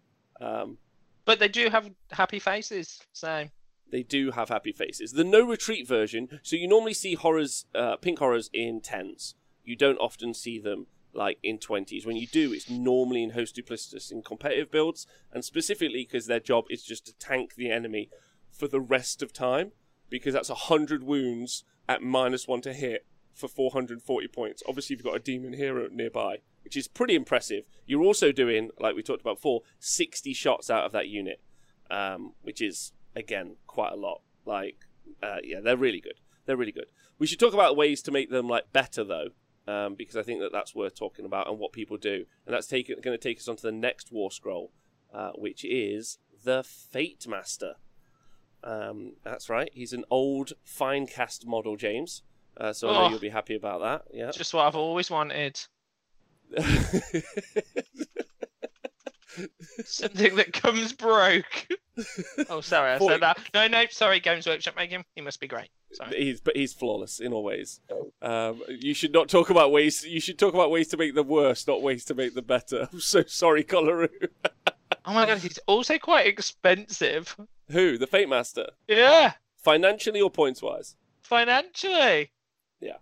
Um, 0.40 0.78
But 1.24 1.38
they 1.38 1.48
do 1.48 1.70
have 1.70 1.90
happy 2.10 2.38
faces, 2.38 3.00
so 3.12 3.48
They 3.90 4.02
do 4.02 4.30
have 4.30 4.48
happy 4.48 4.72
faces. 4.72 5.12
The 5.12 5.24
no 5.24 5.46
retreat 5.46 5.86
version, 5.86 6.40
so 6.42 6.56
you 6.56 6.66
normally 6.66 6.94
see 6.94 7.14
horrors, 7.14 7.66
uh, 7.74 7.96
pink 7.96 8.18
horrors 8.18 8.48
in 8.52 8.80
tens. 8.80 9.34
You 9.64 9.76
don't 9.76 9.98
often 9.98 10.34
see 10.34 10.58
them 10.58 10.86
like 11.14 11.38
in 11.42 11.58
twenties. 11.58 12.06
When 12.06 12.16
you 12.16 12.26
do, 12.26 12.52
it's 12.52 12.70
normally 12.70 13.22
in 13.22 13.30
host 13.30 13.56
duplicitous 13.56 14.10
in 14.10 14.22
competitive 14.22 14.70
builds, 14.70 15.06
and 15.32 15.44
specifically 15.44 16.04
because 16.04 16.26
their 16.26 16.40
job 16.40 16.64
is 16.70 16.82
just 16.82 17.06
to 17.06 17.14
tank 17.14 17.54
the 17.54 17.70
enemy 17.70 18.10
for 18.50 18.68
the 18.68 18.80
rest 18.80 19.22
of 19.22 19.32
time, 19.32 19.72
because 20.10 20.34
that's 20.34 20.48
hundred 20.48 21.02
wounds 21.02 21.64
at 21.88 22.02
minus 22.02 22.46
one 22.46 22.60
to 22.62 22.72
hit 22.72 23.06
for 23.34 23.48
440 23.48 24.28
points. 24.28 24.62
Obviously, 24.68 24.94
you've 24.94 25.04
got 25.04 25.16
a 25.16 25.20
demon 25.20 25.54
hero 25.54 25.88
nearby, 25.90 26.38
which 26.64 26.76
is 26.76 26.88
pretty 26.88 27.14
impressive. 27.14 27.64
You're 27.86 28.02
also 28.02 28.32
doing, 28.32 28.70
like 28.78 28.94
we 28.94 29.02
talked 29.02 29.22
about 29.22 29.36
before, 29.36 29.62
60 29.78 30.32
shots 30.34 30.70
out 30.70 30.84
of 30.84 30.92
that 30.92 31.08
unit, 31.08 31.40
um, 31.90 32.34
which 32.42 32.60
is 32.60 32.92
again 33.16 33.56
quite 33.66 33.92
a 33.92 33.96
lot. 33.96 34.20
Like, 34.44 34.76
uh, 35.22 35.38
yeah, 35.42 35.60
they're 35.60 35.76
really 35.76 36.00
good. 36.00 36.20
They're 36.46 36.56
really 36.56 36.72
good. 36.72 36.90
We 37.18 37.26
should 37.26 37.40
talk 37.40 37.54
about 37.54 37.76
ways 37.76 38.02
to 38.02 38.10
make 38.10 38.30
them 38.30 38.48
like 38.48 38.72
better 38.72 39.04
though, 39.04 39.28
um, 39.66 39.94
because 39.94 40.16
I 40.16 40.22
think 40.22 40.40
that 40.40 40.52
that's 40.52 40.74
worth 40.74 40.94
talking 40.94 41.24
about 41.24 41.48
and 41.48 41.58
what 41.58 41.72
people 41.72 41.96
do, 41.96 42.26
and 42.46 42.54
that's 42.54 42.70
going 42.70 42.84
to 43.02 43.18
take 43.18 43.38
us 43.38 43.48
on 43.48 43.56
to 43.56 43.62
the 43.62 43.72
next 43.72 44.10
war 44.12 44.30
scroll, 44.30 44.70
uh, 45.14 45.30
which 45.34 45.64
is 45.64 46.18
the 46.44 46.62
Fate 46.64 47.26
Master. 47.28 47.74
Um, 48.64 49.14
that's 49.24 49.48
right. 49.48 49.70
He's 49.72 49.92
an 49.92 50.04
old 50.10 50.52
Finecast 50.66 51.46
model, 51.46 51.76
James. 51.76 52.22
Uh, 52.56 52.72
so 52.72 52.88
I 52.88 52.92
know 52.92 53.04
Oh. 53.04 53.08
you'll 53.10 53.18
be 53.18 53.28
happy 53.30 53.54
about 53.56 53.80
that. 53.80 54.14
Yeah. 54.14 54.30
just 54.30 54.52
what 54.54 54.66
I've 54.66 54.76
always 54.76 55.10
wanted. 55.10 55.58
Something 59.84 60.36
that 60.36 60.52
comes 60.52 60.92
broke. 60.92 61.66
oh, 62.50 62.60
sorry, 62.60 62.92
I 62.92 62.98
Boy. 62.98 63.08
said 63.08 63.22
that. 63.22 63.38
No, 63.54 63.66
no, 63.68 63.84
sorry, 63.90 64.20
Games 64.20 64.46
Workshop 64.46 64.76
make 64.76 64.90
him. 64.90 65.04
He 65.14 65.22
must 65.22 65.40
be 65.40 65.46
great. 65.48 65.70
Sorry. 65.94 66.16
he's 66.24 66.40
but 66.40 66.56
he's 66.56 66.72
flawless 66.72 67.20
in 67.20 67.32
all 67.32 67.44
ways. 67.44 67.80
Um, 68.20 68.62
you 68.68 68.94
should 68.94 69.12
not 69.12 69.28
talk 69.28 69.50
about 69.50 69.72
ways. 69.72 70.04
You 70.04 70.20
should 70.20 70.38
talk 70.38 70.54
about 70.54 70.70
ways 70.70 70.88
to 70.88 70.96
make 70.96 71.14
them 71.14 71.28
worse, 71.28 71.66
not 71.66 71.82
ways 71.82 72.04
to 72.06 72.14
make 72.14 72.34
them 72.34 72.44
better. 72.44 72.88
I'm 72.92 73.00
so 73.00 73.22
sorry, 73.26 73.64
Coloru. 73.64 74.08
Oh 75.04 75.14
my 75.14 75.26
god, 75.26 75.38
he's 75.38 75.58
also 75.66 75.98
quite 75.98 76.26
expensive. 76.28 77.34
Who? 77.72 77.98
The 77.98 78.06
Fate 78.06 78.28
Master. 78.28 78.66
Yeah, 78.86 79.32
Financially 79.56 80.20
or 80.20 80.30
points 80.30 80.62
wise? 80.62 80.94
financially. 81.22 82.30
Yeah. 82.80 82.96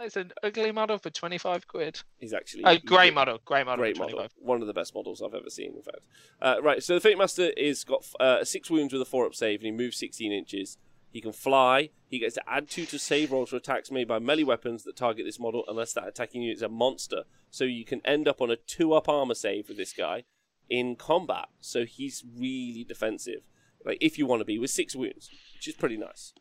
It's 0.00 0.16
an 0.16 0.32
ugly 0.42 0.72
model 0.72 0.98
for 0.98 1.10
25 1.10 1.66
quid. 1.68 2.00
He's 2.18 2.34
actually 2.34 2.64
Oh, 2.66 2.76
grey 2.84 3.10
model. 3.10 3.38
grey 3.44 3.62
model. 3.64 3.82
Great 3.82 3.98
model. 3.98 4.26
One 4.40 4.60
of 4.60 4.66
the 4.66 4.74
best 4.74 4.94
models 4.94 5.22
I've 5.22 5.34
ever 5.34 5.48
seen, 5.48 5.74
in 5.76 5.82
fact. 5.82 6.00
Uh, 6.40 6.56
right, 6.62 6.82
so 6.82 6.94
the 6.94 7.00
Fate 7.00 7.16
Master 7.18 7.50
is 7.56 7.84
got 7.84 8.04
uh, 8.20 8.44
six 8.44 8.68
wounds 8.70 8.92
with 8.92 9.00
a 9.00 9.06
four 9.06 9.24
up 9.24 9.34
save, 9.34 9.60
and 9.60 9.66
he 9.66 9.70
moves 9.72 9.96
16 9.98 10.32
inches. 10.32 10.76
He 11.12 11.20
can 11.20 11.32
fly. 11.32 11.90
He 12.08 12.18
gets 12.18 12.34
to 12.36 12.42
add 12.48 12.70
two 12.70 12.86
to 12.86 12.98
save 12.98 13.32
rolls 13.32 13.50
for 13.50 13.56
attacks 13.56 13.90
made 13.90 14.08
by 14.08 14.18
melee 14.18 14.44
weapons 14.44 14.82
that 14.84 14.96
target 14.96 15.26
this 15.26 15.38
model, 15.38 15.64
unless 15.68 15.92
that 15.92 16.08
attacking 16.08 16.42
unit 16.42 16.56
is 16.56 16.62
a 16.62 16.68
monster. 16.68 17.24
So 17.50 17.64
you 17.64 17.84
can 17.84 18.00
end 18.04 18.26
up 18.26 18.40
on 18.40 18.50
a 18.50 18.56
two 18.56 18.94
up 18.94 19.08
armor 19.08 19.34
save 19.34 19.68
with 19.68 19.76
this 19.76 19.92
guy 19.92 20.24
in 20.70 20.96
combat. 20.96 21.48
So 21.60 21.84
he's 21.84 22.24
really 22.36 22.84
defensive. 22.84 23.42
Like 23.84 23.98
if 24.00 24.18
you 24.18 24.26
want 24.26 24.40
to 24.40 24.46
be 24.46 24.58
with 24.58 24.70
six 24.70 24.96
wounds, 24.96 25.28
which 25.54 25.68
is 25.68 25.74
pretty 25.74 25.98
nice. 25.98 26.32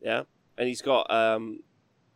Yeah, 0.00 0.24
and 0.56 0.68
he's 0.68 0.82
got 0.82 1.10
um, 1.10 1.60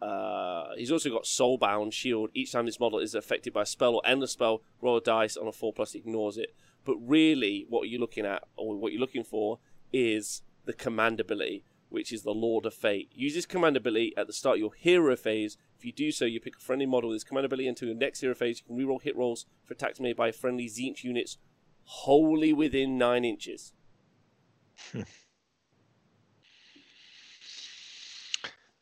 uh, 0.03 0.75
he's 0.77 0.91
also 0.91 1.11
got 1.11 1.25
Soulbound 1.25 1.93
Shield. 1.93 2.31
Each 2.35 2.53
time 2.53 2.67
this 2.67 2.81
model 2.81 2.99
is 2.99 3.15
affected 3.15 3.53
by 3.53 3.63
a 3.63 3.67
spell 3.67 3.95
or 3.95 4.03
endless 4.05 4.33
spell, 4.33 4.63
roll 4.81 4.97
a 4.97 5.01
dice 5.01 5.37
on 5.37 5.47
a 5.47 5.53
4 5.53 5.73
plus 5.73 5.95
ignores 5.95 6.37
it. 6.37 6.55
But 6.85 6.97
really, 7.01 7.67
what 7.69 7.89
you're 7.89 8.01
looking 8.01 8.27
at, 8.27 8.43
or 8.57 8.77
what 8.77 8.93
you're 8.93 9.01
looking 9.01 9.23
for, 9.23 9.61
is 9.93 10.43
the 10.65 10.73
command 10.73 11.21
ability, 11.21 11.65
which 11.93 12.12
is 12.12 12.22
the 12.22 12.32
Lord 12.32 12.66
of 12.66 12.74
Fate. 12.74 13.11
Use 13.14 13.34
this 13.34 13.47
command 13.47 13.76
ability 13.76 14.12
at 14.16 14.26
the 14.26 14.32
start 14.32 14.57
of 14.57 14.61
your 14.61 14.74
hero 14.74 15.16
phase. 15.16 15.57
If 15.78 15.84
you 15.84 15.93
do 15.93 16.11
so, 16.11 16.24
you 16.24 16.40
pick 16.40 16.57
a 16.57 16.61
friendly 16.61 16.86
model 16.86 17.11
with 17.11 17.16
this 17.16 17.24
command 17.24 17.47
ability 17.47 17.68
until 17.68 17.88
your 17.88 17.97
next 17.97 18.20
hero 18.20 18.34
phase. 18.34 18.61
You 18.61 18.76
can 18.76 18.86
reroll 18.86 19.03
hit 19.03 19.16
rolls 19.16 19.47
for 19.64 19.74
attacks 19.74 20.01
made 20.01 20.16
by 20.16 20.32
friendly 20.32 20.66
Tzeentch 20.66 21.05
units 21.05 21.38
wholly 21.84 22.53
within 22.53 22.99
9 22.99 23.24
inches. 23.24 23.72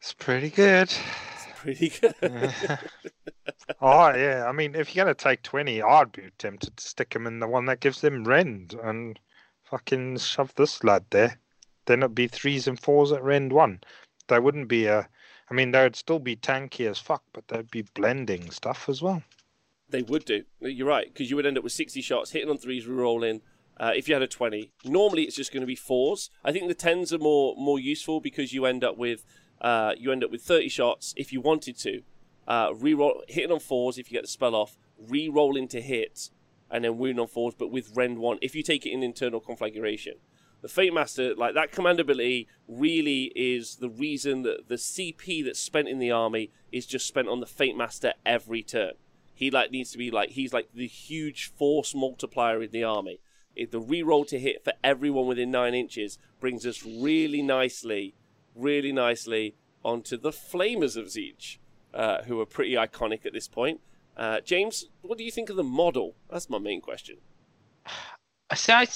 It's 0.00 0.14
pretty 0.14 0.48
good. 0.48 0.90
It's 0.90 1.46
pretty 1.56 1.88
good. 1.90 2.14
oh 3.80 4.14
yeah, 4.16 4.46
I 4.48 4.52
mean, 4.52 4.74
if 4.74 4.94
you're 4.96 5.04
gonna 5.04 5.14
take 5.14 5.42
twenty, 5.42 5.82
I'd 5.82 6.12
be 6.12 6.30
tempted 6.38 6.76
to 6.76 6.82
stick 6.82 7.14
him 7.14 7.26
in 7.26 7.38
the 7.38 7.46
one 7.46 7.66
that 7.66 7.80
gives 7.80 8.00
them 8.00 8.24
rend 8.24 8.74
and 8.82 9.20
fucking 9.62 10.18
shove 10.18 10.54
this 10.54 10.82
lad 10.82 11.04
there. 11.10 11.38
Then 11.90 12.04
it'd 12.04 12.14
be 12.14 12.28
threes 12.28 12.68
and 12.68 12.78
fours 12.78 13.10
at 13.10 13.20
rend 13.20 13.52
one. 13.52 13.80
They 14.28 14.38
wouldn't 14.38 14.68
be 14.68 14.86
a. 14.86 15.08
I 15.50 15.54
mean, 15.54 15.72
they'd 15.72 15.96
still 15.96 16.20
be 16.20 16.36
tanky 16.36 16.88
as 16.88 17.00
fuck, 17.00 17.24
but 17.32 17.48
they'd 17.48 17.68
be 17.68 17.82
blending 17.82 18.52
stuff 18.52 18.88
as 18.88 19.02
well. 19.02 19.24
They 19.88 20.02
would 20.02 20.24
do. 20.24 20.44
You're 20.60 20.86
right, 20.86 21.12
because 21.12 21.30
you 21.30 21.34
would 21.34 21.46
end 21.46 21.58
up 21.58 21.64
with 21.64 21.72
60 21.72 22.00
shots, 22.00 22.30
hitting 22.30 22.48
on 22.48 22.58
threes, 22.58 22.86
re-rolling. 22.86 23.40
Uh, 23.76 23.90
if 23.96 24.06
you 24.06 24.14
had 24.14 24.22
a 24.22 24.28
20, 24.28 24.70
normally 24.84 25.24
it's 25.24 25.34
just 25.34 25.52
going 25.52 25.62
to 25.62 25.66
be 25.66 25.74
fours. 25.74 26.30
I 26.44 26.52
think 26.52 26.68
the 26.68 26.74
tens 26.74 27.12
are 27.12 27.18
more 27.18 27.56
more 27.56 27.80
useful 27.80 28.20
because 28.20 28.52
you 28.52 28.66
end 28.66 28.84
up 28.84 28.96
with 28.96 29.24
uh, 29.60 29.94
you 29.98 30.12
end 30.12 30.22
up 30.22 30.30
with 30.30 30.42
30 30.42 30.68
shots 30.68 31.12
if 31.16 31.32
you 31.32 31.40
wanted 31.40 31.76
to. 31.78 32.02
Uh, 32.46 32.72
re-roll, 32.72 33.24
hitting 33.26 33.50
on 33.50 33.58
fours 33.58 33.98
if 33.98 34.12
you 34.12 34.16
get 34.16 34.22
the 34.22 34.28
spell 34.28 34.54
off, 34.54 34.78
re-roll 34.96 35.56
into 35.56 35.80
hit, 35.80 36.30
and 36.70 36.84
then 36.84 36.98
wound 36.98 37.18
on 37.18 37.26
fours, 37.26 37.54
but 37.58 37.72
with 37.72 37.90
rend 37.96 38.18
one 38.18 38.38
if 38.40 38.54
you 38.54 38.62
take 38.62 38.86
it 38.86 38.92
in 38.92 39.02
eternal 39.02 39.40
conflagration. 39.40 40.14
The 40.62 40.68
Fate 40.68 40.92
Master, 40.92 41.34
like 41.34 41.54
that 41.54 41.72
command 41.72 42.00
ability, 42.00 42.46
really 42.68 43.32
is 43.34 43.76
the 43.76 43.88
reason 43.88 44.42
that 44.42 44.68
the 44.68 44.74
CP 44.74 45.44
that's 45.44 45.60
spent 45.60 45.88
in 45.88 45.98
the 45.98 46.10
army 46.10 46.50
is 46.70 46.86
just 46.86 47.06
spent 47.06 47.28
on 47.28 47.40
the 47.40 47.46
Fate 47.46 47.76
Master 47.76 48.12
every 48.26 48.62
turn. 48.62 48.92
He 49.34 49.50
like 49.50 49.70
needs 49.70 49.90
to 49.92 49.98
be 49.98 50.10
like 50.10 50.30
he's 50.30 50.52
like 50.52 50.68
the 50.74 50.86
huge 50.86 51.50
force 51.52 51.94
multiplier 51.94 52.62
in 52.62 52.72
the 52.72 52.84
army. 52.84 53.20
If 53.56 53.70
the 53.70 53.80
reroll 53.80 54.28
to 54.28 54.38
hit 54.38 54.64
for 54.64 54.74
everyone 54.84 55.26
within 55.26 55.50
nine 55.50 55.74
inches 55.74 56.18
brings 56.40 56.66
us 56.66 56.84
really 56.84 57.42
nicely, 57.42 58.14
really 58.54 58.92
nicely 58.92 59.56
onto 59.82 60.18
the 60.18 60.30
Flamers 60.30 60.96
of 60.96 61.06
Tzeentch, 61.06 61.56
uh, 61.94 62.22
who 62.24 62.38
are 62.40 62.46
pretty 62.46 62.74
iconic 62.74 63.24
at 63.24 63.32
this 63.32 63.48
point. 63.48 63.80
Uh, 64.16 64.40
James, 64.40 64.86
what 65.00 65.16
do 65.16 65.24
you 65.24 65.30
think 65.30 65.48
of 65.48 65.56
the 65.56 65.64
model? 65.64 66.14
That's 66.28 66.50
my 66.50 66.58
main 66.58 66.80
question. 66.80 67.16
See. 68.54 68.72
I, 68.72 68.86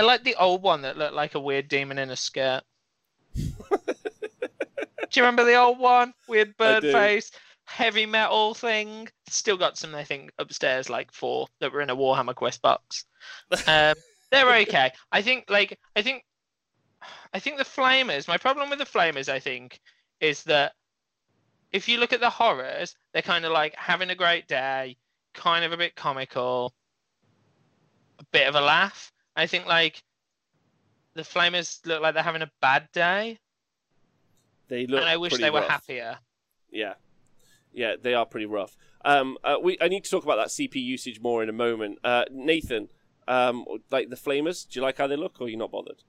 I 0.00 0.02
like 0.02 0.24
the 0.24 0.36
old 0.36 0.62
one 0.62 0.80
that 0.80 0.96
looked 0.96 1.12
like 1.12 1.34
a 1.34 1.40
weird 1.40 1.68
demon 1.68 1.98
in 1.98 2.08
a 2.08 2.16
skirt. 2.16 2.62
do 3.34 3.44
you 5.12 5.22
remember 5.22 5.44
the 5.44 5.56
old 5.56 5.78
one? 5.78 6.14
Weird 6.26 6.56
bird 6.56 6.82
face, 6.84 7.30
heavy 7.64 8.06
metal 8.06 8.54
thing. 8.54 9.10
Still 9.28 9.58
got 9.58 9.76
some, 9.76 9.94
I 9.94 10.04
think, 10.04 10.32
upstairs, 10.38 10.88
like 10.88 11.12
four 11.12 11.48
that 11.58 11.70
were 11.70 11.82
in 11.82 11.90
a 11.90 11.96
Warhammer 11.96 12.34
Quest 12.34 12.62
box. 12.62 13.04
Um, 13.66 13.92
they're 14.30 14.50
okay. 14.62 14.90
I 15.12 15.20
think, 15.20 15.50
like, 15.50 15.78
I 15.94 16.00
think, 16.00 16.24
I 17.34 17.38
think 17.38 17.58
the 17.58 17.64
Flamers. 17.64 18.26
My 18.26 18.38
problem 18.38 18.70
with 18.70 18.78
the 18.78 18.86
Flamers, 18.86 19.28
I 19.28 19.38
think, 19.38 19.80
is 20.18 20.44
that 20.44 20.72
if 21.72 21.90
you 21.90 21.98
look 21.98 22.14
at 22.14 22.20
the 22.20 22.30
horrors, 22.30 22.96
they're 23.12 23.20
kind 23.20 23.44
of 23.44 23.52
like 23.52 23.76
having 23.76 24.08
a 24.08 24.14
great 24.14 24.48
day, 24.48 24.96
kind 25.34 25.62
of 25.62 25.72
a 25.72 25.76
bit 25.76 25.94
comical, 25.94 26.72
a 28.18 28.24
bit 28.32 28.48
of 28.48 28.54
a 28.54 28.62
laugh. 28.62 29.12
I 29.36 29.46
think 29.46 29.66
like 29.66 30.02
the 31.14 31.22
Flamers 31.22 31.84
look 31.86 32.02
like 32.02 32.14
they're 32.14 32.22
having 32.22 32.42
a 32.42 32.50
bad 32.60 32.88
day, 32.92 33.38
They 34.68 34.86
look 34.86 35.00
and 35.00 35.08
I 35.08 35.16
wish 35.16 35.32
pretty 35.32 35.44
they 35.44 35.50
were 35.50 35.60
rough. 35.60 35.68
happier. 35.68 36.18
Yeah, 36.70 36.94
yeah, 37.72 37.96
they 38.00 38.14
are 38.14 38.26
pretty 38.26 38.46
rough. 38.46 38.76
Um, 39.04 39.38
uh, 39.44 39.56
we 39.62 39.76
I 39.80 39.88
need 39.88 40.04
to 40.04 40.10
talk 40.10 40.24
about 40.24 40.36
that 40.36 40.48
CP 40.48 40.76
usage 40.76 41.20
more 41.20 41.42
in 41.42 41.48
a 41.48 41.52
moment. 41.52 41.98
Uh, 42.04 42.24
Nathan, 42.30 42.88
um, 43.26 43.64
like 43.90 44.10
the 44.10 44.16
Flamers, 44.16 44.68
do 44.68 44.78
you 44.78 44.82
like 44.82 44.98
how 44.98 45.06
they 45.06 45.16
look, 45.16 45.40
or 45.40 45.46
are 45.46 45.48
you 45.48 45.56
not 45.56 45.72
bothered? 45.72 46.02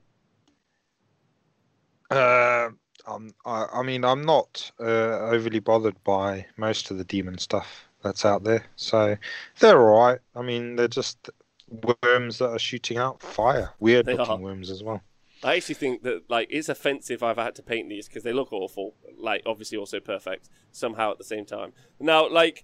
Uh, 2.09 2.69
um, 3.07 3.33
I, 3.45 3.65
I 3.73 3.83
mean, 3.83 4.03
I'm 4.03 4.23
not 4.23 4.71
uh, 4.79 4.83
overly 5.29 5.59
bothered 5.59 6.01
by 6.03 6.45
most 6.57 6.91
of 6.91 6.97
the 6.97 7.03
demon 7.05 7.37
stuff 7.37 7.87
that's 8.03 8.25
out 8.25 8.43
there, 8.43 8.65
so 8.75 9.15
they're 9.59 9.79
all 9.89 9.99
right. 10.07 10.19
I 10.35 10.41
mean, 10.41 10.75
they're 10.75 10.87
just 10.87 11.29
worms 11.71 12.37
that 12.39 12.49
are 12.49 12.59
shooting 12.59 12.97
out 12.97 13.21
fire. 13.21 13.71
Weird 13.79 14.05
They 14.05 14.15
looking 14.15 14.33
are. 14.33 14.37
worms 14.39 14.69
as 14.69 14.83
well. 14.83 15.01
I 15.43 15.55
actually 15.55 15.75
think 15.75 16.03
that 16.03 16.29
like 16.29 16.47
it's 16.51 16.69
offensive 16.69 17.23
I've 17.23 17.37
had 17.37 17.55
to 17.55 17.63
paint 17.63 17.89
these 17.89 18.07
because 18.07 18.23
they 18.23 18.33
look 18.33 18.53
awful. 18.53 18.95
Like 19.17 19.41
obviously 19.45 19.77
also 19.77 19.99
perfect 19.99 20.49
somehow 20.71 21.11
at 21.11 21.17
the 21.17 21.23
same 21.23 21.45
time. 21.45 21.73
Now 21.99 22.29
like 22.29 22.63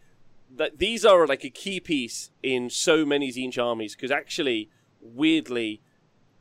that 0.55 0.77
these 0.77 1.03
are 1.03 1.25
like 1.25 1.43
a 1.43 1.49
key 1.49 1.79
piece 1.79 2.31
in 2.43 2.69
so 2.69 3.05
many 3.05 3.31
Tzeentch 3.31 3.61
armies 3.63 3.95
because 3.95 4.11
actually 4.11 4.69
weirdly 5.01 5.81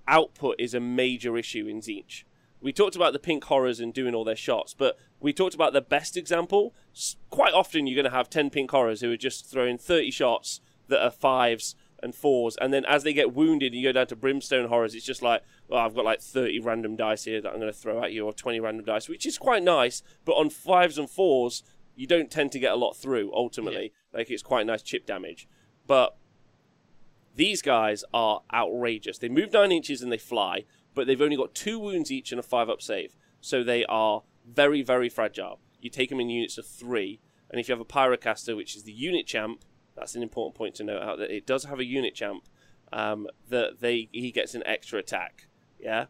output 0.07 0.57
is 0.59 0.75
a 0.75 0.81
major 0.81 1.37
issue 1.37 1.67
in 1.67 1.81
Tzeentch. 1.81 2.25
We 2.61 2.73
talked 2.73 2.97
about 2.97 3.13
the 3.13 3.19
pink 3.19 3.45
horrors 3.45 3.81
and 3.81 3.93
doing 3.93 4.15
all 4.15 4.25
their 4.25 4.37
shots, 4.37 4.75
but 4.75 4.99
we 5.21 5.33
talked 5.33 5.55
about 5.55 5.73
the 5.73 5.81
best 5.81 6.17
example. 6.17 6.75
Quite 7.31 7.53
often, 7.53 7.87
you're 7.87 7.95
going 8.01 8.11
to 8.11 8.17
have 8.17 8.31
10 8.31 8.51
pink 8.51 8.71
horrors 8.71 9.03
who 9.03 9.13
are 9.13 9.17
just 9.17 9.47
throwing 9.47 9.79
30 9.79 10.11
shots 10.11 10.61
that 10.89 11.05
are 11.05 11.11
fives 11.11 11.77
and 12.07 12.15
fours, 12.15 12.57
and 12.59 12.73
then 12.73 12.87
as 12.87 13.03
they 13.03 13.13
get 13.13 13.35
wounded, 13.35 13.75
you 13.75 13.83
go 13.83 13.93
down 13.93 14.07
to 14.07 14.17
brimstone 14.17 14.69
horrors. 14.69 14.95
It's 14.95 15.05
just 15.05 15.21
like, 15.21 15.43
well, 15.69 15.81
I've 15.81 15.95
got 15.95 16.07
like 16.07 16.23
thirty 16.23 16.59
random 16.61 16.97
dice 16.97 17.25
here 17.25 17.43
that 17.43 17.51
I'm 17.51 17.61
going 17.61 17.73
to 17.73 17.79
throw 17.79 18.03
at 18.03 18.13
you, 18.13 18.25
or 18.25 18.33
twenty 18.33 18.61
random 18.61 18.87
dice, 18.87 19.09
which 19.09 19.27
is 19.27 19.37
quite 19.37 19.63
nice. 19.63 20.03
But 20.25 20.37
on 20.37 20.49
fives 20.49 20.97
and 20.97 21.11
fours, 21.11 21.63
you 21.95 22.07
don't 22.07 22.31
tend 22.31 22.53
to 22.53 22.59
get 22.59 22.73
a 22.73 22.77
lot 22.77 22.97
through. 22.97 23.31
Ultimately, 23.35 23.93
like 24.15 24.31
it's 24.31 24.43
quite 24.43 24.65
nice 24.65 24.83
chip 24.83 25.05
damage. 25.05 25.49
But 25.87 26.17
these 27.35 27.61
guys 27.61 28.05
are 28.15 28.43
outrageous. 28.55 29.19
They 29.19 29.29
move 29.29 29.53
nine 29.53 29.73
inches 29.73 30.01
and 30.01 30.11
they 30.11 30.19
fly, 30.19 30.65
but 30.95 31.07
they've 31.07 31.21
only 31.21 31.37
got 31.37 31.55
two 31.55 31.79
wounds 31.79 32.11
each 32.11 32.33
and 32.33 32.39
a 32.39 32.43
five 32.43 32.71
up 32.71 32.81
save, 32.81 33.17
so 33.41 33.63
they 33.63 33.85
are 33.87 34.23
very 34.47 34.83
very 34.83 35.09
fragile. 35.09 35.61
You 35.81 35.91
take 35.91 36.09
them 36.09 36.21
in 36.21 36.31
units 36.31 36.57
of 36.57 36.67
three, 36.67 37.21
and 37.51 37.61
if 37.61 37.69
you 37.69 37.75
have 37.75 37.81
a 37.81 37.85
pyrocaster, 37.85 38.57
which 38.57 38.77
is 38.77 38.85
the 38.85 38.93
unit 38.93 39.27
champ 39.27 39.65
that's 39.97 40.15
an 40.15 40.23
important 40.23 40.55
point 40.55 40.75
to 40.77 40.85
note 40.85 41.03
out 41.03 41.19
that 41.19 41.31
it 41.31 41.47
does 41.47 41.65
have 41.65 41.81
a 41.81 41.85
unit 41.85 42.15
champ 42.15 42.45
um, 42.93 43.27
that 43.49 43.81
they 43.81 44.09
he 44.13 44.31
gets 44.31 44.55
an 44.55 44.63
extra 44.67 44.99
attack. 44.99 45.49
Yeah. 45.79 46.07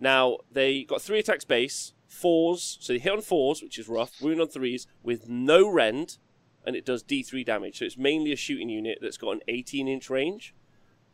Now 0.00 0.38
they 0.52 0.84
got 0.84 1.02
three 1.02 1.18
attacks 1.18 1.44
base, 1.44 1.92
fours, 2.06 2.78
so 2.80 2.92
they 2.92 2.98
hit 2.98 3.12
on 3.12 3.20
fours, 3.22 3.62
which 3.62 3.78
is 3.78 3.88
rough. 3.88 4.20
Wound 4.20 4.40
on 4.40 4.48
threes 4.48 4.86
with 5.02 5.28
no 5.28 5.68
rend, 5.68 6.18
and 6.66 6.76
it 6.76 6.84
does 6.84 7.02
D3 7.02 7.44
damage. 7.44 7.78
So 7.78 7.84
it's 7.84 7.98
mainly 7.98 8.32
a 8.32 8.36
shooting 8.36 8.68
unit 8.68 8.98
that's 9.00 9.16
got 9.16 9.32
an 9.32 9.40
18 9.48 9.88
inch 9.88 10.10
range. 10.10 10.54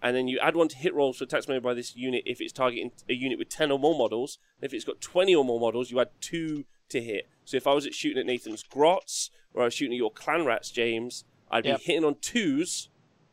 And 0.03 0.17
then 0.17 0.29
you 0.29 0.39
add 0.39 0.57
one 0.57 0.69
to 0.69 0.77
hit 0.77 0.95
rolls 0.95 1.19
for 1.19 1.25
attacks 1.25 1.47
made 1.47 1.63
by 1.63 1.75
this 1.75 1.95
unit 1.95 2.23
if 2.25 2.41
it's 2.41 2.55
targeting 2.55 2.91
a 3.09 3.13
unit 3.13 3.39
with 3.39 3.51
10 3.51 3.71
or 3.71 3.79
more 3.79 3.97
models. 3.97 4.39
And 4.61 4.67
if 4.67 4.73
it's 4.73 4.85
got 4.85 5.01
20 5.03 5.35
or 5.35 5.45
more 5.45 5.61
models, 5.61 5.91
you 5.91 6.01
add 6.01 6.09
two 6.23 6.65
to 6.89 7.03
hit. 7.03 7.29
So 7.45 7.59
if 7.59 7.67
I 7.67 7.75
was 7.75 7.87
at 7.87 7.95
shooting 7.95 8.19
at 8.19 8.27
Nathan's 8.27 8.63
Grots, 8.63 9.31
or 9.53 9.63
I 9.63 9.65
was 9.67 9.75
shooting 9.75 9.93
at 9.93 9.99
your 9.99 10.11
Clan 10.11 10.47
Rats, 10.47 10.71
James, 10.71 11.25
I'd 11.51 11.65
Yep. 11.65 11.79
be 11.79 11.85
hitting 11.85 12.05
on 12.05 12.17
twos, 12.21 12.89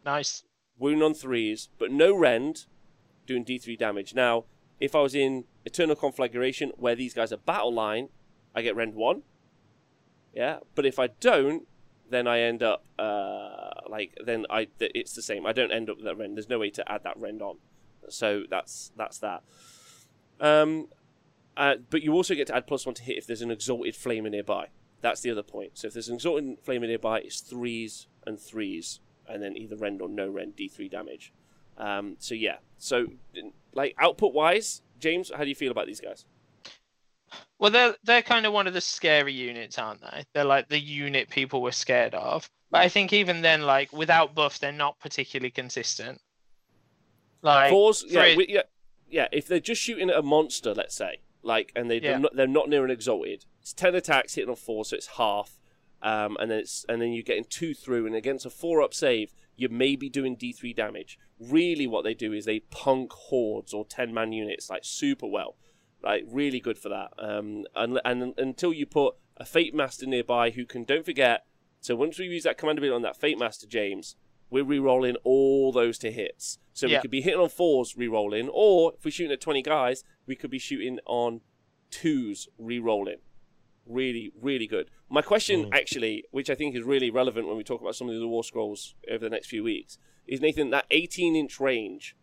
Nice. 0.06 0.44
wound 0.78 1.04
on 1.04 1.14
threes, 1.14 1.70
but 1.78 1.92
no 1.92 2.14
rend, 2.16 2.66
doing 3.26 3.44
D3 3.46 3.76
damage. 3.78 4.14
Now, 4.14 4.46
if 4.80 4.96
I 4.96 5.02
was 5.02 5.14
in 5.16 5.46
Eternal 5.66 5.96
Conflagration, 5.96 6.72
where 6.78 6.96
these 6.96 7.14
guys 7.14 7.32
are 7.34 7.38
battle 7.38 7.74
line, 7.74 8.10
I 8.56 8.62
get 8.62 8.76
rend 8.76 8.96
one. 8.96 9.24
Yeah, 10.34 10.60
but 10.76 10.86
if 10.86 11.00
I 11.00 11.08
don't, 11.08 11.68
then 12.10 12.28
I 12.28 12.40
end 12.40 12.64
up 12.64 12.86
uh, 12.98 13.72
like 13.90 14.18
then 14.24 14.46
I 14.50 14.66
th- 14.66 14.92
it's 14.96 15.14
the 15.14 15.22
same. 15.22 15.46
I 15.46 15.52
don't 15.52 15.72
end 15.72 15.90
up 15.90 15.98
with 15.98 16.06
that 16.06 16.18
rend. 16.18 16.38
There's 16.38 16.48
no 16.50 16.60
way 16.60 16.70
to 16.72 16.92
add 16.92 17.04
that 17.04 17.18
rend 17.20 17.42
on. 17.42 17.58
So 18.10 18.44
that's 18.50 18.92
that's 18.96 19.18
that. 19.20 19.44
Um, 20.40 20.88
uh, 21.58 21.76
but 21.90 22.04
you 22.04 22.14
also 22.14 22.36
get 22.36 22.48
to 22.48 22.56
add 22.56 22.68
plus 22.68 22.86
one 22.86 22.96
to 22.96 23.04
hit 23.04 23.18
if 23.18 23.26
there's 23.28 23.42
an 23.42 23.52
exalted 23.52 23.96
flamer 23.96 24.30
nearby. 24.30 24.68
That's 25.02 25.22
the 25.22 25.32
other 25.32 25.44
point. 25.44 25.72
So 25.78 25.88
if 25.88 25.94
there's 25.94 26.08
an 26.10 26.16
exalted 26.16 26.64
flamer 26.66 26.88
nearby, 26.88 27.20
it's 27.20 27.40
threes 27.42 28.08
and 28.26 28.40
threes, 28.40 29.00
and 29.28 29.42
then 29.44 29.56
either 29.56 29.76
rend 29.76 30.02
or 30.02 30.10
no 30.10 30.28
rend, 30.28 30.56
D3 30.56 30.90
damage. 30.90 31.34
Um, 31.78 32.16
so 32.20 32.34
yeah. 32.36 32.58
So 32.78 33.08
like 33.74 33.96
output 34.00 34.34
wise, 34.34 34.82
James, 35.00 35.32
how 35.36 35.44
do 35.44 35.50
you 35.50 35.56
feel 35.56 35.72
about 35.72 35.86
these 35.88 36.02
guys? 36.02 36.26
Well, 37.60 37.72
they're 37.72 37.96
they're 38.04 38.22
kind 38.22 38.46
of 38.46 38.54
one 38.54 38.68
of 38.68 38.74
the 38.74 38.82
scary 38.82 39.34
units, 39.34 39.78
aren't 39.78 40.02
they? 40.02 40.26
They're 40.34 40.44
like 40.44 40.70
the 40.70 40.80
unit 40.80 41.30
people 41.30 41.62
were 41.62 41.72
scared 41.72 42.16
of. 42.16 42.50
But 42.72 42.82
I 42.82 42.90
think 42.90 43.14
even 43.14 43.42
then, 43.42 43.62
like 43.64 43.92
without 43.94 44.34
buff, 44.36 44.60
they're 44.60 44.72
not 44.72 45.00
particularly 45.00 45.52
consistent. 45.52 46.20
Like 47.42 47.70
Fours, 47.70 48.04
yeah, 48.08 48.36
we- 48.36 48.48
yeah, 48.50 48.62
yeah. 49.10 49.28
If 49.32 49.48
they're 49.48 49.60
just 49.60 49.82
shooting 49.82 50.10
at 50.10 50.18
a 50.18 50.22
monster, 50.24 50.74
let's 50.74 50.96
say, 50.96 51.20
like, 51.48 51.72
and 51.76 51.90
they, 51.90 51.96
Yeah. 51.96 52.12
they're, 52.12 52.20
not, 52.20 52.36
they're 52.36 52.48
not 52.48 52.70
near 52.70 52.86
an 52.86 52.92
exalted, 52.92 53.46
it's 53.62 53.74
ten 53.74 53.96
attacks 53.96 54.36
hitting 54.36 54.50
on 54.50 54.56
four, 54.56 54.86
so 54.86 54.96
it's 54.96 55.08
half, 55.18 55.60
um, 56.04 56.38
and 56.40 56.52
then 56.52 56.60
it's 56.60 56.86
and 56.88 57.02
then 57.02 57.12
you're 57.14 57.24
getting 57.24 57.46
two 57.50 57.74
through, 57.74 58.06
and 58.06 58.16
against 58.16 58.46
a 58.46 58.50
four 58.52 58.82
up 58.82 58.94
save, 58.94 59.34
you 59.56 59.70
may 59.70 59.96
be 59.96 60.10
doing 60.10 60.36
D 60.36 60.54
three 60.54 60.74
damage. 60.74 61.18
Really, 61.40 61.88
what 61.88 62.04
they 62.04 62.14
do 62.14 62.34
is 62.34 62.46
they 62.46 62.60
punk 62.60 63.12
hordes 63.14 63.74
or 63.74 63.86
ten 63.86 64.14
man 64.14 64.32
units 64.32 64.70
like 64.70 64.84
super 64.84 65.26
well, 65.28 65.56
like 66.04 66.24
really 66.28 66.60
good 66.60 66.78
for 66.78 66.90
that. 66.90 67.10
Um, 67.18 67.66
and, 67.76 68.00
and 68.06 68.34
until 68.38 68.74
you 68.74 68.86
put 68.86 69.16
a 69.38 69.46
Fate 69.46 69.74
Master 69.74 70.06
nearby 70.06 70.52
who 70.52 70.66
can, 70.66 70.84
don't 70.84 71.06
forget. 71.06 71.46
So 71.80 71.96
once 71.96 72.18
we 72.20 72.26
use 72.26 72.44
that 72.44 72.58
command 72.58 72.80
ability 72.80 72.96
on 72.96 73.02
that 73.04 73.18
Fate 73.18 73.40
Master, 73.40 73.68
James, 73.68 74.16
we're 74.50 74.64
re-rolling 74.64 75.16
all 75.24 75.72
those 75.72 75.98
to 76.00 76.12
hits. 76.12 76.60
So 76.74 76.88
Yeah. 76.88 76.98
we 76.98 77.02
could 77.02 77.12
be 77.12 77.22
hitting 77.22 77.40
on 77.40 77.50
fours, 77.50 77.98
re-rolling, 77.98 78.50
or 78.50 78.94
if 78.98 79.04
we're 79.04 79.12
shooting 79.12 79.32
at 79.34 79.42
20 79.42 79.62
guys, 79.62 80.04
we 80.26 80.36
could 80.36 80.52
be 80.52 80.60
shooting 80.60 81.00
on 81.06 81.42
twos, 81.92 82.48
re-rolling. 82.58 83.18
Really, 83.86 84.32
really 84.40 84.68
good. 84.68 84.90
My 85.10 85.22
question, 85.22 85.66
Mm. 85.66 85.74
actually, 85.74 86.26
which 86.32 86.50
I 86.50 86.56
think 86.56 86.76
is 86.76 86.84
really 86.84 87.10
relevant 87.10 87.48
when 87.48 87.58
we 87.58 87.64
talk 87.64 87.82
about 87.82 87.96
some 87.96 88.10
of 88.10 88.20
the 88.20 88.28
War 88.28 88.44
Scrolls 88.44 88.96
over 89.10 89.24
the 89.24 89.30
next 89.30 89.48
few 89.48 89.64
weeks, 89.64 89.98
is 90.28 90.42
Nathan, 90.42 90.70
that 90.72 90.86
18-inch 90.92 91.60
range 91.60 92.16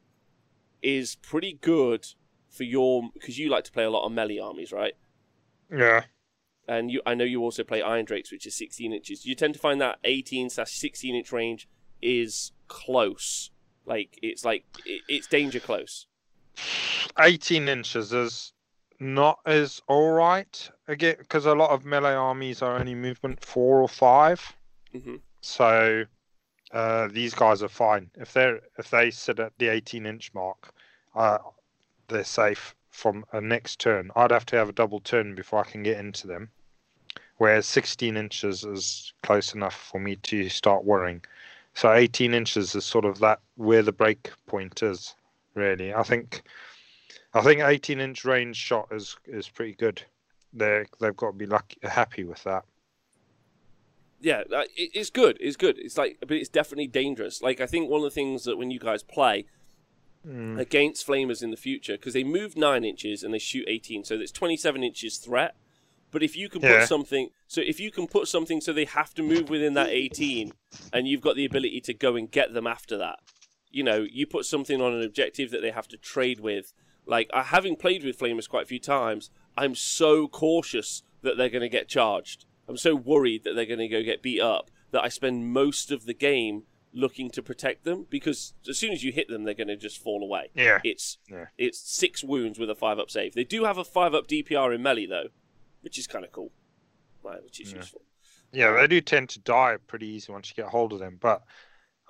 is 0.82 1.16
pretty 1.16 1.54
good 1.54 2.06
for 2.48 2.64
your... 2.64 3.10
Because 3.14 3.38
you 3.38 3.48
like 3.48 3.64
to 3.64 3.72
play 3.72 3.84
a 3.84 3.90
lot 3.90 4.04
on 4.04 4.14
melee 4.14 4.38
armies, 4.38 4.72
right? 4.72 4.94
Yeah. 5.70 6.04
and 6.68 6.90
you 6.90 7.02
I 7.04 7.14
know 7.14 7.24
you 7.24 7.42
also 7.42 7.62
play 7.64 7.82
Iron 7.82 8.04
Drakes, 8.06 8.30
which 8.32 8.46
is 8.46 8.54
16 8.54 8.92
inches. 8.92 9.26
You 9.26 9.34
tend 9.34 9.52
to 9.54 9.60
find 9.60 9.80
that 9.82 9.98
18 10.04 10.48
slash 10.50 10.72
16 10.72 11.14
inch 11.14 11.30
range 11.32 11.68
is 12.04 12.52
close. 12.68 13.50
Like 13.86 14.18
it's 14.22 14.44
like 14.44 14.64
it, 14.86 15.02
it's 15.08 15.26
danger 15.26 15.60
close. 15.60 16.06
18 17.18 17.68
inches 17.68 18.12
is 18.12 18.52
not 19.00 19.38
as 19.44 19.82
all 19.88 20.12
right 20.12 20.70
again 20.86 21.16
because 21.18 21.46
a 21.46 21.54
lot 21.54 21.70
of 21.70 21.84
melee 21.84 22.14
armies 22.14 22.62
are 22.62 22.78
only 22.78 22.94
movement 22.94 23.44
four 23.44 23.80
or 23.80 23.88
five. 23.88 24.54
hmm 24.92 25.16
So 25.40 26.04
uh, 26.72 27.08
these 27.10 27.34
guys 27.34 27.62
are 27.62 27.68
fine 27.68 28.10
if 28.16 28.32
they're 28.32 28.60
if 28.78 28.90
they 28.90 29.10
sit 29.10 29.38
at 29.40 29.52
the 29.58 29.68
18 29.68 30.06
inch 30.06 30.32
mark. 30.34 30.72
Uh, 31.14 31.38
they're 32.08 32.24
safe 32.24 32.74
from 32.90 33.24
a 33.32 33.40
next 33.40 33.80
turn. 33.80 34.10
I'd 34.14 34.30
have 34.30 34.46
to 34.46 34.56
have 34.56 34.68
a 34.68 34.72
double 34.72 35.00
turn 35.00 35.34
before 35.34 35.60
I 35.60 35.70
can 35.70 35.82
get 35.82 35.98
into 35.98 36.26
them. 36.26 36.50
Whereas 37.38 37.66
16 37.66 38.16
inches 38.16 38.64
is 38.64 39.12
close 39.22 39.54
enough 39.54 39.74
for 39.74 39.98
me 39.98 40.16
to 40.16 40.48
start 40.48 40.84
worrying. 40.84 41.22
So 41.74 41.92
18 41.92 42.34
inches 42.34 42.74
is 42.74 42.84
sort 42.84 43.04
of 43.04 43.18
that 43.18 43.40
where 43.56 43.82
the 43.82 43.92
break 43.92 44.30
point 44.46 44.82
is. 44.82 45.14
Really, 45.54 45.94
I 45.94 46.02
think 46.02 46.42
I 47.32 47.40
think 47.40 47.60
18 47.60 48.00
inch 48.00 48.24
range 48.24 48.56
shot 48.56 48.88
is 48.90 49.16
is 49.26 49.48
pretty 49.48 49.74
good. 49.74 50.02
They 50.52 50.84
they've 51.00 51.16
got 51.16 51.28
to 51.28 51.36
be 51.36 51.46
lucky 51.46 51.76
happy 51.82 52.24
with 52.24 52.42
that. 52.44 52.64
Yeah, 54.20 54.44
uh, 54.52 54.62
it's 54.74 55.10
good. 55.10 55.36
It's 55.40 55.56
good. 55.56 55.78
It's 55.78 55.98
like, 55.98 56.16
but 56.20 56.32
it's 56.32 56.48
definitely 56.48 56.86
dangerous. 56.86 57.42
Like 57.42 57.60
I 57.60 57.66
think 57.66 57.90
one 57.90 58.00
of 58.00 58.04
the 58.04 58.10
things 58.10 58.44
that 58.44 58.56
when 58.56 58.70
you 58.70 58.78
guys 58.78 59.02
play 59.02 59.46
Mm. 60.26 60.58
against 60.58 61.06
flamers 61.06 61.42
in 61.42 61.50
the 61.50 61.56
future, 61.58 61.98
because 61.98 62.14
they 62.14 62.24
move 62.24 62.56
nine 62.56 62.82
inches 62.82 63.22
and 63.22 63.34
they 63.34 63.38
shoot 63.38 63.66
18, 63.68 64.04
so 64.04 64.14
it's 64.14 64.32
27 64.32 64.82
inches 64.82 65.18
threat. 65.18 65.54
But 66.14 66.22
if 66.22 66.34
you 66.36 66.48
can 66.48 66.62
put 66.80 66.86
something, 66.86 67.28
so 67.48 67.60
if 67.60 67.78
you 67.80 67.90
can 67.90 68.06
put 68.06 68.28
something 68.28 68.60
so 68.62 68.72
they 68.72 68.86
have 68.86 69.12
to 69.14 69.22
move 69.22 69.50
within 69.50 69.74
that 69.74 69.88
18, 69.88 70.52
and 70.92 71.06
you've 71.06 71.20
got 71.20 71.36
the 71.36 71.44
ability 71.44 71.80
to 71.82 71.92
go 71.92 72.16
and 72.16 72.30
get 72.30 72.54
them 72.54 72.66
after 72.66 72.96
that, 72.96 73.18
you 73.70 73.82
know, 73.82 74.06
you 74.10 74.26
put 74.26 74.46
something 74.46 74.80
on 74.80 74.94
an 74.94 75.02
objective 75.02 75.50
that 75.50 75.60
they 75.60 75.72
have 75.72 75.88
to 75.88 75.96
trade 75.98 76.40
with. 76.40 76.72
Like, 77.04 77.28
I, 77.34 77.42
having 77.42 77.76
played 77.76 78.04
with 78.04 78.18
flamers 78.18 78.48
quite 78.48 78.62
a 78.62 78.66
few 78.66 78.78
times, 78.78 79.28
I'm 79.58 79.74
so 79.74 80.28
cautious 80.28 81.02
that 81.22 81.36
they're 81.36 81.48
going 81.50 81.62
to 81.62 81.68
get 81.68 81.88
charged. 81.88 82.46
I'm 82.68 82.76
so 82.78 82.94
worried 82.94 83.44
that 83.44 83.54
they're 83.54 83.66
going 83.66 83.80
to 83.80 83.88
go 83.88 84.02
get 84.02 84.22
beat 84.22 84.40
up 84.40 84.70
that 84.92 85.02
I 85.02 85.08
spend 85.08 85.52
most 85.52 85.90
of 85.90 86.06
the 86.06 86.14
game 86.14 86.62
looking 86.92 87.28
to 87.28 87.42
protect 87.42 87.82
them 87.84 88.06
because 88.08 88.54
as 88.68 88.78
soon 88.78 88.92
as 88.92 89.02
you 89.02 89.10
hit 89.10 89.26
them, 89.28 89.42
they're 89.42 89.52
going 89.52 89.66
to 89.68 89.76
just 89.76 89.98
fall 90.00 90.22
away. 90.22 90.50
Yeah. 90.54 90.78
It's 90.84 91.18
Yeah. 91.28 91.46
it's 91.58 91.80
six 91.80 92.22
wounds 92.22 92.58
with 92.58 92.70
a 92.70 92.74
five 92.76 93.00
up 93.00 93.10
save. 93.10 93.34
They 93.34 93.42
do 93.42 93.64
have 93.64 93.76
a 93.78 93.84
five 93.84 94.14
up 94.14 94.28
DPR 94.28 94.72
in 94.72 94.80
melee 94.82 95.06
though, 95.06 95.28
which 95.84 95.98
is 95.98 96.06
kind 96.06 96.24
of 96.24 96.32
cool, 96.32 96.50
right? 97.22 97.42
Which 97.44 97.60
is 97.60 97.70
Yeah. 97.70 97.78
useful. 97.78 98.02
Yeah, 98.52 98.72
they 98.72 98.86
do 98.86 99.00
tend 99.00 99.28
to 99.30 99.40
die 99.40 99.76
pretty 99.86 100.06
easy 100.06 100.32
once 100.32 100.48
you 100.48 100.54
get 100.54 100.70
hold 100.70 100.92
of 100.92 100.98
them. 100.98 101.18
But 101.20 101.42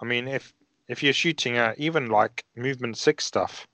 I 0.00 0.04
mean, 0.04 0.28
if 0.28 0.54
if 0.88 1.02
you're 1.02 1.14
shooting 1.14 1.56
at 1.56 1.78
even 1.78 2.08
like 2.08 2.44
movement 2.54 2.98
six 2.98 3.24
stuff, 3.24 3.66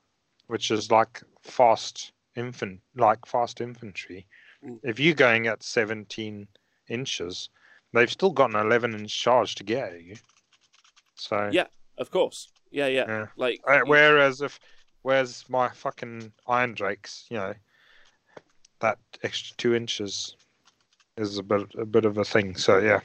which 0.46 0.70
is 0.70 0.90
like 0.90 1.20
fast 1.42 2.12
infant, 2.36 2.80
like 2.94 3.26
fast 3.26 3.60
infantry, 3.60 4.26
Mm. 4.64 4.78
if 4.82 5.00
you're 5.00 5.14
going 5.14 5.46
at 5.46 5.62
17 5.62 6.46
inches, 6.88 7.48
they've 7.92 8.10
still 8.10 8.30
got 8.30 8.50
an 8.50 8.56
11 8.56 8.94
inch 8.94 9.18
charge 9.18 9.54
to 9.56 9.64
get 9.64 9.92
at 9.94 10.02
you. 10.02 10.16
So 11.14 11.50
Yeah. 11.52 11.66
Of 11.98 12.10
course, 12.10 12.48
yeah, 12.70 12.86
yeah. 12.86 13.06
Yeah. 13.08 13.26
Like 13.36 13.60
Uh, 13.66 13.80
whereas 13.84 14.40
if 14.40 14.58
whereas 15.02 15.44
my 15.48 15.68
fucking 15.70 16.32
iron 16.46 16.74
drakes, 16.74 17.26
you 17.30 17.36
know, 17.36 17.54
that 18.80 18.98
extra 19.22 19.56
two 19.56 19.74
inches 19.74 20.36
is 21.16 21.38
a 21.38 21.42
bit 21.42 21.66
a 21.78 21.84
bit 21.86 22.04
of 22.04 22.18
a 22.18 22.24
thing. 22.24 22.56
So 22.56 22.78
yeah, 22.78 23.00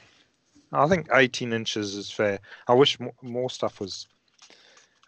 I 0.72 0.88
think 0.88 1.08
18 1.12 1.52
inches 1.52 1.94
is 1.94 2.10
fair. 2.10 2.38
I 2.68 2.74
wish 2.74 2.98
more, 2.98 3.12
more 3.22 3.50
stuff 3.50 3.80
was 3.80 4.06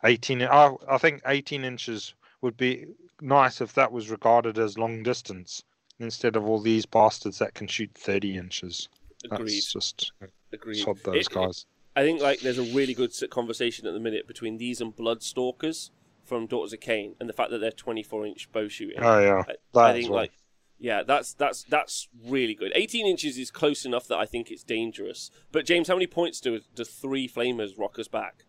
18. 0.04 0.42
I 0.42 0.74
I 0.88 0.98
think 0.98 1.22
18 1.26 1.64
inches 1.64 2.14
would 2.42 2.56
be 2.56 2.86
nice 3.20 3.60
if 3.60 3.74
that 3.74 3.90
was 3.90 4.10
regarded 4.10 4.58
as 4.58 4.78
long 4.78 5.02
distance 5.02 5.62
instead 5.98 6.36
of 6.36 6.46
all 6.46 6.60
these 6.60 6.86
bastards 6.86 7.38
that 7.40 7.54
can 7.54 7.66
shoot 7.66 7.90
30 7.94 8.36
inches. 8.36 8.88
agreed, 9.24 9.46
That's 9.50 9.72
just 9.72 10.12
agreed. 10.52 10.76
sod 10.84 10.98
those 11.04 11.26
It- 11.26 11.30
guys. 11.32 11.66
I 11.96 12.02
think 12.02 12.20
like 12.22 12.38
there's 12.40 12.58
a 12.58 12.74
really 12.76 12.94
good 12.94 13.12
conversation 13.30 13.84
at 13.88 13.92
the 13.92 13.98
minute 13.98 14.28
between 14.28 14.58
these 14.58 14.80
and 14.80 14.94
Bloodstalkers 14.94 15.90
from 16.24 16.46
Daughters 16.46 16.72
of 16.72 16.78
Khaine, 16.78 17.16
and 17.18 17.28
the 17.28 17.32
fact 17.32 17.50
that 17.50 17.58
they're 17.58 17.72
24 17.72 18.24
inch 18.24 18.52
bow 18.52 18.68
shooting. 18.68 19.00
Oh 19.02 19.18
yeah, 19.18 19.42
that 19.72 19.84
I 19.84 19.92
think 19.94 20.08
well. 20.10 20.20
like 20.20 20.32
yeah, 20.78 21.02
that's 21.02 21.32
that's 21.34 21.64
that's 21.64 22.08
really 22.26 22.54
good. 22.54 22.72
18 22.74 23.06
inches 23.06 23.36
is 23.38 23.50
close 23.50 23.84
enough 23.84 24.06
that 24.08 24.18
I 24.18 24.26
think 24.26 24.50
it's 24.50 24.62
dangerous. 24.62 25.30
But 25.52 25.66
James, 25.66 25.88
how 25.88 25.94
many 25.94 26.06
points 26.06 26.40
do 26.40 26.60
do 26.74 26.84
three 26.84 27.28
flamers 27.28 27.78
rock 27.78 27.98
us 27.98 28.08
back? 28.08 28.44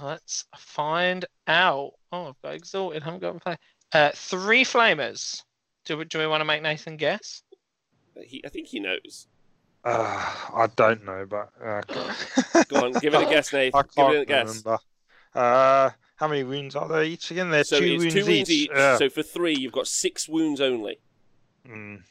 Let's 0.00 0.44
find 0.56 1.24
out. 1.46 1.92
Oh, 2.12 2.28
I've 2.28 2.42
got 2.42 2.54
exalted. 2.54 3.02
I 3.02 3.04
haven't 3.06 3.20
got 3.20 3.40
play. 3.42 3.56
Uh, 3.92 4.10
three 4.14 4.64
flamers. 4.64 5.42
Do 5.84 5.96
we, 5.98 6.04
do 6.04 6.18
we 6.18 6.26
want 6.26 6.42
to 6.42 6.44
make 6.44 6.62
Nathan 6.62 6.96
guess? 6.96 7.42
He, 8.22 8.42
I 8.44 8.48
think 8.50 8.68
he 8.68 8.78
knows. 8.80 9.26
Uh, 9.84 10.34
I 10.54 10.68
don't 10.76 11.04
know, 11.04 11.26
but 11.28 11.50
uh, 11.64 11.80
Go 12.68 12.84
on, 12.84 12.92
give 12.92 13.14
it 13.14 13.22
a 13.22 13.30
guess, 13.30 13.52
Nathan. 13.52 13.78
I 13.78 13.82
Give 13.82 13.94
can't 13.94 14.14
it 14.14 14.20
a 14.20 14.24
guess. 14.26 14.48
remember. 14.48 14.78
Uh, 15.34 15.90
how 16.20 16.28
many 16.28 16.44
wounds 16.44 16.76
are 16.76 16.86
there 16.86 17.02
each 17.02 17.30
again? 17.30 17.48
There's 17.50 17.70
So 17.70 17.80
two, 17.80 17.96
wounds, 17.96 18.12
two 18.12 18.26
wounds 18.26 18.50
each. 18.50 18.68
Yeah. 18.70 18.98
So 18.98 19.08
for 19.08 19.22
three, 19.22 19.56
you've 19.56 19.72
got 19.72 19.86
six 19.86 20.28
wounds 20.28 20.60
only. 20.60 21.00
Mm. 21.66 22.02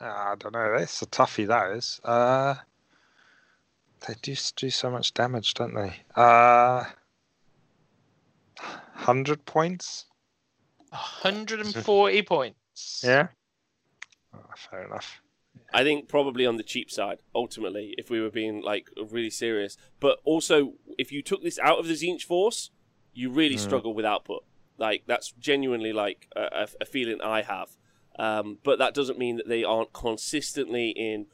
I 0.00 0.36
don't 0.38 0.52
know. 0.52 0.78
That's 0.78 1.02
a 1.02 1.06
toughie. 1.06 1.48
That 1.48 1.72
is. 1.72 2.00
Uh, 2.04 2.54
they 4.06 4.14
do 4.22 4.36
do 4.54 4.70
so 4.70 4.88
much 4.88 5.14
damage, 5.14 5.54
don't 5.54 5.74
they? 5.74 5.96
Uh, 6.14 6.84
hundred 8.60 9.44
points. 9.44 10.04
140 10.90 12.22
points. 12.22 13.02
Yeah. 13.04 13.28
Oh, 14.32 14.38
fair 14.56 14.84
enough. 14.84 15.20
I 15.74 15.82
think 15.82 16.08
probably 16.08 16.46
on 16.46 16.56
the 16.56 16.62
cheap 16.62 16.88
side, 16.88 17.18
ultimately, 17.34 17.96
if 17.98 18.10
we 18.10 18.20
were 18.20 18.30
being 18.30 18.62
like 18.62 18.88
really 19.10 19.30
serious. 19.30 19.76
But 19.98 20.20
also, 20.22 20.74
if 20.96 21.10
you 21.10 21.20
took 21.20 21.42
this 21.42 21.58
out 21.58 21.80
of 21.80 21.88
the 21.88 21.94
Tzeentch 21.94 22.22
Force, 22.22 22.70
you 23.18 23.30
really 23.30 23.56
Mm. 23.56 23.66
struggle 23.68 23.92
with 23.94 24.04
output. 24.04 24.44
Like 24.78 25.02
that's 25.06 25.32
genuinely 25.32 25.92
like 25.92 26.28
a, 26.36 26.68
a, 26.80 26.84
feeling 26.84 27.20
I 27.20 27.42
have. 27.42 27.70
Um, 28.16 28.58
but 28.62 28.78
that 28.78 28.94
doesn't 28.94 29.18
mean 29.18 29.36
that 29.36 29.48
they 29.48 29.64
aren't 29.64 29.92
consistently 29.92 30.90
in 30.90 31.26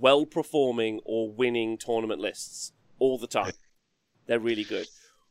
well 0.00 0.24
performing 0.24 1.00
or 1.04 1.30
winning 1.30 1.76
tournament 1.76 2.20
lists 2.20 2.72
all 2.98 3.18
the 3.18 3.26
time. 3.26 3.52
They're 4.26 4.40
really 4.40 4.64
good. 4.64 4.86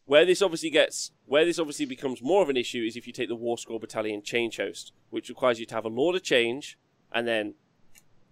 Where 0.05 0.25
this 0.25 0.41
obviously 0.41 0.69
gets, 0.69 1.11
where 1.25 1.45
this 1.45 1.59
obviously 1.59 1.85
becomes 1.85 2.21
more 2.21 2.41
of 2.43 2.49
an 2.49 2.57
issue 2.57 2.83
is 2.87 2.95
if 2.95 3.07
you 3.07 3.13
take 3.13 3.27
the 3.27 3.35
War 3.35 3.57
Scroll 3.57 3.79
Battalion 3.79 4.21
Change 4.21 4.57
Host, 4.57 4.93
which 5.09 5.29
requires 5.29 5.59
you 5.59 5.65
to 5.65 5.75
have 5.75 5.85
a 5.85 5.89
Lord 5.89 6.15
of 6.15 6.23
Change 6.23 6.77
and 7.11 7.27
then 7.27 7.55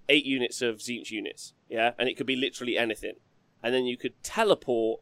eight 0.08 0.26
units 0.26 0.62
of 0.62 0.78
Tzeentch 0.78 1.10
units, 1.12 1.54
yeah, 1.70 1.92
and 1.98 2.08
it 2.08 2.16
could 2.16 2.28
be 2.28 2.36
literally 2.36 2.78
anything, 2.78 3.16
and 3.64 3.74
then 3.74 3.86
you 3.86 3.98
could 3.98 4.22
teleport. 4.24 5.02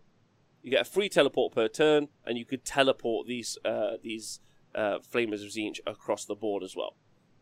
You 0.63 0.71
get 0.71 0.81
a 0.81 0.89
free 0.89 1.09
teleport 1.09 1.53
per 1.53 1.67
turn, 1.67 2.07
and 2.25 2.37
you 2.37 2.45
could 2.45 2.65
teleport 2.65 3.27
these 3.27 3.57
uh, 3.63 3.97
these 4.01 4.39
uh, 4.73 4.99
flamers 4.99 5.43
of 5.43 5.49
Tzeentch 5.51 5.79
across 5.85 6.25
the 6.25 6.35
board 6.35 6.63
as 6.63 6.75
well. 6.75 6.95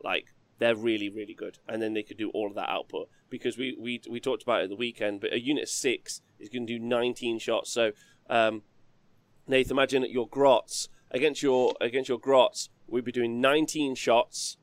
Like 0.04 0.34
they're 0.60 0.76
really 0.76 1.08
really 1.08 1.36
good, 1.36 1.60
and 1.68 1.82
then 1.82 1.94
they 1.94 2.04
could 2.04 2.18
do 2.18 2.32
all 2.32 2.48
of 2.48 2.56
that 2.56 2.70
output 2.70 3.08
because 3.30 3.58
we 3.58 3.78
we 3.80 4.02
we 4.10 4.20
talked 4.20 4.44
about 4.44 4.64
it 4.64 4.70
the 4.70 4.76
weekend. 4.76 5.22
But 5.22 5.34
a 5.34 5.40
unit 5.40 5.70
six 5.70 6.22
is 6.40 6.50
going 6.50 6.68
to 6.68 6.80
do 6.80 6.84
19 6.84 7.38
shots. 7.40 7.72
So, 7.72 7.92
um, 8.30 8.64
Nath, 9.48 9.70
imagine 9.70 10.04
your 10.10 10.28
grots 10.28 10.90
against 11.12 11.44
your 11.44 11.76
against 11.80 12.10
your 12.10 12.20
grots, 12.20 12.70
we'd 12.88 13.06
be 13.06 13.12
doing 13.12 13.40
19 13.40 13.96
shots. 13.96 14.58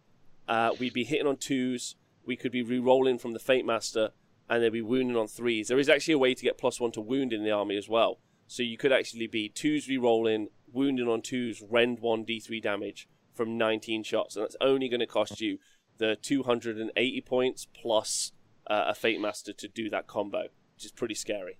Uh, 0.48 0.70
we'd 0.80 0.94
be 0.94 1.04
hitting 1.04 1.26
on 1.26 1.36
twos. 1.36 1.94
We 2.24 2.36
could 2.36 2.52
be 2.52 2.62
re-rolling 2.62 3.18
from 3.18 3.32
the 3.32 3.38
Fate 3.38 3.66
Master, 3.66 4.10
and 4.48 4.62
they'd 4.62 4.72
be 4.72 4.82
wounding 4.82 5.16
on 5.16 5.28
threes. 5.28 5.68
There 5.68 5.78
is 5.78 5.88
actually 5.88 6.14
a 6.14 6.18
way 6.18 6.34
to 6.34 6.42
get 6.42 6.58
plus 6.58 6.80
one 6.80 6.90
to 6.92 7.00
wound 7.00 7.32
in 7.32 7.44
the 7.44 7.50
army 7.50 7.76
as 7.76 7.88
well. 7.88 8.18
So 8.48 8.62
you 8.62 8.76
could 8.76 8.92
actually 8.92 9.26
be 9.26 9.48
twos 9.48 9.88
re-rolling, 9.88 10.48
wounding 10.72 11.06
on 11.06 11.22
twos, 11.22 11.62
rend 11.62 12.00
one 12.00 12.24
d3 12.24 12.60
damage 12.60 13.08
from 13.34 13.56
19 13.56 14.02
shots, 14.02 14.34
and 14.34 14.44
that's 14.44 14.56
only 14.60 14.88
going 14.88 15.00
to 15.00 15.06
cost 15.06 15.40
you 15.40 15.58
the 15.98 16.16
280 16.16 17.20
points 17.20 17.66
plus 17.72 18.32
uh, 18.66 18.86
a 18.88 18.94
Fate 18.94 19.20
Master 19.20 19.52
to 19.52 19.68
do 19.68 19.90
that 19.90 20.06
combo, 20.06 20.48
which 20.74 20.84
is 20.84 20.92
pretty 20.92 21.14
scary. 21.14 21.58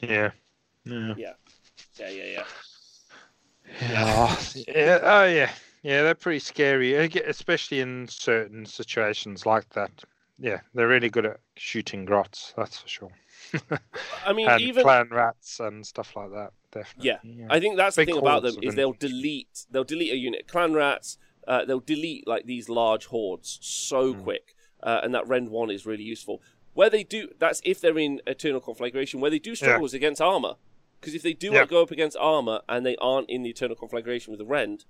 Yeah. 0.00 0.30
Yeah. 1.16 1.34
Yeah, 1.98 2.08
yeah, 2.08 2.24
yeah. 2.24 2.44
Yeah. 3.82 4.36
yeah. 4.66 4.98
Oh 5.02 5.24
yeah. 5.26 5.50
Yeah, 5.82 6.02
they're 6.02 6.14
pretty 6.14 6.40
scary, 6.40 6.94
especially 6.94 7.80
in 7.80 8.08
certain 8.08 8.66
situations 8.66 9.46
like 9.46 9.68
that. 9.70 9.90
Yeah, 10.40 10.60
they're 10.74 10.88
really 10.88 11.08
good 11.10 11.26
at 11.26 11.40
shooting 11.56 12.04
grots. 12.04 12.54
That's 12.56 12.78
for 12.78 12.88
sure. 12.88 13.10
I 14.26 14.32
mean, 14.32 14.48
and 14.48 14.60
even 14.60 14.82
clan 14.84 15.08
rats 15.10 15.58
and 15.60 15.84
stuff 15.86 16.14
like 16.16 16.30
that. 16.30 16.52
Definitely. 16.70 17.08
Yeah, 17.40 17.46
I 17.50 17.60
think 17.60 17.76
that's 17.76 17.96
the 17.96 18.04
thing 18.04 18.18
about 18.18 18.42
them 18.42 18.54
is 18.62 18.74
they'll 18.74 18.92
delete 18.92 19.66
they'll 19.70 19.84
delete 19.84 20.12
a 20.12 20.16
unit. 20.16 20.46
Clan 20.46 20.74
rats, 20.74 21.18
uh, 21.46 21.64
they'll 21.64 21.80
delete 21.80 22.26
like 22.28 22.44
these 22.46 22.68
large 22.68 23.06
hordes 23.06 23.58
so 23.62 24.14
Mm. 24.14 24.22
quick, 24.22 24.54
uh, 24.82 25.00
and 25.02 25.14
that 25.14 25.26
rend 25.26 25.48
one 25.50 25.70
is 25.70 25.86
really 25.86 26.04
useful. 26.04 26.40
Where 26.74 26.90
they 26.90 27.02
do 27.04 27.30
that's 27.38 27.60
if 27.64 27.80
they're 27.80 27.98
in 27.98 28.20
eternal 28.26 28.60
conflagration. 28.60 29.20
Where 29.20 29.30
they 29.30 29.38
do 29.40 29.54
struggle 29.56 29.86
is 29.86 29.94
against 29.94 30.20
armor, 30.20 30.54
because 31.00 31.14
if 31.14 31.22
they 31.22 31.32
do 31.32 31.52
Yeah. 31.52 31.64
go 31.64 31.82
up 31.82 31.90
against 31.90 32.16
armor 32.18 32.60
and 32.68 32.84
they 32.86 32.96
aren't 32.96 33.28
in 33.30 33.42
the 33.42 33.50
eternal 33.50 33.76
conflagration 33.76 34.30
with 34.30 34.38
the 34.38 34.46
rend, 34.46 34.84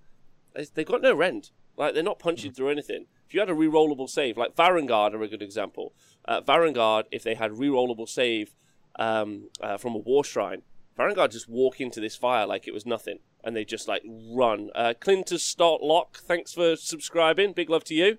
they- 0.54 0.64
they've 0.74 0.86
got 0.86 1.00
no 1.00 1.14
rend. 1.14 1.50
Like 1.78 1.94
they're 1.94 2.02
not 2.02 2.18
Mm. 2.18 2.22
punching 2.22 2.52
through 2.52 2.70
anything. 2.70 3.06
If 3.26 3.32
you 3.34 3.40
had 3.40 3.48
a 3.48 3.54
re-rollable 3.54 4.08
save, 4.10 4.36
like 4.36 4.54
Varangard 4.56 5.14
are 5.14 5.22
a 5.22 5.28
good 5.28 5.42
example. 5.42 5.94
Uh, 6.26 6.40
Varangard, 6.42 7.04
if 7.10 7.22
they 7.22 7.34
had 7.34 7.58
re-rollable 7.58 8.08
save 8.08 8.54
um, 8.98 9.48
uh, 9.60 9.76
from 9.78 9.94
a 9.94 9.98
war 9.98 10.24
shrine, 10.24 10.62
Varangard 10.98 11.30
just 11.30 11.48
walk 11.48 11.80
into 11.80 12.00
this 12.00 12.16
fire 12.16 12.46
like 12.46 12.66
it 12.66 12.74
was 12.74 12.84
nothing, 12.84 13.20
and 13.44 13.54
they 13.54 13.64
just 13.64 13.86
like 13.86 14.02
run. 14.34 14.70
Uh, 14.74 14.92
Clintus 15.00 15.40
Start 15.44 15.80
Lock, 15.82 16.18
thanks 16.18 16.52
for 16.52 16.74
subscribing. 16.74 17.52
Big 17.52 17.70
love 17.70 17.84
to 17.84 17.94
you. 17.94 18.18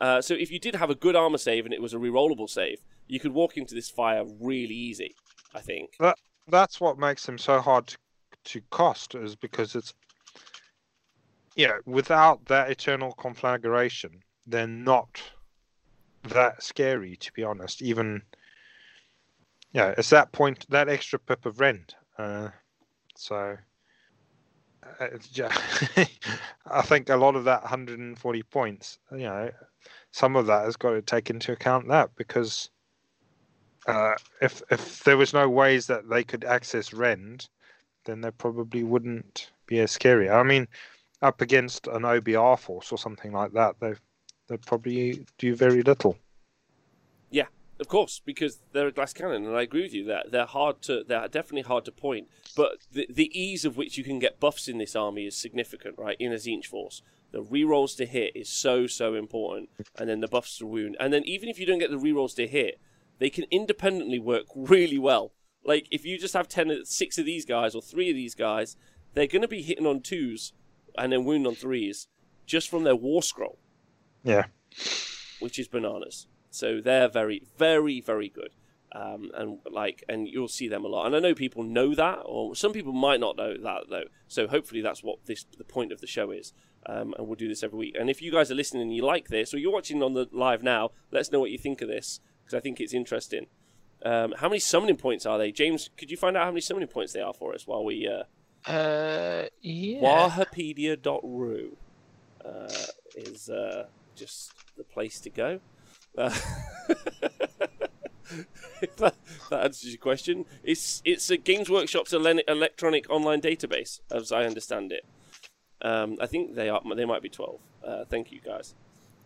Uh, 0.00 0.22
so 0.22 0.32
if 0.34 0.50
you 0.50 0.58
did 0.58 0.76
have 0.76 0.88
a 0.90 0.94
good 0.94 1.14
armor 1.16 1.38
save 1.38 1.64
and 1.66 1.74
it 1.74 1.82
was 1.82 1.92
a 1.92 1.98
re-rollable 1.98 2.48
save, 2.48 2.80
you 3.08 3.20
could 3.20 3.32
walk 3.32 3.56
into 3.56 3.74
this 3.74 3.90
fire 3.90 4.24
really 4.40 4.74
easy. 4.74 5.14
I 5.54 5.60
think. 5.60 5.90
that 6.00 6.16
That's 6.46 6.80
what 6.80 6.98
makes 6.98 7.26
them 7.26 7.36
so 7.38 7.60
hard 7.60 7.88
to, 7.88 7.98
to 8.44 8.60
cost, 8.70 9.14
is 9.14 9.34
because 9.36 9.74
it's 9.74 9.92
yeah, 11.58 11.78
without 11.86 12.46
that 12.46 12.70
eternal 12.70 13.12
conflagration, 13.12 14.22
they're 14.46 14.68
not 14.68 15.20
that 16.28 16.62
scary 16.62 17.16
to 17.16 17.32
be 17.32 17.42
honest. 17.42 17.82
Even 17.82 18.22
yeah, 19.72 19.92
it's 19.98 20.10
that 20.10 20.30
point 20.30 20.66
that 20.70 20.88
extra 20.88 21.18
pip 21.18 21.44
of 21.46 21.58
rent. 21.58 21.96
Uh, 22.16 22.50
so 23.16 23.56
uh, 25.00 25.08
ju- 25.32 25.48
I 26.70 26.82
think 26.82 27.08
a 27.08 27.16
lot 27.16 27.34
of 27.34 27.42
that 27.44 27.62
140 27.62 28.42
points, 28.44 29.00
you 29.10 29.18
know, 29.18 29.50
some 30.12 30.36
of 30.36 30.46
that 30.46 30.64
has 30.64 30.76
got 30.76 30.92
to 30.92 31.02
take 31.02 31.28
into 31.28 31.50
account 31.50 31.88
that 31.88 32.10
because 32.14 32.70
uh, 33.88 34.14
if 34.40 34.62
if 34.70 35.02
there 35.02 35.16
was 35.16 35.34
no 35.34 35.48
ways 35.48 35.88
that 35.88 36.08
they 36.08 36.22
could 36.22 36.44
access 36.44 36.92
rend, 36.92 37.48
then 38.04 38.20
they 38.20 38.30
probably 38.30 38.84
wouldn't 38.84 39.50
be 39.66 39.80
as 39.80 39.90
scary. 39.90 40.30
I 40.30 40.44
mean, 40.44 40.68
up 41.22 41.40
against 41.40 41.86
an 41.88 42.02
OBR 42.02 42.58
force 42.58 42.92
or 42.92 42.98
something 42.98 43.32
like 43.32 43.52
that, 43.52 43.76
they 43.80 43.94
they 44.48 44.56
probably 44.56 45.26
do 45.36 45.54
very 45.54 45.82
little. 45.82 46.16
Yeah, 47.30 47.46
of 47.80 47.88
course, 47.88 48.20
because 48.24 48.60
they're 48.72 48.88
a 48.88 48.92
glass 48.92 49.12
cannon, 49.12 49.46
and 49.46 49.56
I 49.56 49.62
agree 49.62 49.82
with 49.82 49.92
you 49.92 50.04
that 50.06 50.32
they're 50.32 50.46
hard 50.46 50.82
to 50.82 51.04
they're 51.06 51.28
definitely 51.28 51.62
hard 51.62 51.84
to 51.84 51.92
point. 51.92 52.28
But 52.56 52.78
the 52.92 53.06
the 53.10 53.38
ease 53.38 53.64
of 53.64 53.76
which 53.76 53.98
you 53.98 54.04
can 54.04 54.18
get 54.18 54.40
buffs 54.40 54.68
in 54.68 54.78
this 54.78 54.96
army 54.96 55.26
is 55.26 55.36
significant, 55.36 55.96
right? 55.98 56.16
In 56.18 56.32
a 56.32 56.36
Tzeentch 56.36 56.66
force, 56.66 57.02
the 57.30 57.42
rerolls 57.42 57.96
to 57.96 58.06
hit 58.06 58.34
is 58.34 58.48
so 58.48 58.86
so 58.86 59.14
important, 59.14 59.68
and 59.96 60.08
then 60.08 60.20
the 60.20 60.28
buffs 60.28 60.58
to 60.58 60.66
wound, 60.66 60.96
and 60.98 61.12
then 61.12 61.24
even 61.24 61.48
if 61.48 61.58
you 61.58 61.66
don't 61.66 61.78
get 61.78 61.90
the 61.90 61.96
rerolls 61.96 62.34
to 62.36 62.46
hit, 62.46 62.80
they 63.18 63.30
can 63.30 63.44
independently 63.50 64.18
work 64.18 64.46
really 64.54 64.98
well. 64.98 65.32
Like 65.64 65.88
if 65.90 66.06
you 66.06 66.18
just 66.18 66.34
have 66.34 66.48
ten, 66.48 66.84
six 66.84 67.18
of 67.18 67.26
these 67.26 67.44
guys 67.44 67.74
or 67.74 67.82
three 67.82 68.08
of 68.08 68.16
these 68.16 68.34
guys, 68.34 68.76
they're 69.14 69.26
going 69.26 69.42
to 69.42 69.48
be 69.48 69.62
hitting 69.62 69.86
on 69.86 70.00
twos 70.00 70.52
and 70.98 71.12
then 71.12 71.24
wound 71.24 71.46
on 71.46 71.54
threes 71.54 72.08
just 72.46 72.68
from 72.68 72.84
their 72.84 72.96
war 72.96 73.22
scroll 73.22 73.58
Yeah. 74.24 74.46
which 75.40 75.58
is 75.58 75.68
bananas. 75.68 76.26
So 76.50 76.80
they're 76.80 77.08
very, 77.08 77.42
very, 77.56 78.00
very 78.00 78.28
good. 78.28 78.50
Um, 78.92 79.30
and 79.34 79.58
like, 79.70 80.02
and 80.08 80.26
you'll 80.26 80.48
see 80.48 80.66
them 80.66 80.84
a 80.84 80.88
lot. 80.88 81.06
And 81.06 81.14
I 81.14 81.18
know 81.20 81.34
people 81.34 81.62
know 81.62 81.94
that, 81.94 82.20
or 82.24 82.56
some 82.56 82.72
people 82.72 82.92
might 82.92 83.20
not 83.20 83.36
know 83.36 83.54
that 83.56 83.82
though. 83.90 84.04
So 84.28 84.48
hopefully 84.48 84.80
that's 84.80 85.02
what 85.02 85.18
this 85.26 85.44
the 85.56 85.64
point 85.64 85.92
of 85.92 86.00
the 86.00 86.06
show 86.06 86.30
is. 86.30 86.52
Um, 86.86 87.14
and 87.18 87.26
we'll 87.26 87.36
do 87.36 87.48
this 87.48 87.62
every 87.62 87.78
week. 87.78 87.96
And 88.00 88.08
if 88.08 88.22
you 88.22 88.32
guys 88.32 88.50
are 88.50 88.54
listening 88.54 88.82
and 88.82 88.94
you 88.96 89.04
like 89.04 89.28
this, 89.28 89.52
or 89.52 89.58
you're 89.58 89.72
watching 89.72 90.02
on 90.02 90.14
the 90.14 90.26
live 90.32 90.62
now, 90.62 90.92
let 91.12 91.20
us 91.20 91.30
know 91.30 91.40
what 91.40 91.50
you 91.50 91.58
think 91.58 91.82
of 91.82 91.88
this 91.88 92.20
because 92.42 92.56
I 92.56 92.60
think 92.60 92.80
it's 92.80 92.94
interesting. 92.94 93.46
Um, 94.04 94.32
how 94.38 94.48
many 94.48 94.60
summoning 94.60 94.96
points 94.96 95.26
are 95.26 95.36
they, 95.38 95.52
James? 95.52 95.90
Could 95.98 96.10
you 96.10 96.16
find 96.16 96.36
out 96.36 96.44
how 96.44 96.50
many 96.50 96.62
summoning 96.62 96.88
points 96.88 97.12
they 97.12 97.20
are 97.20 97.34
for 97.34 97.52
us 97.52 97.66
while 97.66 97.84
we 97.84 98.06
uh, 98.08 98.22
Uh, 98.68 99.46
yeah. 99.62 100.00
Wahapedia.ru 100.00 101.76
uh, 102.44 102.68
is 103.16 103.48
uh, 103.48 103.86
just 104.14 104.52
the 104.76 104.84
place 104.84 105.20
to 105.20 105.30
go. 105.30 105.60
Uh, 106.16 106.28
that, 108.96 109.14
that 109.50 109.64
answers 109.64 109.88
your 109.90 109.98
question. 109.98 110.44
It's 110.62 111.00
it's 111.04 111.30
a 111.30 111.36
Games 111.36 111.70
Workshop's 111.70 112.12
electronic 112.12 113.08
online 113.10 113.40
database, 113.40 114.00
as 114.10 114.32
I 114.32 114.44
understand 114.44 114.92
it. 114.92 115.04
Um, 115.80 116.18
I 116.20 116.26
think 116.26 116.54
they 116.54 116.68
are. 116.68 116.82
They 116.94 117.04
might 117.04 117.22
be 117.22 117.28
twelve. 117.28 117.60
Uh, 117.84 118.04
thank 118.04 118.30
you, 118.32 118.40
guys. 118.40 118.74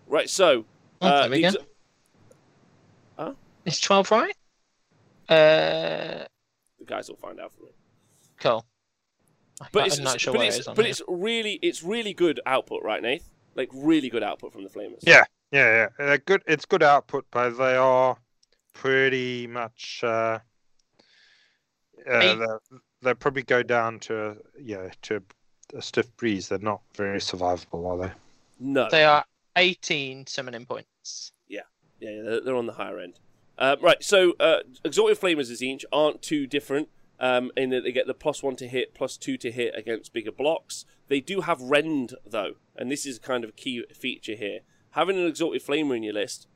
Right, 0.06 0.28
so 0.28 0.64
uh, 1.01 1.28
these- 1.28 1.56
go. 1.56 1.62
Huh? 3.19 3.32
Is 3.64 3.78
12 3.81 4.10
right? 4.10 4.35
Uh, 5.28 6.24
the 6.78 6.85
guys 6.85 7.09
will 7.09 7.16
find 7.16 7.39
out 7.39 7.52
for 7.52 7.62
me. 7.64 7.70
cool. 8.40 8.64
But 9.70 9.80
I'm 9.80 9.86
it's 9.86 9.98
not 9.98 10.20
sure 10.20 10.34
but 10.34 10.47
it's 10.47 10.56
it 10.56 10.60
is 10.60 10.68
but 10.74 10.86
it's 10.86 11.02
really 11.06 11.59
it's 11.62 11.82
really 11.82 12.14
good 12.14 12.40
output, 12.47 12.82
right, 12.82 13.02
Nath? 13.02 13.28
Like 13.55 13.68
really 13.72 14.09
good 14.09 14.22
output 14.22 14.52
from 14.52 14.64
the 14.64 14.70
Flamers. 14.70 15.01
Yeah. 15.02 15.24
Yeah, 15.52 15.89
yeah. 15.98 16.06
They're 16.06 16.18
good. 16.18 16.43
It's 16.47 16.64
good 16.64 16.82
output, 16.82 17.26
but 17.30 17.51
they 17.59 17.76
are 17.76 18.16
pretty 18.72 19.47
much. 19.47 20.01
Uh, 20.02 20.39
uh, 22.10 22.20
Hey. 22.20 22.34
they 22.34 22.47
they 23.02 23.14
probably 23.14 23.43
go 23.43 23.62
down 23.62 23.98
to 24.01 24.36
yeah 24.59 24.89
to 25.02 25.22
a 25.74 25.82
stiff 25.82 26.14
breeze. 26.16 26.48
They're 26.48 26.59
not 26.59 26.80
very 26.94 27.18
survivable, 27.18 27.86
are 27.86 28.09
they? 28.09 28.12
No. 28.59 28.89
They 28.90 29.05
are 29.05 29.24
18 29.56 30.26
summoning 30.26 30.66
points. 30.66 31.32
Yeah, 31.48 31.60
yeah, 32.01 32.22
they're, 32.22 32.40
they're 32.40 32.56
on 32.56 32.66
the 32.66 32.72
higher 32.72 32.98
end. 32.98 33.18
Uh, 33.59 33.76
right, 33.82 34.02
so 34.02 34.32
uh, 34.40 34.60
Exalted 34.84 35.20
Flamers 35.20 35.51
as 35.51 35.62
each 35.62 35.84
aren't 35.93 36.22
too 36.22 36.47
different 36.47 36.89
um, 37.22 37.52
in 37.56 37.70
that 37.70 37.84
they 37.84 37.92
get 37.92 38.08
the 38.08 38.14
plus 38.14 38.42
one 38.42 38.56
to 38.56 38.66
hit, 38.66 38.94
plus 38.94 39.16
two 39.16 39.38
to 39.38 39.52
hit 39.52 39.72
against 39.76 40.12
bigger 40.12 40.32
blocks. 40.32 40.84
They 41.06 41.20
do 41.20 41.42
have 41.42 41.60
Rend, 41.60 42.16
though, 42.26 42.54
and 42.76 42.90
this 42.90 43.06
is 43.06 43.20
kind 43.20 43.44
of 43.44 43.50
a 43.50 43.54
key 43.54 43.84
feature 43.94 44.34
here. 44.34 44.60
Having 44.90 45.18
an 45.18 45.26
Exalted 45.28 45.64
Flamer 45.64 45.96
in 45.96 46.02
your 46.02 46.14
list, 46.14 46.48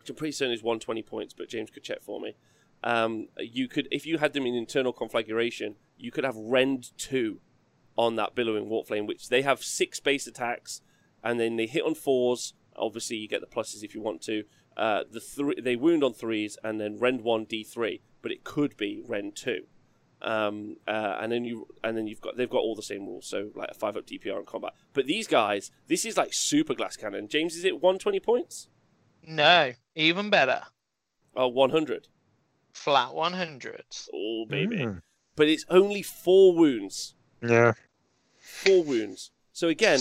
which 0.00 0.08
I'm 0.08 0.16
pretty 0.16 0.32
certain 0.32 0.54
is 0.54 0.62
120 0.62 1.02
points, 1.02 1.34
but 1.34 1.50
James 1.50 1.68
could 1.68 1.84
check 1.84 2.02
for 2.02 2.20
me. 2.20 2.34
Um, 2.82 3.28
you 3.38 3.68
could, 3.68 3.86
if 3.92 4.06
you 4.06 4.16
had 4.16 4.32
them 4.32 4.46
in 4.46 4.54
eternal 4.54 4.94
conflagration, 4.94 5.76
you 5.98 6.10
could 6.10 6.24
have 6.24 6.36
Rend 6.36 6.96
2 6.96 7.40
on 7.98 8.16
that 8.16 8.34
Billowing 8.34 8.70
Warp 8.70 8.86
Flame, 8.86 9.06
which 9.06 9.28
they 9.28 9.42
have 9.42 9.62
six 9.62 10.00
base 10.00 10.26
attacks, 10.26 10.80
and 11.22 11.38
then 11.38 11.56
they 11.56 11.66
hit 11.66 11.84
on 11.84 11.94
fours. 11.94 12.54
Obviously, 12.76 13.18
you 13.18 13.28
get 13.28 13.42
the 13.42 13.46
pluses 13.46 13.82
if 13.82 13.94
you 13.94 14.00
want 14.00 14.22
to. 14.22 14.44
Uh, 14.74 15.02
the 15.10 15.20
three 15.20 15.60
they 15.60 15.76
wound 15.76 16.02
on 16.02 16.14
threes, 16.14 16.56
and 16.64 16.80
then 16.80 16.96
rend 16.98 17.20
one 17.20 17.44
d 17.44 17.62
three, 17.62 18.00
but 18.22 18.32
it 18.32 18.42
could 18.42 18.74
be 18.78 19.02
rend 19.06 19.36
two. 19.36 19.66
Um, 20.22 20.76
uh, 20.86 21.18
and 21.20 21.32
then 21.32 21.44
you 21.44 21.66
and 21.82 21.96
then 21.96 22.06
you've 22.06 22.20
got 22.20 22.36
they've 22.36 22.48
got 22.48 22.58
all 22.58 22.76
the 22.76 22.82
same 22.82 23.06
rules, 23.06 23.26
so 23.26 23.50
like 23.56 23.70
a 23.70 23.74
five 23.74 23.96
up 23.96 24.06
DPR 24.06 24.38
in 24.38 24.46
combat. 24.46 24.72
But 24.92 25.06
these 25.06 25.26
guys, 25.26 25.72
this 25.88 26.04
is 26.04 26.16
like 26.16 26.32
super 26.32 26.74
glass 26.74 26.96
cannon. 26.96 27.28
James, 27.28 27.56
is 27.56 27.64
it 27.64 27.82
one 27.82 27.98
twenty 27.98 28.20
points? 28.20 28.68
No, 29.26 29.72
even 29.94 30.30
better. 30.30 30.62
Oh, 31.34 31.48
100. 31.48 32.08
Flat 32.72 33.14
100. 33.14 33.84
Oh, 34.12 34.44
baby. 34.48 34.78
Mm. 34.78 35.02
But 35.36 35.48
it's 35.48 35.64
only 35.68 36.02
four 36.02 36.54
wounds. 36.54 37.14
Yeah. 37.42 37.72
Four 38.38 38.84
wounds. 38.84 39.30
So 39.52 39.68
again, 39.68 40.00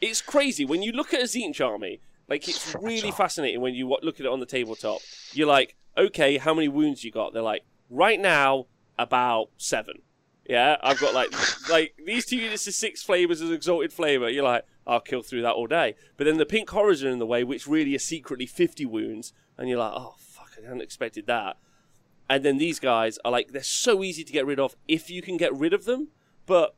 it's 0.00 0.22
crazy 0.22 0.64
when 0.64 0.82
you 0.82 0.92
look 0.92 1.12
at 1.12 1.20
a 1.20 1.24
Tzeentch 1.24 1.64
army. 1.64 2.00
Like 2.28 2.46
it's 2.46 2.74
really 2.80 3.10
fascinating 3.10 3.60
when 3.62 3.74
you 3.74 3.88
look 4.02 4.20
at 4.20 4.26
it 4.26 4.32
on 4.32 4.40
the 4.40 4.46
tabletop. 4.46 5.00
You're 5.32 5.48
like, 5.48 5.76
okay, 5.96 6.36
how 6.36 6.52
many 6.52 6.68
wounds 6.68 7.02
you 7.02 7.10
got? 7.10 7.32
They're 7.32 7.42
like, 7.42 7.64
right 7.88 8.20
now 8.20 8.66
about 8.98 9.50
seven. 9.56 10.02
Yeah, 10.48 10.76
I've 10.82 10.98
got 10.98 11.14
like 11.14 11.30
like 11.70 11.94
these 12.04 12.26
two 12.26 12.36
units 12.36 12.66
are 12.66 12.72
six 12.72 13.02
flavors 13.02 13.40
of 13.40 13.52
exalted 13.52 13.92
flavor. 13.92 14.28
You're 14.28 14.44
like, 14.44 14.64
I'll 14.86 15.00
kill 15.00 15.22
through 15.22 15.42
that 15.42 15.52
all 15.52 15.66
day. 15.66 15.94
But 16.16 16.24
then 16.24 16.38
the 16.38 16.46
pink 16.46 16.70
horrors 16.70 17.04
are 17.04 17.10
in 17.10 17.18
the 17.18 17.26
way, 17.26 17.44
which 17.44 17.66
really 17.66 17.94
are 17.94 18.00
secretly 18.00 18.46
fifty 18.46 18.86
wounds, 18.86 19.32
and 19.56 19.68
you're 19.68 19.78
like, 19.78 19.92
oh 19.94 20.14
fuck, 20.18 20.50
I 20.58 20.64
hadn't 20.64 20.82
expected 20.82 21.26
that. 21.26 21.58
And 22.30 22.44
then 22.44 22.58
these 22.58 22.78
guys 22.78 23.18
are 23.24 23.32
like, 23.32 23.52
they're 23.52 23.62
so 23.62 24.02
easy 24.02 24.22
to 24.22 24.32
get 24.32 24.44
rid 24.44 24.60
of 24.60 24.76
if 24.86 25.08
you 25.08 25.22
can 25.22 25.38
get 25.38 25.54
rid 25.54 25.72
of 25.72 25.84
them, 25.84 26.08
but 26.44 26.74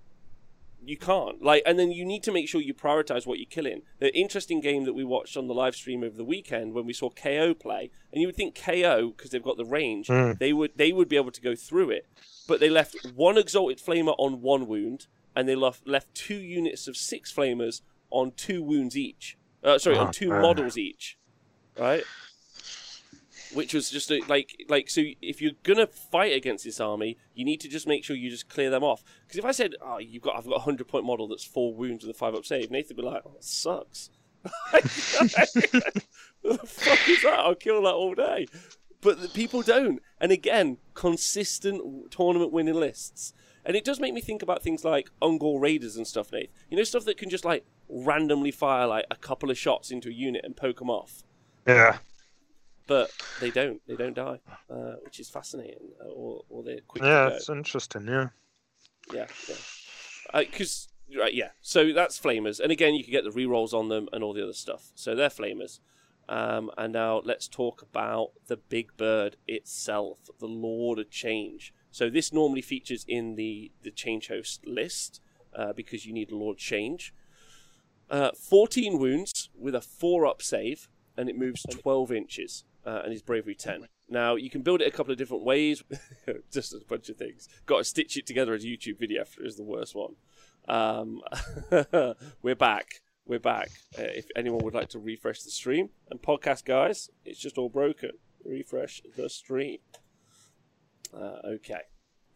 you 0.85 0.97
can't. 0.97 1.43
Like, 1.43 1.63
and 1.67 1.79
then 1.79 1.91
you 1.93 2.05
need 2.05 2.23
to 2.25 2.33
make 2.33 2.49
sure 2.49 2.61
you 2.61 2.75
prioritize 2.75 3.27
what 3.27 3.39
you're 3.39 3.47
killing. 3.51 3.83
The 3.99 4.15
interesting 4.17 4.61
game 4.61 4.85
that 4.85 4.93
we 4.95 5.05
watched 5.05 5.37
on 5.37 5.47
the 5.47 5.55
live 5.55 5.75
stream 5.75 6.03
over 6.03 6.17
the 6.17 6.25
weekend 6.25 6.73
when 6.75 6.87
we 6.87 6.93
saw 6.93 7.11
KO 7.11 7.55
play, 7.55 7.91
and 8.13 8.21
you 8.21 8.29
would 8.29 8.37
think 8.37 8.55
KO 8.55 9.11
because 9.17 9.31
they've 9.31 9.43
got 9.43 9.57
the 9.57 9.65
range, 9.65 10.09
Mm. 10.09 10.39
they 10.39 10.53
would 10.53 10.73
they 10.77 10.93
would 10.93 11.09
be 11.09 11.17
able 11.17 11.31
to 11.33 11.41
go 11.41 11.55
through 11.55 11.91
it, 11.91 12.07
but 12.49 12.61
they 12.61 12.71
left 12.71 12.97
one 13.15 13.37
exalted 13.39 13.79
flamer 13.79 14.15
on 14.19 14.41
one 14.43 14.67
wound, 14.67 15.07
and 15.37 15.49
they 15.49 15.55
left 15.55 15.87
left 15.87 16.15
two 16.15 16.37
units 16.41 16.89
of 16.89 16.97
six 16.97 17.33
flamers 17.33 17.83
on 18.11 18.33
two 18.33 18.63
wounds 18.63 18.97
each. 18.97 19.37
Uh, 19.63 19.79
sorry, 19.79 19.97
Oh, 19.97 20.07
on 20.07 20.13
two 20.13 20.31
man. 20.31 20.43
models 20.43 20.79
each, 20.79 21.19
right? 21.79 22.03
Which 23.53 23.75
was 23.75 23.91
just 23.91 24.11
a, 24.11 24.21
like 24.29 24.65
like 24.69 24.89
so. 24.91 25.03
If 25.21 25.43
you're 25.43 25.53
gonna 25.63 25.87
fight 25.87 26.33
against 26.35 26.65
this 26.65 26.81
army, 26.81 27.17
you 27.35 27.45
need 27.45 27.61
to 27.61 27.69
just 27.69 27.87
make 27.87 28.05
sure 28.05 28.15
you 28.15 28.31
just 28.31 28.49
clear 28.49 28.71
them 28.71 28.85
off. 28.85 29.03
Because 29.23 29.39
if 29.39 29.45
I 29.45 29.53
said, 29.53 29.75
"Oh, 29.81 29.99
you've 29.99 30.23
got 30.23 30.37
I've 30.37 30.47
got 30.47 30.57
a 30.57 30.61
hundred 30.61 30.89
point 30.89 31.05
model 31.05 31.27
that's 31.27 31.45
four 31.45 31.75
wounds 31.75 32.05
with 32.05 32.15
a 32.15 32.19
five 32.19 32.35
up 32.35 32.45
save," 32.45 32.71
Nathan 32.71 32.97
would 32.97 33.03
be 33.03 33.09
like, 33.09 33.23
"Oh, 33.27 33.35
it 33.37 33.45
sucks." 33.45 34.11
what 34.71 34.83
the 34.83 36.67
fuck 36.67 37.09
is 37.09 37.23
that? 37.23 37.41
I'll 37.41 37.55
kill 37.55 37.83
that 37.83 37.95
all 37.95 38.15
day. 38.15 38.47
But 39.01 39.33
people 39.35 39.63
don't. 39.63 40.03
And 40.21 40.31
again, 40.31 40.79
consistent 40.95 42.11
tournament 42.11 42.53
winning 42.53 42.75
lists. 42.75 43.33
And 43.65 43.77
it 43.77 43.85
does 43.85 44.01
make 44.01 44.15
me 44.15 44.21
think 44.21 44.43
about 44.43 44.63
things 44.63 44.85
like 44.85 45.11
Ungor 45.21 45.61
Raiders 45.61 45.97
and 45.97 46.07
stuff, 46.07 46.33
Nate. 46.33 46.51
You 46.71 46.77
know, 46.77 46.83
stuff 46.83 47.05
that 47.05 47.19
can 47.19 47.31
just 47.31 47.45
like 47.45 47.65
randomly 47.89 48.51
fire 48.51 48.87
like 48.87 49.07
a 49.11 49.17
couple 49.17 49.51
of 49.51 49.59
shots 49.59 49.91
into 49.91 50.09
a 50.09 50.13
unit 50.13 50.45
and 50.45 50.57
poke 50.57 50.79
them 50.79 50.91
off. 50.91 51.23
Yeah. 51.67 51.99
But 52.91 53.13
they 53.41 53.53
don't. 53.53 53.81
They 53.87 53.95
don't 53.95 54.15
die, 54.15 54.41
uh, 54.69 54.95
which 55.05 55.21
is 55.21 55.31
fascinating. 55.31 55.91
Uh, 56.05 56.09
or, 56.09 56.43
or 56.49 56.65
they're 56.65 56.81
Yeah, 56.97 57.25
to 57.25 57.31
go. 57.31 57.37
it's 57.37 57.49
interesting. 57.49 58.09
Yeah. 58.09 58.31
Yeah, 59.15 59.27
yeah. 59.49 60.41
Because 60.41 60.89
right, 61.17 61.33
yeah. 61.33 61.51
So 61.61 61.93
that's 61.93 62.19
flamers, 62.19 62.59
and 62.59 62.73
again, 62.73 62.95
you 62.95 63.05
can 63.05 63.13
get 63.13 63.23
the 63.23 63.31
rerolls 63.31 63.73
on 63.73 63.91
them 63.91 64.09
and 64.13 64.25
all 64.25 64.33
the 64.35 64.43
other 64.43 64.53
stuff. 64.53 64.91
So 64.97 65.15
they're 65.15 65.29
flamers. 65.31 65.79
Um, 66.29 66.73
and 66.77 66.93
now 66.93 67.23
let's 67.25 67.47
talk 67.47 67.81
about 67.81 68.33
the 68.49 68.57
big 68.57 68.97
bird 68.97 69.37
itself, 69.47 70.19
the 70.41 70.47
Lord 70.47 70.99
of 70.99 71.11
Change. 71.11 71.73
So 71.93 72.11
this 72.11 72.33
normally 72.33 72.63
features 72.63 73.05
in 73.07 73.37
the 73.37 73.71
the 73.83 73.93
change 73.93 74.27
host 74.27 74.67
list 74.67 75.21
uh, 75.55 75.73
because 75.75 76.07
you 76.07 76.13
need 76.13 76.33
a 76.33 76.37
Lord 76.37 76.59
Change. 76.59 77.15
Uh, 78.11 78.33
14 78.33 78.99
wounds 78.99 79.49
with 79.57 79.77
a 79.77 79.81
four 79.81 80.27
up 80.27 80.43
save, 80.43 80.89
and 81.17 81.29
it 81.29 81.39
moves 81.39 81.63
12 81.63 82.11
inches, 82.11 82.65
uh, 82.91 83.03
and 83.05 83.13
his 83.13 83.23
bravery 83.23 83.55
10. 83.55 83.87
Now 84.09 84.35
you 84.35 84.51
can 84.51 84.63
build 84.63 84.81
it 84.81 84.89
a 84.89 84.91
couple 84.91 85.13
of 85.13 85.19
different 85.19 85.45
ways, 85.45 85.83
just 86.53 86.75
a 86.75 86.81
bunch 86.89 87.09
of 87.09 87.17
things. 87.17 87.49
Got 87.67 87.79
to 87.79 87.85
stitch 87.85 88.17
it 88.17 88.27
together 88.27 88.53
as 88.53 88.65
a 88.65 88.67
YouTube 88.67 88.99
video 88.99 89.21
after 89.23 89.45
is 89.45 89.57
the 89.57 89.63
worst 89.63 89.95
one. 89.95 90.17
Um, 90.69 91.21
we're 92.43 92.57
back. 92.57 93.03
We're 93.25 93.39
back. 93.39 93.71
Uh, 93.97 94.03
if 94.03 94.27
anyone 94.35 94.65
would 94.65 94.75
like 94.75 94.89
to 94.91 94.99
refresh 94.99 95.43
the 95.43 95.51
stream 95.51 95.91
and 96.11 96.21
podcast, 96.21 96.65
guys, 96.65 97.11
it's 97.25 97.39
just 97.39 97.59
all 97.59 97.69
broken. 97.69 98.13
Refresh 98.45 99.03
the 99.17 99.29
stream. 99.29 99.79
Uh, 101.15 101.39
okay. 101.45 101.83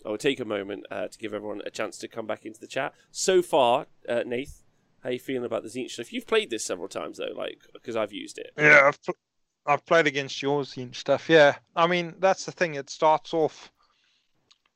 I 0.06 0.10
will 0.10 0.18
take 0.18 0.38
a 0.38 0.44
moment 0.44 0.84
uh, 0.90 1.08
to 1.08 1.18
give 1.18 1.34
everyone 1.34 1.62
a 1.66 1.70
chance 1.70 1.98
to 1.98 2.08
come 2.08 2.26
back 2.26 2.44
into 2.44 2.60
the 2.60 2.66
chat. 2.66 2.92
So 3.10 3.42
far, 3.42 3.86
uh, 4.08 4.22
Nath, 4.26 4.62
how 5.02 5.08
are 5.08 5.12
you 5.12 5.18
feeling 5.18 5.46
about 5.46 5.64
the 5.64 5.68
Tzeentch 5.68 5.92
stuff? 5.92 6.12
You've 6.12 6.26
played 6.26 6.50
this 6.50 6.64
several 6.64 6.88
times 6.88 7.18
though, 7.18 7.34
like 7.34 7.58
because 7.72 7.96
I've 7.96 8.12
used 8.12 8.38
it. 8.38 8.52
Yeah, 8.56 8.82
I've, 8.88 9.02
pl- 9.02 9.16
I've 9.66 9.86
played 9.86 10.06
against 10.06 10.42
yours 10.42 10.76
and 10.76 10.94
stuff. 10.94 11.28
Yeah, 11.28 11.56
I 11.74 11.86
mean 11.86 12.14
that's 12.18 12.44
the 12.44 12.52
thing. 12.52 12.74
It 12.74 12.90
starts 12.90 13.32
off 13.32 13.72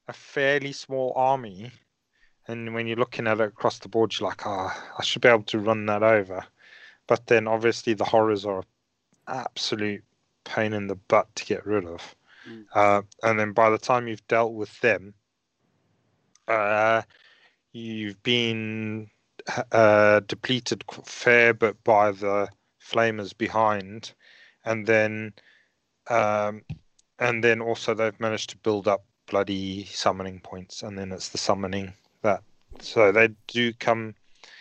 a 0.08 0.12
fairly 0.12 0.72
small 0.72 1.12
army, 1.16 1.70
and 2.46 2.72
when 2.74 2.86
you're 2.86 2.96
looking 2.96 3.26
at 3.26 3.40
it 3.40 3.48
across 3.48 3.78
the 3.78 3.88
board, 3.88 4.14
you're 4.18 4.28
like, 4.28 4.46
ah, 4.46 4.94
I 4.98 5.02
should 5.02 5.22
be 5.22 5.28
able 5.28 5.42
to 5.44 5.58
run 5.58 5.86
that 5.86 6.02
over. 6.02 6.44
But 7.06 7.26
then 7.26 7.46
obviously 7.46 7.94
the 7.94 8.04
horrors 8.04 8.44
are 8.44 8.62
absolute 9.26 10.04
pain 10.44 10.72
in 10.72 10.86
the 10.86 10.94
butt 10.94 11.34
to 11.36 11.44
get 11.44 11.66
rid 11.66 11.84
of. 11.84 12.14
Mm. 12.48 12.64
Uh, 12.74 13.02
and 13.22 13.38
then 13.38 13.52
by 13.52 13.70
the 13.70 13.78
time 13.78 14.08
you've 14.08 14.26
dealt 14.28 14.54
with 14.54 14.78
them, 14.80 15.14
uh, 16.46 17.02
you've 17.72 18.22
been 18.22 19.10
uh, 19.72 20.20
depleted 20.20 20.84
fair 21.04 21.54
bit 21.54 21.82
by 21.84 22.10
the 22.10 22.48
flamers 22.78 23.36
behind, 23.36 24.12
and 24.68 24.86
then 24.86 25.32
um, 26.08 26.62
and 27.18 27.42
then 27.42 27.60
also 27.60 27.94
they've 27.94 28.20
managed 28.20 28.50
to 28.50 28.56
build 28.58 28.86
up 28.86 29.04
bloody 29.26 29.84
summoning 29.86 30.40
points, 30.40 30.82
and 30.82 30.96
then 30.96 31.10
it's 31.12 31.30
the 31.30 31.38
summoning 31.38 31.92
that 32.22 32.42
so 32.80 33.10
they 33.10 33.28
do 33.46 33.72
come 33.72 34.14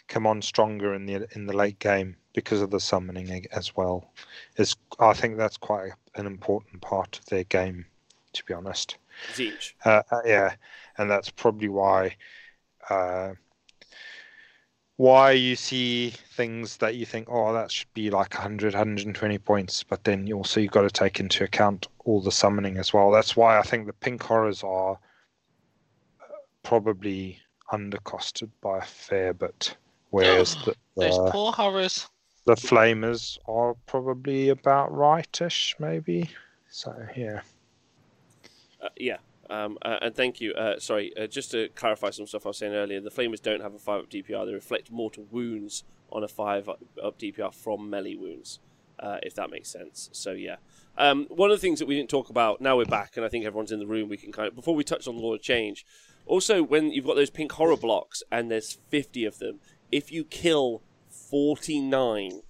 come 0.07 0.25
on 0.25 0.41
stronger 0.41 0.93
in 0.93 1.05
the 1.05 1.27
in 1.35 1.45
the 1.45 1.55
late 1.55 1.79
game 1.79 2.15
because 2.33 2.61
of 2.61 2.71
the 2.71 2.79
summoning 2.79 3.45
as 3.51 3.75
well. 3.75 4.09
Is 4.57 4.75
I 4.99 5.13
think 5.13 5.37
that's 5.37 5.57
quite 5.57 5.91
an 6.15 6.25
important 6.25 6.81
part 6.81 7.19
of 7.19 7.25
their 7.25 7.43
game, 7.43 7.85
to 8.33 8.43
be 8.45 8.53
honest. 8.53 8.97
Tzeentch. 9.33 9.73
Uh, 9.83 10.03
uh, 10.11 10.21
yeah, 10.25 10.55
and 10.97 11.09
that's 11.09 11.29
probably 11.29 11.69
why 11.69 12.15
uh, 12.89 13.33
why 14.97 15.31
you 15.31 15.55
see 15.55 16.09
things 16.09 16.77
that 16.77 16.95
you 16.95 17.05
think, 17.05 17.27
oh, 17.31 17.53
that 17.53 17.71
should 17.71 17.91
be 17.93 18.09
like 18.09 18.33
100, 18.33 18.73
120 18.73 19.37
points, 19.37 19.83
but 19.83 20.03
then 20.03 20.25
you 20.27 20.35
also 20.35 20.59
you've 20.59 20.71
got 20.71 20.81
to 20.81 20.89
take 20.89 21.19
into 21.19 21.43
account 21.43 21.87
all 22.05 22.19
the 22.21 22.31
summoning 22.31 22.77
as 22.77 22.93
well. 22.93 23.11
That's 23.11 23.35
why 23.35 23.59
I 23.59 23.61
think 23.61 23.85
the 23.85 23.93
pink 23.93 24.23
horrors 24.23 24.63
are 24.63 24.93
uh, 24.93 26.25
probably 26.63 27.39
undercosted 27.71 28.49
by 28.61 28.79
a 28.79 28.85
fair 28.85 29.33
bit, 29.33 29.77
whereas 30.09 30.55
the, 30.65 30.75
Those 30.95 31.17
the, 31.17 31.29
poor 31.31 31.51
horrors. 31.51 32.07
the 32.45 32.55
flamers 32.55 33.37
are 33.47 33.75
probably 33.85 34.49
about 34.49 34.91
rightish, 34.91 35.75
maybe. 35.79 36.29
So 36.69 36.95
yeah, 37.15 37.41
Uh, 38.81 38.89
yeah. 38.97 39.17
Um, 39.49 39.77
uh, 39.81 39.97
and 40.01 40.15
thank 40.15 40.41
you. 40.41 40.53
Uh, 40.53 40.79
sorry, 40.79 41.15
uh, 41.17 41.27
just 41.27 41.51
to 41.51 41.69
clarify 41.69 42.09
some 42.09 42.27
stuff 42.27 42.45
I 42.45 42.49
was 42.49 42.57
saying 42.57 42.73
earlier, 42.73 42.99
the 42.99 43.09
Flamers 43.09 43.41
don't 43.41 43.61
have 43.61 43.73
a 43.73 43.79
5 43.79 44.01
up 44.01 44.09
DPR. 44.09 44.45
They 44.45 44.53
reflect 44.53 44.91
mortal 44.91 45.25
wounds 45.31 45.83
on 46.11 46.23
a 46.23 46.27
5 46.27 46.69
up, 46.69 47.19
DPR 47.19 47.53
from 47.53 47.89
melee 47.89 48.15
wounds, 48.15 48.59
uh, 48.99 49.17
if 49.23 49.35
that 49.35 49.49
makes 49.49 49.69
sense. 49.69 50.09
So, 50.11 50.31
yeah. 50.31 50.57
Um, 50.97 51.27
one 51.29 51.51
of 51.51 51.57
the 51.57 51.61
things 51.61 51.79
that 51.79 51.87
we 51.87 51.95
didn't 51.95 52.09
talk 52.09 52.29
about, 52.29 52.59
now 52.61 52.77
we're 52.77 52.85
back, 52.85 53.17
and 53.17 53.25
I 53.25 53.29
think 53.29 53.45
everyone's 53.45 53.71
in 53.71 53.79
the 53.79 53.87
room, 53.87 54.09
we 54.09 54.17
can 54.17 54.31
kind 54.31 54.47
of, 54.47 54.55
before 54.55 54.75
we 54.75 54.83
touch 54.83 55.07
on 55.07 55.15
the 55.15 55.21
Lord 55.21 55.39
of 55.39 55.43
Change, 55.43 55.85
also 56.25 56.63
when 56.63 56.91
you've 56.91 57.05
got 57.05 57.15
those 57.15 57.29
pink 57.29 57.53
horror 57.53 57.77
blocks 57.77 58.23
and 58.31 58.51
there's 58.51 58.79
50 58.89 59.25
of 59.25 59.39
them, 59.39 59.59
if 59.91 60.11
you 60.11 60.23
kill 60.23 60.81
49, 61.09 62.41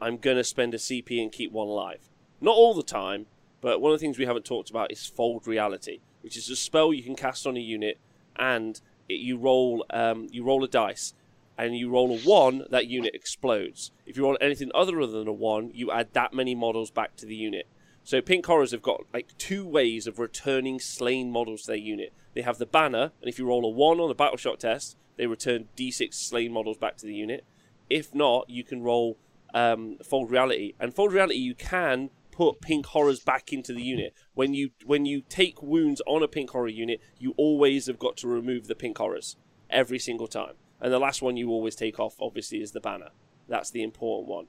I'm 0.00 0.16
going 0.16 0.36
to 0.36 0.44
spend 0.44 0.74
a 0.74 0.78
CP 0.78 1.22
and 1.22 1.30
keep 1.30 1.52
one 1.52 1.68
alive. 1.68 2.08
Not 2.40 2.56
all 2.56 2.74
the 2.74 2.82
time, 2.82 3.26
but 3.60 3.80
one 3.80 3.92
of 3.92 3.98
the 3.98 4.04
things 4.04 4.18
we 4.18 4.26
haven't 4.26 4.44
talked 4.44 4.70
about 4.70 4.90
is 4.90 5.06
Fold 5.06 5.46
Reality, 5.46 6.00
which 6.22 6.36
is 6.36 6.48
a 6.48 6.56
spell 6.56 6.92
you 6.92 7.02
can 7.02 7.16
cast 7.16 7.46
on 7.46 7.56
a 7.56 7.60
unit, 7.60 7.98
and 8.36 8.80
it, 9.08 9.20
you 9.20 9.36
roll 9.36 9.84
um, 9.90 10.28
you 10.30 10.44
roll 10.44 10.64
a 10.64 10.68
dice, 10.68 11.14
and 11.58 11.76
you 11.76 11.90
roll 11.90 12.12
a 12.12 12.18
one, 12.20 12.64
that 12.70 12.86
unit 12.86 13.14
explodes. 13.14 13.90
If 14.06 14.16
you 14.16 14.24
roll 14.24 14.38
anything 14.40 14.70
other 14.74 15.06
than 15.06 15.28
a 15.28 15.32
one, 15.32 15.70
you 15.74 15.90
add 15.90 16.12
that 16.14 16.32
many 16.32 16.54
models 16.54 16.90
back 16.90 17.16
to 17.16 17.26
the 17.26 17.36
unit. 17.36 17.66
So 18.04 18.20
Pink 18.20 18.46
Horrors 18.46 18.72
have 18.72 18.82
got 18.82 19.04
like 19.12 19.36
two 19.38 19.66
ways 19.66 20.06
of 20.06 20.18
returning 20.18 20.80
slain 20.80 21.30
models 21.30 21.62
to 21.62 21.68
their 21.68 21.76
unit. 21.76 22.12
They 22.34 22.42
have 22.42 22.58
the 22.58 22.66
banner, 22.66 23.12
and 23.20 23.28
if 23.28 23.38
you 23.38 23.46
roll 23.46 23.64
a 23.64 23.68
one 23.68 24.00
on 24.00 24.08
the 24.08 24.14
battleshock 24.14 24.58
test, 24.58 24.96
they 25.16 25.26
return 25.26 25.68
D6 25.76 26.14
slain 26.14 26.52
models 26.52 26.78
back 26.78 26.96
to 26.98 27.06
the 27.06 27.14
unit. 27.14 27.44
If 27.90 28.14
not, 28.14 28.48
you 28.48 28.64
can 28.64 28.82
roll 28.82 29.18
um, 29.54 29.98
Fold 30.02 30.30
Reality, 30.30 30.72
and 30.80 30.94
Fold 30.94 31.12
Reality 31.12 31.38
you 31.38 31.54
can 31.54 32.10
put 32.32 32.60
pink 32.60 32.86
horrors 32.86 33.20
back 33.20 33.52
into 33.52 33.72
the 33.72 33.82
unit. 33.82 34.14
When 34.34 34.54
you 34.54 34.70
when 34.84 35.06
you 35.06 35.20
take 35.20 35.62
wounds 35.62 36.02
on 36.06 36.22
a 36.22 36.28
pink 36.28 36.50
horror 36.50 36.68
unit, 36.68 37.00
you 37.18 37.34
always 37.36 37.86
have 37.86 37.98
got 37.98 38.16
to 38.18 38.26
remove 38.28 38.66
the 38.66 38.74
pink 38.74 38.98
horrors 38.98 39.36
every 39.70 39.98
single 39.98 40.26
time. 40.26 40.54
And 40.80 40.92
the 40.92 40.98
last 40.98 41.22
one 41.22 41.36
you 41.36 41.50
always 41.50 41.76
take 41.76 42.00
off, 42.00 42.16
obviously, 42.20 42.60
is 42.60 42.72
the 42.72 42.80
banner. 42.80 43.10
That's 43.48 43.70
the 43.70 43.84
important 43.84 44.28
one. 44.28 44.46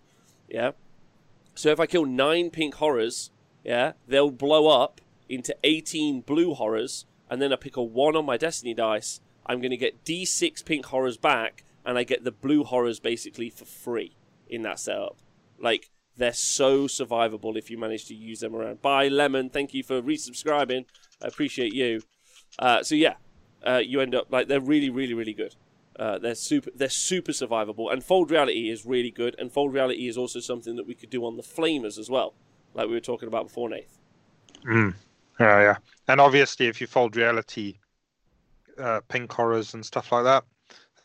Yeah. 0.47 0.71
So 1.53 1.69
if 1.69 1.79
I 1.79 1.85
kill 1.85 2.05
nine 2.05 2.49
pink 2.49 2.75
horrors, 2.75 3.29
yeah, 3.63 3.93
they'll 4.07 4.31
blow 4.31 4.67
up 4.67 4.99
into 5.29 5.55
18 5.63 6.21
blue 6.21 6.55
horrors, 6.55 7.05
and 7.29 7.41
then 7.41 7.53
I 7.53 7.55
pick 7.55 7.77
a 7.77 7.83
one 7.83 8.15
on 8.15 8.25
my 8.25 8.37
destiny 8.37 8.73
dice. 8.73 9.21
I'm 9.45 9.59
going 9.59 9.71
to 9.71 9.77
get 9.77 10.03
D6 10.03 10.65
pink 10.65 10.87
horrors 10.87 11.17
back, 11.17 11.63
and 11.85 11.97
I 11.97 12.03
get 12.03 12.23
the 12.23 12.31
blue 12.31 12.63
horrors 12.63 12.99
basically 12.99 13.49
for 13.49 13.65
free 13.65 14.15
in 14.47 14.63
that 14.63 14.79
setup. 14.79 15.17
Like 15.59 15.91
they're 16.17 16.33
so 16.33 16.87
survivable 16.87 17.57
if 17.57 17.69
you 17.71 17.77
manage 17.77 18.05
to 18.05 18.15
use 18.15 18.39
them 18.39 18.55
around. 18.55 18.81
Bye, 18.81 19.07
Lemon. 19.07 19.49
Thank 19.49 19.73
you 19.73 19.83
for 19.83 20.01
resubscribing. 20.01 20.85
I 21.21 21.27
appreciate 21.27 21.73
you. 21.73 22.01
Uh, 22.59 22.83
so 22.83 22.95
yeah, 22.95 23.15
uh, 23.65 23.81
you 23.83 23.99
end 24.01 24.13
up 24.13 24.27
like 24.29 24.47
they're 24.47 24.61
really, 24.61 24.89
really, 24.89 25.13
really 25.13 25.33
good. 25.33 25.55
Uh, 25.97 26.17
they're 26.17 26.35
super. 26.35 26.69
They're 26.75 26.89
super 26.89 27.31
survivable, 27.31 27.91
and 27.91 28.03
fold 28.03 28.31
reality 28.31 28.69
is 28.69 28.85
really 28.85 29.11
good. 29.11 29.35
And 29.37 29.51
fold 29.51 29.73
reality 29.73 30.07
is 30.07 30.17
also 30.17 30.39
something 30.39 30.75
that 30.75 30.87
we 30.87 30.95
could 30.95 31.09
do 31.09 31.25
on 31.25 31.37
the 31.37 31.43
flamers 31.43 31.97
as 31.97 32.09
well, 32.09 32.33
like 32.73 32.87
we 32.87 32.93
were 32.93 32.99
talking 32.99 33.27
about 33.27 33.47
before, 33.47 33.69
Nath. 33.69 33.99
mm. 34.65 34.93
yeah, 35.39 35.61
yeah. 35.61 35.77
And 36.07 36.19
obviously, 36.19 36.67
if 36.67 36.81
you 36.81 36.87
fold 36.87 37.15
reality, 37.15 37.77
uh, 38.77 39.01
pink 39.07 39.31
horrors 39.31 39.73
and 39.73 39.85
stuff 39.85 40.11
like 40.11 40.23
that, 40.23 40.43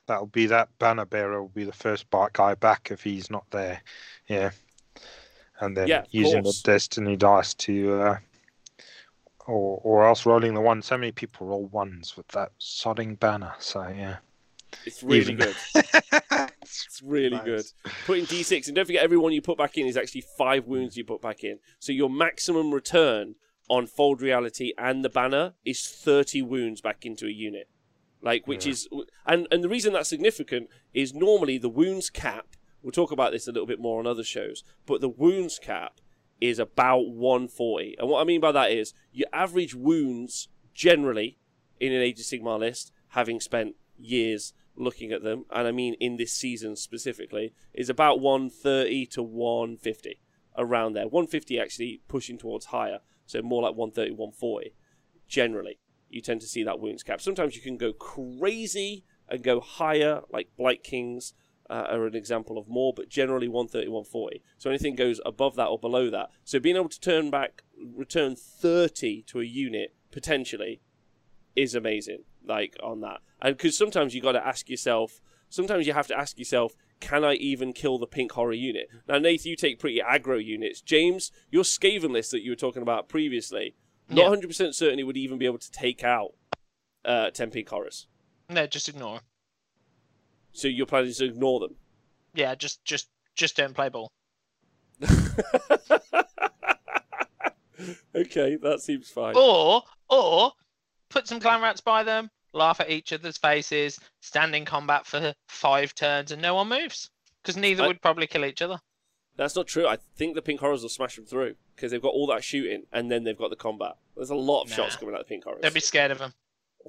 that'll 0.07 0.27
be 0.27 0.47
that 0.47 0.71
banner 0.79 1.05
bearer 1.05 1.41
will 1.43 1.49
be 1.51 1.65
the 1.65 1.73
first 1.73 2.07
guy 2.33 2.55
back 2.55 2.91
if 2.91 3.03
he's 3.03 3.31
not 3.31 3.45
there. 3.51 3.83
Yeah, 4.27 4.51
and 5.61 5.77
then 5.77 5.89
Yeah, 5.89 6.05
using 6.11 6.43
the 6.43 6.55
destiny 6.65 7.17
dice 7.17 7.55
to, 7.55 8.01
uh, 8.01 8.19
or 9.47 9.81
or 9.83 10.07
else 10.07 10.27
rolling 10.27 10.55
the 10.55 10.61
one. 10.61 10.83
So 10.83 10.97
many 10.99 11.13
people 11.13 11.47
roll 11.47 11.67
ones 11.67 12.17
with 12.17 12.29
that 12.29 12.53
sodding 12.61 13.19
banner. 13.19 13.55
So 13.59 13.87
yeah, 13.89 14.17
It's 14.85 15.03
really 15.03 15.33
Even- 15.33 15.37
good. 15.39 15.57
It's 16.63 17.01
really 17.03 17.31
Nice. 17.37 17.45
good. 17.45 17.65
Putting 18.07 18.27
D6, 18.27 18.67
and 18.67 18.77
don't 18.77 18.85
forget, 18.85 19.03
everyone 19.03 19.33
you 19.33 19.41
put 19.41 19.57
back 19.57 19.79
in 19.79 19.87
is 19.87 19.97
actually 19.97 20.21
five 20.37 20.67
wounds 20.67 20.99
you 20.99 21.05
put 21.05 21.23
back 21.23 21.43
in. 21.43 21.61
So 21.79 21.93
your 21.93 22.11
maximum 22.11 22.75
return 22.75 23.37
on 23.71 23.87
Fold 23.87 24.21
Reality 24.21 24.73
and 24.77 25.03
the 25.03 25.09
banner 25.09 25.55
is 25.65 25.89
30 25.89 26.43
wounds 26.43 26.83
back 26.83 27.07
into 27.07 27.25
a 27.27 27.31
unit. 27.31 27.69
Like, 28.21 28.47
which 28.47 28.67
Yeah. 28.67 28.73
is, 28.73 28.89
and, 29.25 29.47
and 29.51 29.65
the 29.65 29.69
reason 29.69 29.95
that's 29.95 30.11
significant 30.11 30.69
is 30.93 31.15
normally 31.15 31.57
the 31.57 31.71
wounds 31.71 32.11
cap, 32.11 32.49
we'll 32.89 33.05
talk 33.05 33.13
about 33.13 33.33
this 33.33 33.47
a 33.47 33.53
little 33.53 33.67
bit 33.67 33.79
more 33.79 34.01
on 34.01 34.07
other 34.07 34.25
shows, 34.25 34.65
but 34.87 35.03
the 35.03 35.11
wounds 35.11 35.59
cap 35.59 36.01
is 36.41 36.59
about 36.59 37.11
140. 37.11 37.97
And 37.99 38.09
what 38.09 38.23
I 38.23 38.25
mean 38.25 38.41
by 38.41 38.51
that 38.53 38.73
is 38.73 38.95
your 39.13 39.29
average 39.31 39.75
wounds 39.75 40.49
generally 40.73 41.37
in 41.79 41.93
an 41.93 42.01
Age 42.01 42.19
of 42.19 42.25
Sigmar 42.25 42.59
list, 42.59 42.91
having 43.09 43.41
spent 43.41 43.75
years 43.99 44.55
looking 44.75 45.13
at 45.13 45.23
them, 45.23 45.45
and 45.51 45.69
I 45.69 45.71
mean 45.71 45.97
in 46.01 46.17
this 46.17 46.33
season 46.33 46.77
specifically, 46.77 47.53
is 47.75 47.91
about 47.91 48.21
130 48.21 49.05
to 49.05 49.23
150 49.23 50.21
around 50.57 50.95
there. 50.95 51.05
150 51.05 51.61
actually 51.61 52.01
pushing 52.09 52.39
towards 52.39 52.67
higher, 52.67 53.01
so 53.27 53.43
more 53.43 53.61
like 53.61 53.75
130, 53.75 54.13
140. 54.13 54.73
Generally, 55.29 55.79
you 56.09 56.23
tend 56.23 56.41
to 56.41 56.47
see 56.47 56.63
that 56.63 56.81
wounds 56.81 57.03
cap. 57.03 57.21
Sometimes 57.21 57.55
you 57.55 57.61
can 57.61 57.77
go 57.77 57.93
crazy 57.93 59.05
and 59.29 59.43
go 59.43 59.61
higher, 59.61 60.23
like 60.33 60.49
Blight 60.57 60.83
Kings 60.83 61.35
uh, 61.71 61.87
are 61.91 62.07
an 62.07 62.15
example 62.17 62.59
of 62.59 62.69
more, 62.69 62.93
but 62.95 63.09
generally 63.09 63.49
130, 63.49 63.89
140. 63.89 64.43
So 64.57 64.71
anything 64.71 64.95
goes 64.95 65.21
above 65.27 65.57
that 65.57 65.67
or 65.67 65.79
below 65.79 66.11
that. 66.11 66.31
So 66.45 66.59
being 66.59 66.77
able 66.77 66.89
to 66.89 67.01
turn 67.01 67.31
back, 67.31 67.63
return 67.79 68.37
30 68.37 69.23
to 69.23 69.41
a 69.41 69.45
unit 69.45 69.95
potentially 70.11 70.81
is 71.55 71.75
amazing. 71.75 72.25
Like 72.45 72.77
on 72.83 73.01
that, 73.03 73.19
and 73.43 73.57
because 73.57 73.77
sometimes 73.77 74.15
you 74.15 74.23
got 74.23 74.33
to 74.33 74.47
ask 74.47 74.71
yourself. 74.71 75.21
Sometimes 75.51 75.87
you 75.87 75.95
have 75.95 76.07
to 76.09 76.19
ask 76.19 76.39
yourself, 76.39 76.75
can 77.01 77.25
I 77.25 77.33
even 77.35 77.73
kill 77.73 77.97
the 77.99 78.07
pink 78.07 78.33
horror 78.33 78.53
unit? 78.53 78.89
Now, 79.09 79.17
Nath, 79.19 79.47
you 79.47 79.57
take 79.57 79.79
pretty 79.79 79.99
aggro 79.99 80.45
units. 80.45 80.83
James, 80.83 81.33
your 81.51 81.63
Skaven 81.65 82.11
list 82.11 82.33
that 82.33 82.43
you 82.43 82.51
were 82.53 82.57
talking 82.57 82.83
about 82.83 83.09
previously, 83.09 83.75
not 84.11 84.31
Yeah. 84.31 84.47
100% 84.47 84.75
certain 84.75 84.99
it 84.99 85.05
would 85.05 85.17
even 85.17 85.39
be 85.39 85.47
able 85.47 85.57
to 85.59 85.71
take 85.71 86.05
out 86.05 86.35
uh, 87.05 87.31
10 87.31 87.51
pink 87.51 87.69
horrors. 87.71 88.09
No, 88.51 88.67
just 88.67 88.91
ignore. 88.91 89.21
So 90.53 90.69
you're 90.69 90.87
planning 90.87 91.13
to 91.13 91.25
ignore 91.25 91.61
them. 91.61 91.75
Yeah, 92.35 92.55
just 92.55 92.85
just 92.85 93.09
just 93.35 93.57
don't 93.57 93.75
play 93.75 93.89
ball. 93.89 94.11
okay, 98.15 98.57
that 98.57 98.81
seems 98.81 99.11
fine. 99.11 99.35
Or 99.37 99.83
or 100.09 100.53
put 101.09 101.29
some 101.29 101.41
clan 101.41 101.63
rats 101.63 101.81
by 101.81 102.03
them, 102.03 102.31
laugh 102.53 102.81
at 102.81 102.91
each 102.91 103.13
other's 103.13 103.39
faces, 103.39 103.99
stand 104.21 104.55
in 104.55 104.65
combat 104.65 105.07
for 105.07 105.35
five 105.49 105.95
turns, 105.95 106.33
and 106.33 106.43
no 106.43 106.55
one 106.55 106.69
moves 106.69 107.11
because 107.43 107.57
neither 107.57 107.85
I- 107.85 107.87
would 107.89 108.03
probably 108.03 108.27
kill 108.27 108.45
each 108.45 108.63
other. 108.63 108.79
That's 109.37 109.55
not 109.55 109.69
true. 109.69 109.87
I 109.87 109.99
think 110.17 110.35
the 110.35 110.43
pink 110.43 110.59
horrors 110.59 110.83
will 110.83 110.89
smash 110.89 111.15
them 111.15 111.25
through 111.25 111.55
because 111.77 111.93
they've 111.93 112.03
got 112.03 112.09
all 112.09 112.27
that 112.27 112.43
shooting 112.43 112.83
and 112.93 113.09
then 113.09 113.23
they've 113.23 113.39
got 113.39 113.51
the 113.51 113.57
combat. 113.57 113.93
There's 114.17 114.31
a 114.31 114.35
lot 114.35 114.65
of 114.65 114.73
shots 114.73 114.97
coming 114.97 115.15
out 115.15 115.21
of 115.21 115.27
the 115.29 115.33
pink 115.33 115.45
horrors. 115.45 115.61
Don't 115.63 115.73
be 115.73 115.79
scared 115.79 116.11
of 116.11 116.19
them. 116.19 116.35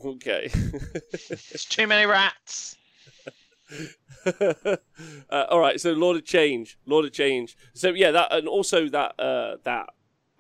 Okay. 0.03 0.47
There's 1.29 1.65
too 1.69 1.85
many 1.85 2.07
rats. 2.07 2.75
uh, 4.25 4.75
all 5.49 5.59
right, 5.59 5.79
so 5.79 5.91
Lord 5.93 6.17
of 6.17 6.25
Change, 6.25 6.77
Lord 6.85 7.05
of 7.05 7.11
Change. 7.11 7.55
So 7.73 7.89
yeah, 7.89 8.11
that 8.11 8.31
and 8.33 8.47
also 8.47 8.89
that 8.89 9.19
uh, 9.19 9.57
that 9.63 9.89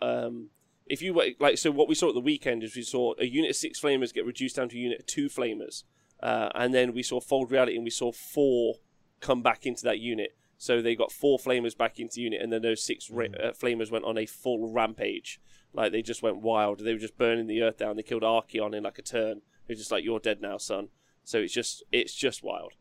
um, 0.01 0.49
if 0.85 1.01
you 1.01 1.13
were- 1.13 1.29
like, 1.39 1.57
so 1.57 1.71
what 1.71 1.87
we 1.87 1.95
saw 1.95 2.09
at 2.09 2.15
the 2.15 2.19
weekend 2.21 2.63
is 2.63 2.75
we 2.75 2.81
saw 2.81 3.13
a 3.19 3.25
unit 3.25 3.51
of 3.51 3.55
six 3.55 3.79
flamers 3.79 4.13
get 4.13 4.25
reduced 4.25 4.55
down 4.55 4.69
to 4.69 4.77
a 4.77 4.79
unit 4.79 4.99
of 5.01 5.05
two 5.05 5.27
flamers, 5.29 5.83
uh, 6.21 6.49
and 6.55 6.73
then 6.73 6.93
we 6.93 7.03
saw 7.03 7.19
Fold 7.19 7.51
Reality 7.51 7.75
and 7.75 7.83
we 7.83 7.89
saw 7.89 8.11
four 8.11 8.75
come 9.19 9.41
back 9.41 9.65
into 9.65 9.83
that 9.83 9.99
unit. 9.99 10.35
So 10.57 10.81
they 10.81 10.93
got 10.95 11.11
four 11.11 11.37
flamers 11.39 11.77
back 11.77 11.99
into 11.99 12.21
unit, 12.21 12.41
and 12.41 12.51
then 12.51 12.61
those 12.61 12.83
six 12.83 13.09
ra- 13.09 13.27
uh, 13.41 13.51
flamers 13.51 13.91
went 13.91 14.03
on 14.05 14.17
a 14.17 14.25
full 14.25 14.71
rampage. 14.73 15.39
Like 15.73 15.91
they 15.91 16.01
just 16.01 16.21
went 16.23 16.41
wild. 16.41 16.79
They 16.79 16.93
were 16.93 16.99
just 16.99 17.17
burning 17.17 17.47
the 17.47 17.61
earth 17.61 17.77
down. 17.77 17.95
They 17.95 18.03
killed 18.03 18.23
Archaon 18.23 18.75
in 18.75 18.83
like 18.83 18.97
a 18.99 19.03
turn. 19.03 19.41
They're 19.67 19.75
just 19.75 19.91
like, 19.91 20.03
"You're 20.03 20.19
dead 20.19 20.41
now, 20.41 20.57
son." 20.57 20.89
So 21.23 21.37
it's 21.37 21.53
just 21.53 21.83
it's 21.91 22.13
just 22.15 22.43
wild. 22.43 22.73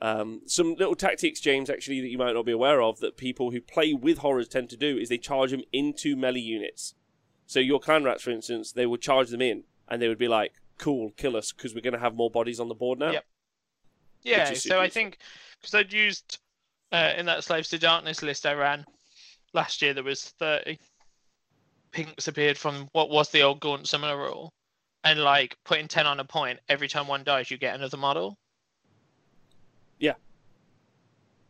Um, 0.00 0.42
some 0.46 0.74
little 0.74 0.94
tactics, 0.94 1.40
James, 1.40 1.68
actually, 1.68 2.00
that 2.00 2.08
you 2.08 2.18
might 2.18 2.34
not 2.34 2.46
be 2.46 2.52
aware 2.52 2.80
of 2.80 3.00
that 3.00 3.16
people 3.16 3.50
who 3.50 3.60
play 3.60 3.92
with 3.92 4.18
horrors 4.18 4.48
tend 4.48 4.70
to 4.70 4.76
do 4.76 4.96
is 4.96 5.08
they 5.08 5.18
charge 5.18 5.50
them 5.50 5.62
into 5.72 6.16
melee 6.16 6.40
units. 6.40 6.94
So 7.46 7.60
your 7.60 7.80
clan 7.80 8.04
rats, 8.04 8.22
for 8.22 8.30
instance, 8.30 8.72
they 8.72 8.86
would 8.86 9.00
charge 9.00 9.30
them 9.30 9.42
in, 9.42 9.64
and 9.88 10.00
they 10.00 10.08
would 10.08 10.18
be 10.18 10.28
like, 10.28 10.52
"Cool, 10.76 11.12
kill 11.16 11.36
us, 11.36 11.52
because 11.52 11.74
we're 11.74 11.80
going 11.80 11.94
to 11.94 11.98
have 11.98 12.14
more 12.14 12.30
bodies 12.30 12.60
on 12.60 12.68
the 12.68 12.74
board 12.74 12.98
now." 12.98 13.10
Yep. 13.10 13.26
Yeah, 14.22 14.52
so 14.52 14.80
I 14.80 14.88
think 14.88 15.18
because 15.60 15.74
I'd 15.74 15.92
used 15.92 16.38
uh, 16.92 17.14
in 17.16 17.26
that 17.26 17.44
Slaves 17.44 17.68
to 17.70 17.78
Darkness 17.78 18.22
list 18.22 18.46
I 18.46 18.52
ran 18.52 18.84
last 19.52 19.80
year. 19.80 19.94
There 19.94 20.04
was 20.04 20.24
thirty 20.24 20.78
pinks 21.90 22.28
appeared 22.28 22.58
from 22.58 22.88
what 22.92 23.10
was 23.10 23.30
the 23.30 23.42
old 23.42 23.60
Gaunt 23.60 23.88
Summoner 23.88 24.18
rule, 24.18 24.52
and 25.04 25.20
like 25.20 25.56
putting 25.64 25.88
ten 25.88 26.06
on 26.06 26.20
a 26.20 26.24
point 26.24 26.60
every 26.68 26.88
time 26.88 27.08
one 27.08 27.24
dies, 27.24 27.50
you 27.50 27.58
get 27.58 27.74
another 27.74 27.96
model. 27.96 28.38
Yeah, 30.00 30.14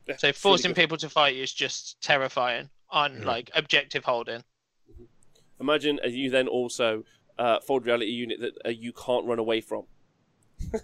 So 0.06 0.12
it's 0.14 0.22
really 0.22 0.32
forcing 0.32 0.74
people 0.74 0.96
to 0.98 1.08
fight 1.10 1.36
you 1.36 1.42
is 1.42 1.52
just 1.52 2.00
terrifying 2.00 2.70
on 2.90 3.18
Yeah. 3.18 3.26
like 3.26 3.50
objective 3.54 4.04
holding. 4.04 4.42
Imagine 5.60 6.00
uh, 6.02 6.08
you 6.08 6.30
then 6.30 6.48
also 6.48 7.04
uh, 7.38 7.60
fold 7.60 7.84
reality 7.84 8.10
unit 8.10 8.40
that 8.40 8.54
uh, 8.64 8.70
you 8.70 8.92
can't 8.92 9.26
run 9.26 9.38
away 9.38 9.60
from. 9.60 9.84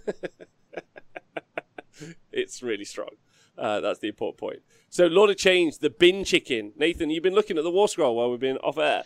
it's 2.31 2.61
really 2.61 2.85
strong. 2.85 3.09
Uh, 3.57 3.79
that's 3.79 3.99
the 3.99 4.07
important 4.09 4.37
point. 4.37 4.59
So, 4.89 5.07
Lord 5.07 5.29
of 5.29 5.37
Change, 5.37 5.77
the 5.79 5.89
bin 5.89 6.23
chicken. 6.25 6.73
Nathan, 6.75 7.09
you've 7.09 7.23
been 7.23 7.33
looking 7.35 7.57
at 7.57 7.63
the 7.63 7.71
War 7.71 7.87
Scroll 7.87 8.15
while 8.15 8.29
we've 8.29 8.39
been 8.39 8.57
off 8.57 8.77
air. 8.77 9.03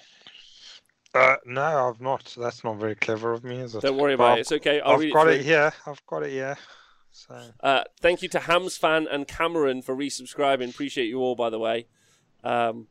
Uh, 1.14 1.36
no, 1.46 1.62
I've 1.90 2.02
not. 2.02 2.36
That's 2.38 2.64
not 2.64 2.78
very 2.78 2.96
clever 2.96 3.32
of 3.34 3.44
me, 3.44 3.58
is 3.60 3.76
it? 3.76 3.82
Don't 3.82 3.98
worry 3.98 4.16
Well, 4.16 4.28
about 4.28 4.38
it. 4.40 4.42
It's 4.42 4.52
okay. 4.52 4.80
I'll 4.82 4.94
I've 4.96 5.00
read 5.00 5.14
got 5.14 5.28
it. 5.28 5.40
it 5.42 5.46
here. 5.46 5.72
I've 5.86 6.06
got 6.08 6.24
it 6.24 6.32
here. 6.32 6.58
So 7.12 7.54
Uh, 7.62 7.84
thank 8.00 8.22
you 8.22 8.30
to 8.30 8.40
Hams 8.40 8.78
fan 8.78 9.08
and 9.10 9.28
Cameron 9.28 9.82
for 9.82 9.96
resubscribing. 9.96 10.70
Appreciate 10.70 11.08
you 11.08 11.20
all, 11.20 11.36
by 11.36 11.50
the 11.50 11.60
way. 11.60 11.88
Um, 12.44 12.88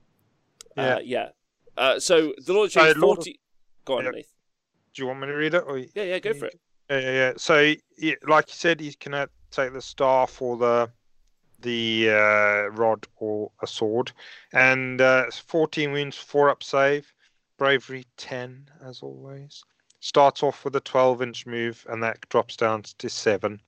Yeah. 0.77 0.97
Uh, 0.97 0.99
yeah. 1.01 1.28
Uh, 1.77 1.99
so 2.01 2.35
the 2.45 2.53
Lord 2.53 2.66
of 2.66 2.73
So 2.73 2.85
Change 2.85 2.97
Lord 2.99 3.19
of- 3.19 3.24
forty. 3.24 3.40
Go 3.85 3.99
on, 3.99 4.05
Yeah. 4.05 4.11
Nathan. 4.11 4.31
do 4.95 5.03
you 5.03 5.07
want 5.09 5.20
me 5.20 5.27
to 5.28 5.32
read 5.35 5.55
it? 5.55 5.65
Or... 5.66 5.78
Yeah, 5.78 6.03
yeah, 6.03 6.19
go 6.19 6.35
for 6.35 6.47
it. 6.47 6.61
Yeah, 6.90 6.99
yeah, 7.01 7.11
yeah. 7.12 7.32
So, 7.36 7.74
yeah, 7.97 8.15
like 8.27 8.49
you 8.49 8.55
said, 8.55 8.81
you 8.81 8.93
can 8.95 9.15
uh, 9.15 9.27
take 9.51 9.73
the 9.73 9.81
staff 9.82 10.40
or 10.43 10.57
the 10.57 10.90
the 11.61 12.11
uh, 12.11 12.69
rod 12.70 13.07
or 13.16 13.51
a 13.62 13.66
sword, 13.66 14.12
and 14.53 15.01
uh, 15.01 15.27
14 15.31 15.90
wounds, 15.90 16.16
four 16.16 16.49
up 16.51 16.62
save, 16.62 17.12
bravery 17.57 18.07
10 18.16 18.70
as 18.85 19.03
always. 19.03 19.65
Starts 19.99 20.45
off 20.45 20.65
with 20.65 20.77
a 20.77 20.81
12 20.81 21.20
inch 21.23 21.47
move, 21.47 21.85
and 21.89 22.01
that 22.03 22.20
drops 22.28 22.57
down 22.57 22.82
to 22.82 23.09
seven 23.09 23.61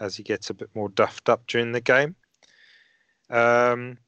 as 0.00 0.16
he 0.16 0.22
gets 0.22 0.50
a 0.50 0.54
bit 0.54 0.70
more 0.74 0.88
duffed 0.88 1.28
up 1.28 1.46
during 1.46 1.72
the 1.72 1.80
game. 1.80 2.16
Um, 3.28 3.98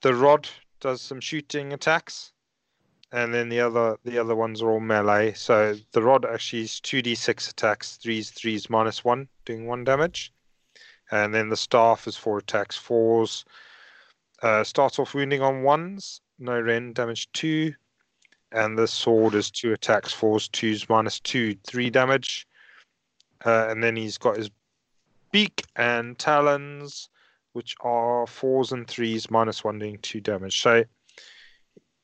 the 0.00 0.14
rod 0.14 0.48
does 0.80 1.02
some 1.02 1.20
shooting 1.20 1.72
attacks, 1.72 2.32
and 3.12 3.34
then 3.34 3.48
the 3.48 3.60
other 3.60 3.98
the 4.04 4.18
other 4.18 4.34
ones 4.34 4.62
are 4.62 4.70
all 4.70 4.80
melee. 4.80 5.32
So 5.34 5.74
the 5.92 6.02
rod 6.02 6.24
actually 6.24 6.62
is 6.62 6.80
two 6.80 7.02
d 7.02 7.14
six 7.14 7.50
attacks, 7.50 7.96
threes 7.96 8.30
threes 8.30 8.70
minus 8.70 9.04
one, 9.04 9.28
doing 9.44 9.66
one 9.66 9.84
damage, 9.84 10.32
and 11.10 11.34
then 11.34 11.50
the 11.50 11.56
staff 11.56 12.06
is 12.06 12.16
four 12.16 12.38
attacks, 12.38 12.76
fours. 12.76 13.44
Uh, 14.42 14.64
starts 14.64 14.98
off 14.98 15.14
wounding 15.14 15.40
on 15.40 15.62
ones, 15.62 16.20
no 16.40 16.60
rend, 16.60 16.96
damage 16.96 17.30
two, 17.32 17.72
and 18.50 18.76
the 18.76 18.88
sword 18.88 19.34
is 19.34 19.52
two 19.52 19.72
attacks, 19.72 20.12
fours, 20.12 20.48
twos 20.48 20.88
minus 20.88 21.20
two, 21.20 21.54
three 21.64 21.90
damage, 21.90 22.44
uh, 23.44 23.66
and 23.68 23.84
then 23.84 23.94
he's 23.94 24.18
got 24.18 24.36
his 24.36 24.50
beak 25.32 25.64
and 25.76 26.18
talons, 26.18 27.08
which 27.52 27.74
are 27.80 28.26
fours 28.26 28.72
and 28.72 28.86
threes 28.86 29.30
minus 29.30 29.64
one, 29.64 29.78
doing 29.78 29.98
two 30.02 30.20
damage. 30.20 30.60
So 30.60 30.84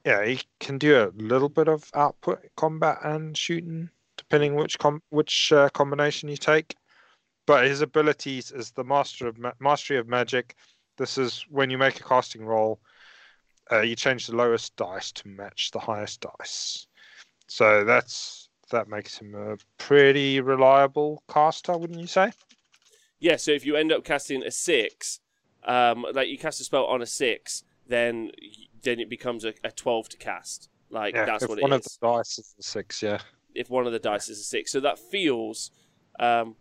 yeah, 0.04 0.24
he 0.24 0.40
can 0.58 0.78
do 0.78 0.96
a 0.96 1.12
little 1.22 1.48
bit 1.48 1.68
of 1.68 1.90
output 1.94 2.40
combat 2.56 2.98
and 3.04 3.36
shooting, 3.36 3.90
depending 4.16 4.54
which 4.54 4.78
com- 4.78 5.02
which 5.10 5.52
uh, 5.52 5.68
combination 5.70 6.28
you 6.28 6.36
take. 6.36 6.76
But 7.46 7.66
his 7.66 7.80
abilities 7.80 8.50
is 8.50 8.70
the 8.72 8.84
master 8.84 9.26
of 9.26 9.38
ma- 9.38 9.52
mastery 9.60 9.98
of 9.98 10.08
magic. 10.08 10.56
This 10.96 11.18
is 11.18 11.44
when 11.50 11.70
you 11.70 11.78
make 11.78 12.00
a 12.00 12.04
casting 12.04 12.44
roll, 12.44 12.80
uh, 13.70 13.80
you 13.80 13.96
change 13.96 14.26
the 14.26 14.36
lowest 14.36 14.74
dice 14.76 15.12
to 15.12 15.28
match 15.28 15.70
the 15.72 15.78
highest 15.78 16.20
dice. 16.20 16.86
So 17.46 17.84
that's 17.84 18.48
that 18.70 18.88
makes 18.88 19.18
him 19.18 19.34
a 19.34 19.56
pretty 19.78 20.40
reliable 20.40 21.22
caster, 21.28 21.76
wouldn't 21.76 22.00
you 22.00 22.06
say? 22.06 22.32
Yeah, 23.20 23.36
so 23.36 23.50
if 23.50 23.66
you 23.66 23.76
end 23.76 23.92
up 23.92 24.04
casting 24.04 24.42
a 24.42 24.50
six, 24.50 25.20
um, 25.64 26.06
like 26.12 26.28
you 26.28 26.38
cast 26.38 26.60
a 26.60 26.64
spell 26.64 26.84
on 26.86 27.02
a 27.02 27.06
six, 27.06 27.64
then 27.86 28.30
then 28.82 29.00
it 29.00 29.08
becomes 29.08 29.44
a, 29.44 29.54
a 29.64 29.70
twelve 29.70 30.08
to 30.10 30.16
cast. 30.16 30.68
Like 30.90 31.14
Yeah, 31.14 31.24
that's 31.24 31.42
if 31.44 31.48
what 31.48 31.58
it 31.58 31.62
one 31.62 31.72
is. 31.72 31.78
of 31.78 31.82
the 32.00 32.06
dice 32.16 32.38
is 32.38 32.54
a 32.58 32.62
six, 32.62 33.02
yeah. 33.02 33.18
If 33.54 33.70
one 33.70 33.86
of 33.86 33.92
the 33.92 33.98
dice 33.98 34.28
is 34.28 34.38
a 34.38 34.44
six, 34.44 34.70
so 34.72 34.80
that 34.80 34.98
feels, 34.98 35.70
um, 36.20 36.56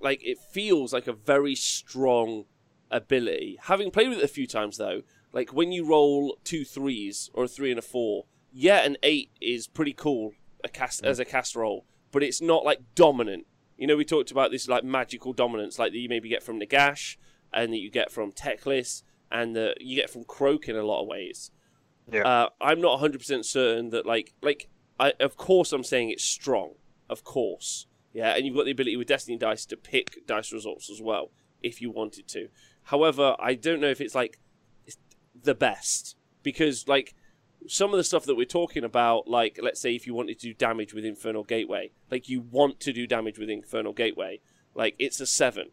like 0.00 0.22
it 0.24 0.38
feels 0.52 0.92
like 0.92 1.06
a 1.06 1.12
very 1.12 1.54
strong 1.54 2.44
ability. 2.90 3.58
Having 3.62 3.92
played 3.92 4.08
with 4.08 4.18
it 4.18 4.24
a 4.24 4.28
few 4.28 4.46
times 4.46 4.76
though, 4.76 5.02
like 5.32 5.52
when 5.52 5.72
you 5.72 5.86
roll 5.86 6.36
two 6.44 6.64
threes 6.64 7.30
or 7.32 7.44
a 7.44 7.48
three 7.48 7.70
and 7.70 7.78
a 7.78 7.82
four, 7.82 8.26
yeah, 8.52 8.84
an 8.84 8.96
eight 9.02 9.30
is 9.40 9.66
pretty 9.66 9.92
cool 9.92 10.32
a 10.62 10.68
cast 10.68 11.04
as 11.04 11.18
a 11.18 11.24
cast 11.24 11.56
roll, 11.56 11.86
but 12.12 12.22
it's 12.22 12.42
not 12.42 12.64
like 12.64 12.80
dominant. 12.94 13.46
You 13.80 13.86
know, 13.86 13.96
we 13.96 14.04
talked 14.04 14.30
about 14.30 14.50
this 14.50 14.68
like 14.68 14.84
magical 14.84 15.32
dominance, 15.32 15.78
like 15.78 15.92
that 15.92 15.98
you 15.98 16.08
maybe 16.10 16.28
get 16.28 16.42
from 16.42 16.60
Nagash 16.60 17.16
and 17.50 17.72
that 17.72 17.78
you 17.78 17.90
get 17.90 18.12
from 18.12 18.30
Teclis 18.30 19.02
and 19.32 19.56
that 19.56 19.80
you 19.80 19.96
get 19.96 20.10
from 20.10 20.24
Kroak 20.24 20.68
in 20.68 20.76
a 20.76 20.82
lot 20.82 21.00
of 21.00 21.08
ways. 21.08 21.50
Yeah. 22.12 22.22
Uh, 22.22 22.48
I'm 22.60 22.82
not 22.82 23.00
100% 23.00 23.42
certain 23.42 23.88
that 23.88 24.04
like 24.04 24.34
like 24.42 24.68
I 24.98 25.14
of 25.18 25.38
course 25.38 25.72
I'm 25.72 25.82
saying 25.82 26.10
it's 26.10 26.22
strong, 26.22 26.74
of 27.08 27.24
course. 27.24 27.86
Yeah, 28.12 28.34
and 28.34 28.44
you've 28.44 28.54
got 28.54 28.66
the 28.66 28.72
ability 28.72 28.98
with 28.98 29.08
Destiny 29.08 29.38
Dice 29.38 29.64
to 29.66 29.78
pick 29.78 30.26
dice 30.26 30.52
results 30.52 30.90
as 30.90 31.00
well 31.00 31.30
if 31.62 31.80
you 31.80 31.90
wanted 31.90 32.28
to. 32.28 32.48
However, 32.84 33.34
I 33.38 33.54
don't 33.54 33.80
know 33.80 33.88
if 33.88 34.02
it's 34.02 34.14
like 34.14 34.38
it's 34.84 34.98
the 35.42 35.54
best 35.54 36.16
because 36.42 36.86
like 36.86 37.14
some 37.66 37.92
of 37.92 37.98
the 37.98 38.04
stuff 38.04 38.24
that 38.24 38.36
we're 38.36 38.44
talking 38.44 38.84
about, 38.84 39.28
like 39.28 39.58
let's 39.62 39.80
say 39.80 39.94
if 39.94 40.06
you 40.06 40.14
wanted 40.14 40.38
to 40.40 40.48
do 40.48 40.54
damage 40.54 40.94
with 40.94 41.04
Infernal 41.04 41.44
Gateway, 41.44 41.92
like 42.10 42.28
you 42.28 42.40
want 42.40 42.80
to 42.80 42.92
do 42.92 43.06
damage 43.06 43.38
with 43.38 43.50
Infernal 43.50 43.92
Gateway, 43.92 44.40
like 44.74 44.94
it's 44.98 45.20
a 45.20 45.26
seven. 45.26 45.70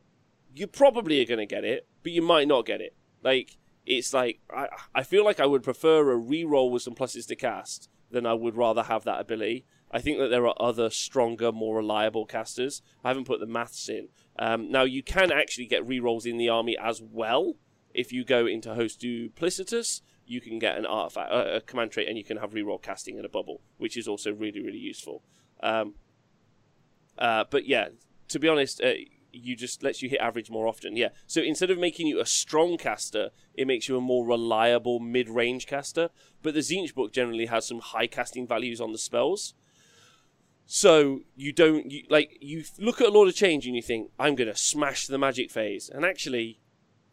You 0.53 0.67
probably 0.67 1.21
are 1.21 1.25
going 1.25 1.39
to 1.39 1.45
get 1.45 1.63
it, 1.63 1.87
but 2.03 2.11
you 2.11 2.21
might 2.21 2.47
not 2.47 2.65
get 2.65 2.81
it. 2.81 2.95
Like 3.23 3.57
it's 3.85 4.13
like 4.13 4.39
I 4.53 4.67
I 4.93 5.03
feel 5.03 5.23
like 5.23 5.39
I 5.39 5.45
would 5.45 5.63
prefer 5.63 6.11
a 6.11 6.19
reroll 6.19 6.71
with 6.71 6.83
some 6.83 6.95
pluses 6.95 7.27
to 7.27 7.35
cast 7.35 7.89
than 8.11 8.25
I 8.25 8.33
would 8.33 8.55
rather 8.55 8.83
have 8.83 9.03
that 9.03 9.19
ability. 9.19 9.65
I 9.91 9.99
think 9.99 10.17
that 10.19 10.29
there 10.29 10.45
are 10.47 10.55
other 10.59 10.89
stronger, 10.89 11.51
more 11.51 11.77
reliable 11.77 12.25
casters. 12.25 12.81
I 13.03 13.09
haven't 13.09 13.25
put 13.25 13.39
the 13.39 13.45
maths 13.45 13.87
in. 13.87 14.09
Um, 14.37 14.69
now 14.69 14.83
you 14.83 15.01
can 15.01 15.31
actually 15.31 15.65
get 15.67 15.87
rerolls 15.87 16.25
in 16.25 16.37
the 16.37 16.49
army 16.49 16.77
as 16.77 17.01
well. 17.01 17.53
If 17.93 18.11
you 18.11 18.23
go 18.23 18.45
into 18.45 18.75
Host 18.75 19.01
Duplicitous, 19.01 20.01
you 20.27 20.41
can 20.41 20.59
get 20.59 20.77
an 20.77 20.85
artifact, 20.85 21.31
a 21.31 21.61
command 21.65 21.91
trait, 21.91 22.07
and 22.07 22.17
you 22.17 22.23
can 22.23 22.37
have 22.37 22.51
reroll 22.51 22.81
casting 22.81 23.17
in 23.17 23.25
a 23.25 23.29
bubble, 23.29 23.61
which 23.77 23.97
is 23.97 24.07
also 24.07 24.31
really, 24.33 24.61
really 24.61 24.77
useful. 24.77 25.23
Um, 25.63 25.95
uh, 27.17 27.45
but 27.49 27.65
yeah, 27.65 27.87
to 28.27 28.39
be 28.39 28.47
honest, 28.47 28.81
uh, 28.83 28.93
you 29.31 29.55
just 29.55 29.83
lets 29.83 30.01
you 30.01 30.09
hit 30.09 30.19
average 30.19 30.49
more 30.49 30.67
often. 30.67 30.95
Yeah. 30.95 31.09
So 31.25 31.41
instead 31.41 31.69
of 31.69 31.77
making 31.77 32.07
you 32.07 32.19
a 32.19 32.25
strong 32.25 32.77
caster, 32.77 33.29
it 33.53 33.67
makes 33.67 33.87
you 33.87 33.97
a 33.97 34.01
more 34.01 34.25
reliable 34.25 34.99
mid-range 34.99 35.65
caster. 35.65 36.09
But 36.43 36.53
the 36.53 36.61
Tzeentch 36.61 36.93
book 36.93 37.13
generally 37.13 37.45
has 37.47 37.67
some 37.67 37.79
high 37.79 38.07
casting 38.07 38.47
values 38.47 38.81
on 38.81 38.91
the 38.91 38.97
spells. 38.97 39.53
So 40.65 41.21
you 41.35 41.53
don't 41.53 41.89
you, 41.89 42.03
like 42.09 42.37
you 42.41 42.63
look 42.77 42.99
at 42.99 43.07
a 43.07 43.11
Lord 43.11 43.29
of 43.29 43.35
Change 43.35 43.65
and 43.65 43.75
you 43.75 43.81
think 43.81 44.11
I'm 44.19 44.35
gonna 44.35 44.55
smash 44.55 45.07
the 45.07 45.17
magic 45.17 45.49
phase, 45.49 45.89
and 45.89 46.03
actually 46.03 46.59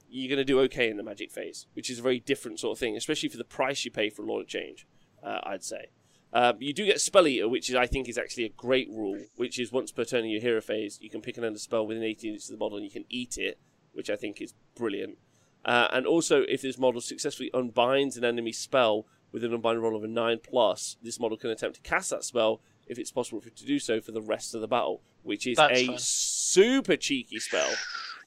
you're 0.08 0.30
gonna 0.30 0.44
do 0.44 0.60
okay 0.60 0.88
in 0.88 0.96
the 0.96 1.02
magic 1.02 1.30
phase, 1.30 1.66
which 1.74 1.90
is 1.90 1.98
a 1.98 2.02
very 2.02 2.20
different 2.20 2.60
sort 2.60 2.76
of 2.76 2.78
thing, 2.80 2.96
especially 2.96 3.28
for 3.28 3.38
the 3.38 3.44
price 3.44 3.84
you 3.84 3.90
pay 3.90 4.10
for 4.10 4.22
a 4.22 4.26
Lord 4.26 4.42
of 4.42 4.48
Change. 4.48 4.86
Uh, 5.22 5.40
I'd 5.44 5.64
say. 5.64 5.86
Uh, 6.34 6.52
you 6.58 6.72
do 6.72 6.84
get 6.84 7.00
Spell 7.00 7.28
Eater, 7.28 7.48
which 7.48 7.70
is, 7.70 7.76
I 7.76 7.86
think 7.86 8.08
is 8.08 8.18
actually 8.18 8.44
a 8.44 8.48
great 8.48 8.88
rule, 8.90 9.20
which 9.36 9.58
is 9.58 9.70
once 9.70 9.92
per 9.92 10.04
turn 10.04 10.24
in 10.24 10.30
your 10.30 10.40
hero 10.40 10.60
phase, 10.60 10.98
you 11.00 11.08
can 11.08 11.20
pick 11.20 11.38
another 11.38 11.58
spell 11.58 11.86
within 11.86 12.02
18 12.02 12.32
inches 12.32 12.50
of 12.50 12.58
the 12.58 12.62
model 12.62 12.76
and 12.76 12.84
you 12.84 12.90
can 12.90 13.04
eat 13.08 13.38
it, 13.38 13.56
which 13.92 14.10
I 14.10 14.16
think 14.16 14.42
is 14.42 14.52
brilliant. 14.74 15.16
Uh, 15.64 15.86
and 15.92 16.06
also, 16.06 16.42
if 16.42 16.60
this 16.60 16.76
model 16.76 17.00
successfully 17.00 17.50
unbinds 17.54 18.16
an 18.16 18.24
enemy 18.24 18.50
spell 18.50 19.06
with 19.30 19.44
an 19.44 19.54
unbind 19.54 19.80
roll 19.80 19.96
of 19.96 20.02
a 20.02 20.08
9 20.08 20.40
plus, 20.42 20.96
this 21.00 21.20
model 21.20 21.38
can 21.38 21.50
attempt 21.50 21.76
to 21.76 21.82
cast 21.82 22.10
that 22.10 22.24
spell 22.24 22.60
if 22.86 22.98
it's 22.98 23.12
possible 23.12 23.40
for 23.40 23.48
it 23.48 23.56
to 23.56 23.64
do 23.64 23.78
so 23.78 24.00
for 24.00 24.10
the 24.10 24.20
rest 24.20 24.56
of 24.56 24.60
the 24.60 24.68
battle, 24.68 25.02
which 25.22 25.46
is 25.46 25.56
That's 25.56 25.78
a 25.78 25.86
fun. 25.86 25.98
super 25.98 26.96
cheeky 26.96 27.38
spell. 27.38 27.70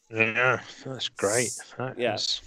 Yeah, 0.09 0.61
that's 0.85 1.09
great. 1.09 1.51
That 1.77 1.97
Yeah. 1.99 2.15
is- 2.15 2.41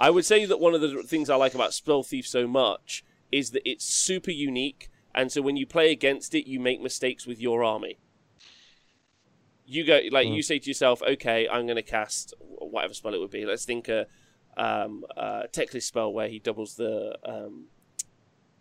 I 0.00 0.10
would 0.10 0.24
say 0.24 0.44
that 0.44 0.58
one 0.58 0.74
of 0.74 0.80
the 0.80 1.02
things 1.04 1.30
I 1.30 1.36
like 1.36 1.54
about 1.54 1.72
Spell 1.72 2.02
Thief 2.02 2.26
so 2.26 2.46
much 2.48 3.04
is 3.30 3.52
that 3.52 3.68
it's 3.68 3.84
super 3.84 4.32
unique, 4.32 4.88
and 5.14 5.30
so 5.30 5.40
when 5.40 5.56
you 5.56 5.66
play 5.66 5.92
against 5.92 6.34
it, 6.34 6.48
you 6.48 6.58
make 6.58 6.80
mistakes 6.80 7.26
with 7.26 7.40
your 7.40 7.62
army. 7.62 7.98
You 9.66 9.84
go 9.84 10.00
like 10.10 10.28
you 10.28 10.42
say 10.42 10.58
to 10.58 10.68
yourself, 10.68 11.00
"Okay, 11.02 11.48
I'm 11.48 11.64
going 11.66 11.76
to 11.76 11.82
cast 11.82 12.34
whatever 12.38 12.92
spell 12.92 13.14
it 13.14 13.18
would 13.18 13.30
be. 13.30 13.46
Let's 13.46 13.64
think 13.64 13.88
a 13.88 14.06
um, 14.56 15.04
uh, 15.16 15.44
Teclis 15.52 15.82
spell 15.84 16.12
where 16.12 16.28
he 16.28 16.38
doubles 16.38 16.74
the 16.76 17.18
um, 17.24 17.68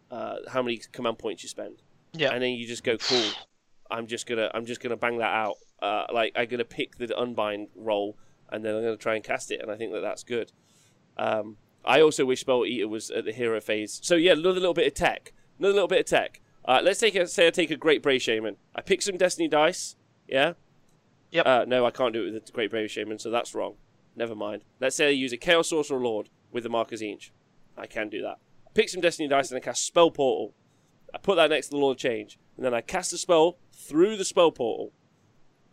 uh, 0.10 0.38
how 0.50 0.62
many 0.62 0.78
command 0.78 1.20
points 1.20 1.44
you 1.44 1.50
spend, 1.50 1.82
Yeah. 2.14 2.32
and 2.32 2.42
then 2.42 2.54
you 2.54 2.66
just 2.68 2.84
go, 2.84 2.98
"Cool, 2.98 3.32
I'm 3.92 4.08
just 4.08 4.26
gonna 4.28 4.50
I'm 4.54 4.66
just 4.66 4.82
gonna 4.82 4.96
bang 4.98 5.18
that 5.18 5.34
out. 5.34 5.58
Uh, 5.84 6.06
like 6.14 6.32
I'm 6.36 6.48
gonna 6.48 6.66
pick 6.66 6.98
the 6.98 7.16
unbind 7.20 7.68
roll." 7.76 8.18
and 8.54 8.64
then 8.64 8.76
I'm 8.76 8.84
going 8.84 8.96
to 8.96 9.02
try 9.02 9.16
and 9.16 9.24
cast 9.24 9.52
it, 9.52 9.62
and 9.62 9.72
I 9.72 9.76
think 9.76 9.92
that 9.94 10.02
that's 10.02 10.24
good. 10.24 10.52
Um, 11.18 11.58
I 11.84 12.02
also 12.02 12.24
wish 12.24 12.42
Spell 12.42 12.66
Eater 12.66 12.88
was 12.88 13.10
at 13.10 13.26
the 13.26 13.34
hero 13.34 13.60
phase. 13.60 14.00
So 14.04 14.16
yeah, 14.16 14.34
another 14.34 14.60
little 14.60 14.76
bit 14.76 14.88
of 14.88 14.94
tech. 14.94 15.34
Another 15.58 15.74
little 15.74 15.88
bit 15.88 16.02
of 16.02 16.06
tech. 16.06 16.40
Uh, 16.64 16.80
let's 16.82 17.00
take 17.00 17.16
a, 17.16 17.28
say 17.28 17.48
I 17.48 17.50
take 17.50 17.72
a 17.72 17.76
Great 17.76 18.04
Bray 18.04 18.20
Shaman. 18.20 18.58
I 18.76 18.82
pick 18.82 19.02
some 19.02 19.18
Destiny 19.18 19.48
dice. 19.48 19.96
Yeah. 20.28 20.54
Yep. 21.32 21.46
Uh, 21.48 21.66
no, 21.68 21.86
I 21.86 21.92
can't 21.92 22.14
do 22.14 22.22
it 22.22 22.32
with 22.32 22.46
the 22.46 22.52
Great 22.52 22.70
Bray 22.70 22.88
Shaman, 22.88 23.18
so 23.18 23.32
that's 23.32 23.56
wrong. 23.56 23.74
Never 24.16 24.36
mind. 24.36 24.64
Let's 24.80 24.96
say 24.96 25.08
I 25.08 25.10
use 25.10 25.34
a 25.34 25.38
Chaos 25.38 25.70
Sorcerer 25.70 26.00
Lord 26.00 26.30
with 26.52 26.64
the 26.64 26.70
Mark 26.70 26.92
of 26.92 27.00
Tzeentch. 27.00 27.32
I 27.76 27.88
can 27.88 28.08
do 28.08 28.22
that. 28.22 28.38
Pick 28.76 28.90
some 28.90 29.02
Destiny 29.02 29.28
dice 29.28 29.50
and 29.50 29.58
I 29.58 29.62
cast 29.62 29.86
Spell 29.86 30.12
Portal. 30.12 30.54
I 31.14 31.18
put 31.18 31.36
that 31.36 31.50
next 31.50 31.68
to 31.68 31.72
the 31.72 31.78
Lord 31.78 31.98
of 31.98 32.02
Change, 32.02 32.40
and 32.56 32.66
then 32.66 32.74
I 32.74 32.82
cast 32.82 33.14
a 33.14 33.18
spell 33.18 33.58
through 33.72 34.16
the 34.18 34.26
Spell 34.26 34.52
Portal. 34.52 34.94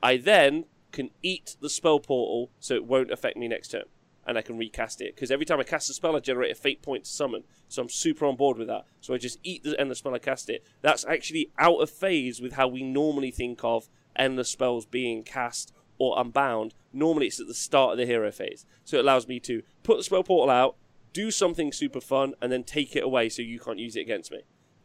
I 0.02 0.16
then 0.16 0.64
can 0.92 1.10
eat 1.22 1.56
the 1.60 1.70
Spell 1.70 2.00
Portal 2.00 2.50
so 2.58 2.74
it 2.74 2.84
won't 2.84 3.10
affect 3.10 3.36
me 3.36 3.48
next 3.48 3.68
turn, 3.68 3.84
and 4.26 4.36
I 4.38 4.42
can 4.42 4.58
recast 4.58 5.00
it. 5.00 5.14
Because 5.14 5.30
every 5.30 5.46
time 5.46 5.60
I 5.60 5.64
cast 5.64 5.90
a 5.90 5.94
spell, 5.94 6.16
I 6.16 6.20
generate 6.20 6.52
a 6.52 6.54
Fate 6.54 6.82
point 6.82 7.04
to 7.04 7.10
summon, 7.10 7.44
so 7.68 7.82
I'm 7.82 7.88
super 7.88 8.26
on 8.26 8.36
board 8.36 8.58
with 8.58 8.68
that. 8.68 8.84
So 9.00 9.14
I 9.14 9.18
just 9.18 9.38
eat 9.42 9.62
the 9.62 9.78
endless 9.78 9.98
spell 9.98 10.14
I 10.14 10.18
cast 10.18 10.50
it. 10.50 10.64
That's 10.82 11.04
actually 11.04 11.50
out 11.58 11.80
of 11.80 11.90
phase 11.90 12.40
with 12.40 12.54
how 12.54 12.68
we 12.68 12.82
normally 12.82 13.30
think 13.30 13.60
of 13.62 13.88
endless 14.16 14.50
spells 14.50 14.86
being 14.86 15.22
cast 15.22 15.72
or 15.98 16.18
unbound. 16.18 16.74
Normally 16.92 17.26
it's 17.26 17.40
at 17.40 17.46
the 17.46 17.54
start 17.54 17.92
of 17.92 17.98
the 17.98 18.06
hero 18.06 18.32
phase. 18.32 18.66
So 18.84 18.96
it 18.96 19.00
allows 19.00 19.28
me 19.28 19.38
to 19.40 19.62
put 19.82 19.98
the 19.98 20.02
spell 20.02 20.24
portal 20.24 20.50
out, 20.50 20.76
do 21.12 21.30
something 21.30 21.72
super 21.72 22.00
fun, 22.00 22.34
and 22.40 22.50
then 22.50 22.64
take 22.64 22.96
it 22.96 23.04
away 23.04 23.28
so 23.28 23.42
you 23.42 23.60
can't 23.60 23.78
use 23.78 23.96
it 23.96 24.00
against 24.00 24.32
me. 24.32 24.40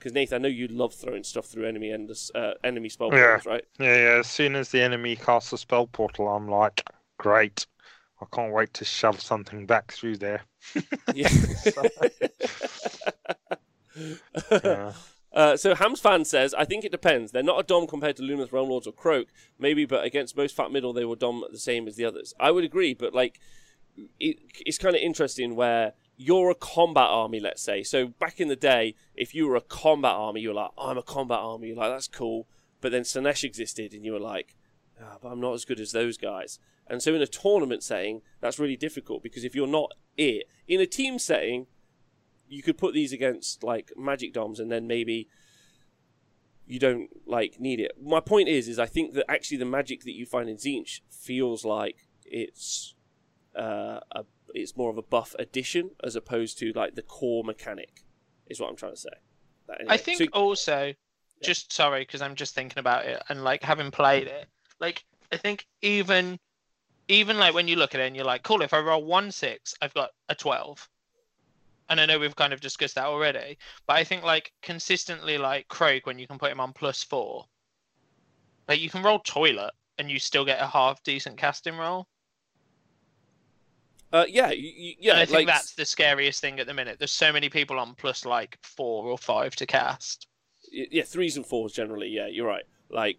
Because 0.06 0.14
Nathan, 0.14 0.36
I 0.36 0.38
know 0.44 0.50
you 0.50 0.68
love 0.68 0.94
throwing 0.94 1.24
stuff 1.24 1.48
through 1.48 1.68
enemy 1.68 1.92
endless, 1.92 2.30
uh, 2.36 2.54
enemy 2.64 2.90
spell 2.90 3.10
Yeah. 3.12 3.40
portals, 3.40 3.46
right? 3.48 3.66
Yeah, 3.80 3.96
yeah. 3.96 4.20
As 4.20 4.28
soon 4.28 4.56
as 4.56 4.70
the 4.70 4.80
enemy 4.80 5.16
casts 5.16 5.52
a 5.52 5.58
spell 5.58 5.88
portal, 5.88 6.28
I'm 6.28 6.48
like, 6.48 6.88
great. 7.18 7.66
I 8.22 8.26
can't 8.32 8.54
wait 8.54 8.72
to 8.76 8.86
shove 8.86 9.20
something 9.20 9.66
back 9.66 9.92
through 9.92 10.18
there. 10.18 10.44
Yeah. 11.16 11.28
Yeah. 14.64 14.94
Uh, 15.34 15.58
so 15.58 15.76
Hams 15.76 16.00
fan 16.00 16.24
says, 16.24 16.54
I 16.54 16.64
think 16.64 16.86
it 16.86 16.94
depends. 16.94 17.34
They're 17.34 17.44
not 17.44 17.60
a 17.60 17.64
dom 17.64 17.88
compared 17.88 18.16
to 18.18 18.24
Lumineth 18.24 18.54
Realm 18.54 18.70
Lords 18.70 18.88
or 18.88 18.94
Kroak, 18.94 19.28
maybe, 19.60 19.86
but 19.86 20.06
against 20.06 20.38
most 20.38 20.56
fat 20.56 20.72
middle, 20.72 20.94
they 20.94 21.04
were 21.04 21.18
dom 21.18 21.44
the 21.52 21.58
same 21.60 21.90
as 21.90 21.98
the 21.98 22.06
others. 22.06 22.34
I 22.40 22.52
would 22.52 22.64
agree, 22.64 22.94
but 22.94 23.14
like, 23.14 23.42
it, 24.18 24.38
it's 24.66 24.78
kind 24.78 24.96
of 24.96 25.02
interesting 25.02 25.58
where 25.58 25.92
you're 26.18 26.50
a 26.50 26.56
combat 26.56 27.08
army, 27.10 27.40
let's 27.40 27.62
say. 27.62 27.84
So 27.84 28.08
back 28.08 28.40
in 28.40 28.48
the 28.48 28.56
day, 28.56 28.96
if 29.16 29.36
you 29.36 29.48
were 29.48 29.56
a 29.56 29.62
combat 29.62 30.14
army, 30.14 30.42
you 30.42 30.50
were 30.50 30.56
like, 30.56 30.72
I'm 30.78 30.98
a 30.98 31.04
combat 31.04 31.40
army. 31.40 31.70
You're 31.70 31.78
like, 31.78 31.92
that's 31.92 32.08
cool. 32.08 32.48
But 32.82 32.92
then 32.92 33.04
Slaanesh 33.04 33.44
existed, 33.44 33.94
and 33.94 34.06
you 34.06 34.14
were 34.14 34.20
like, 34.20 34.56
ah, 35.02 35.18
but 35.22 35.30
I'm 35.30 35.42
not 35.42 35.54
as 35.54 35.66
good 35.66 35.80
as 35.80 35.92
those 35.92 36.18
guys. 36.18 36.60
And 36.88 37.02
so 37.02 37.16
in 37.16 37.22
a 37.22 37.28
tournament 37.28 37.84
setting, 37.84 38.22
that's 38.42 38.60
really 38.60 38.78
difficult 38.78 39.24
because 39.24 39.44
if 39.44 39.56
you're 39.56 39.68
not 39.68 39.94
it, 40.18 40.48
in 40.68 40.80
a 40.80 40.86
team 40.86 41.18
setting, 41.18 41.68
you 42.48 42.62
could 42.62 42.78
put 42.78 42.94
these 42.94 43.12
against 43.12 43.64
like 43.64 43.92
magic 43.98 44.34
doms 44.34 44.60
and 44.60 44.72
then 44.72 44.86
maybe 44.86 45.28
you 46.68 46.80
don't 46.80 47.10
like 47.26 47.60
need 47.60 47.80
it. 47.80 47.94
My 48.02 48.20
point 48.20 48.50
is 48.50 48.68
is 48.68 48.78
I 48.78 48.86
think 48.86 49.14
that 49.14 49.26
actually 49.30 49.58
the 49.58 49.66
magic 49.66 50.04
that 50.04 50.14
you 50.14 50.26
find 50.26 50.48
in 50.48 50.58
Tzeentch 50.58 51.02
feels 51.10 51.66
like 51.66 52.08
it's 52.24 52.94
uh, 53.58 54.00
a 54.12 54.26
it's 54.56 54.76
more 54.76 54.90
of 54.90 54.98
a 54.98 55.02
buff 55.02 55.36
addition 55.38 55.92
as 56.04 56.16
opposed 56.16 56.58
to 56.60 56.72
like 56.74 56.96
the 56.96 57.02
core 57.02 57.44
mechanic 57.44 58.04
is 58.48 58.60
what 58.60 58.70
I'm 58.70 58.76
trying 58.76 58.94
to 58.94 59.00
say. 59.00 59.10
Anyway, 59.70 59.94
I 59.94 59.98
think 59.98 60.20
so- 60.20 60.26
also, 60.34 60.94
just 61.42 61.74
sorry, 61.74 62.02
because 62.02 62.22
I'm 62.22 62.36
just 62.36 62.56
thinking 62.56 62.80
about 62.80 63.06
it 63.06 63.22
and 63.30 63.44
like 63.44 63.64
having 63.64 63.92
played 63.92 64.28
it, 64.28 64.48
like 64.80 65.04
I 65.32 65.38
think 65.38 65.66
even, 65.82 66.40
even 67.08 67.38
like 67.38 67.54
when 67.54 67.68
you 67.68 67.76
look 67.76 67.94
at 67.96 68.02
it 68.02 68.08
and 68.08 68.16
you're 68.16 68.26
like, 68.26 68.44
cool, 68.44 68.62
if 68.62 68.74
I 68.74 68.80
roll 68.80 69.04
one 69.04 69.32
six, 69.32 69.74
I've 69.82 69.94
got 69.94 70.12
a 70.30 70.36
twelve. 70.36 70.88
And 71.88 72.02
I 72.02 72.08
know 72.08 72.18
we've 72.18 72.36
kind 72.36 72.52
of 72.52 72.62
discussed 72.62 72.96
that 72.96 73.06
already, 73.06 73.60
but 73.86 73.98
I 73.98 74.04
think 74.04 74.24
like 74.24 74.52
consistently, 74.64 75.38
like 75.38 75.68
Kroak, 75.68 76.08
when 76.08 76.18
you 76.18 76.26
can 76.26 76.40
put 76.40 76.52
him 76.52 76.60
on 76.60 76.74
plus 76.74 77.04
four, 77.04 77.46
like 78.68 78.80
you 78.80 78.90
can 78.90 79.04
roll 79.04 79.20
toilet 79.20 79.72
and 80.00 80.10
you 80.10 80.18
still 80.18 80.46
get 80.46 80.62
a 80.62 80.68
half 80.68 81.04
decent 81.04 81.38
casting 81.38 81.78
roll. 81.78 82.08
Uh, 84.16 84.26
yeah, 84.30 84.50
yeah, 84.52 85.12
and 85.12 85.20
I 85.20 85.26
think 85.26 85.36
like 85.36 85.48
that's 85.48 85.74
the 85.74 85.84
scariest 85.84 86.40
thing 86.40 86.62
at 86.62 86.68
the 86.68 86.74
minute. 86.74 87.00
There's 87.00 87.12
so 87.12 87.34
many 87.34 87.50
people 87.50 87.78
on 87.78 87.96
plus 87.96 88.24
like 88.24 88.58
four 88.64 89.04
or 89.08 89.18
five 89.18 89.58
to 89.58 89.66
cast. 89.66 90.28
yeah, 90.72 91.04
threes 91.04 91.36
and 91.36 91.46
fours 91.46 91.74
generally. 91.74 92.08
Yeah, 92.08 92.28
you're 92.28 92.48
right. 92.48 92.64
Like 92.90 93.18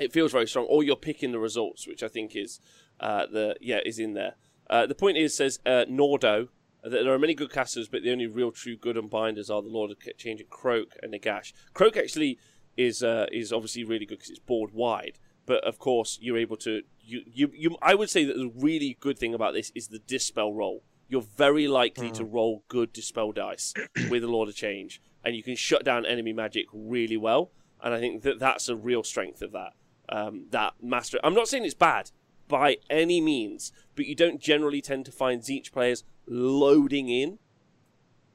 it 0.00 0.12
feels 0.12 0.32
very 0.32 0.48
strong. 0.48 0.66
Or 0.68 0.82
you're 0.82 0.96
picking 0.96 1.30
the 1.30 1.38
results, 1.38 1.86
which 1.86 2.02
I 2.02 2.08
think 2.08 2.34
is 2.34 2.58
uh, 2.98 3.26
the 3.26 3.54
yeah 3.60 3.78
is 3.86 4.00
in 4.00 4.14
there. 4.14 4.34
Uh, 4.68 4.86
the 4.86 4.96
point 4.96 5.18
is 5.18 5.36
says 5.36 5.60
uh, 5.64 5.84
Nordo 5.88 6.48
that 6.82 6.90
there 6.90 7.12
are 7.12 7.18
many 7.18 7.34
good 7.34 7.52
casters, 7.52 7.86
but 7.86 8.02
the 8.02 8.10
only 8.10 8.26
real 8.26 8.50
true 8.50 8.76
good 8.76 8.96
unbinders 8.96 9.50
are 9.50 9.62
the 9.62 9.68
Lord 9.68 9.92
of 9.92 9.98
Change 10.18 10.40
and 10.40 10.50
Kroak 10.50 10.96
and 11.00 11.14
Nagash. 11.14 11.52
Kroak 11.74 11.96
actually 11.96 12.40
is 12.76 13.04
uh, 13.04 13.26
is 13.30 13.52
obviously 13.52 13.84
really 13.84 14.06
good 14.06 14.18
because 14.18 14.30
it's 14.30 14.40
board 14.40 14.72
wide. 14.72 15.20
But 15.46 15.62
of 15.62 15.78
course, 15.78 16.18
you're 16.20 16.38
able 16.38 16.56
to 16.56 16.82
you, 17.02 17.22
you 17.26 17.50
you. 17.54 17.76
I 17.82 17.94
would 17.94 18.10
say 18.10 18.24
that 18.24 18.36
the 18.36 18.52
really 18.54 18.96
good 19.00 19.18
thing 19.18 19.34
about 19.34 19.54
this 19.54 19.72
is 19.74 19.88
the 19.88 19.98
dispel 19.98 20.52
roll. 20.52 20.82
You're 21.08 21.26
very 21.36 21.68
likely 21.68 22.10
to 22.12 22.24
roll 22.24 22.64
good 22.68 22.92
dispel 22.92 23.32
dice 23.32 23.74
with 24.10 24.22
the 24.22 24.28
Lord 24.28 24.48
of 24.48 24.54
Change, 24.54 25.02
and 25.24 25.36
you 25.36 25.42
can 25.42 25.56
shut 25.56 25.84
down 25.84 26.06
enemy 26.06 26.32
magic 26.32 26.66
really 26.72 27.16
well. 27.16 27.50
And 27.82 27.92
I 27.92 28.00
think 28.00 28.22
that 28.22 28.38
that's 28.38 28.68
a 28.68 28.76
real 28.76 29.02
strength 29.02 29.42
of 29.42 29.52
that. 29.52 29.72
Um, 30.08 30.46
that 30.50 30.74
master. 30.82 31.18
I'm 31.22 31.34
not 31.34 31.48
saying 31.48 31.64
it's 31.64 31.74
bad 31.74 32.10
by 32.48 32.78
any 32.90 33.20
means, 33.20 33.72
but 33.94 34.06
you 34.06 34.14
don't 34.14 34.40
generally 34.40 34.80
tend 34.80 35.04
to 35.06 35.12
find 35.12 35.42
Tzeentch 35.42 35.72
players 35.72 36.04
loading 36.26 37.08
in 37.08 37.38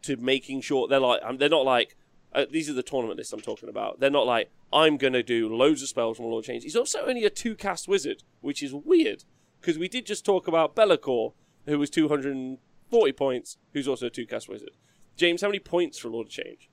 to 0.04 0.16
making 0.18 0.62
sure 0.62 0.88
they're 0.88 1.00
like 1.00 1.22
um, 1.24 1.38
they're 1.38 1.50
not 1.50 1.66
like 1.66 1.97
uh, 2.38 2.46
these 2.52 2.70
are 2.70 2.74
the 2.74 2.84
tournament 2.84 3.18
lists 3.18 3.34
I'm 3.34 3.42
talking 3.42 3.68
about. 3.68 4.00
They're 4.00 4.12
not 4.12 4.28
like 4.28 4.52
I'm 4.72 4.98
gonna 4.98 5.24
do 5.24 5.54
loads 5.54 5.82
of 5.82 5.90
spells 5.90 6.18
from 6.18 6.28
Lord 6.28 6.46
Change. 6.46 6.64
He's 6.64 6.76
also 6.76 7.00
only 7.06 7.26
a 7.26 7.32
two 7.32 7.56
cast 7.56 7.88
wizard, 7.88 8.22
which 8.42 8.62
is 8.62 8.74
weird 8.74 9.24
because 9.60 9.80
we 9.80 9.88
did 9.88 10.06
just 10.06 10.24
talk 10.24 10.48
about 10.48 10.76
Be'lakor, 10.76 11.34
who 11.66 11.80
was 11.80 11.90
240 11.90 13.12
points, 13.14 13.58
who's 13.74 13.88
also 13.88 14.06
a 14.06 14.12
two 14.12 14.28
cast 14.28 14.48
wizard. 14.48 14.78
James, 15.16 15.42
how 15.42 15.48
many 15.48 15.58
points 15.58 15.98
for 15.98 16.10
Lord 16.10 16.28
of 16.28 16.32
Change? 16.32 16.70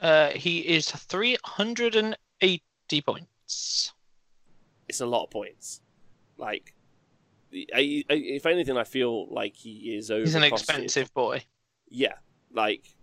Uh, 0.00 0.30
he 0.30 0.60
is 0.60 0.92
380 0.92 2.62
points. 3.04 3.92
It's 4.88 5.00
a 5.00 5.06
lot 5.06 5.24
of 5.24 5.30
points. 5.30 5.80
Like, 6.36 6.72
I, 7.52 8.04
I, 8.08 8.12
if 8.12 8.46
anything, 8.46 8.76
I 8.76 8.84
feel 8.84 9.26
like 9.28 9.56
he 9.56 9.96
is 9.96 10.12
over. 10.12 10.20
He's 10.20 10.36
an 10.36 10.44
expensive 10.44 11.12
boy. 11.14 11.42
Yeah, 11.88 12.14
like 12.52 12.94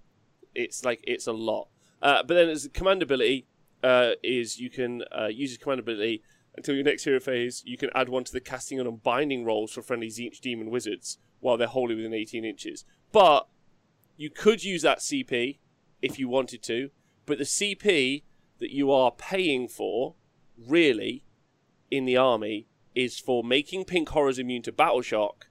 it's 0.55 0.83
like 0.83 1.03
it's 1.05 1.27
a 1.27 1.33
lot. 1.33 1.67
Uh, 2.01 2.23
but 2.23 2.35
then 2.35 2.49
as 2.49 2.67
command 2.73 3.01
ability 3.01 3.47
uh, 3.83 4.11
is 4.23 4.59
you 4.59 4.69
can 4.69 5.03
uh, 5.17 5.27
use 5.27 5.51
his 5.51 5.57
command 5.57 5.79
ability 5.79 6.23
until 6.55 6.75
your 6.75 6.83
next 6.83 7.03
hero 7.03 7.19
phase. 7.19 7.63
You 7.65 7.77
can 7.77 7.89
add 7.95 8.09
one 8.09 8.23
to 8.23 8.31
the 8.31 8.39
casting 8.39 8.79
and 8.79 8.87
unbinding 8.87 9.45
rolls 9.45 9.71
for 9.71 9.81
friendly 9.81 10.07
Tzeentch 10.07 10.39
demon 10.39 10.69
wizards 10.69 11.19
while 11.39 11.57
they're 11.57 11.67
wholly 11.67 11.95
within 11.95 12.13
18 12.13 12.45
inches. 12.45 12.85
But 13.11 13.47
you 14.17 14.29
could 14.29 14.63
use 14.63 14.81
that 14.81 14.99
CP 14.99 15.59
if 16.01 16.17
you 16.17 16.29
wanted 16.29 16.63
to, 16.63 16.89
but 17.25 17.37
the 17.37 17.43
CP 17.43 18.23
that 18.59 18.71
you 18.71 18.91
are 18.91 19.11
paying 19.11 19.67
for, 19.67 20.15
really, 20.57 21.23
in 21.91 22.05
the 22.05 22.17
army, 22.17 22.67
is 22.93 23.19
for 23.19 23.43
making 23.43 23.85
Pink 23.85 24.09
Horrors 24.09 24.39
immune 24.39 24.61
to 24.63 24.71
Battle 24.71 25.01
Shock 25.01 25.47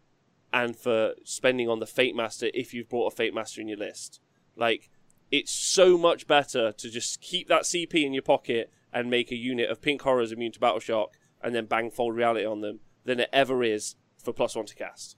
and 0.53 0.77
for 0.77 1.15
spending 1.25 1.69
on 1.69 1.81
the 1.81 1.87
Fate 1.87 2.17
Master 2.17 2.49
if 2.55 2.73
you've 2.73 2.89
brought 2.89 3.13
a 3.13 3.17
Fate 3.17 3.35
Master 3.35 3.61
in 3.61 3.69
your 3.69 3.79
list. 3.79 4.21
Like, 4.57 4.89
it's 5.35 5.51
so 5.51 5.99
much 5.99 6.29
better 6.29 6.71
to 6.71 6.89
just 6.89 7.21
keep 7.21 7.49
that 7.49 7.63
CP 7.63 8.05
in 8.05 8.13
your 8.13 8.23
pocket 8.23 8.73
and 8.93 9.11
make 9.11 9.33
a 9.33 9.37
unit 9.37 9.69
of 9.69 9.83
Pink 9.83 10.03
Horrors 10.03 10.31
immune 10.31 10.53
to 10.53 10.61
Battle 10.61 10.79
Shock 10.79 11.19
and 11.43 11.53
then 11.53 11.67
bang 11.67 11.91
Fold 11.91 12.15
Reality 12.15 12.47
on 12.47 12.61
them 12.61 12.79
than 13.05 13.19
it 13.19 13.31
ever 13.33 13.65
is 13.65 13.97
for 14.23 14.33
plus 14.33 14.55
one 14.55 14.67
to 14.67 14.77
cast. 14.77 15.17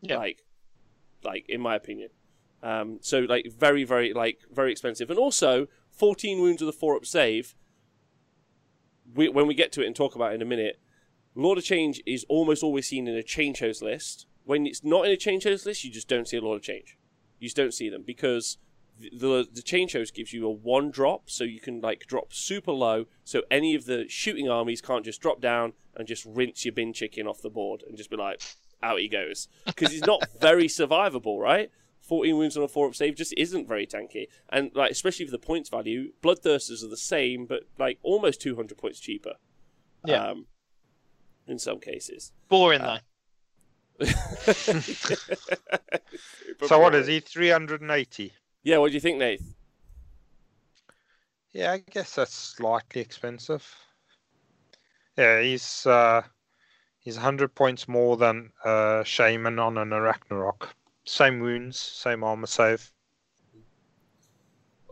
Yeah. 0.00 0.16
Like, 0.18 0.44
like 1.22 1.48
in 1.48 1.60
my 1.60 1.76
opinion. 1.76 2.08
Um, 2.64 2.98
so 3.00 3.20
like 3.20 3.46
very 3.56 3.84
very 3.84 4.12
like 4.12 4.40
very 4.52 4.72
expensive, 4.72 5.08
and 5.08 5.18
also 5.18 5.68
14 5.90 6.40
wounds 6.40 6.60
with 6.60 6.74
a 6.74 6.76
four 6.76 6.96
up 6.96 7.06
save. 7.06 7.54
We, 9.14 9.28
when 9.28 9.46
we 9.46 9.54
get 9.54 9.70
to 9.72 9.82
it 9.82 9.86
and 9.86 9.94
talk 9.94 10.16
about 10.16 10.32
it 10.32 10.36
in 10.36 10.42
a 10.42 10.46
minute, 10.46 10.80
Lord 11.36 11.58
of 11.58 11.64
Change 11.64 12.02
is 12.06 12.24
almost 12.28 12.64
always 12.64 12.88
seen 12.88 13.06
in 13.06 13.14
a 13.14 13.22
change 13.22 13.60
host 13.60 13.82
list. 13.82 14.26
When 14.44 14.66
it's 14.66 14.82
not 14.82 15.06
in 15.06 15.12
a 15.12 15.16
change 15.16 15.44
host 15.44 15.64
list, 15.64 15.84
you 15.84 15.92
just 15.92 16.08
don't 16.08 16.26
see 16.26 16.38
a 16.38 16.40
Lord 16.40 16.56
of 16.56 16.62
Change. 16.62 16.98
You 17.38 17.46
just 17.46 17.56
don't 17.56 17.74
see 17.74 17.88
them 17.88 18.02
because 18.04 18.58
the 19.02 19.18
the, 19.18 19.48
the 19.52 19.62
change 19.62 19.92
host 19.92 20.14
gives 20.14 20.32
you 20.32 20.46
a 20.46 20.50
one 20.50 20.90
drop, 20.90 21.30
so 21.30 21.44
you 21.44 21.60
can 21.60 21.80
like 21.80 22.06
drop 22.06 22.32
super 22.32 22.72
low, 22.72 23.06
so 23.24 23.42
any 23.50 23.74
of 23.74 23.86
the 23.86 24.06
shooting 24.08 24.48
armies 24.48 24.80
can't 24.80 25.04
just 25.04 25.20
drop 25.20 25.40
down 25.40 25.72
and 25.96 26.08
just 26.08 26.24
rinse 26.24 26.64
your 26.64 26.72
bin 26.72 26.92
chicken 26.92 27.26
off 27.26 27.42
the 27.42 27.50
board 27.50 27.82
and 27.86 27.96
just 27.96 28.10
be 28.10 28.16
like, 28.16 28.40
out 28.82 28.98
he 28.98 29.08
goes, 29.08 29.48
because 29.66 29.92
he's 29.92 30.06
not 30.06 30.24
very 30.40 30.66
survivable, 30.66 31.38
right? 31.38 31.70
14 32.00 32.36
wounds 32.36 32.56
on 32.56 32.64
a 32.64 32.68
4 32.68 32.88
up 32.88 32.94
save 32.96 33.14
just 33.14 33.32
isn't 33.36 33.68
very 33.68 33.86
tanky. 33.86 34.26
And, 34.48 34.72
like, 34.74 34.90
especially 34.90 35.24
for 35.24 35.30
the 35.30 35.38
points 35.38 35.68
value, 35.68 36.12
Bloodthirsters 36.20 36.82
are 36.82 36.88
the 36.88 36.96
same, 36.96 37.46
but, 37.46 37.62
like, 37.78 38.00
almost 38.02 38.40
200 38.40 38.76
points 38.76 38.98
cheaper. 38.98 39.34
Yeah. 40.04 40.30
Um, 40.30 40.46
in 41.46 41.60
some 41.60 41.78
cases. 41.78 42.32
Boring 42.48 42.80
Uh, 42.80 42.98
though. 43.98 44.04
So 46.66 46.78
what 46.78 46.94
is 46.94 47.06
he? 47.06 47.20
Three 47.20 47.48
hundred 47.48 47.80
and 47.80 47.90
eighty. 47.90 48.32
Yeah, 48.64 48.78
what 48.78 48.88
do 48.88 48.94
you 48.94 49.00
think, 49.00 49.18
Nate? 49.18 49.40
Yeah, 51.52 51.72
I 51.72 51.78
guess 51.78 52.14
that's 52.16 52.34
slightly 52.34 53.00
expensive. 53.00 53.66
Yeah, 55.16 55.40
he's 55.40 55.86
uh, 55.86 56.22
he's 57.00 57.16
hundred 57.16 57.54
points 57.54 57.88
more 57.88 58.16
than 58.16 58.52
uh, 58.64 59.04
Shaman 59.04 59.58
on 59.58 59.78
an 59.78 59.90
Arachnarok. 59.90 60.70
Same 61.06 61.40
wounds, 61.40 61.78
same 61.78 62.24
armor 62.24 62.46
save. 62.46 62.92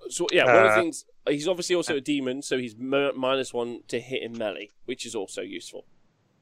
So 0.09 0.29
yeah, 0.33 0.47
one 0.47 0.65
of 0.65 0.71
the 0.71 0.71
Uh, 0.71 0.81
things 0.81 1.05
he's 1.29 1.47
obviously 1.49 1.75
also 1.77 1.97
a 1.97 2.01
demon, 2.01 2.43
so 2.43 2.59
he's 2.59 2.77
mi- 2.77 3.13
minus 3.15 3.53
one 3.55 3.83
to 3.89 4.01
hit 4.01 4.23
in 4.23 4.37
melee, 4.37 4.71
which 4.87 5.07
is 5.07 5.15
also 5.15 5.43
useful. 5.43 5.85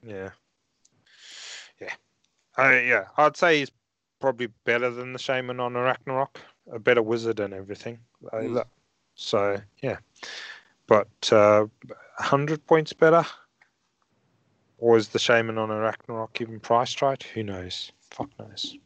Yeah, 0.02 0.30
yeah, 1.80 1.94
uh, 2.58 2.70
yeah. 2.70 3.06
I'd 3.16 3.36
say 3.36 3.60
he's 3.60 3.72
probably 4.20 4.48
better 4.64 4.90
than 4.90 5.12
the 5.12 5.18
Shaman 5.18 5.60
on 5.60 5.74
Arachnarok. 5.74 6.36
A 6.72 6.78
better 6.78 7.02
wizard 7.02 7.40
and 7.40 7.54
everything. 7.54 7.98
Mm. 8.32 8.64
So 9.14 9.60
yeah, 9.82 9.98
but 10.86 11.32
uh, 11.32 11.66
hundred 12.18 12.66
points 12.66 12.92
better. 12.92 13.24
Or 14.78 14.96
is 14.96 15.08
the 15.08 15.18
Shaman 15.18 15.58
on 15.58 15.70
Arachnarok 15.70 16.40
even 16.40 16.60
priced 16.60 17.02
right? 17.02 17.20
Who 17.34 17.42
knows? 17.42 17.90
Fuck 18.10 18.30
knows. 18.38 18.76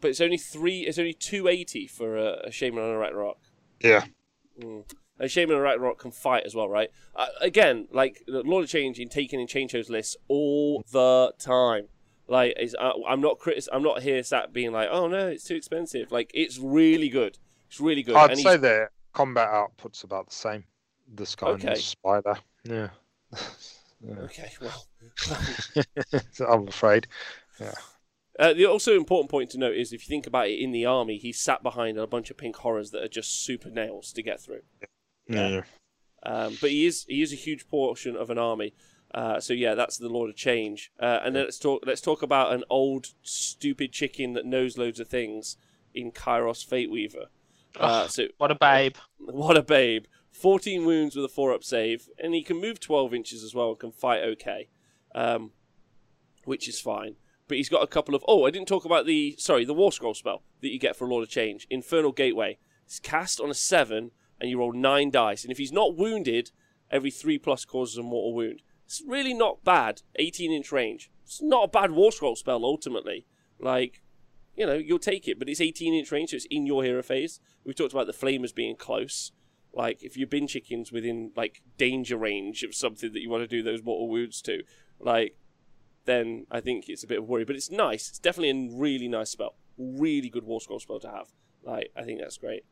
But 0.00 0.10
it's 0.10 0.20
only 0.20 0.38
three. 0.38 0.80
It's 0.80 0.98
only 0.98 1.12
two 1.14 1.46
eighty 1.48 1.86
for 1.86 2.16
a, 2.16 2.48
a 2.48 2.50
shaman 2.50 2.82
on 2.82 2.90
a 2.90 2.98
Ragnarok. 2.98 3.38
Yeah. 3.80 4.04
Mm. 4.60 4.84
And 5.18 5.30
Shaman 5.30 5.56
and 5.56 5.62
Ragnarok 5.62 5.98
can 5.98 6.10
fight 6.10 6.44
as 6.44 6.54
well, 6.54 6.68
right? 6.68 6.90
Uh, 7.14 7.28
again, 7.40 7.88
like 7.90 8.22
the 8.26 8.42
Lord 8.42 8.64
of 8.64 8.70
Change 8.70 8.98
in 8.98 9.08
taking 9.08 9.40
in 9.40 9.46
change 9.46 9.72
those 9.72 9.88
lists 9.88 10.16
all 10.28 10.84
the 10.92 11.32
time. 11.38 11.88
Like, 12.28 12.56
uh, 12.78 12.92
I'm 13.08 13.20
not 13.20 13.38
critis- 13.38 13.68
I'm 13.72 13.82
not 13.82 14.02
here 14.02 14.22
sat 14.22 14.52
being 14.52 14.72
like, 14.72 14.88
oh 14.90 15.06
no, 15.06 15.28
it's 15.28 15.44
too 15.44 15.54
expensive. 15.54 16.10
Like, 16.10 16.30
it's 16.34 16.58
really 16.58 17.08
good. 17.08 17.38
It's 17.68 17.80
really 17.80 18.02
good. 18.02 18.16
I'd 18.16 18.32
and 18.32 18.40
say 18.40 18.56
their 18.56 18.90
combat 19.12 19.48
output's 19.48 20.02
about 20.02 20.28
the 20.28 20.34
same. 20.34 20.64
This 21.08 21.34
guy 21.34 21.50
and 21.50 21.62
the 21.62 21.76
spider. 21.76 22.36
Yeah. 22.64 22.88
Yeah. 24.04 24.14
okay, 24.24 24.50
well, 24.60 24.86
I'm 26.48 26.68
afraid. 26.68 27.06
Uh, 28.38 28.52
the 28.52 28.66
also 28.66 28.94
important 28.96 29.30
point 29.30 29.50
to 29.50 29.58
note 29.58 29.74
is 29.74 29.92
if 29.92 30.06
you 30.06 30.08
think 30.12 30.26
about 30.26 30.48
it 30.48 30.60
in 30.60 30.72
the 30.72 30.84
army, 30.84 31.16
he's 31.16 31.40
sat 31.40 31.62
behind 31.62 31.96
a 31.96 32.06
bunch 32.06 32.30
of 32.30 32.36
pink 32.36 32.56
horrors 32.56 32.90
that 32.90 33.02
are 33.02 33.08
just 33.08 33.44
super 33.44 33.70
nails 33.70 34.12
to 34.12 34.22
get 34.22 34.40
through. 34.40 34.62
Yeah. 35.28 35.48
Yeah. 35.48 35.62
Um, 36.22 36.58
but 36.60 36.70
he 36.70 36.86
is 36.86 37.04
he 37.08 37.22
is 37.22 37.32
a 37.32 37.36
huge 37.36 37.68
portion 37.68 38.16
of 38.16 38.30
an 38.30 38.38
army. 38.38 38.74
Uh, 39.16 39.40
so 39.40 39.54
yeah, 39.54 39.74
that's 39.74 39.96
the 39.96 40.10
Lord 40.10 40.28
of 40.28 40.36
Change. 40.36 40.92
Uh, 41.00 41.20
and 41.24 41.34
then 41.34 41.44
let's 41.44 41.58
talk 41.58 41.82
let's 41.86 42.02
talk 42.02 42.20
about 42.20 42.52
an 42.52 42.64
old 42.68 43.14
stupid 43.22 43.90
chicken 43.90 44.34
that 44.34 44.44
knows 44.44 44.76
loads 44.76 45.00
of 45.00 45.08
things 45.08 45.56
in 45.94 46.12
Kairos 46.12 46.62
Fate 46.62 46.90
Weaver. 46.90 47.28
Uh, 47.80 48.08
so 48.08 48.26
What 48.36 48.50
a 48.50 48.54
babe. 48.54 48.96
what 49.18 49.56
a 49.56 49.62
babe! 49.62 50.04
Fourteen 50.30 50.84
wounds 50.84 51.16
with 51.16 51.24
a 51.24 51.28
four 51.28 51.54
up 51.54 51.64
save, 51.64 52.10
and 52.22 52.34
he 52.34 52.42
can 52.42 52.60
move 52.60 52.78
twelve 52.78 53.14
inches 53.14 53.42
as 53.42 53.54
well 53.54 53.70
and 53.70 53.78
can 53.78 53.90
fight 53.90 54.22
okay, 54.22 54.68
um, 55.14 55.52
which 56.44 56.68
is 56.68 56.78
fine. 56.78 57.16
But 57.48 57.56
he's 57.56 57.70
got 57.70 57.82
a 57.82 57.86
couple 57.86 58.14
of 58.14 58.22
oh, 58.28 58.44
I 58.44 58.50
didn't 58.50 58.68
talk 58.68 58.84
about 58.84 59.06
the 59.06 59.34
sorry 59.38 59.64
the 59.64 59.72
War 59.72 59.92
Scroll 59.92 60.12
spell 60.12 60.42
that 60.60 60.68
you 60.68 60.78
get 60.78 60.94
for 60.94 61.08
Lord 61.08 61.22
of 61.22 61.30
Change, 61.30 61.66
Infernal 61.70 62.12
Gateway. 62.12 62.58
It's 62.84 63.00
cast 63.00 63.40
on 63.40 63.48
a 63.48 63.54
seven, 63.54 64.10
and 64.38 64.50
you 64.50 64.58
roll 64.58 64.74
nine 64.74 65.10
dice, 65.10 65.42
and 65.42 65.50
if 65.50 65.56
he's 65.56 65.72
not 65.72 65.96
wounded, 65.96 66.50
every 66.90 67.10
three 67.10 67.38
plus 67.38 67.64
causes 67.64 67.96
a 67.96 68.02
mortal 68.02 68.34
wound. 68.34 68.60
It's 68.86 69.02
really 69.06 69.34
not 69.34 69.64
bad. 69.64 70.02
Eighteen 70.16 70.52
inch 70.52 70.72
range. 70.72 71.10
It's 71.24 71.42
not 71.42 71.64
a 71.64 71.68
bad 71.68 71.90
War 71.90 72.10
Scroll 72.10 72.36
spell 72.36 72.64
ultimately. 72.64 73.26
Like 73.58 74.02
you 74.56 74.66
know, 74.66 74.74
you'll 74.74 74.98
take 74.98 75.28
it, 75.28 75.38
but 75.38 75.48
it's 75.48 75.60
18 75.60 75.94
inch 75.94 76.10
range, 76.10 76.30
so 76.30 76.36
it's 76.36 76.46
in 76.46 76.66
your 76.66 76.82
hero 76.82 77.02
phase. 77.02 77.40
We 77.64 77.74
talked 77.74 77.92
about 77.92 78.06
the 78.06 78.12
flamers 78.12 78.54
being 78.54 78.74
close. 78.74 79.32
Like, 79.72 80.02
if 80.02 80.16
your 80.16 80.26
bin 80.26 80.46
chickens 80.46 80.90
within 80.90 81.32
like 81.36 81.60
danger 81.76 82.16
range 82.16 82.62
of 82.62 82.74
something 82.74 83.12
that 83.12 83.20
you 83.20 83.28
want 83.28 83.42
to 83.42 83.46
do 83.46 83.62
those 83.62 83.82
mortal 83.82 84.08
wounds 84.08 84.40
to, 84.42 84.62
like, 84.98 85.36
then 86.06 86.46
I 86.50 86.60
think 86.60 86.88
it's 86.88 87.04
a 87.04 87.06
bit 87.06 87.18
of 87.18 87.24
a 87.24 87.26
worry. 87.26 87.44
But 87.44 87.56
it's 87.56 87.70
nice. 87.70 88.08
It's 88.08 88.18
definitely 88.18 88.50
a 88.50 88.74
really 88.74 89.08
nice 89.08 89.30
spell. 89.30 89.56
Really 89.76 90.30
good 90.30 90.44
war 90.44 90.60
scroll 90.62 90.80
spell 90.80 91.00
to 91.00 91.10
have. 91.10 91.28
Like, 91.62 91.92
I 91.94 92.04
think 92.04 92.20
that's 92.20 92.38
great. 92.38 92.64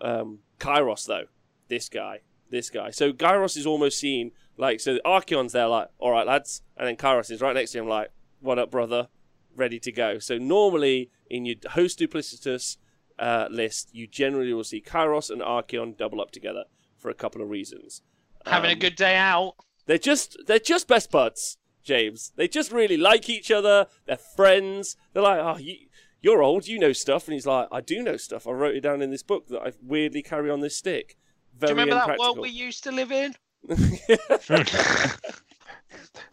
Um, 0.00 0.40
Kairos 0.60 1.06
though, 1.06 1.24
this 1.68 1.88
guy, 1.88 2.20
this 2.50 2.70
guy. 2.70 2.90
So 2.90 3.12
Kairos 3.12 3.56
is 3.56 3.66
almost 3.66 3.98
seen 3.98 4.32
like 4.56 4.80
so. 4.80 4.98
Archaon's 5.04 5.52
there, 5.52 5.68
like, 5.68 5.88
all 5.98 6.10
right, 6.12 6.26
lads, 6.26 6.62
and 6.76 6.86
then 6.86 6.96
Kairos 6.96 7.30
is 7.30 7.40
right 7.40 7.54
next 7.54 7.72
to 7.72 7.78
him, 7.78 7.88
like, 7.88 8.10
what 8.40 8.58
up, 8.58 8.70
brother? 8.70 9.08
ready 9.56 9.78
to 9.80 9.92
go. 9.92 10.18
So 10.18 10.38
normally 10.38 11.10
in 11.28 11.44
your 11.44 11.56
host 11.70 11.98
duplicitous 11.98 12.76
uh, 13.18 13.48
list, 13.50 13.90
you 13.92 14.06
generally 14.06 14.52
will 14.52 14.64
see 14.64 14.80
Kairos 14.80 15.30
and 15.30 15.42
Archaon 15.42 15.96
double 15.96 16.20
up 16.20 16.30
together 16.30 16.64
for 16.96 17.10
a 17.10 17.14
couple 17.14 17.42
of 17.42 17.50
reasons. 17.50 18.02
Having 18.46 18.70
a 18.70 18.74
Um, 18.74 18.78
good 18.78 18.96
day 18.96 19.16
out. 19.16 19.54
They're 19.86 19.98
just 19.98 20.36
they're 20.46 20.58
just 20.58 20.86
best 20.88 21.10
buds, 21.10 21.58
James. 21.82 22.32
They 22.36 22.48
just 22.48 22.70
really 22.72 22.96
like 22.96 23.28
each 23.28 23.50
other. 23.50 23.86
They're 24.06 24.16
friends. 24.16 24.96
They're 25.12 25.22
like, 25.22 25.40
oh, 25.40 25.58
you, 25.58 25.76
you're 26.22 26.42
old, 26.42 26.68
you 26.68 26.78
know 26.78 26.92
stuff, 26.92 27.26
and 27.26 27.34
he's 27.34 27.46
like, 27.46 27.68
I 27.72 27.80
do 27.80 28.02
know 28.02 28.16
stuff. 28.16 28.46
I 28.46 28.52
wrote 28.52 28.76
it 28.76 28.82
down 28.82 29.02
in 29.02 29.10
this 29.10 29.22
book 29.22 29.48
that 29.48 29.60
I 29.60 29.72
weirdly 29.82 30.22
carry 30.22 30.50
on 30.50 30.60
this 30.60 30.76
stick. 30.76 31.16
Do 31.60 31.66
you 31.68 31.74
remember 31.74 31.94
that 31.94 32.02
unpractical. 32.02 32.34
world 32.34 32.38
we 32.40 32.50
used 32.50 32.84
to 32.84 32.92
live 32.92 33.12
in? 33.12 33.34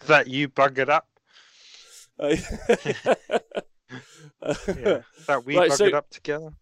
that 0.07 0.27
you 0.27 0.49
buggered 0.49 0.89
up. 0.89 1.07
Uh, 2.19 2.35
Yeah. 4.67 5.01
That 5.27 5.45
we 5.45 5.57
Right, 5.57 5.69
buggered 5.71 5.91
so- 5.91 5.97
up 5.97 6.09
together. 6.09 6.53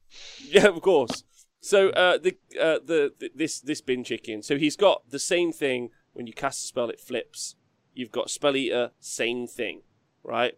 Yeah, 0.43 0.67
of 0.67 0.81
course. 0.81 1.23
So 1.59 1.89
uh, 1.89 2.17
the 2.19 2.37
uh, 2.59 2.79
the, 2.85 3.11
the 3.19 3.31
this 3.35 3.59
this 3.59 3.81
bin 3.81 4.03
chicken. 4.03 4.43
So 4.43 4.57
he's 4.57 4.75
got 4.75 5.09
the 5.09 5.19
same 5.19 5.51
thing. 5.51 5.89
When 6.13 6.27
you 6.27 6.33
cast 6.33 6.63
a 6.63 6.67
spell, 6.67 6.89
it 6.89 6.99
flips. 6.99 7.55
You've 7.93 8.11
got 8.11 8.29
spell 8.29 8.55
eater, 8.55 8.91
same 8.99 9.47
thing, 9.47 9.81
right? 10.23 10.53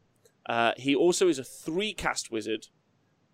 Uh, 0.45 0.73
he 0.77 0.95
also 0.95 1.27
is 1.27 1.39
a 1.39 1.43
three 1.43 1.93
cast 1.93 2.31
wizard, 2.31 2.67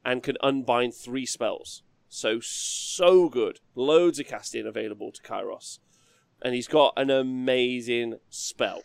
and 0.05 0.21
can 0.23 0.37
unbind 0.41 0.93
three 0.95 1.25
spells. 1.25 1.82
So 2.13 2.39
so 2.41 3.27
good. 3.27 3.59
Loads 3.73 4.19
of 4.19 4.27
casting 4.27 4.67
available 4.67 5.11
to 5.11 5.21
Kairos, 5.23 5.79
and 6.43 6.53
he's 6.53 6.67
got 6.67 6.93
an 6.95 7.09
amazing 7.09 8.19
spell. 8.29 8.83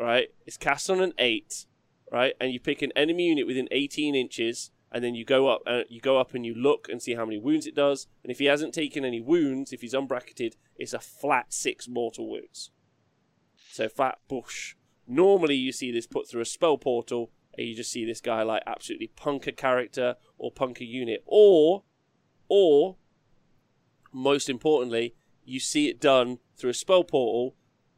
Right, 0.00 0.28
it's 0.46 0.56
cast 0.56 0.88
on 0.88 1.02
an 1.02 1.12
eight, 1.18 1.66
right, 2.10 2.32
and 2.40 2.50
you 2.50 2.58
pick 2.58 2.80
an 2.80 2.90
enemy 2.96 3.28
unit 3.28 3.46
within 3.46 3.68
eighteen 3.70 4.14
inches 4.14 4.70
and 4.90 5.04
then 5.04 5.14
you 5.14 5.22
go 5.22 5.48
up 5.48 5.60
uh, 5.66 5.82
you 5.90 6.00
go 6.00 6.18
up 6.18 6.32
and 6.32 6.46
you 6.46 6.54
look 6.54 6.88
and 6.88 7.02
see 7.02 7.14
how 7.14 7.26
many 7.26 7.38
wounds 7.38 7.66
it 7.66 7.74
does. 7.74 8.06
And 8.22 8.32
if 8.32 8.38
he 8.38 8.46
hasn't 8.46 8.72
taken 8.72 9.04
any 9.04 9.20
wounds 9.20 9.74
if 9.74 9.82
he's 9.82 9.94
unbracketed 9.94 10.54
it's 10.76 10.94
a 10.94 10.98
flat 10.98 11.52
six 11.52 11.86
mortal 11.86 12.30
wounds. 12.30 12.70
So 13.70 13.86
flat 13.86 14.18
bush 14.28 14.76
normally 15.06 15.56
you 15.56 15.72
see 15.72 15.92
this 15.92 16.06
put 16.06 16.26
through 16.26 16.40
a 16.40 16.46
spell 16.46 16.78
portal 16.78 17.32
and 17.56 17.66
you 17.66 17.74
just 17.74 17.92
see 17.92 18.06
this 18.06 18.22
guy 18.22 18.42
like 18.42 18.62
absolutely 18.66 19.08
punk 19.08 19.46
a 19.46 19.52
character 19.52 20.16
or 20.38 20.50
punk 20.50 20.80
a 20.80 20.84
unit 20.86 21.22
or 21.26 21.84
or 22.52 22.96
most 24.12 24.48
importantly 24.48 25.14
you 25.44 25.58
see 25.58 25.88
it 25.88 26.00
done 26.00 26.38
through 26.56 26.70
a 26.70 26.74
spell 26.74 27.02
portal 27.02 27.54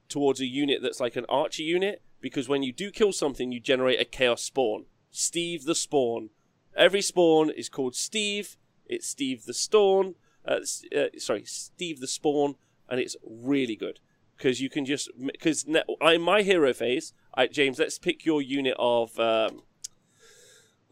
towards 0.09 0.41
a 0.41 0.47
unit 0.47 0.81
that's 0.83 1.01
like 1.01 1.17
an 1.17 1.27
archer 1.29 1.63
unit 1.63 2.03
because 2.21 2.49
when 2.49 2.63
you 2.63 2.73
do 2.73 2.91
kill 2.91 3.13
something 3.13 3.51
you 3.51 3.59
generate 3.59 4.01
a 4.01 4.05
chaos 4.05 4.43
spawn 4.43 4.85
steve 5.11 5.65
the 5.65 5.75
spawn 5.75 6.31
Every 6.77 7.03
spawn 7.03 7.51
is 7.51 7.69
called 7.69 7.95
Steve. 7.95 8.57
It's 8.87 9.07
Steve 9.07 9.45
the 9.45 9.55
Storm. 9.55 10.17
Uh, 10.47 10.61
uh, 10.95 11.07
sorry, 11.19 11.45
Steve 11.45 12.01
the 12.01 12.07
Spawn, 12.07 12.57
and 12.89 13.01
it's 13.01 13.17
really 13.25 13.77
good 13.77 14.01
because 14.37 14.61
you 14.61 14.69
can 14.69 14.85
just 14.85 15.09
because 15.25 15.65
in 15.65 16.21
my 16.21 16.43
hero 16.43 16.73
phase, 16.75 17.15
I, 17.35 17.47
James. 17.47 17.79
Let's 17.79 17.99
pick 17.99 18.27
your 18.27 18.43
unit 18.43 18.75
of 18.79 19.19
um, 19.19 19.63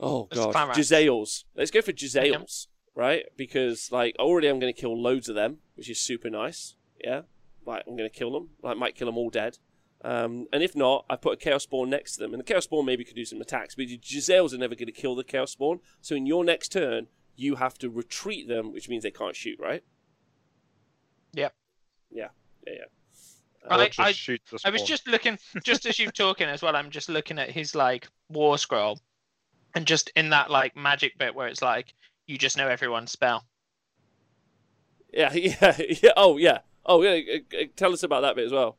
oh 0.01 0.25
god. 0.33 0.55
Jezzails. 0.75 1.45
Let's 1.55 1.71
go 1.71 1.83
for 1.83 1.93
Jezzails, 1.93 2.69
right? 2.95 3.25
Because 3.37 3.91
like 3.93 4.15
already 4.19 4.49
I'm 4.49 4.59
going 4.59 4.73
to 4.73 4.81
kill 4.81 5.01
loads 5.01 5.29
of 5.29 5.35
them, 5.35 5.59
which 5.75 5.89
is 5.91 5.99
super 6.01 6.31
nice. 6.31 6.75
Yeah, 7.03 7.23
like 7.67 7.85
I'm 7.87 7.97
going 7.97 8.09
to 8.11 8.15
kill 8.17 8.33
them. 8.33 8.51
Like 8.63 8.77
might 8.77 8.95
kill 8.95 9.07
them 9.07 9.19
all 9.19 9.31
dead. 9.31 9.59
Um, 10.05 10.49
and 10.53 10.63
if 10.65 10.75
not, 10.75 11.05
I 11.09 11.15
put 11.17 11.35
a 11.35 11.37
Chaos 11.37 11.63
Spawn 11.63 11.89
next 11.89 12.15
to 12.15 12.21
them. 12.21 12.33
And 12.35 12.41
the 12.41 12.45
Chaos 12.45 12.65
Spawn 12.65 12.85
maybe 12.85 13.05
could 13.05 13.15
do 13.15 13.25
some 13.25 13.41
attacks, 13.41 13.77
but 13.77 13.87
your 13.89 13.99
Jezzails 14.01 14.53
are 14.53 14.59
never 14.59 14.75
going 14.75 14.87
to 14.87 14.93
kill 14.93 15.15
the 15.15 15.23
Chaos 15.23 15.53
Spawn. 15.53 15.79
So 16.01 16.17
in 16.17 16.27
your 16.27 16.45
next 16.45 16.71
turn, 16.73 17.07
you 17.37 17.55
have 17.57 17.79
to 17.79 17.89
retreat 17.89 18.49
them, 18.49 18.73
which 18.73 18.89
means 18.89 19.05
they 19.05 19.13
can't 19.13 19.37
shoot, 19.37 19.59
right? 19.61 19.85
Yep. 21.35 21.55
Yeah, 22.11 22.29
yeah, 22.67 22.73
yeah. 22.75 22.85
I- 23.71 23.75
Uh, 23.75 23.77
Or 23.77 24.05
I- 24.07 24.13
I 24.65 24.71
was 24.71 24.83
just 24.89 25.07
looking, 25.07 25.39
just 25.63 25.87
as 25.87 25.99
you're 26.01 26.11
talking 26.11 26.49
as 26.49 26.63
well. 26.63 26.75
I'm 26.75 26.91
just 26.91 27.09
looking 27.09 27.39
at 27.39 27.51
his 27.51 27.75
like 27.77 28.09
war 28.29 28.59
scroll, 28.59 28.99
and 29.77 29.87
just 29.87 30.11
in 30.17 30.31
that 30.31 30.51
like 30.51 30.75
magic 30.77 31.17
bit 31.17 31.35
where 31.35 31.47
it's 31.47 31.63
like 31.63 31.95
you 32.33 32.39
just 32.39 32.57
know 32.57 32.69
everyone's 32.69 33.13
spell. 33.13 33.45
yeah, 35.13 35.33
yeah, 35.35 35.77
yeah. 36.03 36.13
Oh, 36.17 36.39
yeah. 36.39 36.61
Oh, 36.87 37.03
yeah. 37.03 37.21
uh, 37.35 37.57
uh, 37.57 37.65
Tell 37.77 37.93
us 37.93 38.03
about 38.03 38.23
that 38.23 38.37
bit 38.37 38.47
as 38.47 38.53
well. 38.53 38.79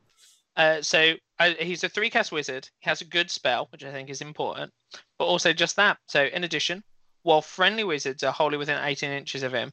Uh, 0.57 0.81
so 0.81 1.13
uh, 1.39 1.51
he's 1.59 1.83
a 1.83 1.89
three 1.89 2.09
cast 2.09 2.31
wizard. 2.31 2.67
He 2.79 2.89
has 2.89 3.01
a 3.01 3.05
good 3.05 3.29
spell, 3.29 3.67
which 3.71 3.83
I 3.83 3.91
think 3.91 4.09
is 4.09 4.21
important, 4.21 4.71
but 5.17 5.25
also 5.25 5.53
just 5.53 5.75
that. 5.77 5.97
So 6.07 6.25
in 6.25 6.43
addition, 6.43 6.83
while 7.21 7.41
friendly 7.41 7.83
wizards 7.83 8.23
are 8.23 8.33
wholly 8.33 8.57
within 8.57 8.83
18 8.83 9.11
inches 9.11 9.43
of 9.43 9.53
him, 9.53 9.71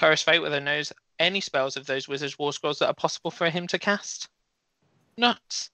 Kairos 0.00 0.24
Fateweaver 0.24 0.62
knows 0.62 0.92
any 1.18 1.40
spells 1.40 1.76
of 1.76 1.86
those 1.86 2.08
wizards' 2.08 2.38
war 2.38 2.52
scrolls 2.52 2.78
that 2.78 2.88
are 2.88 2.94
possible 2.94 3.30
for 3.30 3.50
him 3.50 3.66
to 3.68 3.78
cast. 3.78 4.28
Nuts. 5.16 5.70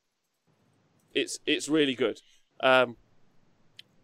It's 1.14 1.38
it's 1.46 1.68
really 1.68 1.94
good. 1.94 2.20
Um, 2.60 2.96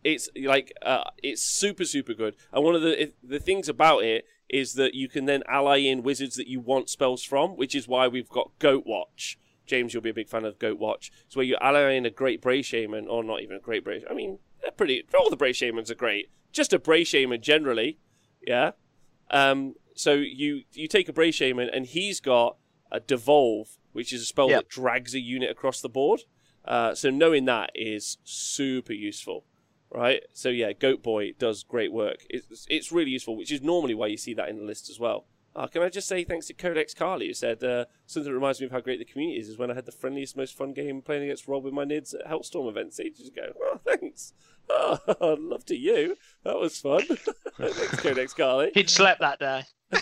it's 0.05 0.29
like 0.37 0.73
uh, 0.83 1.05
it's 1.23 1.43
super 1.43 1.85
super 1.85 2.15
good. 2.15 2.37
And 2.53 2.65
one 2.65 2.75
of 2.75 2.83
the 2.83 3.13
the 3.23 3.39
things 3.41 3.69
about 3.69 4.05
it 4.05 4.25
is 4.49 4.75
that 4.75 4.95
you 4.95 5.09
can 5.09 5.27
then 5.27 5.43
ally 5.47 5.79
in 5.79 6.03
wizards 6.03 6.37
that 6.37 6.47
you 6.47 6.61
want 6.61 6.89
spells 6.89 7.23
from, 7.23 7.57
which 7.57 7.75
is 7.75 7.87
why 7.87 8.09
we've 8.09 8.29
got 8.29 8.51
Goat 8.59 8.85
Watch. 8.87 9.39
James, 9.67 9.93
you'll 9.93 10.03
be 10.03 10.09
a 10.11 10.15
big 10.15 10.29
fan 10.31 10.47
of 10.47 10.59
Goat 10.59 10.79
Watch. 10.79 11.13
It's 11.27 11.37
where 11.37 11.45
you 11.45 11.57
ally 11.61 11.91
in 11.93 12.07
a 12.07 12.11
great 12.11 12.41
Bray 12.41 12.63
Shaman, 12.63 13.07
or 13.07 13.23
not 13.23 13.43
even 13.43 13.57
a 13.57 13.61
great 13.61 13.85
Bray. 13.85 14.03
I 14.11 14.15
mean, 14.15 14.39
they're 14.63 14.71
pretty. 14.71 15.05
All 15.19 15.29
the 15.29 15.37
Bray 15.37 15.53
Shamans 15.53 15.91
are 15.91 15.95
great. 15.95 16.31
Just 16.53 16.73
a 16.73 16.79
Bray 16.79 17.05
Shaman 17.05 17.43
generally, 17.43 17.99
yeah. 18.47 18.71
Um, 19.31 19.75
so 19.95 20.15
you 20.15 20.63
you 20.73 20.89
take 20.89 21.09
a 21.09 21.13
Bray 21.13 21.31
Shaman, 21.31 21.69
and 21.69 21.85
he's 21.85 22.21
got 22.21 22.57
a 22.91 23.01
Devolve, 23.01 23.77
which 23.93 24.13
is 24.15 24.23
a 24.23 24.25
spell 24.25 24.49
Yep. 24.49 24.61
that 24.63 24.69
drags 24.71 25.15
a 25.15 25.21
unit 25.21 25.51
across 25.51 25.83
the 25.83 25.89
board. 25.91 26.23
Uh, 26.65 26.95
so 26.95 27.11
knowing 27.11 27.45
that 27.45 27.71
is 27.75 28.17
super 28.25 28.95
useful, 28.95 29.45
right? 29.91 30.23
So 30.33 30.49
yeah, 30.49 30.73
Goat 30.73 31.03
Boy 31.03 31.33
does 31.39 31.63
great 31.63 31.93
work. 31.93 32.25
It's 32.31 32.67
it's 32.69 32.93
really 32.93 33.11
useful, 33.11 33.37
which 33.37 33.53
is 33.53 33.63
normally 33.63 33.95
why 33.95 34.09
you 34.09 34.17
see 34.17 34.35
that 34.35 34.49
in 34.49 34.59
the 34.59 34.65
list 34.65 34.91
as 34.91 34.99
well. 34.99 35.27
Uh, 35.57 35.67
can 35.67 35.83
I 35.83 35.89
just 35.89 36.07
say 36.07 36.23
thanks 36.23 36.47
to 36.47 36.55
Codex 36.55 36.95
Carly 36.95 37.27
who 37.27 37.35
said 37.35 37.65
uh, 37.65 37.87
something 38.07 38.31
that 38.31 38.35
reminds 38.35 38.61
me 38.61 38.67
of 38.67 38.73
how 38.73 38.81
great 38.81 39.01
the 39.01 39.05
community 39.05 39.41
is 39.41 39.49
is 39.49 39.59
when 39.59 39.73
I 39.73 39.75
had 39.75 39.87
the 39.87 39.93
friendliest, 39.93 40.37
most 40.37 40.57
fun 40.57 40.73
game 40.73 41.03
playing 41.03 41.25
against 41.25 41.49
Rob 41.49 41.65
with 41.65 41.75
my 41.75 41.85
nids 41.85 42.15
at 42.15 42.31
Hellstorm 42.31 42.69
events 42.69 43.01
ages 43.01 43.27
ago. 43.27 43.53
Oh, 43.61 43.81
thanks. 43.85 44.35
Oh, 44.71 44.99
I'd 45.21 45.41
love 45.41 45.65
to 45.67 45.77
you. 45.77 46.17
That 46.45 46.59
was 46.59 46.79
fun. 46.79 47.03
thanks, 47.59 48.01
Codex 48.01 48.35
Carly. 48.35 48.71
He'd 48.75 48.89
slept 48.89 49.21
that 49.21 49.41
day. 49.41 49.65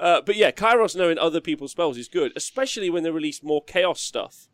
uh, 0.00 0.22
but 0.22 0.34
yeah, 0.34 0.50
Kairos 0.50 0.96
knowing 0.96 1.18
other 1.18 1.40
people's 1.40 1.70
spells 1.70 1.98
is 1.98 2.08
good, 2.08 2.32
especially 2.34 2.90
when 2.90 3.04
they 3.04 3.10
release 3.10 3.44
more 3.44 3.62
chaos 3.62 4.00
stuff. 4.00 4.48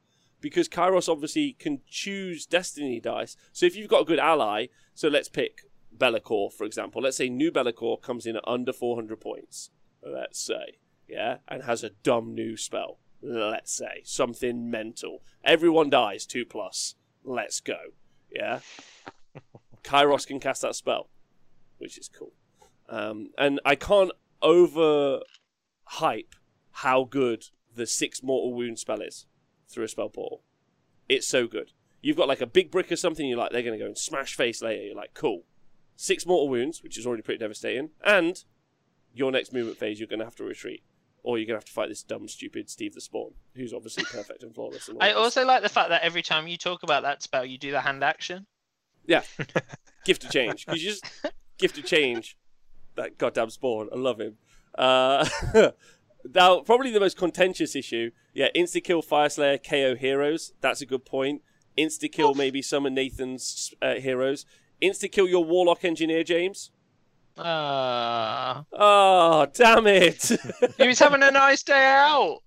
Because 0.46 0.68
Kairos 0.68 1.08
obviously 1.08 1.56
can 1.58 1.80
choose 1.88 2.46
destiny 2.46 3.00
dice. 3.00 3.36
So 3.52 3.66
if 3.66 3.74
you've 3.74 3.90
got 3.90 4.02
a 4.02 4.04
good 4.04 4.20
ally, 4.20 4.66
so 4.94 5.08
let's 5.08 5.28
pick 5.28 5.62
Be'lakor, 5.96 6.52
for 6.52 6.64
example. 6.64 7.02
Let's 7.02 7.16
say 7.16 7.28
new 7.28 7.50
Be'lakor 7.50 8.00
comes 8.00 8.26
in 8.26 8.36
at 8.36 8.46
under 8.46 8.72
400 8.72 9.20
points, 9.20 9.70
let's 10.02 10.40
say, 10.40 10.78
yeah, 11.08 11.38
and 11.48 11.64
has 11.64 11.82
a 11.82 11.90
dumb 11.90 12.34
new 12.34 12.56
spell. 12.56 12.98
Let's 13.20 13.72
say 13.72 14.02
something 14.04 14.70
mental. 14.70 15.22
Everyone 15.44 15.90
dies, 15.90 16.26
2 16.26 16.44
plus. 16.44 16.94
Let's 17.24 17.60
go, 17.60 17.78
yeah. 18.30 18.60
Kairos 19.82 20.26
can 20.26 20.38
cast 20.38 20.62
that 20.62 20.76
spell, 20.76 21.08
which 21.78 21.98
is 21.98 22.08
cool. 22.08 22.32
Um, 22.88 23.30
and 23.36 23.60
I 23.64 23.74
can't 23.74 24.12
over 24.42 25.20
hype 25.84 26.34
how 26.70 27.04
good 27.04 27.46
the 27.74 27.86
six 27.86 28.22
mortal 28.22 28.54
wound 28.54 28.78
spell 28.78 29.00
is 29.00 29.26
through 29.68 29.84
a 29.84 29.88
spell 29.88 30.08
portal. 30.08 30.42
It's 31.08 31.26
so 31.26 31.46
good. 31.46 31.72
You've 32.02 32.16
got 32.16 32.28
like 32.28 32.40
a 32.40 32.46
big 32.46 32.70
brick 32.70 32.92
or 32.92 32.96
something, 32.96 33.26
you're 33.26 33.38
like, 33.38 33.52
they're 33.52 33.62
going 33.62 33.78
to 33.78 33.82
go 33.82 33.86
and 33.86 33.98
smash 33.98 34.34
face 34.34 34.62
later. 34.62 34.84
You're 34.84 34.96
like, 34.96 35.14
cool. 35.14 35.44
Six 35.96 36.26
mortal 36.26 36.48
wounds, 36.48 36.82
which 36.82 36.98
is 36.98 37.06
already 37.06 37.22
pretty 37.22 37.38
devastating, 37.38 37.90
and 38.04 38.44
your 39.14 39.32
next 39.32 39.52
movement 39.52 39.78
phase, 39.78 39.98
you're 39.98 40.08
going 40.08 40.18
to 40.18 40.24
have 40.24 40.36
to 40.36 40.44
retreat. 40.44 40.82
Or 41.22 41.38
you're 41.38 41.46
going 41.46 41.58
to 41.58 41.60
have 41.60 41.64
to 41.64 41.72
fight 41.72 41.88
this 41.88 42.04
dumb, 42.04 42.28
stupid 42.28 42.70
Steve 42.70 42.94
the 42.94 43.00
Spawn, 43.00 43.32
who's 43.56 43.72
obviously 43.72 44.04
perfect 44.04 44.44
and 44.44 44.54
flawless. 44.54 44.88
And 44.88 44.98
I 45.00 45.10
also 45.10 45.44
like 45.44 45.62
the 45.62 45.68
fact 45.68 45.88
that 45.88 46.02
every 46.02 46.22
time 46.22 46.46
you 46.46 46.56
talk 46.56 46.84
about 46.84 47.02
that 47.02 47.20
spell, 47.20 47.44
you 47.44 47.58
do 47.58 47.72
the 47.72 47.80
hand 47.80 48.04
action. 48.04 48.46
Yeah. 49.06 49.22
gift 50.04 50.22
of 50.22 50.30
change. 50.30 50.66
You 50.68 50.76
just 50.76 51.04
gift 51.58 51.78
of 51.78 51.84
change 51.84 52.36
that 52.94 53.18
goddamn 53.18 53.50
spawn. 53.50 53.88
I 53.92 53.96
love 53.96 54.20
him. 54.20 54.36
Uh, 54.76 55.28
now, 56.34 56.60
probably 56.60 56.90
the 56.90 57.00
most 57.00 57.16
contentious 57.16 57.74
issue. 57.76 58.10
Yeah, 58.34 58.48
insta 58.54 58.82
kill 58.82 59.02
Fyreslayer, 59.02 59.62
KO 59.62 59.94
heroes. 59.94 60.52
That's 60.60 60.80
a 60.80 60.86
good 60.86 61.04
point. 61.04 61.42
Insta 61.78 62.10
kill 62.10 62.34
maybe 62.34 62.62
some 62.62 62.86
of 62.86 62.92
Nathan's 62.92 63.74
uh, 63.82 63.94
heroes. 63.94 64.46
Insta 64.82 65.10
kill 65.10 65.28
your 65.28 65.44
Warlock 65.44 65.84
Engineer, 65.84 66.24
James. 66.24 66.70
Ah, 67.38 68.64
Oh, 68.72 69.46
damn 69.52 69.86
it. 69.86 70.30
he 70.78 70.86
was 70.86 70.98
having 70.98 71.22
a 71.22 71.30
nice 71.30 71.62
day 71.62 71.84
out. 71.84 72.38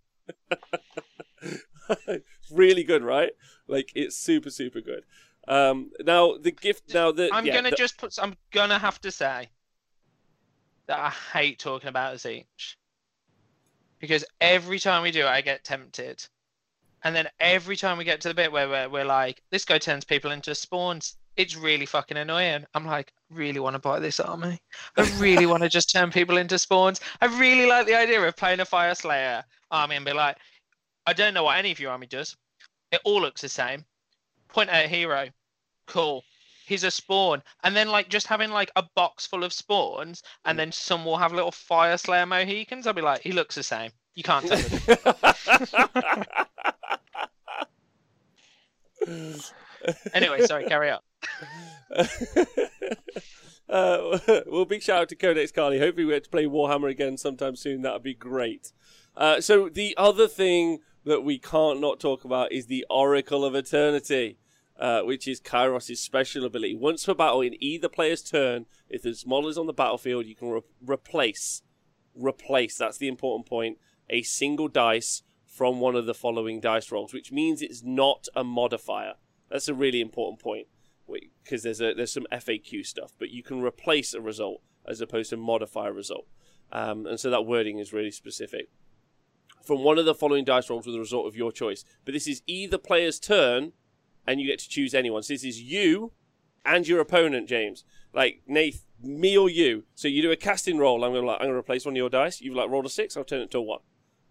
really 2.51 2.83
good, 2.83 3.03
right? 3.03 3.31
Like, 3.67 3.91
it's 3.95 4.15
super, 4.17 4.49
super 4.49 4.81
good. 4.81 5.03
Um, 5.47 5.91
now, 6.01 6.37
the 6.37 6.51
gift. 6.51 6.93
Now, 6.93 7.11
the. 7.11 7.29
I'm 7.33 7.45
yeah, 7.45 7.55
gonna 7.55 7.69
the- 7.71 7.75
just 7.75 7.97
put. 7.97 8.15
I'm 8.21 8.35
gonna 8.51 8.77
have 8.77 8.99
to 9.01 9.11
say 9.11 9.49
that 10.87 10.99
I 10.99 11.09
hate 11.09 11.59
talking 11.59 11.89
about 11.89 12.15
Tzeentch 12.17 12.75
because 13.99 14.25
every 14.41 14.79
time 14.79 15.03
we 15.03 15.11
do 15.11 15.21
it, 15.21 15.27
I 15.27 15.41
get 15.41 15.63
tempted, 15.63 16.25
and 17.03 17.15
then 17.15 17.27
every 17.39 17.75
time 17.75 17.97
we 17.97 18.03
get 18.03 18.21
to 18.21 18.27
the 18.27 18.33
bit 18.33 18.51
where 18.51 18.67
we're, 18.67 18.89
we're 18.89 19.05
like, 19.05 19.41
this 19.51 19.65
guy 19.65 19.77
turns 19.77 20.03
people 20.03 20.31
into 20.31 20.53
spawns. 20.53 21.15
It's 21.37 21.55
really 21.55 21.85
fucking 21.85 22.17
annoying. 22.17 22.65
I'm 22.73 22.85
like, 22.85 23.13
I 23.31 23.35
really 23.35 23.61
want 23.61 23.75
to 23.75 23.79
buy 23.79 23.99
this 23.99 24.19
army. 24.19 24.59
I 24.97 25.09
really 25.17 25.45
want 25.45 25.63
to 25.63 25.69
just 25.69 25.89
turn 25.93 26.11
people 26.11 26.37
into 26.37 26.59
spawns. 26.59 26.99
I 27.21 27.27
really 27.39 27.65
like 27.65 27.87
the 27.87 27.95
idea 27.95 28.21
of 28.21 28.35
playing 28.35 28.59
a 28.59 28.65
Fyreslayer 28.65 29.43
army 29.71 29.95
and 29.95 30.05
be 30.05 30.11
like, 30.11 30.37
I 31.05 31.13
don't 31.13 31.33
know 31.33 31.43
what 31.43 31.57
any 31.57 31.71
of 31.71 31.79
your 31.79 31.91
army 31.91 32.07
does. 32.07 32.35
It 32.91 32.99
all 33.05 33.21
looks 33.21 33.41
the 33.41 33.49
same. 33.49 33.85
Point 34.49 34.69
at 34.69 34.85
a 34.85 34.87
hero. 34.87 35.29
Cool. 35.87 36.23
He's 36.69 36.83
a 36.83 36.91
spawn. 36.91 37.41
And 37.63 37.75
then 37.75 37.89
like 37.89 38.09
just 38.09 38.27
having 38.27 38.51
like 38.51 38.71
a 38.75 38.83
box 38.95 39.25
full 39.25 39.43
of 39.43 39.51
spawns 39.51 40.21
and 40.45 40.57
then 40.57 40.71
some 40.71 41.03
will 41.03 41.17
have 41.17 41.33
little 41.33 41.51
Fyreslayer 41.51 42.27
Mohicans. 42.27 42.85
I'll 42.85 42.93
be 42.93 43.01
like, 43.01 43.21
he 43.21 43.31
looks 43.31 43.55
the 43.55 43.63
same. 43.63 43.91
You 44.13 44.21
can't 44.21 44.45
tell 44.45 44.57
the 44.57 46.27
Anyway, 50.13 50.41
sorry, 50.41 50.65
carry 50.65 50.91
on. 50.91 50.99
uh, 53.69 54.19
well, 54.45 54.65
big 54.65 54.83
shout 54.83 55.01
out 55.03 55.09
to 55.09 55.15
Codex 55.15 55.51
Carly. 55.51 55.79
Hopefully, 55.79 56.05
we 56.05 56.11
get 56.13 56.25
to 56.25 56.29
play 56.29 56.45
Warhammer 56.45 56.91
again 56.91 57.17
sometime 57.17 57.55
soon. 57.55 57.81
That 57.81 57.93
would 57.93 58.03
be 58.03 58.13
great. 58.13 58.73
Uh, 59.15 59.41
so, 59.41 59.69
the 59.69 59.95
other 59.97 60.27
thing 60.27 60.79
that 61.05 61.21
we 61.21 61.39
can't 61.39 61.79
not 61.79 61.99
talk 61.99 62.25
about 62.25 62.51
is 62.51 62.65
the 62.67 62.85
Oracle 62.89 63.45
of 63.45 63.55
Eternity, 63.55 64.37
uh, 64.79 65.01
which 65.01 65.27
is 65.27 65.41
Kairos' 65.41 65.97
special 65.97 66.45
ability. 66.45 66.75
Once 66.75 67.05
per 67.05 67.13
battle, 67.13 67.41
in 67.41 67.61
either 67.61 67.89
player's 67.89 68.23
turn, 68.23 68.65
if 68.89 69.01
the 69.01 69.15
model 69.27 69.49
is 69.49 69.57
on 69.57 69.67
the 69.67 69.73
battlefield, 69.73 70.25
you 70.25 70.35
can 70.35 70.49
re- 70.49 70.61
replace, 70.85 71.61
replace, 72.15 72.77
that's 72.77 72.97
the 72.97 73.07
important 73.07 73.47
point, 73.47 73.77
a 74.09 74.23
single 74.23 74.67
dice 74.67 75.23
from 75.45 75.79
one 75.79 75.95
of 75.95 76.05
the 76.05 76.13
following 76.13 76.59
dice 76.59 76.91
rolls, 76.91 77.13
which 77.13 77.31
means 77.31 77.61
it's 77.61 77.83
not 77.83 78.27
a 78.35 78.43
modifier. 78.43 79.15
That's 79.49 79.67
a 79.67 79.73
really 79.73 79.99
important 80.01 80.39
point 80.41 80.67
because 81.43 81.63
there's 81.63 81.81
a 81.81 81.93
there's 81.93 82.13
some 82.13 82.27
FAQ 82.31 82.85
stuff, 82.85 83.13
but 83.17 83.31
you 83.31 83.43
can 83.43 83.61
replace 83.61 84.13
a 84.13 84.21
result 84.21 84.61
as 84.85 85.01
opposed 85.01 85.29
to 85.31 85.37
modify 85.37 85.87
a 85.87 85.91
result, 85.91 86.27
um, 86.71 87.05
and 87.05 87.19
so 87.19 87.29
that 87.29 87.45
wording 87.45 87.79
is 87.79 87.93
really 87.93 88.11
specific. 88.11 88.69
From 89.63 89.83
one 89.83 89.97
of 89.97 90.05
the 90.05 90.15
following 90.15 90.45
dice 90.45 90.69
rolls 90.69 90.85
with 90.85 90.95
a 90.95 90.99
result 90.99 91.27
of 91.27 91.35
your 91.35 91.51
choice, 91.51 91.83
but 92.05 92.13
this 92.13 92.27
is 92.27 92.41
either 92.47 92.77
player's 92.77 93.19
turn, 93.19 93.73
and 94.29 94.39
you 94.39 94.45
get 94.45 94.59
to 94.59 94.69
choose 94.69 94.93
anyone. 94.93 95.23
So 95.23 95.33
this 95.33 95.43
is 95.43 95.59
you 95.59 96.11
and 96.63 96.87
your 96.87 96.99
opponent, 96.99 97.49
James. 97.49 97.83
Like 98.13 98.43
Nath, 98.45 98.85
me 99.01 99.35
or 99.35 99.49
you. 99.49 99.85
So 99.95 100.07
you 100.07 100.21
do 100.21 100.31
a 100.31 100.35
casting 100.35 100.77
roll. 100.77 101.03
I'm 101.03 101.13
gonna 101.13 101.25
like, 101.25 101.37
I'm 101.41 101.47
gonna 101.47 101.57
replace 101.57 101.83
one 101.83 101.95
of 101.95 101.97
your 101.97 102.11
dice. 102.11 102.39
You've 102.39 102.55
like 102.55 102.69
rolled 102.69 102.85
a 102.85 102.89
six. 102.89 103.17
I'll 103.17 103.23
turn 103.23 103.41
it 103.41 103.49
to 103.51 103.57
a 103.57 103.61
one. 103.61 103.79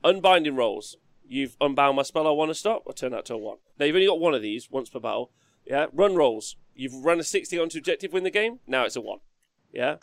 Unbinding 0.05 0.55
rolls. 0.55 0.97
You've 1.27 1.57
unbound 1.61 1.97
my 1.97 2.03
spell 2.03 2.29
I 2.29 2.31
want 2.31 2.51
to 2.51 2.55
stop. 2.55 2.85
I'll 2.87 2.93
turn 2.93 3.11
that 3.11 3.25
to 3.27 3.35
a 3.35 3.39
one. 3.39 3.57
Now 3.77 3.87
you've 3.87 3.97
only 3.97 4.07
got 4.07 4.21
one 4.21 4.35
of 4.35 4.41
these 4.41 4.71
once 4.71 4.89
per 4.89 5.01
battle. 5.01 5.33
Yeah. 5.67 5.87
Run 5.93 6.15
rolls. 6.15 6.55
You've 6.77 7.05
run 7.05 7.19
a 7.19 7.25
sixty 7.25 7.59
onto 7.59 7.79
objective, 7.79 8.13
win 8.13 8.23
the 8.23 8.31
game. 8.31 8.61
Now 8.69 8.85
it's 8.85 8.95
a 8.95 9.01
one. 9.01 9.19
Yeah. 9.73 9.97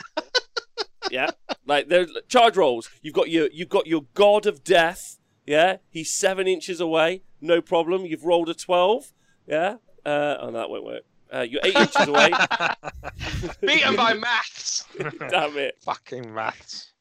yeah. 1.10 1.32
Like 1.66 1.88
there's 1.88 2.12
charge 2.28 2.58
rolls. 2.58 2.90
You've 3.02 3.16
got 3.16 3.30
your 3.30 3.48
you've 3.54 3.70
got 3.70 3.88
your 3.88 4.08
god 4.14 4.46
of 4.46 4.62
death. 4.62 5.20
Yeah. 5.46 5.78
He's 5.90 6.14
seven 6.14 6.48
inches 6.48 6.82
away. 6.82 7.24
No 7.40 7.62
problem. 7.62 8.06
You've 8.06 8.26
rolled 8.26 8.50
a 8.50 8.54
twelve. 8.54 9.14
Yeah. 9.48 9.78
Uh, 10.06 10.38
oh, 10.40 10.52
that 10.52 10.70
won't 10.70 10.86
work. 10.86 11.04
Uh, 11.34 11.42
you're 11.42 11.62
eight 11.64 11.76
inches 11.76 12.08
away. 12.08 12.32
Beaten 13.62 13.96
by 13.96 14.14
maths. 14.14 14.86
Damn 15.30 15.58
it. 15.58 15.78
Fucking 15.82 16.34
maths. 16.34 16.94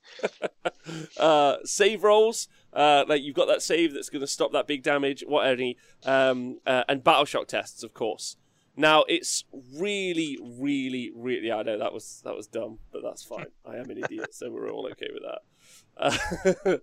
uh, 1.19 1.57
save 1.65 2.03
rolls. 2.03 2.49
Uh, 2.73 3.05
like 3.07 3.23
you've 3.23 3.37
got 3.37 3.47
that 3.47 3.63
save 3.63 3.95
that's 3.95 4.09
going 4.09 4.21
to 4.21 4.27
stop 4.27 4.53
that 4.53 4.67
big 4.67 4.83
damage, 4.83 5.23
what 5.27 5.47
any, 5.47 5.77
um, 6.05 6.59
uh, 6.67 6.83
and 6.89 7.05
battle 7.05 7.25
shock 7.25 7.47
tests, 7.47 7.83
of 7.83 7.95
course. 7.95 8.37
Now 8.77 9.05
it's 9.07 9.45
really, 9.79 10.37
really, 10.43 11.13
really. 11.15 11.53
I 11.53 11.63
know 11.63 11.79
that 11.79 11.93
was 11.93 12.21
that 12.25 12.35
was 12.35 12.49
dumb, 12.49 12.81
but 12.93 13.03
that's 13.05 13.23
fine. 13.23 13.47
I 13.65 13.77
am 13.77 13.89
an 13.89 13.99
idiot, 13.99 14.35
so 14.35 14.51
we're 14.51 14.69
all 14.69 14.89
okay 14.93 15.11
with 15.13 15.23
that. 15.23 16.81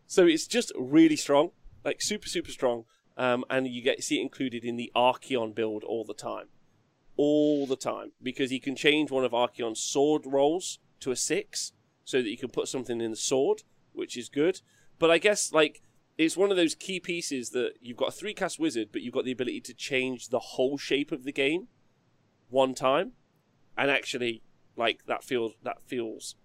so 0.08 0.26
it's 0.26 0.48
just 0.48 0.72
really 0.76 1.14
strong, 1.14 1.50
like 1.84 2.02
super 2.02 2.28
super 2.28 2.50
strong. 2.50 2.84
Um, 3.16 3.44
and 3.48 3.68
you 3.68 3.80
get 3.80 4.02
see 4.02 4.18
it 4.18 4.22
included 4.22 4.64
in 4.64 4.76
the 4.76 4.90
Archaon 4.96 5.54
build 5.54 5.84
all 5.84 6.04
the 6.04 6.14
time, 6.14 6.46
all 7.16 7.66
the 7.66 7.76
time 7.76 8.12
because 8.22 8.50
you 8.50 8.60
can 8.60 8.74
change 8.74 9.10
one 9.10 9.24
of 9.24 9.32
Archaon's 9.32 9.80
sword 9.80 10.22
rolls 10.26 10.80
to 11.00 11.12
a 11.12 11.16
six, 11.16 11.72
so 12.04 12.18
that 12.18 12.28
you 12.28 12.36
can 12.36 12.50
put 12.50 12.68
something 12.68 13.00
in 13.00 13.10
the 13.10 13.16
sword, 13.16 13.62
which 13.92 14.16
is 14.16 14.28
good. 14.28 14.60
But 14.98 15.10
I 15.10 15.18
guess 15.18 15.52
like 15.52 15.82
it's 16.18 16.36
one 16.36 16.50
of 16.50 16.56
those 16.56 16.74
key 16.74 17.00
pieces 17.00 17.50
that 17.50 17.74
you've 17.80 17.96
got 17.96 18.08
a 18.08 18.12
three 18.12 18.34
cast 18.34 18.58
wizard, 18.58 18.88
but 18.92 19.02
you've 19.02 19.14
got 19.14 19.24
the 19.24 19.32
ability 19.32 19.60
to 19.62 19.74
change 19.74 20.28
the 20.28 20.38
whole 20.38 20.78
shape 20.78 21.12
of 21.12 21.24
the 21.24 21.32
game 21.32 21.68
one 22.50 22.74
time, 22.74 23.12
and 23.76 23.90
actually 23.90 24.42
like 24.76 25.06
that 25.06 25.24
feels 25.24 25.52
that 25.62 25.82
feels 25.86 26.36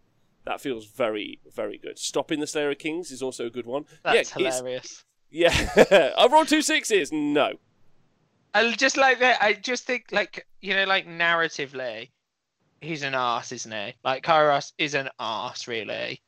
that 0.46 0.62
feels 0.62 0.86
very 0.86 1.40
very 1.54 1.78
good. 1.78 1.98
Stopping 2.00 2.40
the 2.40 2.48
Slayer 2.48 2.72
of 2.72 2.80
Kings 2.80 3.12
is 3.12 3.22
also 3.22 3.46
a 3.46 3.50
good 3.50 3.66
one. 3.66 3.86
That's 4.04 4.36
yeah, 4.36 4.52
hilarious. 4.52 5.04
Yeah, 5.32 6.14
I've 6.18 6.32
rolled 6.32 6.48
two 6.48 6.62
sixes. 6.62 7.12
No, 7.12 7.54
I 8.54 8.72
just 8.72 8.98
like 8.98 9.20
that. 9.20 9.42
I 9.42 9.54
just 9.54 9.86
think, 9.86 10.06
like 10.12 10.48
you 10.62 10.76
know, 10.76 10.86
like 10.86 11.08
narratively, 11.08 12.10
he's 12.82 13.04
an 13.04 13.16
ass, 13.16 13.52
isn't 13.52 13.72
he? 13.72 13.94
Like 14.04 14.24
Kairos 14.24 14.74
is 14.78 14.96
an 14.96 15.10
ass, 15.20 15.68
really. 15.68 16.22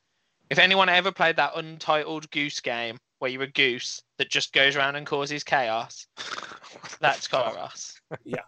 If 0.49 0.59
anyone 0.59 0.89
ever 0.89 1.11
played 1.11 1.37
that 1.37 1.53
untitled 1.55 2.29
goose 2.31 2.59
game 2.59 2.97
where 3.19 3.31
you're 3.31 3.43
a 3.43 3.47
goose 3.47 4.01
that 4.17 4.29
just 4.29 4.51
goes 4.53 4.75
around 4.75 4.97
and 4.97 5.07
causes 5.07 5.43
chaos, 5.43 6.05
that's 6.99 7.27
Kairos. 7.27 7.93
Yeah. 8.23 8.41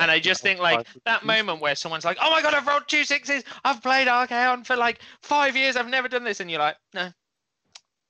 And 0.00 0.10
I 0.10 0.18
just 0.18 0.42
think 0.42 0.60
like 0.60 0.86
that 1.06 1.24
moment 1.24 1.60
where 1.60 1.74
someone's 1.74 2.04
like, 2.04 2.18
"Oh 2.20 2.30
my 2.30 2.42
god, 2.42 2.54
I've 2.54 2.66
rolled 2.66 2.88
two 2.88 3.04
sixes. 3.04 3.44
I've 3.64 3.82
played 3.82 4.08
Archaon 4.08 4.66
for 4.66 4.76
like 4.76 5.00
five 5.22 5.54
years. 5.54 5.76
I've 5.76 5.88
never 5.88 6.08
done 6.08 6.24
this," 6.24 6.40
and 6.40 6.50
you're 6.50 6.60
like, 6.60 6.76
"No, 6.94 7.12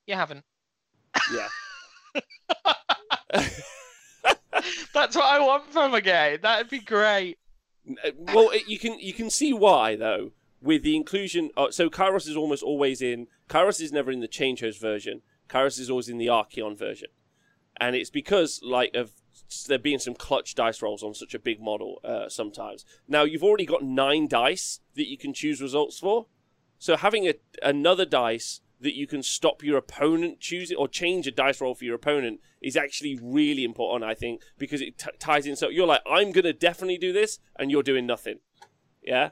you 0.07 0.15
haven't." 0.15 0.45
Yeah, 1.33 1.49
That's 4.95 5.17
what 5.17 5.25
I 5.25 5.41
want 5.41 5.73
from 5.73 5.95
a 5.95 6.01
game. 6.01 6.39
That'd 6.43 6.71
be 6.71 6.81
great. 6.81 7.39
Uh, 8.05 8.11
well, 8.19 8.51
it, 8.51 8.69
you 8.69 8.79
can 8.79 8.99
you 8.99 9.13
can 9.13 9.31
see 9.31 9.53
why 9.53 9.97
though 9.97 10.33
with 10.61 10.83
the 10.83 10.97
inclusion. 10.97 11.51
Uh, 11.57 11.71
so 11.71 11.89
Kairos 11.89 12.29
is 12.29 12.37
almost 12.37 12.63
always 12.63 13.01
in. 13.01 13.29
Kairos 13.49 13.81
is 13.81 13.93
never 13.93 14.11
in 14.11 14.21
the 14.21 14.29
change 14.29 14.61
host 14.61 14.81
version. 14.81 15.23
Kairos 15.49 15.79
is 15.79 15.91
always 15.91 16.09
in 16.09 16.19
the 16.19 16.27
Archaon 16.27 16.79
version, 16.79 17.09
and 17.81 17.97
it's 17.97 18.11
because 18.11 18.61
like 18.63 18.95
of 18.95 19.13
there 19.67 19.79
being 19.79 19.99
some 19.99 20.15
clutch 20.15 20.55
dice 20.55 20.83
rolls 20.83 21.03
on 21.03 21.15
such 21.15 21.35
a 21.35 21.39
big 21.39 21.61
model 21.61 22.01
uh, 22.05 22.29
sometimes. 22.29 22.85
Now 23.09 23.25
you've 23.25 23.43
already 23.43 23.67
got 23.67 23.83
nine 23.83 24.29
dice 24.29 24.81
that 24.95 25.09
you 25.09 25.17
can 25.17 25.33
choose 25.33 25.63
results 25.63 25.99
for, 25.99 26.27
so 26.79 26.97
having 26.97 27.27
a, 27.27 27.35
another 27.63 28.05
dice 28.05 28.61
that 28.81 28.97
you 28.97 29.07
can 29.07 29.23
stop 29.23 29.63
your 29.63 29.77
opponent 29.77 30.41
choosing 30.41 30.77
or 30.77 30.89
change 30.89 31.27
a 31.27 31.31
dice 31.31 31.61
roll 31.61 31.75
for 31.75 31.85
your 31.85 31.95
opponent 31.95 32.41
is 32.63 32.77
actually 32.77 33.19
really 33.23 33.65
important, 33.65 34.11
I 34.11 34.15
think, 34.15 34.43
because 34.59 34.81
it 34.81 34.99
t- 34.99 35.11
ties 35.19 35.47
in. 35.47 35.57
So 35.57 35.69
you're 35.69 35.87
like, 35.87 36.03
I'm 36.11 36.33
going 36.33 36.45
to 36.45 36.53
definitely 36.53 36.99
do 36.99 37.13
this, 37.13 37.39
and 37.57 37.71
you're 37.71 37.83
doing 37.83 38.07
nothing. 38.07 38.41
Yeah? 39.03 39.31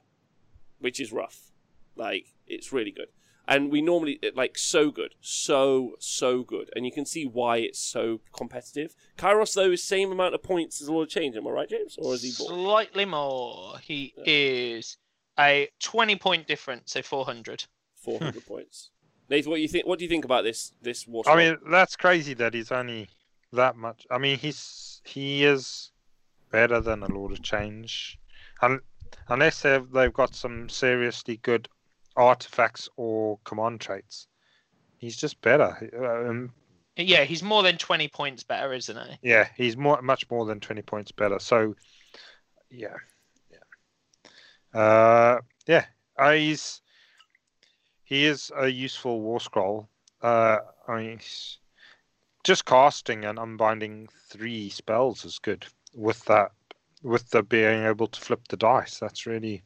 Which 0.78 1.00
is 1.00 1.12
rough. 1.12 1.52
Like, 1.96 2.34
it's 2.46 2.72
really 2.72 2.90
good. 2.90 3.08
And 3.46 3.72
we 3.72 3.80
normally, 3.80 4.20
like, 4.34 4.58
so 4.58 4.90
good. 4.90 5.14
So, 5.22 5.92
so 5.98 6.42
good. 6.42 6.68
And 6.76 6.84
you 6.84 6.92
can 6.92 7.06
see 7.06 7.24
why 7.24 7.56
it's 7.58 7.78
so 7.78 8.20
competitive. 8.36 8.94
Kairos, 9.16 9.54
though, 9.54 9.70
is 9.70 9.82
same 9.82 10.12
amount 10.12 10.34
of 10.34 10.42
points 10.42 10.82
as 10.82 10.90
Lord 10.90 11.08
of 11.08 11.10
Change. 11.10 11.34
Am 11.34 11.46
I 11.46 11.50
right, 11.50 11.68
James? 11.68 11.96
Or 11.98 12.12
is 12.12 12.22
he 12.22 12.32
more? 12.38 12.50
Slightly 12.50 13.06
more. 13.06 13.78
He 13.78 14.12
is 14.26 14.98
a 15.38 15.70
20 15.80 16.16
point 16.16 16.46
difference, 16.46 16.92
so 16.92 17.00
400. 17.00 17.64
400 17.96 18.46
points. 18.46 18.90
Nathan, 19.28 19.50
what 19.50 19.56
do 19.56 19.62
you 19.62 19.68
think? 19.68 19.86
What 19.86 19.98
do 19.98 20.04
you 20.04 20.08
think 20.08 20.24
about 20.24 20.44
this 20.44 20.72
this 20.82 21.06
war? 21.06 21.22
I 21.26 21.36
mean, 21.36 21.56
that's 21.70 21.96
crazy 21.96 22.34
that 22.34 22.54
he's 22.54 22.72
only 22.72 23.08
that 23.52 23.76
much. 23.76 24.06
I 24.10 24.18
mean, 24.18 24.38
he's 24.38 25.00
he 25.04 25.44
is 25.44 25.90
better 26.50 26.80
than 26.80 27.02
a 27.02 27.08
Lord 27.08 27.32
of 27.32 27.42
Change, 27.42 28.18
and 28.62 28.80
unless 29.28 29.62
they've 29.62 29.90
they've 29.90 30.12
got 30.12 30.34
some 30.34 30.68
seriously 30.68 31.38
good 31.42 31.68
artifacts 32.16 32.88
or 32.96 33.38
command 33.44 33.80
traits. 33.80 34.26
He's 34.98 35.16
just 35.16 35.40
better. 35.42 35.76
Um, 36.28 36.50
Yeah, 36.96 37.22
he's 37.22 37.42
more 37.44 37.62
than 37.62 37.78
20 37.78 38.08
points 38.08 38.42
better, 38.42 38.72
isn't 38.72 38.96
he? 38.96 39.28
yeah, 39.30 39.48
he's 39.56 39.76
more 39.76 40.02
much 40.02 40.28
more 40.30 40.44
than 40.44 40.58
twenty 40.58 40.82
points 40.82 41.12
better. 41.12 41.38
So, 41.38 41.76
yeah, 42.70 42.96
yeah, 44.74 44.80
uh, 44.80 45.38
yeah. 45.68 45.84
Uh, 46.18 46.32
he's 46.32 46.80
he 48.08 48.24
is 48.24 48.50
a 48.56 48.68
useful 48.68 49.20
war 49.20 49.38
scroll. 49.38 49.86
Uh, 50.22 50.58
I 50.88 50.96
mean, 50.96 51.20
just 52.42 52.64
casting 52.64 53.26
and 53.26 53.38
unbinding 53.38 54.08
three 54.30 54.70
spells 54.70 55.26
is 55.26 55.38
good 55.38 55.66
with 55.94 56.24
that. 56.24 56.52
With 57.02 57.30
the 57.30 57.42
being 57.42 57.84
able 57.84 58.08
to 58.08 58.20
flip 58.20 58.48
the 58.48 58.56
dice, 58.56 58.98
that's 58.98 59.24
really 59.24 59.62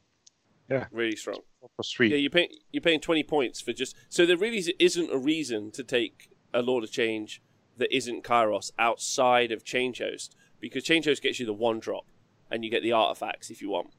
yeah, 0.69 0.85
really 0.91 1.15
strong. 1.15 1.39
sweet. 1.81 2.11
Yeah, 2.11 2.17
you're 2.17 2.29
paying 2.29 2.49
you're 2.71 2.81
paying 2.81 2.99
twenty 2.99 3.23
points 3.23 3.59
for 3.59 3.73
just 3.73 3.95
so 4.09 4.25
there 4.25 4.37
really 4.37 4.63
isn't 4.77 5.11
a 5.11 5.17
reason 5.17 5.71
to 5.71 5.83
take 5.83 6.29
a 6.53 6.61
Lord 6.61 6.83
of 6.83 6.91
Change 6.91 7.41
that 7.77 7.95
isn't 7.95 8.23
Kairos 8.23 8.71
outside 8.77 9.51
of 9.51 9.63
Change 9.63 9.97
Host 9.99 10.35
because 10.59 10.83
Change 10.83 11.05
Host 11.05 11.23
gets 11.23 11.39
you 11.39 11.45
the 11.47 11.53
one 11.53 11.79
drop 11.79 12.05
and 12.51 12.63
you 12.63 12.69
get 12.69 12.83
the 12.83 12.91
artifacts 12.91 13.49
if 13.49 13.63
you 13.63 13.69
want 13.69 13.91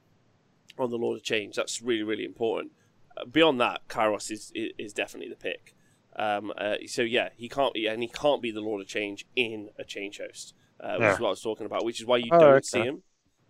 on 0.78 0.90
the 0.90 0.98
Lord 0.98 1.16
of 1.16 1.24
Change. 1.24 1.56
That's 1.56 1.82
really 1.82 2.04
really 2.04 2.24
important. 2.24 2.70
Uh, 3.16 3.24
beyond 3.24 3.60
that, 3.60 3.88
Kairos 3.88 4.30
is 4.30 4.52
is, 4.54 4.92
definitely 4.92 5.30
the 5.30 5.36
pick. 5.36 5.74
Um, 6.16 6.52
uh, 6.56 6.76
so 6.86 7.02
yeah, 7.02 7.30
he 7.36 7.48
can't 7.48 7.76
and 7.76 8.02
he 8.02 8.08
can't 8.08 8.40
be 8.42 8.50
the 8.50 8.60
Lord 8.60 8.80
of 8.80 8.86
Change 8.88 9.26
in 9.34 9.70
a 9.78 9.84
Change 9.84 10.18
Host, 10.18 10.54
uh, 10.80 10.94
which 10.94 11.00
Yeah. 11.00 11.12
is 11.14 11.20
what 11.20 11.28
I 11.28 11.30
was 11.30 11.42
talking 11.42 11.66
about. 11.66 11.84
Which 11.84 12.00
is 12.00 12.06
why 12.06 12.18
you 12.18 12.30
Oh, 12.32 12.38
don't 12.38 12.56
okay. 12.56 12.62
see 12.62 12.82
him. 12.82 13.02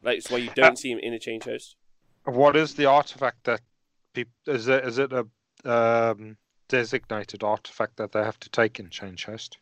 Like 0.03 0.19
it's 0.19 0.31
why 0.31 0.39
you 0.39 0.51
don't 0.55 0.79
see 0.79 0.91
him 0.91 0.99
in 0.99 1.13
a 1.13 1.19
Change 1.19 1.45
Host. 1.45 1.77
What 2.25 2.57
is 2.57 2.75
the 2.75 2.87
artifact 2.87 3.45
that 3.45 3.61
peop 4.15 4.29
is 4.47 4.69
it? 4.69 4.85
Is 4.85 4.99
it 4.99 5.13
a 5.13 5.27
um, 5.65 6.37
designated 6.69 7.43
artifact 7.43 7.97
that 7.97 8.13
they 8.13 8.23
have 8.23 8.41
to 8.41 8.51
take 8.51 8.81
in 8.81 8.91
Change 8.91 9.25
Host? 9.27 9.59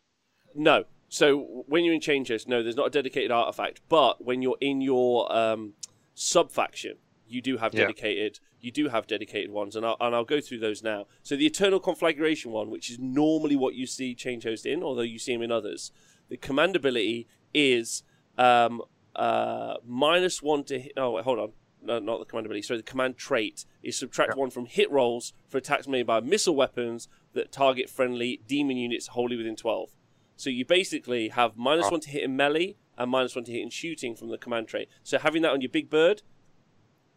No. 0.54 0.84
So 1.08 1.64
when 1.66 1.84
you're 1.84 1.94
in 1.94 2.00
Change 2.00 2.28
Host, 2.28 2.48
no, 2.48 2.62
there's 2.62 2.76
not 2.76 2.86
a 2.86 2.90
dedicated 2.90 3.30
artifact. 3.30 3.80
But 3.88 4.24
when 4.24 4.42
you're 4.42 4.56
in 4.60 4.80
your 4.80 5.32
um, 5.34 5.74
sub 6.14 6.50
faction, 6.50 6.96
you 7.32 7.40
do 7.42 7.56
have 7.58 7.74
Yeah. 7.74 7.80
dedicated. 7.82 8.38
You 8.60 8.70
do 8.70 8.88
have 8.88 9.06
dedicated 9.06 9.50
ones, 9.50 9.74
and 9.76 9.84
I'll, 9.86 9.96
and 10.00 10.14
I'll 10.14 10.24
go 10.24 10.40
through 10.40 10.58
those 10.58 10.82
now. 10.82 11.06
So 11.22 11.34
the 11.36 11.46
Eternal 11.46 11.80
Conflagration 11.80 12.52
one, 12.52 12.70
which 12.70 12.90
is 12.90 12.98
normally 12.98 13.56
what 13.56 13.74
you 13.74 13.86
see 13.86 14.14
Change 14.14 14.44
Host 14.44 14.66
in, 14.66 14.82
although 14.82 15.02
you 15.02 15.18
see 15.18 15.32
him 15.32 15.42
in 15.42 15.50
others, 15.50 15.90
the 16.28 16.36
command 16.36 16.76
ability 16.76 17.26
is 17.54 18.02
um, 18.38 18.82
uh, 19.14 19.74
minus 19.84 20.42
one 20.42 20.64
to 20.64 20.78
hit. 20.80 20.92
Oh, 20.96 21.10
wait, 21.12 21.24
hold 21.24 21.38
on. 21.38 21.52
No, 21.82 21.98
not 21.98 22.18
the 22.20 22.24
command 22.24 22.46
ability. 22.46 22.62
Sorry, 22.62 22.78
the 22.78 22.82
command 22.84 23.16
trait 23.18 23.64
is 23.82 23.96
subtract 23.98 24.32
Yeah. 24.34 24.40
one 24.40 24.50
from 24.50 24.66
hit 24.66 24.90
rolls 24.90 25.32
for 25.48 25.58
attacks 25.58 25.86
made 25.88 26.06
by 26.06 26.20
missile 26.20 26.54
weapons 26.54 27.08
that 27.34 27.50
target 27.52 27.90
friendly 27.90 28.40
demon 28.46 28.76
units 28.76 29.08
wholly 29.08 29.36
within 29.36 29.56
12. 29.56 29.90
So 30.36 30.48
you 30.48 30.64
basically 30.64 31.28
have 31.28 31.56
minus 31.56 31.86
Oh. 31.86 31.90
one 31.92 32.00
to 32.00 32.08
hit 32.10 32.22
in 32.22 32.36
melee 32.36 32.76
and 32.96 33.10
minus 33.10 33.34
one 33.34 33.44
to 33.44 33.52
hit 33.52 33.62
in 33.62 33.70
shooting 33.70 34.14
from 34.14 34.28
the 34.28 34.38
command 34.38 34.68
trait. 34.68 34.88
So 35.02 35.18
having 35.18 35.42
that 35.42 35.50
on 35.52 35.60
your 35.60 35.70
big 35.70 35.90
bird 35.90 36.22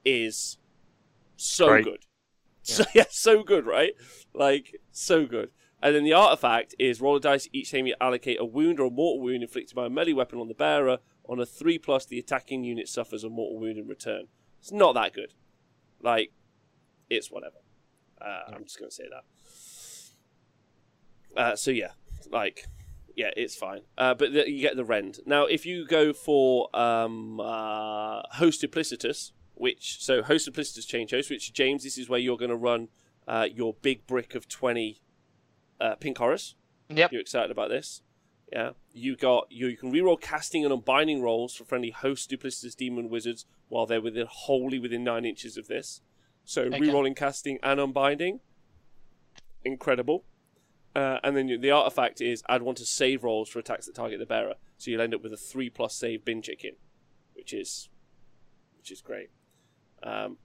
is 0.05 0.57
so 1.35 1.67
Great. 1.67 1.85
good. 1.85 2.05
So 2.63 2.83
yeah, 2.95 3.05
so 3.09 3.43
good, 3.43 3.65
right? 3.65 3.93
Like 4.33 4.79
so 4.91 5.25
good. 5.25 5.51
And 5.81 5.95
then 5.95 6.03
the 6.03 6.13
artifact 6.13 6.73
is 6.79 7.01
roll 7.01 7.17
a 7.17 7.19
dice 7.19 7.47
each 7.51 7.71
time 7.71 7.85
you 7.85 7.95
allocate 8.01 8.39
a 8.39 8.45
wound 8.45 8.79
or 8.79 8.87
a 8.87 8.91
mortal 8.91 9.21
wound 9.21 9.43
inflicted 9.43 9.75
by 9.75 9.85
a 9.85 9.89
melee 9.89 10.13
weapon 10.13 10.39
on 10.39 10.47
the 10.47 10.53
bearer. 10.53 10.99
On 11.27 11.39
a 11.39 11.45
three 11.45 11.77
plus, 11.77 12.05
the 12.05 12.19
attacking 12.19 12.63
unit 12.63 12.87
suffers 12.87 13.23
a 13.23 13.29
mortal 13.29 13.59
wound 13.59 13.77
in 13.77 13.87
return. 13.87 14.27
It's 14.59 14.71
not 14.71 14.93
that 14.93 15.13
good. 15.13 15.33
Like, 16.01 16.31
it's 17.09 17.31
whatever. 17.31 17.57
Uh, 18.21 18.41
I'm 18.53 18.63
just 18.63 18.79
gonna 18.79 18.91
say 18.91 19.05
that. 19.09 19.23
Uh, 21.39 21.55
so 21.55 21.71
yeah, 21.71 21.91
like, 22.31 22.65
yeah, 23.15 23.31
it's 23.35 23.55
fine. 23.55 23.81
Uh, 23.97 24.13
but 24.13 24.33
the, 24.33 24.49
you 24.49 24.61
get 24.61 24.75
the 24.75 24.85
rend. 24.85 25.19
Now, 25.25 25.45
if 25.45 25.65
you 25.65 25.85
go 25.85 26.13
for 26.13 26.75
um, 26.75 27.39
uh, 27.39 28.21
Host 28.33 28.61
Duplicitous, 28.61 29.31
which 29.55 30.01
so 30.01 30.21
Host 30.23 30.47
Duplicitous 30.49 30.87
change 30.87 31.11
host, 31.11 31.29
which 31.29 31.53
James, 31.53 31.83
this 31.83 31.97
is 31.97 32.07
where 32.09 32.19
you're 32.19 32.37
going 32.37 32.49
to 32.51 32.55
run 32.55 32.89
uh, 33.27 33.47
your 33.51 33.73
big 33.81 34.05
brick 34.07 34.35
of 34.35 34.47
twenty 34.47 35.01
uh, 35.81 35.95
pink 35.95 36.17
horrors. 36.17 36.55
Yep. 36.89 37.11
You're 37.11 37.21
excited 37.21 37.51
about 37.51 37.69
this? 37.69 38.01
Yeah. 38.51 38.71
You 38.93 39.15
got 39.15 39.47
you, 39.49 39.67
you 39.67 39.77
can 39.77 39.91
reroll 39.91 40.19
casting 40.21 40.63
and 40.63 40.71
unbinding 40.73 41.21
rolls 41.21 41.55
for 41.55 41.63
friendly 41.65 41.89
host 41.89 42.29
duplicitous 42.29 42.75
demon 42.75 43.09
wizards 43.09 43.45
while 43.69 43.85
they're 43.87 43.99
within 44.01 44.27
wholly 44.29 44.77
within 44.77 45.03
nine 45.03 45.25
inches 45.25 45.57
of 45.57 45.67
this. 45.67 46.01
So 46.43 46.63
Okay. 46.63 46.79
rerolling 46.79 47.15
casting 47.15 47.57
and 47.63 47.79
unbinding. 47.79 48.39
Incredible. 49.63 50.23
Uh, 50.95 51.19
and 51.23 51.35
then 51.35 51.47
you- 51.47 51.57
the 51.57 51.71
artifact 51.71 52.21
is 52.21 52.43
add 52.47 52.61
one 52.61 52.75
to 52.75 52.85
save 52.85 53.23
rolls 53.23 53.49
for 53.49 53.59
attacks 53.59 53.87
that 53.87 53.95
target 53.95 54.19
the 54.19 54.25
bearer. 54.25 54.55
So 54.77 54.91
you'll 54.91 55.01
end 55.01 55.15
up 55.15 55.23
with 55.23 55.33
a 55.33 55.37
three 55.37 55.69
plus 55.69 55.95
save 55.95 56.23
bin 56.23 56.41
chicken, 56.41 56.75
which 57.33 57.51
is 57.53 57.89
which 58.77 58.91
is 58.91 59.01
great. 59.01 59.29
Um, 60.05 60.37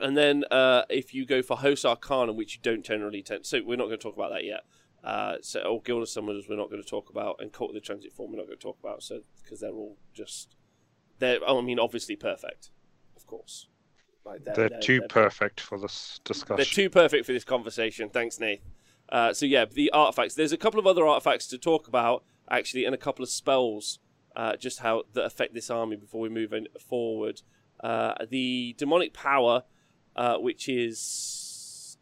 And 0.00 0.16
then 0.16 0.44
uh, 0.50 0.82
if 0.90 1.12
you 1.12 1.26
go 1.26 1.42
for 1.42 1.56
Host 1.56 1.84
Arcana, 1.84 2.32
which 2.32 2.54
you 2.54 2.60
don't 2.62 2.84
generally 2.84 3.22
tend, 3.22 3.46
so 3.46 3.60
we're 3.64 3.76
not 3.76 3.86
going 3.86 3.98
to 3.98 4.02
talk 4.02 4.14
about 4.16 4.30
that 4.32 4.44
yet. 4.44 4.60
Uh, 5.02 5.36
so 5.40 5.60
or 5.62 5.80
Guild 5.82 6.02
of 6.02 6.08
Summoners, 6.08 6.48
we're 6.48 6.56
not 6.56 6.70
going 6.70 6.82
to 6.82 6.88
talk 6.88 7.10
about, 7.10 7.36
and 7.40 7.52
Cult 7.52 7.70
of 7.70 7.74
the 7.74 7.80
Transient 7.80 8.14
Form, 8.14 8.30
we're 8.30 8.38
not 8.38 8.46
going 8.46 8.58
to 8.58 8.62
talk 8.62 8.78
about. 8.80 9.02
So 9.02 9.20
because 9.42 9.60
they're 9.60 9.72
all 9.72 9.96
just, 10.14 10.54
they're. 11.18 11.38
Oh, 11.46 11.58
I 11.58 11.62
mean, 11.62 11.78
obviously 11.78 12.16
perfect, 12.16 12.70
of 13.16 13.26
course. 13.26 13.68
Like 14.24 14.44
They're, 14.44 14.68
too 14.68 14.98
they're- 15.00 15.08
perfect 15.08 15.60
for 15.60 15.78
this 15.78 16.20
discussion. 16.24 16.56
they're 16.56 16.64
too 16.66 16.90
perfect 16.90 17.24
for 17.26 17.32
this 17.32 17.44
conversation. 17.44 18.10
Thanks, 18.10 18.38
Nate. 18.38 18.62
Uh, 19.08 19.32
so 19.32 19.46
yeah, 19.46 19.64
the 19.64 19.90
artifacts. 19.90 20.34
There's 20.34 20.52
a 20.52 20.58
couple 20.58 20.78
of 20.78 20.86
other 20.86 21.06
artifacts 21.06 21.46
to 21.48 21.58
talk 21.58 21.88
about 21.88 22.24
actually, 22.50 22.84
and 22.84 22.94
a 22.94 22.98
couple 22.98 23.22
of 23.22 23.30
spells. 23.30 23.98
Uh, 24.36 24.54
just 24.56 24.80
how 24.80 25.02
that 25.14 25.24
affect 25.24 25.54
this 25.54 25.70
army 25.70 25.96
before 25.96 26.20
we 26.20 26.28
move 26.28 26.52
in 26.52 26.68
forward. 26.78 27.42
Uh, 27.80 28.14
the 28.28 28.74
demonic 28.78 29.12
power, 29.12 29.62
uh, 30.16 30.36
which 30.36 30.68
is 30.68 31.96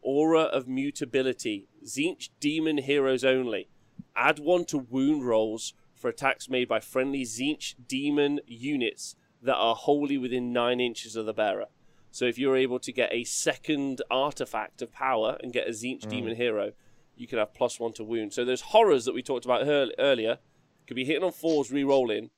aura 0.00 0.42
of 0.42 0.66
mutability. 0.66 1.68
Tzeentch 1.84 2.30
demon 2.40 2.78
heroes 2.78 3.24
only. 3.24 3.68
Add 4.16 4.38
one 4.38 4.64
to 4.66 4.78
wound 4.78 5.24
rolls 5.26 5.74
for 5.94 6.08
attacks 6.08 6.48
made 6.48 6.68
by 6.68 6.80
friendly 6.80 7.22
Tzeentch 7.22 7.74
demon 7.86 8.40
units 8.46 9.14
that 9.42 9.56
are 9.56 9.74
wholly 9.74 10.18
within 10.18 10.52
nine 10.52 10.80
inches 10.80 11.16
of 11.16 11.26
the 11.26 11.32
bearer. 11.32 11.66
So 12.10 12.26
if 12.26 12.38
you're 12.38 12.56
able 12.56 12.78
to 12.80 12.92
get 12.92 13.12
a 13.12 13.24
second 13.24 14.02
artifact 14.10 14.82
of 14.82 14.92
power 14.92 15.38
and 15.42 15.52
get 15.52 15.66
a 15.66 15.70
Tzeentch 15.70 16.08
demon 16.08 16.36
hero, 16.36 16.72
you 17.16 17.26
can 17.26 17.38
have 17.38 17.54
plus 17.54 17.80
one 17.80 17.92
to 17.94 18.04
wound. 18.04 18.32
So 18.32 18.44
those 18.44 18.60
horrors 18.60 19.04
that 19.04 19.14
we 19.14 19.22
talked 19.22 19.44
about 19.44 19.66
earlier 19.98 20.38
could 20.86 20.94
be 20.94 21.04
hitting 21.04 21.24
on 21.24 21.32
fours, 21.32 21.70
re-rolling, 21.70 22.30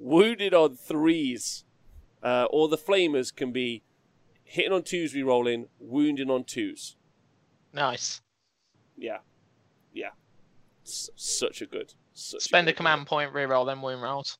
wounded 0.00 0.54
on 0.54 0.74
threes, 0.74 1.64
uh, 2.22 2.46
or 2.50 2.68
the 2.68 2.78
flamers 2.78 3.34
can 3.34 3.52
be 3.52 3.82
hitting 4.42 4.72
on 4.72 4.82
twos, 4.82 5.14
re-rolling, 5.14 5.68
wounding 5.78 6.30
on 6.30 6.42
twos. 6.42 6.96
Nice. 7.72 8.20
Yeah, 8.96 9.18
yeah, 9.92 10.10
S- 10.84 11.10
such 11.14 11.62
a 11.62 11.66
good. 11.66 11.94
Such 12.12 12.42
Spend 12.42 12.68
a 12.68 12.72
good 12.72 12.78
command 12.78 13.06
point, 13.06 13.32
reroll 13.32 13.66
then 13.66 13.80
wound 13.80 14.02
rolls. 14.02 14.36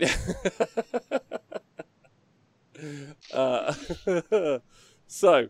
uh, 3.34 3.74
so, 5.06 5.48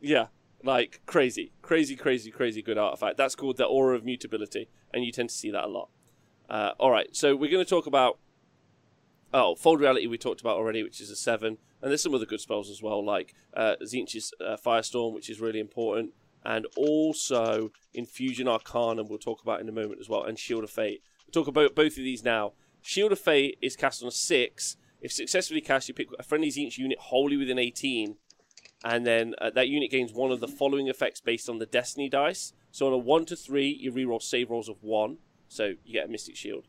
yeah, 0.00 0.26
like 0.62 1.00
crazy, 1.06 1.52
crazy, 1.62 1.96
crazy, 1.96 2.30
crazy 2.30 2.62
good 2.62 2.78
artifact. 2.78 3.16
That's 3.16 3.34
called 3.34 3.56
the 3.56 3.64
Aura 3.64 3.96
of 3.96 4.04
Mutability, 4.04 4.68
and 4.92 5.04
you 5.04 5.12
tend 5.12 5.30
to 5.30 5.34
see 5.34 5.50
that 5.50 5.64
a 5.64 5.68
lot. 5.68 5.88
Uh, 6.48 6.72
all 6.78 6.90
right, 6.90 7.14
so 7.14 7.34
we're 7.34 7.50
going 7.50 7.64
to 7.64 7.68
talk 7.68 7.86
about. 7.86 8.18
Oh, 9.32 9.54
Fold 9.54 9.80
Reality 9.80 10.08
we 10.08 10.18
talked 10.18 10.40
about 10.40 10.56
already, 10.56 10.82
which 10.82 11.00
is 11.00 11.08
a 11.08 11.16
seven, 11.16 11.58
and 11.80 11.90
there's 11.90 12.02
some 12.02 12.14
other 12.14 12.26
good 12.26 12.40
spells 12.40 12.68
as 12.68 12.82
well, 12.82 13.04
like 13.04 13.34
uh, 13.54 13.76
Tzeentch's 13.80 14.32
uh, 14.44 14.56
Firestorm, 14.56 15.14
which 15.14 15.30
is 15.30 15.40
really 15.40 15.60
important, 15.60 16.12
and 16.44 16.66
also 16.76 17.70
Infusion 17.94 18.48
Arcanum. 18.48 19.08
We'll 19.08 19.18
talk 19.18 19.40
about 19.40 19.60
in 19.60 19.68
a 19.68 19.72
moment 19.72 20.00
as 20.00 20.08
well, 20.08 20.24
and 20.24 20.36
Shield 20.36 20.64
of 20.64 20.70
Fate. 20.70 21.02
We'll 21.26 21.44
talk 21.44 21.48
about 21.48 21.76
both 21.76 21.92
of 21.92 22.04
these 22.04 22.24
now. 22.24 22.54
Shield 22.82 23.12
of 23.12 23.20
Fate 23.20 23.56
is 23.62 23.76
cast 23.76 24.02
on 24.02 24.08
a 24.08 24.12
six. 24.12 24.76
If 25.00 25.12
successfully 25.12 25.60
cast, 25.60 25.86
you 25.86 25.94
pick 25.94 26.08
a 26.18 26.24
friendly 26.24 26.50
Tzeentch 26.50 26.76
unit 26.76 26.98
wholly 26.98 27.36
within 27.36 27.58
18, 27.58 28.16
and 28.84 29.06
then 29.06 29.34
uh, 29.38 29.50
that 29.50 29.68
unit 29.68 29.92
gains 29.92 30.12
one 30.12 30.32
of 30.32 30.40
the 30.40 30.48
following 30.48 30.88
effects 30.88 31.20
based 31.20 31.48
on 31.48 31.58
the 31.58 31.66
Destiny 31.66 32.08
dice. 32.08 32.52
So 32.72 32.88
on 32.88 32.92
a 32.92 32.98
1 32.98 33.26
to 33.26 33.36
3, 33.36 33.78
you 33.80 33.92
reroll 33.92 34.20
save 34.20 34.50
rolls 34.50 34.68
of 34.68 34.82
1, 34.82 35.18
so 35.48 35.74
you 35.84 35.92
get 35.92 36.06
a 36.06 36.08
Mystic 36.08 36.34
Shield. 36.34 36.66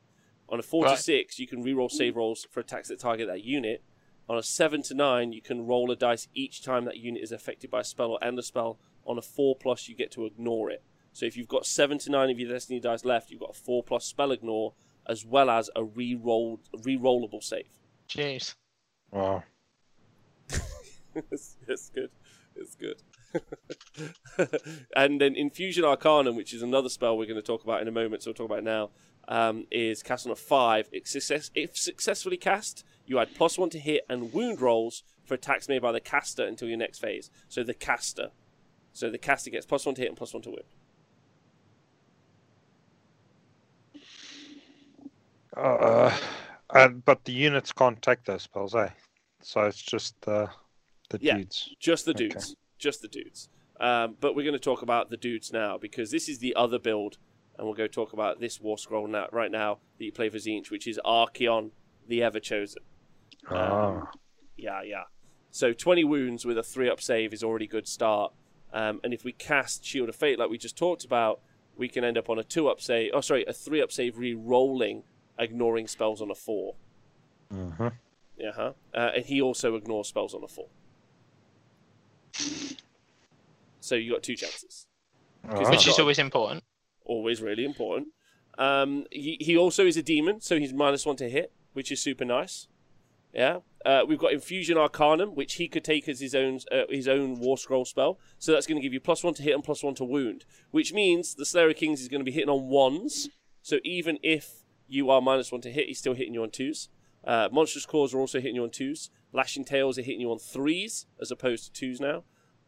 On 0.51 0.59
a 0.59 0.63
4 0.63 0.83
Right. 0.85 0.97
to 0.97 1.01
6, 1.01 1.39
you 1.39 1.47
can 1.47 1.63
reroll 1.63 1.89
save 1.89 2.17
rolls 2.17 2.45
for 2.51 2.59
attacks 2.59 2.89
that 2.89 2.99
target 2.99 3.27
that 3.27 3.43
unit. 3.43 3.81
On 4.27 4.37
a 4.37 4.43
7 4.43 4.81
to 4.83 4.93
9, 4.93 5.31
you 5.33 5.41
can 5.41 5.65
roll 5.65 5.89
a 5.91 5.95
dice 5.95 6.27
each 6.33 6.61
time 6.61 6.85
that 6.85 6.97
unit 6.97 7.23
is 7.23 7.31
affected 7.31 7.71
by 7.71 7.79
a 7.79 7.83
spell 7.83 8.11
or 8.11 8.23
end 8.23 8.37
a 8.37 8.43
spell. 8.43 8.77
On 9.05 9.17
a 9.17 9.21
4 9.21 9.55
plus, 9.55 9.87
you 9.87 9.95
get 9.95 10.11
to 10.11 10.25
ignore 10.25 10.69
it. 10.69 10.83
So 11.13 11.25
if 11.25 11.35
you've 11.35 11.47
got 11.47 11.65
7 11.65 11.97
to 11.99 12.11
9 12.11 12.29
of 12.29 12.39
your 12.39 12.51
Destiny 12.51 12.79
dice 12.79 13.05
left, 13.05 13.31
you've 13.31 13.39
got 13.39 13.51
a 13.51 13.59
4 13.59 13.83
plus 13.83 14.05
spell 14.05 14.31
ignore, 14.31 14.73
as 15.07 15.25
well 15.25 15.49
as 15.49 15.69
a 15.75 15.83
re-rolled, 15.83 16.59
re-rollable 16.83 17.41
save. 17.43 17.69
Jeez. 18.07 18.55
Wow. 19.09 19.43
it's, 21.31 21.57
it's 21.67 21.89
good. 21.89 22.09
It's 22.55 22.75
good. 22.75 23.01
and 24.95 25.19
then 25.19 25.35
Infusion 25.35 25.83
Arcanum, 25.85 26.35
which 26.35 26.53
is 26.53 26.61
another 26.61 26.89
spell 26.89 27.17
we're 27.17 27.25
going 27.25 27.35
to 27.35 27.41
talk 27.41 27.63
about 27.63 27.81
in 27.81 27.87
a 27.87 27.91
moment, 27.91 28.23
so 28.23 28.29
we'll 28.29 28.35
talk 28.35 28.45
about 28.45 28.59
it 28.59 28.63
now, 28.65 28.89
um, 29.27 29.65
is 29.71 30.03
cast 30.03 30.25
on 30.25 30.31
a 30.31 30.35
5. 30.35 30.89
If, 30.91 31.07
success- 31.07 31.51
if 31.55 31.77
successfully 31.77 32.37
cast, 32.37 32.85
you 33.05 33.19
add 33.19 33.35
plus 33.35 33.57
1 33.57 33.69
to 33.71 33.79
hit 33.79 34.05
and 34.09 34.33
wound 34.33 34.61
rolls 34.61 35.03
for 35.23 35.35
attacks 35.35 35.67
made 35.69 35.81
by 35.81 35.91
the 35.91 35.99
caster 35.99 36.45
until 36.45 36.67
your 36.67 36.77
next 36.77 36.99
phase. 36.99 37.29
So 37.47 37.63
the 37.63 37.73
caster. 37.73 38.31
So 38.93 39.09
the 39.09 39.17
caster 39.17 39.49
gets 39.49 39.65
plus 39.65 39.85
1 39.85 39.95
to 39.95 40.01
hit 40.01 40.07
and 40.09 40.17
plus 40.17 40.33
1 40.33 40.43
to 40.43 40.49
wound. 40.49 40.63
Uh, 45.55 46.15
and, 46.73 47.03
but 47.03 47.23
the 47.25 47.31
units 47.33 47.71
can't 47.73 48.01
take 48.01 48.23
those 48.23 48.43
spells, 48.43 48.75
eh? 48.75 48.89
So 49.41 49.61
it's 49.65 49.81
just 49.81 50.19
the 50.21 50.49
the 51.09 51.19
Yeah. 51.21 51.37
dudes. 51.37 51.69
Just 51.79 52.05
the 52.05 52.11
Okay. 52.11 52.29
dudes. 52.29 52.55
Just 52.77 53.01
the 53.01 53.07
dudes. 53.09 53.49
Um, 53.81 54.15
but 54.21 54.33
we're 54.35 54.43
going 54.43 54.53
to 54.53 54.59
talk 54.59 54.81
about 54.81 55.09
the 55.09 55.17
dudes 55.17 55.51
now 55.51 55.77
because 55.77 56.09
this 56.11 56.29
is 56.29 56.39
the 56.39 56.55
other 56.55 56.79
build, 56.79 57.17
and 57.61 57.67
we'll 57.67 57.75
go 57.77 57.85
talk 57.85 58.11
about 58.11 58.39
this 58.39 58.59
War 58.59 58.75
Scroll 58.75 59.05
now, 59.05 59.27
right 59.31 59.51
now 59.51 59.77
that 59.99 60.03
you 60.03 60.11
play 60.11 60.29
for 60.29 60.37
Tzeentch, 60.37 60.71
which 60.71 60.87
is 60.87 60.99
Archaon, 61.05 61.69
the 62.07 62.23
Ever 62.23 62.39
Chosen. 62.39 62.81
Ah. 63.51 64.09
Yeah, 64.57 64.81
yeah. 64.81 65.03
So 65.51 65.71
20 65.71 66.03
wounds 66.03 66.43
with 66.43 66.57
a 66.57 66.63
3 66.63 66.89
up 66.89 66.99
save 66.99 67.33
is 67.33 67.43
already 67.43 67.65
a 67.65 67.67
good 67.67 67.87
start. 67.87 68.33
Um, 68.73 68.99
and 69.03 69.13
if 69.13 69.23
we 69.23 69.31
cast 69.31 69.85
Shield 69.85 70.09
of 70.09 70.15
Fate 70.15 70.39
like 70.39 70.49
we 70.49 70.57
just 70.57 70.75
talked 70.75 71.05
about, 71.05 71.39
we 71.77 71.87
can 71.87 72.03
end 72.03 72.17
up 72.17 72.31
on 72.31 72.39
a 72.39 72.43
2 72.43 72.67
up 72.67 72.81
save. 72.81 73.11
Oh, 73.13 73.21
sorry, 73.21 73.45
a 73.45 73.53
3 73.53 73.79
up 73.79 73.91
save 73.91 74.17
re 74.17 74.33
rolling, 74.33 75.03
ignoring 75.37 75.87
spells 75.87 76.19
on 76.19 76.31
a 76.31 76.35
4. 76.35 76.73
hmm 77.51 77.87
Yeah, 78.39 78.53
huh? 78.55 78.73
Uh, 78.91 79.11
and 79.17 79.25
he 79.25 79.39
also 79.39 79.75
ignores 79.75 80.07
spells 80.07 80.33
on 80.33 80.43
a 80.43 80.47
4. 80.47 80.65
So 83.81 83.93
you 83.93 84.13
got 84.13 84.23
two 84.23 84.35
chances. 84.35 84.87
Ah. 85.47 85.69
Which 85.69 85.87
is 85.87 85.99
always 85.99 86.17
important. 86.17 86.63
Always 87.11 87.41
really 87.41 87.65
important. 87.65 88.07
Um, 88.57 89.05
he, 89.11 89.37
he 89.39 89.57
also 89.57 89.85
is 89.85 89.97
a 89.97 90.03
demon, 90.03 90.41
so 90.41 90.57
he's 90.57 90.73
minus 90.73 91.05
one 91.05 91.15
to 91.17 91.29
hit, 91.29 91.51
which 91.73 91.91
is 91.91 92.01
super 92.01 92.25
nice. 92.25 92.67
Yeah, 93.33 93.59
uh, 93.85 94.01
we've 94.07 94.19
got 94.19 94.33
Infusion 94.33 94.77
Arcanum, 94.77 95.35
which 95.35 95.53
he 95.53 95.67
could 95.67 95.85
take 95.85 96.09
as 96.09 96.19
his 96.19 96.35
own 96.35 96.59
uh, 96.69 96.83
his 96.89 97.07
own 97.07 97.39
War 97.39 97.57
Scroll 97.57 97.85
spell. 97.85 98.19
So 98.39 98.51
that's 98.51 98.67
going 98.67 98.79
to 98.79 98.81
give 98.81 98.93
you 98.93 98.99
plus 98.99 99.23
one 99.23 99.33
to 99.35 99.43
hit 99.43 99.55
and 99.55 99.63
plus 99.63 99.83
one 99.83 99.95
to 99.95 100.03
wound, 100.03 100.43
which 100.71 100.91
means 100.93 101.35
the 101.35 101.45
Slayer 101.45 101.69
of 101.69 101.77
Kings 101.77 102.01
is 102.01 102.09
going 102.09 102.19
to 102.19 102.25
be 102.25 102.31
hitting 102.31 102.49
on 102.49 102.67
ones. 102.67 103.29
So 103.61 103.77
even 103.83 104.17
if 104.21 104.63
you 104.87 105.09
are 105.09 105.21
minus 105.21 105.51
one 105.51 105.61
to 105.61 105.71
hit, 105.71 105.87
he's 105.87 105.99
still 105.99 106.13
hitting 106.13 106.33
you 106.33 106.43
on 106.43 106.51
twos. 106.51 106.89
Uh, 107.23 107.47
Monstrous 107.51 107.85
Claws 107.85 108.13
are 108.13 108.19
also 108.19 108.39
hitting 108.39 108.55
you 108.55 108.63
on 108.63 108.71
twos. 108.71 109.09
Lashing 109.31 109.63
Tails 109.63 109.97
are 109.97 110.01
hitting 110.01 110.21
you 110.21 110.31
on 110.31 110.39
threes 110.39 111.05
as 111.21 111.31
opposed 111.31 111.65
to 111.65 111.71
twos 111.71 112.01
now. 112.01 112.23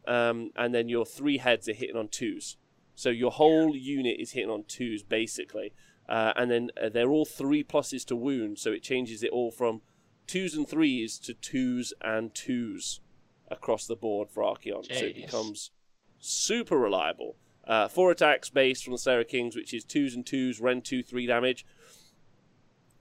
Um, 0.08 0.52
and 0.56 0.74
then 0.74 0.88
your 0.88 1.06
three 1.06 1.38
heads 1.38 1.68
are 1.68 1.74
hitting 1.74 1.98
on 1.98 2.08
twos. 2.08 2.58
So 2.96 3.10
your 3.10 3.32
whole 3.32 3.76
unit 3.76 4.18
is 4.20 4.32
hitting 4.32 4.50
on 4.50 4.66
twos 4.68 5.04
basically, 5.04 5.74
uh, 6.08 6.34
and 6.36 6.52
then 6.52 6.70
uh, 6.82 6.90
they're 6.90 7.10
all 7.10 7.26
three 7.26 7.64
pluses 7.64 8.06
to 8.06 8.16
wound, 8.16 8.60
so 8.60 8.72
it 8.72 8.84
changes 8.84 9.24
it 9.24 9.32
all 9.32 9.52
from 9.52 9.82
twos 10.28 10.54
and 10.56 10.68
threes 10.68 11.18
to 11.20 11.34
twos 11.34 11.94
and 12.02 12.34
twos 12.34 13.02
across 13.50 13.86
the 13.88 13.96
board 13.96 14.30
for 14.30 14.44
Archeon. 14.44 14.86
So 14.86 15.06
it 15.06 15.16
becomes 15.16 15.72
super 16.20 16.78
reliable. 16.78 17.36
Uh, 17.66 17.88
four 17.88 18.12
attacks 18.12 18.50
based 18.50 18.84
from 18.84 18.96
the 18.96 19.20
of 19.20 19.28
Kings, 19.28 19.56
which 19.56 19.74
is 19.74 19.84
twos 19.84 20.16
and 20.16 20.26
twos, 20.26 20.60
rend 20.60 20.84
two, 20.84 21.02
three 21.02 21.26
damage. 21.26 21.66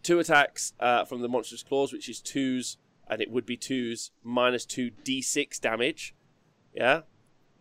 Two 0.03 0.19
attacks 0.19 0.73
uh, 0.81 1.05
from 1.05 1.21
the 1.21 1.29
Monstrous 1.29 1.63
Claws, 1.63 1.93
which 1.93 2.09
is 2.09 2.21
twos, 2.21 2.77
and 3.09 3.21
it 3.21 3.31
would 3.31 3.47
be 3.47 3.57
twos 3.57 4.11
minus 4.23 4.65
two 4.65 4.91
d6 5.05 5.61
damage. 5.61 6.15
Yeah. 6.75 7.03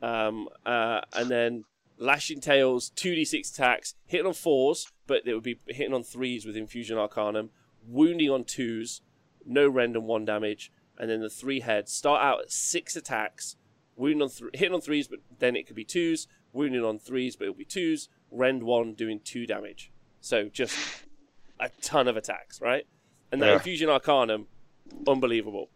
Um, 0.02 0.48
uh, 0.66 1.02
and 1.14 1.30
then 1.30 1.66
Lashing 2.02 2.42
Tails, 2.42 2.92
2d6 2.96 3.54
attacks, 3.54 3.94
hitting 4.08 4.26
on 4.26 4.34
fours, 4.34 4.92
but 5.06 5.22
it 5.26 5.36
would 5.36 5.44
be 5.44 5.60
hitting 5.68 5.94
on 5.94 6.04
threes 6.04 6.46
with 6.48 6.58
Infusion 6.58 6.98
Arcanum, 6.98 7.52
wounding 7.88 8.32
on 8.32 8.44
twos, 8.44 9.02
no 9.46 9.68
rend 9.70 9.96
and 9.96 10.06
one 10.08 10.26
damage, 10.26 10.72
and 10.98 11.12
then 11.12 11.22
the 11.22 11.30
three 11.30 11.60
heads 11.60 11.92
start 11.94 12.22
out 12.22 12.42
at 12.42 12.52
six 12.52 12.96
attacks, 12.96 13.56
wounding 13.96 14.24
on 14.24 14.30
th- 14.30 14.50
hitting 14.56 14.74
on 14.74 14.82
threes, 14.82 15.08
but 15.08 15.20
then 15.38 15.56
it 15.56 15.68
could 15.68 15.76
be 15.76 15.86
twos, 15.86 16.28
wounding 16.54 16.84
on 16.84 16.98
threes, 16.98 17.36
but 17.36 17.46
it'll 17.46 17.54
be 17.56 17.66
twos, 17.66 18.10
rend 18.32 18.64
one, 18.64 18.94
doing 18.96 19.20
two 19.24 19.46
damage. 19.46 19.92
So 20.22 20.50
just 20.50 20.76
a 21.60 21.70
ton 21.82 22.08
of 22.08 22.18
attacks, 22.18 22.60
right? 22.62 22.88
And 23.32 23.40
that 23.44 23.46
Yeah. 23.48 23.54
Infusion 23.54 23.90
Arcanum, 23.90 24.48
unbelievable, 25.08 25.70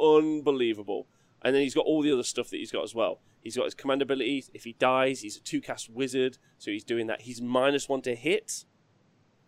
unbelievable. 0.00 1.08
And 1.42 1.54
then 1.54 1.62
he's 1.62 1.74
got 1.74 1.86
all 1.86 2.02
the 2.02 2.12
other 2.12 2.22
stuff 2.22 2.50
that 2.50 2.58
he's 2.58 2.70
got 2.70 2.84
as 2.84 2.94
well. 2.94 3.20
He's 3.42 3.56
got 3.56 3.64
his 3.64 3.74
command 3.74 4.02
ability. 4.02 4.44
If 4.54 4.64
he 4.64 4.74
dies, 4.74 5.20
he's 5.20 5.36
a 5.36 5.40
two 5.40 5.60
cast 5.60 5.90
wizard, 5.90 6.38
so 6.58 6.70
he's 6.70 6.84
doing 6.84 7.06
that. 7.08 7.22
He's 7.22 7.40
minus 7.40 7.88
one 7.88 8.02
to 8.02 8.14
hit. 8.14 8.64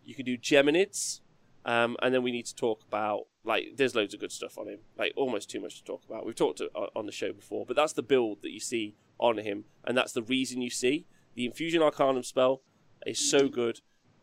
You 0.04 0.14
can 0.14 0.24
do 0.24 0.36
Geminids, 0.36 1.20
Um, 1.64 1.96
and 2.02 2.12
then 2.12 2.22
we 2.22 2.30
need 2.32 2.46
to 2.46 2.54
talk 2.54 2.82
about 2.86 3.26
like 3.44 3.76
there's 3.76 3.94
loads 3.94 4.12
of 4.14 4.20
good 4.20 4.32
stuff 4.32 4.58
on 4.58 4.68
him, 4.68 4.80
like 4.98 5.12
almost 5.16 5.48
too 5.48 5.60
much 5.60 5.78
to 5.78 5.84
talk 5.84 6.02
about. 6.04 6.26
We've 6.26 6.34
talked 6.34 6.58
to, 6.58 6.70
on 6.94 7.06
the 7.06 7.12
show 7.12 7.32
before, 7.32 7.64
but 7.66 7.76
that's 7.76 7.92
the 7.92 8.02
build 8.02 8.42
that 8.42 8.50
you 8.50 8.60
see 8.60 8.96
on 9.18 9.38
him, 9.38 9.64
and 9.84 9.96
that's 9.96 10.12
the 10.12 10.22
reason 10.22 10.60
you 10.60 10.70
see 10.70 11.06
the 11.34 11.46
Infusion 11.46 11.82
Arcanum 11.82 12.22
spell 12.22 12.62
is 13.06 13.18
so 13.18 13.48
good, 13.48 13.80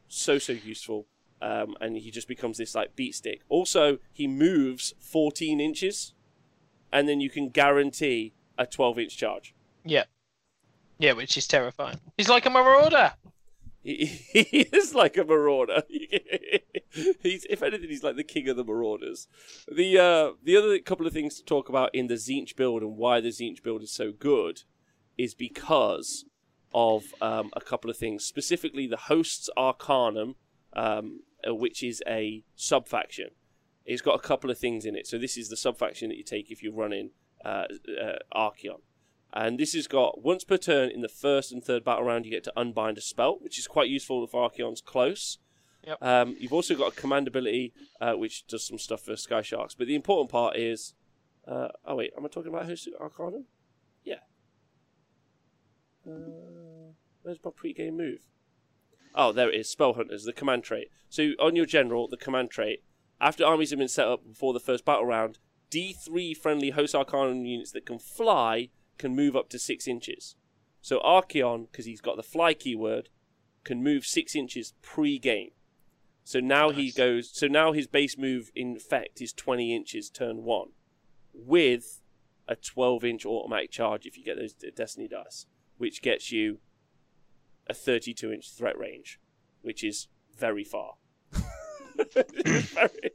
so 0.07 0.37
so 0.37 0.53
useful, 0.53 1.07
um, 1.41 1.75
and 1.81 1.97
he 1.97 2.11
just 2.11 2.27
becomes 2.27 2.57
this 2.57 2.75
like 2.75 2.95
beat 2.95 3.15
stick. 3.15 3.41
Also, 3.49 3.99
he 4.11 4.27
moves 4.27 4.93
14 4.99 5.59
inches, 5.59 6.13
and 6.91 7.07
then 7.07 7.21
you 7.21 7.29
can 7.29 7.49
guarantee 7.49 8.33
a 8.57 8.65
12 8.65 8.99
inch 8.99 9.17
charge. 9.17 9.53
Yeah. 9.83 10.03
Yeah, 10.99 11.13
which 11.13 11.37
is 11.37 11.47
terrifying. 11.47 11.99
He's 12.17 12.29
like 12.29 12.45
a 12.45 12.49
marauder. 12.49 13.13
He, 13.83 14.05
he 14.05 14.59
is 14.71 14.93
like 14.93 15.17
a 15.17 15.23
marauder. 15.23 15.81
he's, 15.89 17.45
if 17.49 17.63
anything, 17.63 17.89
he's 17.89 18.03
like 18.03 18.15
the 18.15 18.23
king 18.23 18.47
of 18.47 18.57
the 18.57 18.63
marauders. 18.63 19.27
The 19.67 19.97
uh, 19.97 20.31
the 20.43 20.55
other 20.55 20.77
couple 20.79 21.07
of 21.07 21.13
things 21.13 21.35
to 21.37 21.43
talk 21.43 21.69
about 21.69 21.93
in 21.95 22.07
the 22.07 22.15
Tzeentch 22.15 22.55
build 22.55 22.83
and 22.83 22.97
why 22.97 23.19
the 23.19 23.29
Tzeentch 23.29 23.63
build 23.63 23.81
is 23.81 23.91
so 23.91 24.11
good 24.11 24.61
is 25.17 25.33
because 25.33 26.25
of 26.73 27.05
um, 27.21 27.49
a 27.53 27.61
couple 27.61 27.89
of 27.89 27.97
things, 27.97 28.23
specifically 28.23 28.87
the 28.87 28.97
host's 28.97 29.49
Arcanum, 29.57 30.35
um, 30.73 31.21
uh, 31.47 31.53
which 31.53 31.83
is 31.83 32.01
a 32.07 32.43
sub 32.55 32.87
faction. 32.87 33.29
It's 33.85 34.01
got 34.01 34.15
a 34.15 34.19
couple 34.19 34.49
of 34.49 34.57
things 34.57 34.85
in 34.85 34.95
it. 34.95 35.07
So 35.07 35.17
this 35.17 35.37
is 35.37 35.49
the 35.49 35.57
sub 35.57 35.77
faction 35.77 36.09
that 36.09 36.17
you 36.17 36.23
take 36.23 36.51
if 36.51 36.61
you're 36.61 36.73
running 36.73 37.11
uh, 37.43 37.65
uh, 38.01 38.19
Archaon. 38.33 38.81
And 39.33 39.57
this 39.57 39.73
has 39.73 39.87
got 39.87 40.21
once 40.21 40.43
per 40.43 40.57
turn 40.57 40.89
in 40.89 41.01
the 41.01 41.07
first 41.07 41.51
and 41.51 41.63
third 41.63 41.83
battle 41.83 42.03
round, 42.03 42.25
you 42.25 42.31
get 42.31 42.43
to 42.45 42.53
unbind 42.59 42.97
a 42.97 43.01
spell, 43.01 43.37
which 43.39 43.57
is 43.57 43.67
quite 43.67 43.89
useful 43.89 44.23
if 44.23 44.35
Archaon's 44.35 44.81
close. 44.81 45.37
Yep. 45.85 45.97
Um, 46.01 46.35
you've 46.39 46.53
also 46.53 46.75
got 46.75 46.93
a 46.93 46.95
command 46.95 47.27
ability, 47.27 47.73
uh, 47.99 48.13
which 48.13 48.45
does 48.47 48.67
some 48.67 48.77
stuff 48.77 49.01
for 49.01 49.15
Sky 49.15 49.41
Sharks. 49.41 49.73
But 49.73 49.87
the 49.87 49.95
important 49.95 50.29
part 50.29 50.57
is. 50.57 50.93
Uh, 51.47 51.69
oh, 51.85 51.95
wait, 51.95 52.11
am 52.15 52.23
I 52.23 52.27
talking 52.29 52.53
about 52.53 52.67
Host 52.67 52.87
Arcanum? 52.99 53.45
Yeah. 54.03 54.19
Uh, 56.07 56.93
where's 57.23 57.39
my 57.43 57.49
pre-game 57.55 57.97
move? 57.97 58.19
Oh, 59.15 59.31
there 59.31 59.49
it 59.49 59.59
is. 59.59 59.69
Spell 59.69 59.93
Hunters, 59.93 60.23
the 60.23 60.33
command 60.33 60.63
trait. 60.63 60.89
So 61.09 61.31
on 61.39 61.55
your 61.55 61.65
general, 61.65 62.07
the 62.07 62.15
command 62.15 62.51
trait, 62.51 62.83
after 63.19 63.43
armies 63.43 63.71
have 63.71 63.79
been 63.79 63.87
set 63.87 64.07
up 64.07 64.27
before 64.27 64.53
the 64.53 64.59
first 64.59 64.85
battle 64.85 65.05
round, 65.05 65.39
D3 65.71 66.37
friendly 66.37 66.69
Host 66.71 66.93
Arcanum 66.93 67.45
units 67.45 67.71
that 67.71 67.85
can 67.85 67.99
fly 67.99 68.69
can 69.01 69.15
move 69.15 69.35
up 69.35 69.49
to 69.49 69.57
six 69.57 69.87
inches. 69.87 70.35
So 70.79 70.99
Archaon, 70.99 71.67
because 71.71 71.85
he's 71.85 72.01
got 72.01 72.17
the 72.17 72.23
fly 72.23 72.53
keyword, 72.53 73.09
can 73.63 73.83
move 73.83 74.05
six 74.05 74.35
inches 74.35 74.73
pre-game. 74.83 75.51
So 76.23 76.39
now 76.39 76.67
nice. 76.67 76.77
he 76.77 76.91
goes. 76.91 77.31
So 77.33 77.47
now 77.47 77.71
his 77.73 77.87
base 77.87 78.15
move 78.15 78.51
in 78.55 78.75
effect 78.75 79.19
is 79.19 79.33
twenty 79.33 79.75
inches 79.75 80.09
turn 80.09 80.43
one, 80.43 80.69
with 81.33 81.99
a 82.47 82.55
twelve-inch 82.55 83.25
automatic 83.25 83.71
charge 83.71 84.05
if 84.05 84.17
you 84.17 84.23
get 84.23 84.37
those 84.37 84.53
Destiny 84.53 85.07
dice, 85.07 85.47
which 85.77 86.03
gets 86.03 86.31
you 86.31 86.59
a 87.67 87.73
thirty-two-inch 87.73 88.51
threat 88.51 88.77
range, 88.77 89.19
which 89.63 89.83
is 89.83 90.09
very 90.37 90.63
far. 90.63 90.93
very, 92.13 93.11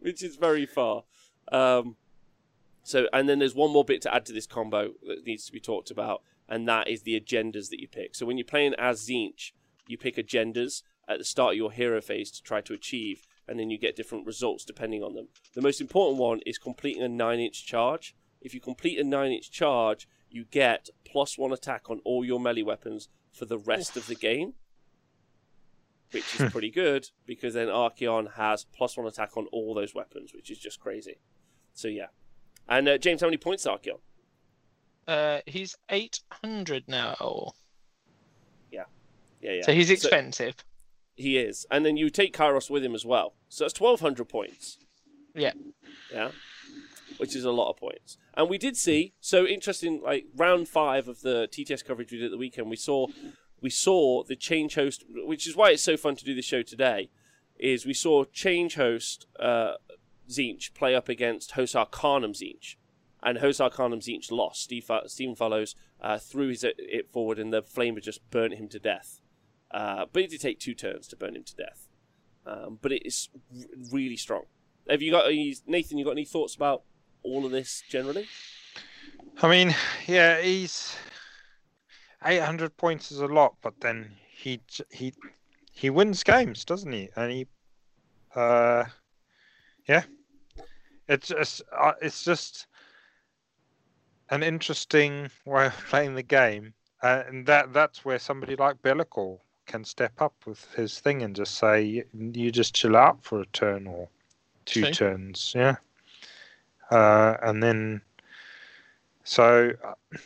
which 0.00 0.22
is 0.24 0.34
very 0.34 0.66
far. 0.66 1.04
Um, 1.52 1.96
so, 2.88 3.06
and 3.12 3.28
then 3.28 3.38
there's 3.38 3.54
one 3.54 3.70
more 3.70 3.84
bit 3.84 4.00
to 4.02 4.14
add 4.14 4.24
to 4.26 4.32
this 4.32 4.46
combo 4.46 4.92
that 5.06 5.26
needs 5.26 5.44
to 5.44 5.52
be 5.52 5.60
talked 5.60 5.90
about, 5.90 6.22
and 6.48 6.66
that 6.68 6.88
is 6.88 7.02
the 7.02 7.20
agendas 7.20 7.68
that 7.68 7.80
you 7.80 7.86
pick. 7.86 8.14
So, 8.14 8.24
when 8.24 8.38
you're 8.38 8.46
playing 8.46 8.74
as 8.78 9.06
Tzeentch, 9.06 9.52
you 9.86 9.98
pick 9.98 10.16
agendas 10.16 10.82
at 11.06 11.18
the 11.18 11.24
start 11.24 11.52
of 11.52 11.58
your 11.58 11.70
hero 11.70 12.00
phase 12.00 12.30
to 12.30 12.42
try 12.42 12.62
to 12.62 12.72
achieve, 12.72 13.26
and 13.46 13.60
then 13.60 13.68
you 13.68 13.78
get 13.78 13.94
different 13.94 14.26
results 14.26 14.64
depending 14.64 15.02
on 15.02 15.14
them. 15.14 15.28
The 15.54 15.60
most 15.60 15.82
important 15.82 16.18
one 16.18 16.40
is 16.46 16.56
completing 16.56 17.02
a 17.02 17.08
9 17.08 17.38
inch 17.38 17.66
charge. 17.66 18.16
If 18.40 18.54
you 18.54 18.60
complete 18.60 18.98
a 18.98 19.04
9 19.04 19.32
inch 19.32 19.50
charge, 19.50 20.08
you 20.30 20.44
get 20.44 20.88
plus 21.04 21.36
1 21.36 21.52
attack 21.52 21.90
on 21.90 22.00
all 22.04 22.24
your 22.24 22.40
melee 22.40 22.62
weapons 22.62 23.08
for 23.32 23.44
the 23.44 23.58
rest 23.58 23.98
of 23.98 24.06
the 24.06 24.14
game. 24.14 24.54
Which 26.10 26.34
is 26.36 26.40
hmm. 26.40 26.46
pretty 26.46 26.70
good 26.70 27.10
because 27.26 27.52
then 27.52 27.66
Archaon 27.66 28.34
has 28.36 28.64
plus 28.64 28.96
1 28.96 29.06
attack 29.06 29.36
on 29.36 29.46
all 29.52 29.74
those 29.74 29.94
weapons, 29.94 30.32
which 30.32 30.50
is 30.50 30.58
just 30.58 30.80
crazy. 30.80 31.18
So, 31.74 31.88
yeah, 31.88 32.06
and 32.68 32.88
uh, 32.88 32.98
James, 32.98 33.20
how 33.20 33.26
many 33.26 33.36
points 33.36 33.64
is 33.64 33.72
Archaon? 33.72 33.98
Uh, 35.06 35.40
he's 35.46 35.76
800 35.88 36.84
now. 36.86 37.52
Yeah. 38.70 38.84
Yeah, 39.40 39.52
yeah. 39.52 39.62
So 39.62 39.72
he's 39.72 39.90
expensive. 39.90 40.54
So 40.58 40.64
he 41.16 41.38
is. 41.38 41.66
And 41.70 41.84
then 41.84 41.96
you 41.96 42.10
take 42.10 42.36
Kairos 42.36 42.70
with 42.70 42.84
him 42.84 42.94
as 42.94 43.04
well. 43.04 43.34
So 43.48 43.64
that's 43.64 43.80
1,200 43.80 44.28
points. 44.28 44.78
Yeah. 45.34 45.52
Yeah. 46.12 46.30
Which 47.16 47.34
is 47.34 47.44
a 47.44 47.50
lot 47.50 47.70
of 47.70 47.78
points. 47.78 48.18
And 48.34 48.48
we 48.48 48.58
did 48.58 48.76
see, 48.76 49.14
so 49.20 49.46
interesting, 49.46 50.00
like 50.04 50.26
round 50.36 50.68
five 50.68 51.08
of 51.08 51.22
the 51.22 51.48
TTS 51.50 51.84
coverage 51.84 52.12
we 52.12 52.18
did 52.18 52.26
at 52.26 52.30
the 52.30 52.38
weekend, 52.38 52.70
we 52.70 52.76
saw 52.76 53.06
we 53.60 53.70
saw 53.70 54.22
the 54.22 54.36
change 54.36 54.76
host, 54.76 55.04
which 55.08 55.48
is 55.48 55.56
why 55.56 55.70
it's 55.70 55.82
so 55.82 55.96
fun 55.96 56.14
to 56.14 56.24
do 56.24 56.34
the 56.34 56.42
show 56.42 56.62
today, 56.62 57.10
is 57.58 57.84
we 57.84 57.94
saw 57.94 58.24
change 58.24 58.76
host 58.76 59.26
uh, 59.40 59.74
Tzeentch 60.28 60.74
play 60.74 60.94
up 60.94 61.08
against 61.08 61.52
Hosts 61.52 61.74
Arcanum 61.74 62.32
Tzeentch. 62.32 62.76
And 63.22 63.38
Hosts 63.38 63.60
Arcanum 63.60 64.00
Tzeentch 64.00 64.30
lost. 64.30 64.62
Steve, 64.62 64.90
Stephen 65.06 65.34
Fallows 65.34 65.74
uh, 66.00 66.18
threw 66.18 66.48
his, 66.48 66.64
it 66.64 67.10
forward 67.10 67.38
and 67.38 67.52
the 67.52 67.62
flamer 67.62 68.02
just 68.02 68.28
burnt 68.30 68.54
him 68.54 68.68
to 68.68 68.78
death. 68.78 69.20
Uh, 69.70 70.06
but 70.12 70.22
it 70.22 70.30
did 70.30 70.40
take 70.40 70.58
two 70.58 70.74
turns 70.74 71.08
to 71.08 71.16
burn 71.16 71.36
him 71.36 71.44
to 71.44 71.56
death. 71.56 71.88
Um, 72.46 72.78
but 72.80 72.92
it 72.92 73.04
is 73.04 73.28
really 73.90 74.16
strong. 74.16 74.44
Have 74.88 75.02
you 75.02 75.10
got 75.10 75.26
any, 75.26 75.54
Nathan? 75.66 75.98
You 75.98 76.04
got 76.04 76.12
any 76.12 76.24
thoughts 76.24 76.54
about 76.54 76.82
all 77.22 77.44
of 77.44 77.50
this 77.50 77.82
generally? 77.88 78.26
I 79.42 79.48
mean, 79.48 79.74
yeah, 80.06 80.40
he's 80.40 80.96
800 82.24 82.76
points 82.76 83.12
is 83.12 83.20
a 83.20 83.26
lot, 83.26 83.56
but 83.62 83.80
then 83.80 84.16
he 84.30 84.60
he 84.90 85.12
he 85.72 85.90
wins 85.90 86.24
games, 86.24 86.64
doesn't 86.64 86.90
he? 86.90 87.08
And 87.14 87.30
he, 87.30 87.46
uh, 88.34 88.84
yeah, 89.86 90.04
it's 91.08 91.28
just 91.28 91.62
uh, 91.76 91.92
it's 92.00 92.24
just 92.24 92.66
an 94.30 94.42
interesting 94.42 95.30
way 95.44 95.66
of 95.66 95.76
playing 95.88 96.14
the 96.14 96.22
game, 96.22 96.74
uh, 97.02 97.22
and 97.26 97.46
that 97.46 97.72
that's 97.72 98.04
where 98.04 98.18
somebody 98.18 98.56
like 98.56 98.82
Be'lakor 98.82 99.38
can 99.66 99.84
step 99.84 100.20
up 100.20 100.34
with 100.46 100.72
his 100.74 100.98
thing 101.00 101.22
and 101.22 101.36
just 101.36 101.56
say 101.56 102.04
you 102.14 102.50
just 102.50 102.74
chill 102.74 102.96
out 102.96 103.22
for 103.22 103.40
a 103.40 103.46
turn 103.46 103.86
or 103.86 104.08
two 104.64 104.84
See? 104.84 104.92
turns, 104.92 105.52
yeah, 105.56 105.76
uh, 106.90 107.36
and 107.42 107.62
then 107.62 108.00
so 109.24 109.72
uh, 109.84 110.16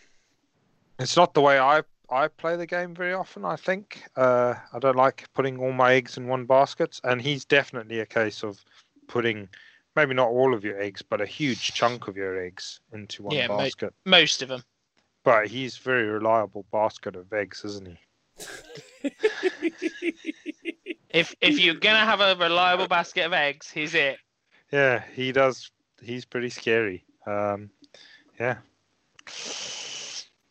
it's 0.98 1.16
not 1.16 1.34
the 1.34 1.40
way 1.40 1.58
I 1.58 1.82
I 2.10 2.28
play 2.28 2.56
the 2.56 2.66
game 2.66 2.94
very 2.94 3.14
often. 3.14 3.44
I 3.44 3.56
think 3.56 4.04
uh, 4.16 4.54
I 4.72 4.78
don't 4.78 4.96
like 4.96 5.24
putting 5.34 5.58
all 5.58 5.72
my 5.72 5.94
eggs 5.94 6.16
in 6.16 6.26
one 6.26 6.44
basket, 6.44 7.00
and 7.04 7.22
he's 7.22 7.44
definitely 7.44 8.00
a 8.00 8.06
case 8.06 8.44
of 8.44 8.64
putting 9.08 9.48
maybe 9.96 10.14
not 10.14 10.28
all 10.28 10.54
of 10.54 10.64
your 10.64 10.80
eggs, 10.80 11.02
but 11.02 11.20
a 11.20 11.26
huge 11.26 11.72
chunk 11.74 12.08
of 12.08 12.16
your 12.16 12.42
eggs 12.42 12.80
into 12.92 13.24
one 13.24 13.34
yeah, 13.34 13.48
basket. 13.48 13.92
Mo- 14.04 14.18
most 14.18 14.42
of 14.42 14.48
them. 14.48 14.64
But 15.24 15.48
he's 15.48 15.76
very 15.76 16.04
reliable 16.04 16.64
basket 16.72 17.14
of 17.14 17.32
eggs, 17.32 17.64
isn't 17.64 17.88
he? 17.88 17.98
if 21.10 21.34
if 21.40 21.60
you're 21.60 21.74
gonna 21.74 21.98
have 21.98 22.20
a 22.20 22.34
reliable 22.36 22.88
basket 22.88 23.26
of 23.26 23.32
eggs, 23.32 23.70
he's 23.70 23.94
it. 23.94 24.18
Yeah, 24.72 25.04
he 25.14 25.30
does. 25.32 25.70
He's 26.02 26.24
pretty 26.24 26.48
scary. 26.48 27.04
Um, 27.26 27.70
yeah, 28.40 28.56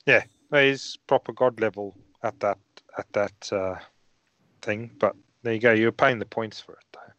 yeah. 0.05 0.23
He's 0.51 0.97
proper 1.07 1.33
god 1.33 1.59
level 1.59 1.97
at 2.23 2.39
that 2.39 2.59
at 2.97 3.11
that 3.13 3.51
uh, 3.51 3.75
thing. 4.61 4.91
But 4.99 5.15
there 5.43 5.53
you 5.53 5.59
go. 5.59 5.73
You're 5.73 5.91
paying 5.91 6.19
the 6.19 6.25
points 6.25 6.61
for 6.61 6.73
it, 6.73 6.85
though. 6.93 7.13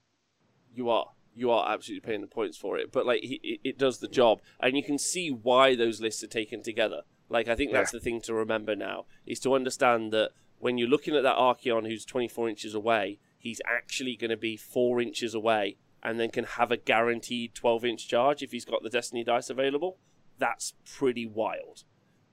You 0.75 0.89
are 0.91 1.09
you 1.35 1.51
are 1.51 1.73
absolutely 1.73 2.07
paying 2.07 2.21
the 2.21 2.27
points 2.27 2.57
for 2.57 2.79
it. 2.79 2.93
But 2.93 3.07
like, 3.07 3.23
he, 3.23 3.61
it 3.65 3.79
does 3.79 3.99
the 3.99 4.09
job, 4.09 4.41
and 4.61 4.77
you 4.77 4.83
can 4.83 4.99
see 4.99 5.31
why 5.31 5.75
those 5.75 6.01
lists 6.01 6.23
are 6.23 6.29
taken 6.29 6.63
together. 6.63 7.03
Like, 7.29 7.49
I 7.49 7.55
think 7.55 7.73
that's 7.73 7.93
yeah. 7.93 7.99
the 7.99 8.05
thing 8.05 8.21
to 8.23 8.35
remember 8.35 8.77
now 8.77 9.07
is 9.27 9.41
to 9.41 9.55
understand 9.55 10.13
that 10.13 10.31
when 10.59 10.79
you're 10.79 10.89
looking 10.89 11.17
at 11.17 11.23
that 11.23 11.37
Archaon 11.37 11.87
who's 11.87 12.05
24 12.05 12.49
inches 12.49 12.75
away, 12.75 13.19
he's 13.39 13.61
actually 13.69 14.17
going 14.17 14.31
to 14.31 14.37
be 14.37 14.57
four 14.57 15.01
inches 15.01 15.35
away, 15.35 15.77
and 16.03 16.21
then 16.21 16.31
can 16.31 16.45
have 16.45 16.71
a 16.71 16.77
guaranteed 16.77 17.55
12 17.55 17.85
inch 17.85 18.09
charge 18.09 18.43
if 18.43 18.53
he's 18.53 18.65
got 18.65 18.83
the 18.83 18.91
Destiny 18.91 19.25
dice 19.25 19.51
available. 19.51 19.99
That's 20.39 20.75
pretty 20.85 21.27
wild. 21.27 21.85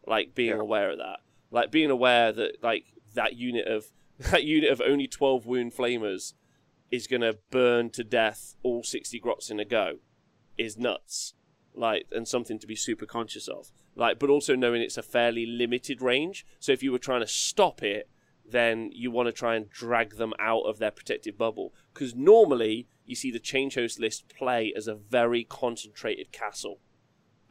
Like 0.06 0.36
being 0.36 0.56
yeah. 0.56 0.62
aware 0.62 0.92
of 0.92 0.98
that, 0.98 1.20
like 1.52 1.72
being 1.72 1.92
aware 1.92 2.32
that 2.32 2.64
like 2.64 2.86
that 3.14 3.36
unit 3.36 3.68
of 3.68 3.92
that 4.32 4.44
unit 4.44 4.72
of 4.72 4.82
only 4.82 5.08
12 5.08 5.46
wound 5.46 5.74
flamers 5.74 6.34
is 6.92 7.08
going 7.08 7.22
to 7.22 7.38
burn 7.52 7.90
to 7.92 8.04
death 8.04 8.56
all 8.64 8.84
60 8.84 9.20
grots 9.20 9.50
in 9.50 9.60
a 9.60 9.66
go 9.66 10.00
is 10.58 10.78
nuts. 10.78 11.34
Like, 11.76 12.08
and 12.12 12.28
something 12.28 12.60
to 12.60 12.68
be 12.68 12.76
super 12.76 13.06
conscious 13.06 13.48
of. 13.48 13.72
Like, 13.96 14.20
but 14.20 14.30
also 14.30 14.56
knowing 14.56 14.82
it's 14.82 14.98
a 14.98 15.04
fairly 15.04 15.46
limited 15.46 16.02
range. 16.02 16.46
So 16.60 16.72
if 16.72 16.84
you 16.84 16.92
were 16.92 17.00
trying 17.00 17.22
to 17.22 17.28
stop 17.28 17.84
it, 17.84 18.10
then 18.52 18.90
you 18.94 19.12
want 19.12 19.28
to 19.28 19.32
try 19.32 19.56
and 19.56 19.70
drag 19.70 20.18
them 20.18 20.34
out 20.40 20.62
of 20.62 20.80
their 20.80 20.92
protective 20.92 21.38
bubble. 21.38 21.74
Because 21.94 22.16
normally 22.16 22.88
you 23.06 23.16
see 23.16 23.32
the 23.32 23.40
change 23.40 23.76
host 23.76 24.00
list 24.00 24.28
play 24.30 24.74
as 24.76 24.88
a 24.88 24.96
very 24.96 25.44
concentrated 25.44 26.32
castle. 26.32 26.80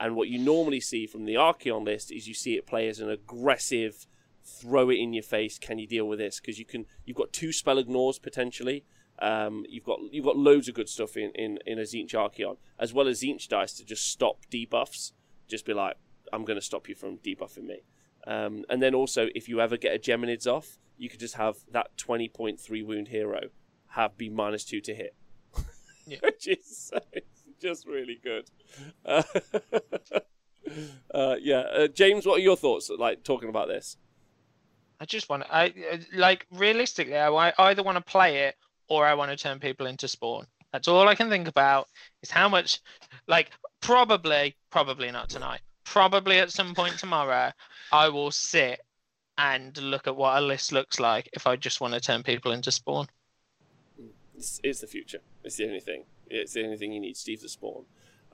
And 0.01 0.15
what 0.15 0.29
you 0.29 0.39
normally 0.39 0.81
see 0.81 1.07
from 1.07 1.25
the 1.25 1.35
Archaon 1.35 1.85
list 1.85 2.13
is 2.13 2.29
you 2.29 2.35
see 2.35 2.57
it 2.57 2.67
play 2.67 2.89
as 2.89 3.01
an 3.01 3.11
aggressive, 3.11 4.07
throw 4.45 4.91
it 4.91 4.99
in 4.99 5.13
your 5.13 5.23
face. 5.23 5.59
Can 5.59 5.79
you 5.79 5.87
deal 5.87 6.07
with 6.07 6.19
this? 6.19 6.41
Because 6.41 6.59
you 6.59 6.65
can, 6.65 6.87
you've 7.05 7.17
got 7.17 7.33
two 7.33 7.53
spell 7.53 7.79
ignores 7.79 8.19
potentially. 8.19 8.85
Um, 9.21 9.65
you've 9.69 9.85
got 9.85 9.99
you've 10.13 10.25
got 10.25 10.37
loads 10.37 10.69
of 10.69 10.75
good 10.75 10.89
stuff 10.89 11.17
in 11.17 11.31
in, 11.35 11.59
in 11.67 11.79
a 11.79 11.83
Tzeentch 11.83 12.13
Archaon, 12.15 12.57
as 12.79 12.93
well 12.95 13.09
as 13.09 13.21
Tzeentch 13.23 13.49
dice 13.49 13.73
to 13.75 13.85
just 13.85 14.07
stop 14.07 14.47
debuffs. 14.51 15.13
Just 15.49 15.65
be 15.65 15.75
like, 15.75 15.97
I'm 16.33 16.45
going 16.45 16.59
to 16.59 16.65
stop 16.65 16.89
you 16.89 16.95
from 16.95 17.19
debuffing 17.19 17.65
me. 17.65 17.83
Um, 18.27 18.65
and 18.69 18.83
then 18.83 18.95
also, 18.95 19.29
if 19.35 19.49
you 19.49 19.61
ever 19.61 19.77
get 19.77 19.95
a 19.95 19.99
Geminids 19.99 20.47
off, 20.47 20.79
you 20.99 21.09
could 21.09 21.21
just 21.21 21.37
have 21.37 21.57
that 21.73 21.97
20.3 21.97 22.85
wound 22.85 23.09
hero 23.09 23.49
have 23.93 24.19
be 24.19 24.29
minus 24.29 24.65
two 24.65 24.81
to 24.83 24.95
hit, 24.95 25.15
Yeah. 26.07 26.19
which 26.23 26.47
is 26.47 26.93
just 27.61 27.87
really 27.87 28.21
good. 28.23 28.51
Uh, 29.05 29.23
uh, 31.15 31.37
yeah, 31.41 31.61
uh, 31.61 31.89
James, 31.89 32.27
what 32.27 32.39
are 32.39 32.43
your 32.43 32.57
thoughts 32.57 32.91
like 32.99 33.25
talking 33.25 33.49
about 33.49 33.69
this? 33.69 33.97
I 35.01 35.05
just 35.05 35.29
want 35.29 35.45
I 35.51 35.73
uh, 35.93 35.97
like 36.13 36.47
realistically, 36.51 37.17
I 37.17 37.53
either 37.59 37.83
want 37.83 37.97
to 37.97 38.03
play 38.03 38.49
it 38.49 38.57
or 38.89 39.07
I 39.07 39.15
want 39.15 39.31
to 39.31 39.37
turn 39.37 39.59
people 39.59 39.87
into 39.87 40.09
spawn. 40.09 40.47
That's 40.73 40.89
all 40.89 41.09
I 41.09 41.15
can 41.15 41.31
think 41.31 41.49
about 41.49 41.89
is 42.23 42.31
how 42.31 42.49
much, 42.49 42.81
like 43.27 43.51
probably, 43.81 44.57
probably 44.71 45.11
not 45.11 45.29
tonight. 45.29 45.61
Probably 45.85 46.39
at 46.39 46.53
some 46.53 46.75
point 46.75 46.99
tomorrow, 46.99 47.51
I 47.93 48.09
will 48.09 48.31
sit 48.31 48.81
and 49.39 49.77
look 49.79 50.07
at 50.07 50.17
what 50.17 50.37
a 50.37 50.41
list 50.45 50.73
looks 50.73 51.01
like 51.01 51.31
if 51.33 51.47
I 51.47 51.57
just 51.57 51.81
want 51.81 51.95
to 51.95 52.01
turn 52.01 52.23
people 52.23 52.53
into 52.53 52.71
spawn. 52.71 53.07
It's, 54.37 54.61
it's 54.63 54.81
the 54.81 54.87
future. 54.87 55.21
It's 55.43 55.57
the 55.57 55.65
only 55.65 55.81
thing. 55.81 56.05
It's 56.29 56.53
the 56.53 56.65
only 56.65 56.77
thing 56.77 56.93
you 56.93 57.01
need, 57.01 57.17
Steve 57.17 57.41
the 57.41 57.49
Spawn. 57.49 57.85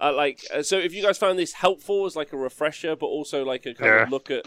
Uh, 0.01 0.12
like, 0.12 0.44
uh, 0.52 0.62
so 0.62 0.78
if 0.78 0.93
you 0.93 1.02
guys 1.02 1.16
found 1.16 1.39
this 1.39 1.52
helpful 1.52 2.05
as 2.05 2.16
like 2.16 2.32
a 2.32 2.36
refresher, 2.36 2.97
but 2.97 3.06
also 3.06 3.44
like 3.44 3.64
a 3.66 3.74
kind 3.74 4.02
of 4.02 4.10
look 4.10 4.31
at 4.31 4.44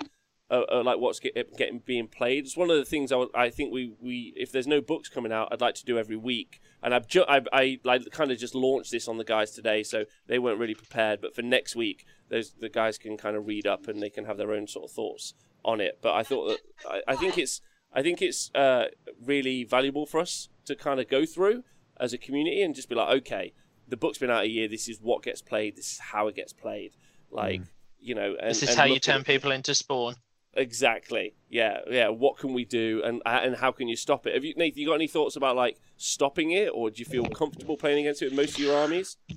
uh, 0.49 0.63
uh, 0.71 0.83
like 0.83 0.99
what's 0.99 1.19
get, 1.19 1.57
getting 1.57 1.79
being 1.79 2.07
played, 2.07 2.45
it's 2.45 2.55
one 2.55 2.69
of 2.69 2.77
the 2.77 2.85
things 2.85 3.11
I, 3.11 3.25
I 3.35 3.49
think 3.49 3.73
we, 3.73 3.93
we 4.01 4.33
if 4.35 4.51
there's 4.51 4.67
no 4.67 4.81
books 4.81 5.09
coming 5.09 5.31
out, 5.31 5.49
I'd 5.51 5.61
like 5.61 5.75
to 5.75 5.85
do 5.85 5.97
every 5.97 6.15
week. 6.15 6.61
And 6.81 6.93
I've 6.93 7.07
ju- 7.07 7.25
I, 7.27 7.41
I 7.51 7.79
like 7.83 8.09
kind 8.11 8.31
of 8.31 8.37
just 8.37 8.55
launched 8.55 8.91
this 8.91 9.07
on 9.07 9.17
the 9.17 9.23
guys 9.23 9.51
today, 9.51 9.83
so 9.83 10.05
they 10.27 10.39
weren't 10.39 10.59
really 10.59 10.75
prepared. 10.75 11.19
But 11.21 11.35
for 11.35 11.41
next 11.41 11.75
week, 11.75 12.05
those 12.29 12.53
the 12.59 12.69
guys 12.69 12.97
can 12.97 13.17
kind 13.17 13.35
of 13.35 13.47
read 13.47 13.67
up 13.67 13.87
and 13.87 14.01
they 14.01 14.09
can 14.09 14.25
have 14.25 14.37
their 14.37 14.51
own 14.51 14.67
sort 14.67 14.85
of 14.85 14.91
thoughts 14.91 15.33
on 15.65 15.81
it. 15.81 15.99
But 16.01 16.13
I 16.15 16.23
thought 16.23 16.47
that 16.49 16.59
I, 16.89 17.13
I 17.13 17.15
think 17.15 17.37
it's 17.37 17.61
I 17.93 18.01
think 18.01 18.21
it's 18.21 18.51
uh, 18.55 18.85
really 19.23 19.63
valuable 19.63 20.05
for 20.05 20.19
us 20.19 20.49
to 20.65 20.75
kind 20.75 20.99
of 20.99 21.09
go 21.09 21.25
through 21.25 21.63
as 21.99 22.13
a 22.13 22.17
community 22.17 22.61
and 22.61 22.75
just 22.75 22.89
be 22.89 22.95
like, 22.95 23.09
okay, 23.21 23.53
the 23.87 23.97
book's 23.97 24.17
been 24.17 24.29
out 24.29 24.43
a 24.43 24.49
year. 24.49 24.67
This 24.67 24.87
is 24.87 24.99
what 25.01 25.23
gets 25.23 25.41
played. 25.41 25.75
This 25.75 25.93
is 25.93 25.99
how 25.99 26.27
it 26.27 26.35
gets 26.35 26.53
played. 26.53 26.91
Like 27.31 27.61
you 27.99 28.15
know, 28.15 28.35
and, 28.39 28.49
This 28.49 28.63
is 28.63 28.69
and 28.69 28.77
how 28.77 28.85
you 28.85 28.99
turn 28.99 29.23
people 29.23 29.51
into 29.51 29.73
spawn. 29.73 30.15
Exactly. 30.57 31.35
Yeah. 31.49 31.79
Yeah. 31.89 32.09
What 32.09 32.37
can 32.37 32.53
we 32.53 32.65
do, 32.65 33.01
and 33.05 33.21
uh, 33.25 33.39
and 33.43 33.55
how 33.55 33.71
can 33.71 33.87
you 33.87 33.95
stop 33.95 34.25
it? 34.27 34.33
Have 34.33 34.43
you, 34.43 34.53
Nathan? 34.57 34.79
You 34.79 34.87
got 34.87 34.95
any 34.95 35.07
thoughts 35.07 35.35
about 35.35 35.55
like 35.55 35.79
stopping 35.97 36.51
it, 36.51 36.69
or 36.73 36.89
do 36.89 36.99
you 36.99 37.05
feel 37.05 37.25
comfortable 37.25 37.77
playing 37.77 37.99
against 37.99 38.21
it 38.21 38.25
with 38.25 38.33
most 38.33 38.57
of 38.57 38.59
your 38.59 38.75
armies? 38.75 39.17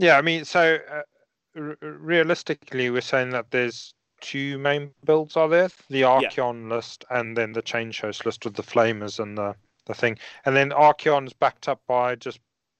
Yeah, 0.00 0.16
I 0.16 0.22
mean, 0.22 0.44
so 0.44 0.78
uh, 0.88 1.02
r- 1.56 1.76
realistically, 1.80 2.88
we're 2.88 3.00
saying 3.00 3.30
that 3.30 3.50
there's 3.50 3.92
two 4.20 4.56
main 4.56 4.92
builds 5.04 5.36
are 5.36 5.48
there: 5.48 5.70
the 5.90 6.02
Archaon 6.02 6.70
list 6.70 7.04
and 7.10 7.36
then 7.36 7.52
the 7.52 7.62
Change 7.62 8.00
Host 8.00 8.24
list 8.24 8.44
with 8.44 8.54
the 8.54 8.62
Flamers 8.62 9.18
and 9.18 9.36
the 9.36 9.56
the 9.86 9.94
thing. 9.94 10.16
And 10.44 10.54
then 10.54 10.70
Archaon 10.70 11.26
is 11.26 11.32
backed 11.32 11.68
up 11.68 11.80
by 11.88 12.14
just 12.14 12.38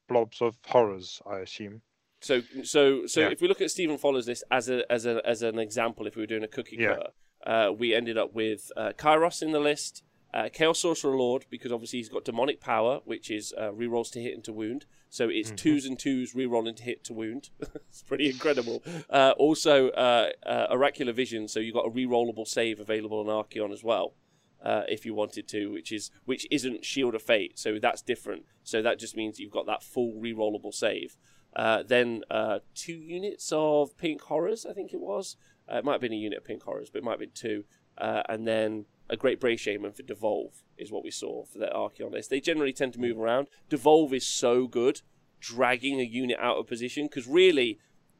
blobs 0.08 0.40
of 0.40 0.56
horrors, 0.64 1.20
I 1.26 1.38
assume. 1.38 1.82
So 2.20 2.43
so 2.65 3.07
so 3.07 3.20
Yeah. 3.20 3.31
if 3.31 3.40
we 3.40 3.49
look 3.49 3.61
at 3.61 3.70
Stephen 3.70 3.97
Follows 3.99 4.27
this 4.27 4.43
as 4.51 4.69
a 4.69 4.90
as 4.90 5.07
a 5.07 5.23
as 5.27 5.43
an 5.43 5.59
example, 5.59 6.07
if 6.07 6.16
we 6.16 6.23
were 6.23 6.27
doing 6.27 6.43
a 6.45 6.49
cookie 6.49 6.77
Yeah. 6.78 6.95
cutter, 6.97 7.11
uh, 7.47 7.73
we 7.73 7.95
ended 7.95 8.19
up 8.19 8.35
with 8.35 8.73
uh, 8.77 8.93
Kairos 8.97 9.40
in 9.43 9.53
the 9.53 9.61
list, 9.61 10.03
uh, 10.35 10.49
Chaos 10.53 10.81
Sorcerer 10.81 11.16
Lord 11.16 11.47
because 11.49 11.70
obviously 11.73 12.01
he's 12.01 12.09
got 12.09 12.24
demonic 12.24 12.61
power, 12.61 13.01
which 13.05 13.31
is 13.31 13.55
uh, 13.57 13.70
rerolls 13.70 14.11
to 14.12 14.20
hit 14.20 14.35
and 14.35 14.43
to 14.45 14.53
wound. 14.53 14.85
So 15.11 15.28
it's 15.28 15.53
Mhm. 15.53 15.57
twos 15.57 15.86
and 15.86 15.99
twos 15.99 16.35
rerolling 16.35 16.77
to 16.77 16.82
hit 16.82 17.05
to 17.05 17.15
wound. 17.15 17.51
it's 17.89 18.03
pretty 18.03 18.28
incredible. 18.28 18.82
Uh, 19.09 19.35
also 19.39 19.90
uh, 19.90 20.31
uh, 20.45 20.66
Oracular 20.70 21.12
Vision, 21.12 21.47
so 21.49 21.61
you've 21.61 21.74
got 21.74 21.86
a 21.86 21.90
rerollable 21.90 22.47
save 22.47 22.81
available 22.81 23.20
on 23.20 23.27
Archaon 23.27 23.73
as 23.73 23.85
well. 23.85 24.15
Uh, 24.61 24.82
if 24.89 25.07
you 25.07 25.15
wanted 25.15 25.47
to, 25.47 25.70
which 25.70 25.93
is 25.93 26.11
which 26.24 26.45
isn't 26.51 26.85
Shield 26.85 27.15
of 27.15 27.23
Fate, 27.23 27.57
so 27.57 27.78
that's 27.78 28.03
different. 28.03 28.45
So 28.65 28.82
that 28.82 28.99
just 28.99 29.16
means 29.16 29.39
you've 29.39 29.53
got 29.53 29.66
that 29.66 29.85
full 29.85 30.15
rerollable 30.15 30.74
save. 30.74 31.16
Uh, 31.56 31.82
then 31.82 32.22
uh, 32.30 32.60
two 32.74 32.94
units 32.94 33.50
of 33.52 33.96
Pink 33.96 34.20
Horrors, 34.22 34.66
I 34.66 34.72
think 34.72 34.92
it 34.92 35.00
was. 35.00 35.36
Uh, 35.70 35.78
it 35.78 35.84
might 35.84 35.92
have 35.92 36.00
been 36.00 36.12
a 36.12 36.16
unit 36.16 36.38
of 36.38 36.44
Pink 36.44 36.62
Horrors, 36.62 36.90
but 36.90 36.98
it 36.98 37.04
might 37.04 37.12
have 37.12 37.20
been 37.20 37.30
two. 37.34 37.64
Uh, 37.96 38.22
and 38.28 38.46
then 38.46 38.86
a 39.10 39.16
Great 39.16 39.40
Bray 39.40 39.56
Shaman 39.56 39.92
for 39.92 40.02
Devolve 40.02 40.62
is 40.76 40.92
what 40.92 41.02
we 41.02 41.10
saw 41.10 41.44
for 41.44 41.58
their 41.58 41.70
Archaon 41.70 42.12
list. 42.12 42.30
They 42.30 42.40
generally 42.40 42.72
tend 42.72 42.92
to 42.92 43.00
move 43.00 43.18
around. 43.18 43.48
Devolve 43.68 44.12
is 44.12 44.26
so 44.26 44.66
good, 44.66 45.02
dragging 45.40 46.00
a 46.00 46.04
unit 46.04 46.38
out 46.40 46.58
of 46.58 46.66
position, 46.66 47.06
because 47.06 47.26
really, 47.26 47.78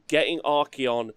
getting 0.09 0.41
Archaon 0.41 1.11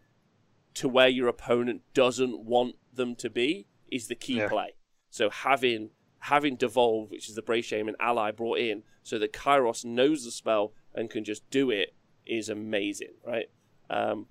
to 0.76 0.88
where 0.88 1.08
your 1.08 1.28
opponent 1.28 1.82
doesn't 1.94 2.42
want 2.46 2.76
them 2.94 3.16
to 3.16 3.30
be 3.30 3.68
is 3.90 4.08
the 4.08 4.16
key 4.16 4.38
Yeah. 4.38 4.50
play. 4.50 4.76
So 5.10 5.30
having 5.30 5.92
having 6.26 6.56
Devolve, 6.56 7.10
which 7.10 7.28
is 7.28 7.36
the 7.36 7.42
Bray 7.42 7.62
Shaman 7.62 7.96
ally, 8.00 8.30
brought 8.30 8.60
in 8.60 8.84
so 9.02 9.18
that 9.18 9.34
Kairos 9.34 9.84
knows 9.84 10.24
the 10.24 10.30
spell 10.30 10.74
and 10.94 11.10
can 11.10 11.24
just 11.24 11.50
do 11.50 11.72
it 11.72 11.96
is 12.32 12.50
amazing, 12.50 13.14
right? 13.26 13.50
Um, 13.90 14.28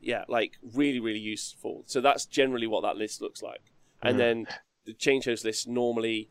yeah, 0.00 0.24
like 0.28 0.58
really, 0.74 1.00
really 1.00 1.20
useful. 1.20 1.84
So 1.86 2.00
that's 2.00 2.26
generally 2.26 2.66
what 2.66 2.82
that 2.82 2.96
list 2.96 3.22
looks 3.22 3.42
like. 3.42 3.72
And 4.02 4.16
Mhm. 4.16 4.18
then 4.18 4.46
the 4.84 4.92
change 4.92 5.24
host 5.24 5.44
list 5.44 5.66
normally 5.68 6.28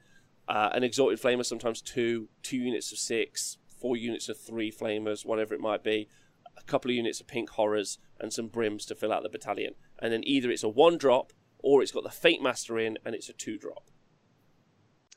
uh, 0.47 0.69
an 0.73 0.83
exalted 0.83 1.19
flamer, 1.19 1.43
sometimes 1.43 1.81
two, 1.81 2.29
two 2.43 2.57
units 2.57 2.91
of 2.91 2.99
six, 2.99 3.57
four 3.79 3.97
units 3.97 4.29
of 4.29 4.39
three 4.39 4.71
flamers, 4.71 5.25
whatever 5.25 5.55
it 5.55 5.59
might 5.59 5.83
be, 5.83 6.07
a 6.55 6.61
couple 6.63 6.91
of 6.91 6.95
units 6.95 7.19
of 7.19 7.25
pink 7.25 7.49
horrors, 7.49 7.97
and 8.19 8.31
some 8.31 8.47
brims 8.47 8.85
to 8.85 8.93
fill 8.93 9.11
out 9.11 9.23
the 9.23 9.29
battalion. 9.29 9.73
And 9.97 10.13
then 10.13 10.21
either 10.23 10.51
it's 10.51 10.61
a 10.61 10.69
one 10.69 10.99
drop 10.99 11.33
or 11.57 11.81
it's 11.81 11.91
got 11.91 12.03
the 12.03 12.11
Fate 12.11 12.43
Master 12.43 12.77
in 12.77 12.99
and 13.03 13.15
it's 13.15 13.27
a 13.27 13.33
two 13.33 13.57
drop. 13.57 13.89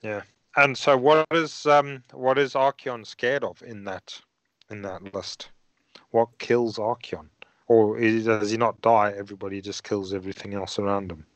Yeah. 0.01 0.23
And 0.57 0.79
so, 0.79 0.97
what 0.97 1.27
is 1.31 1.67
um 1.67 2.05
what 2.13 2.39
is 2.39 2.55
Archaon 2.55 3.07
scared 3.07 3.45
of 3.45 3.63
in 3.63 3.85
that 3.85 4.23
in 4.70 4.82
that 4.82 5.15
list? 5.15 5.51
What 6.11 6.39
kills 6.39 6.78
Archaon? 6.78 7.31
Or 7.69 7.99
is, 7.99 8.27
does 8.27 8.51
he 8.51 8.57
not 8.59 8.81
die? 8.82 9.12
Everybody 9.16 9.61
just 9.62 9.85
kills 9.85 10.15
everything 10.15 10.55
else 10.55 10.78
around 10.78 11.12
him. 11.12 11.27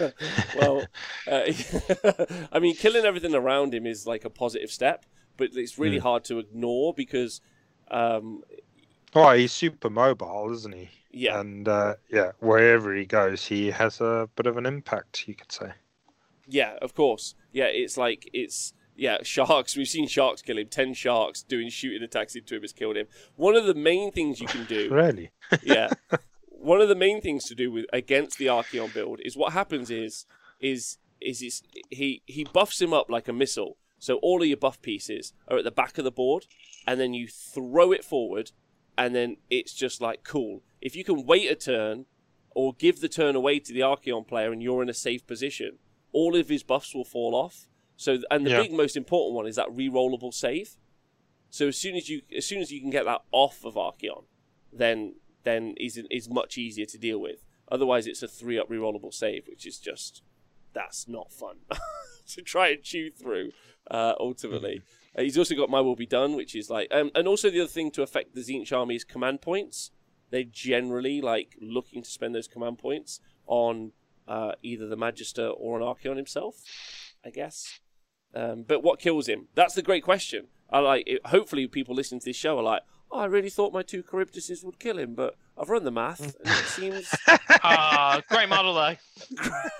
well, 0.52 0.90
uh, 1.26 1.42
I 2.52 2.58
mean, 2.60 2.76
killing 2.76 3.04
everything 3.04 3.34
around 3.34 3.74
him 3.74 3.86
is 3.86 4.06
like 4.06 4.24
a 4.24 4.30
positive 4.30 4.70
step, 4.70 5.04
but 5.36 5.50
it's 5.54 5.78
really 5.78 5.98
Mm. 5.98 5.98
hard 5.98 6.24
to 6.24 6.38
ignore 6.38 6.94
because, 6.94 7.40
um, 7.90 8.42
Oh, 9.14 9.32
he's 9.32 9.52
super 9.52 9.90
mobile, 9.90 10.50
isn't 10.50 10.74
he? 10.74 10.88
yeah, 11.12 11.38
And 11.38 11.68
uh, 11.68 11.96
yeah, 12.08 12.32
wherever 12.38 12.94
he 12.94 13.04
goes, 13.04 13.44
he 13.46 13.70
has 13.70 14.00
a 14.00 14.30
bit 14.34 14.46
of 14.46 14.56
an 14.56 14.64
impact, 14.64 15.28
you 15.28 15.34
could 15.34 15.52
say. 15.52 15.74
yeah, 16.46 16.76
of 16.80 16.94
course, 16.94 17.34
yeah. 17.52 17.66
It's 17.66 17.96
like 17.96 18.28
it's 18.32 18.72
yeah, 18.98 19.18
sharks. 19.22 19.76
We've 19.76 19.88
seen 19.88 20.08
sharks 20.08 20.42
kill 20.42 20.58
him. 20.58 20.66
Ten 20.66 20.92
sharks 20.92 21.42
doing 21.42 21.70
shooting 21.70 22.02
attacks 22.02 22.34
into 22.34 22.56
him 22.56 22.62
has 22.62 22.72
killed 22.72 22.96
him. 22.96 23.06
One 23.36 23.54
of 23.54 23.64
the 23.64 23.74
main 23.74 24.10
things 24.10 24.40
you 24.40 24.48
can 24.48 24.64
do 24.64 24.88
Really? 24.92 25.30
yeah. 25.62 25.90
One 26.48 26.80
of 26.80 26.88
the 26.88 26.96
main 26.96 27.20
things 27.20 27.44
to 27.44 27.54
do 27.54 27.70
with 27.70 27.86
against 27.92 28.38
the 28.38 28.46
Archaon 28.46 28.92
build 28.92 29.20
is 29.22 29.36
what 29.36 29.52
happens 29.52 29.90
is 29.90 30.26
is 30.60 30.98
is 31.20 31.62
he 31.90 32.22
he 32.26 32.44
buffs 32.44 32.82
him 32.82 32.92
up 32.92 33.08
like 33.08 33.28
a 33.28 33.32
missile. 33.32 33.76
So 34.00 34.16
all 34.16 34.42
of 34.42 34.48
your 34.48 34.56
buff 34.56 34.82
pieces 34.82 35.32
are 35.46 35.58
at 35.58 35.64
the 35.64 35.70
back 35.70 35.96
of 35.98 36.04
the 36.04 36.10
board, 36.10 36.46
and 36.86 36.98
then 36.98 37.14
you 37.14 37.28
throw 37.28 37.92
it 37.92 38.04
forward, 38.04 38.50
and 38.96 39.14
then 39.14 39.36
it's 39.48 39.72
just 39.72 40.00
like 40.00 40.24
cool. 40.24 40.62
If 40.80 40.96
you 40.96 41.04
can 41.04 41.24
wait 41.24 41.50
a 41.50 41.54
turn, 41.54 42.06
or 42.50 42.74
give 42.74 43.00
the 43.00 43.08
turn 43.08 43.36
away 43.36 43.60
to 43.60 43.72
the 43.72 43.80
Archaon 43.80 44.26
player, 44.26 44.50
and 44.52 44.60
you're 44.62 44.82
in 44.82 44.88
a 44.88 44.94
safe 44.94 45.24
position, 45.26 45.78
all 46.12 46.34
of 46.34 46.48
his 46.48 46.64
buffs 46.64 46.94
will 46.94 47.04
fall 47.04 47.34
off. 47.34 47.66
So 47.98 48.18
and 48.30 48.46
the 48.46 48.50
Yeah. 48.50 48.62
big 48.62 48.72
most 48.72 48.96
important 48.96 49.34
one 49.34 49.46
is 49.46 49.56
that 49.56 49.70
re-rollable 49.70 50.32
save. 50.32 50.76
So 51.50 51.68
as 51.68 51.76
soon 51.76 51.96
as 51.96 52.08
you 52.08 52.22
as 52.34 52.46
soon 52.46 52.60
as 52.62 52.70
you 52.72 52.80
can 52.80 52.90
get 52.90 53.04
that 53.04 53.22
off 53.32 53.64
of 53.64 53.74
Archaon, 53.74 54.24
then 54.72 55.16
then 55.44 55.74
is 55.78 56.00
is 56.10 56.30
much 56.30 56.56
easier 56.56 56.86
to 56.86 56.96
deal 56.96 57.18
with. 57.18 57.44
Otherwise, 57.70 58.06
it's 58.06 58.22
a 58.22 58.28
three 58.28 58.58
up 58.58 58.68
rerollable 58.70 59.12
save, 59.12 59.46
which 59.48 59.66
is 59.66 59.78
just 59.78 60.22
that's 60.72 61.08
not 61.08 61.32
fun 61.32 61.56
to 62.28 62.40
try 62.40 62.68
and 62.68 62.82
chew 62.82 63.10
through. 63.10 63.50
Uh, 63.90 64.14
ultimately, 64.20 64.80
uh, 65.16 65.22
he's 65.22 65.36
also 65.36 65.54
got 65.56 65.68
my 65.68 65.80
will 65.80 65.96
be 65.96 66.06
done, 66.06 66.36
which 66.36 66.54
is 66.54 66.70
like, 66.70 66.88
um, 66.92 67.10
and 67.14 67.26
also 67.26 67.50
the 67.50 67.60
other 67.60 67.68
thing 67.68 67.90
to 67.90 68.02
affect 68.02 68.34
the 68.34 68.42
Tzeentch 68.42 68.70
army 68.72 68.94
is 68.94 69.02
command 69.04 69.40
points. 69.40 69.90
They're 70.30 70.44
generally 70.44 71.20
like 71.20 71.56
looking 71.60 72.02
to 72.02 72.08
spend 72.10 72.34
those 72.34 72.46
command 72.46 72.78
points 72.78 73.20
on 73.46 73.92
uh, 74.28 74.52
either 74.62 74.86
the 74.86 74.96
Magister 74.96 75.48
or 75.48 75.78
an 75.80 75.82
Archaon 75.82 76.16
himself, 76.16 76.62
I 77.24 77.30
guess. 77.30 77.80
Um, 78.34 78.62
but 78.66 78.82
what 78.82 78.98
kills 79.00 79.28
him? 79.28 79.48
That's 79.54 79.74
the 79.74 79.82
great 79.82 80.02
question. 80.04 80.48
I 80.70 80.80
like. 80.80 81.04
It, 81.06 81.26
hopefully, 81.26 81.66
people 81.66 81.94
listening 81.94 82.20
to 82.20 82.26
this 82.26 82.36
show 82.36 82.58
are 82.58 82.62
like, 82.62 82.82
"Oh, 83.10 83.20
I 83.20 83.24
really 83.24 83.48
thought 83.48 83.72
my 83.72 83.82
two 83.82 84.02
Kharibdysses 84.02 84.62
would 84.64 84.78
kill 84.78 84.98
him, 84.98 85.14
but 85.14 85.34
I've 85.56 85.70
run 85.70 85.84
the 85.84 85.90
math, 85.90 86.20
and 86.20 86.34
it 86.44 86.48
seems 86.66 87.14
Ah, 87.64 88.20
great 88.28 88.48
model 88.50 88.74
though. 88.74 88.96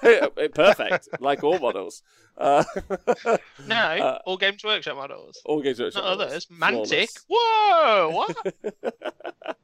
perfect, 0.55 1.09
like 1.21 1.45
all 1.45 1.59
models." 1.59 2.03
Uh, 2.39 2.65
No, 3.67 3.75
Uh, 3.77 4.19
all 4.25 4.37
Games 4.39 4.63
Workshop 4.65 4.97
models. 4.97 5.43
all 5.45 5.61
games 5.61 5.81
are 5.81 5.91
Not 5.95 6.05
others. 6.05 6.47
Mantic. 6.47 7.09
Flawless. 7.11 7.25
Whoa! 7.29 8.11
What? 8.15 9.55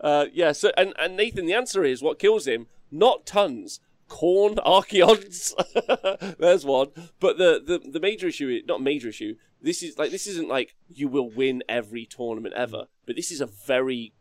Uh, 0.00 0.26
yeah. 0.32 0.52
So, 0.52 0.72
and, 0.76 0.92
and 0.98 1.16
Nathan, 1.16 1.46
the 1.46 1.54
answer 1.54 1.84
is 1.84 2.02
what 2.02 2.18
kills 2.18 2.46
him. 2.46 2.66
Not 2.90 3.24
tons. 3.26 3.80
Khorne 4.08 4.58
Archaons. 4.64 5.54
There's 6.38 6.64
one. 6.64 6.88
But 7.20 7.38
the, 7.38 7.60
the 7.64 7.90
the 7.90 8.00
major 8.00 8.28
issue, 8.28 8.60
not 8.66 8.80
major 8.80 9.08
issue. 9.08 9.34
This 9.60 9.82
is 9.82 9.98
like 9.98 10.10
this 10.10 10.26
isn't 10.26 10.48
like 10.48 10.74
you 10.88 11.08
will 11.08 11.30
win 11.30 11.62
every 11.68 12.06
tournament 12.06 12.54
ever. 12.56 12.86
But 13.06 13.16
this 13.16 13.30
is 13.30 13.40
a 13.40 13.46
very 13.46 14.12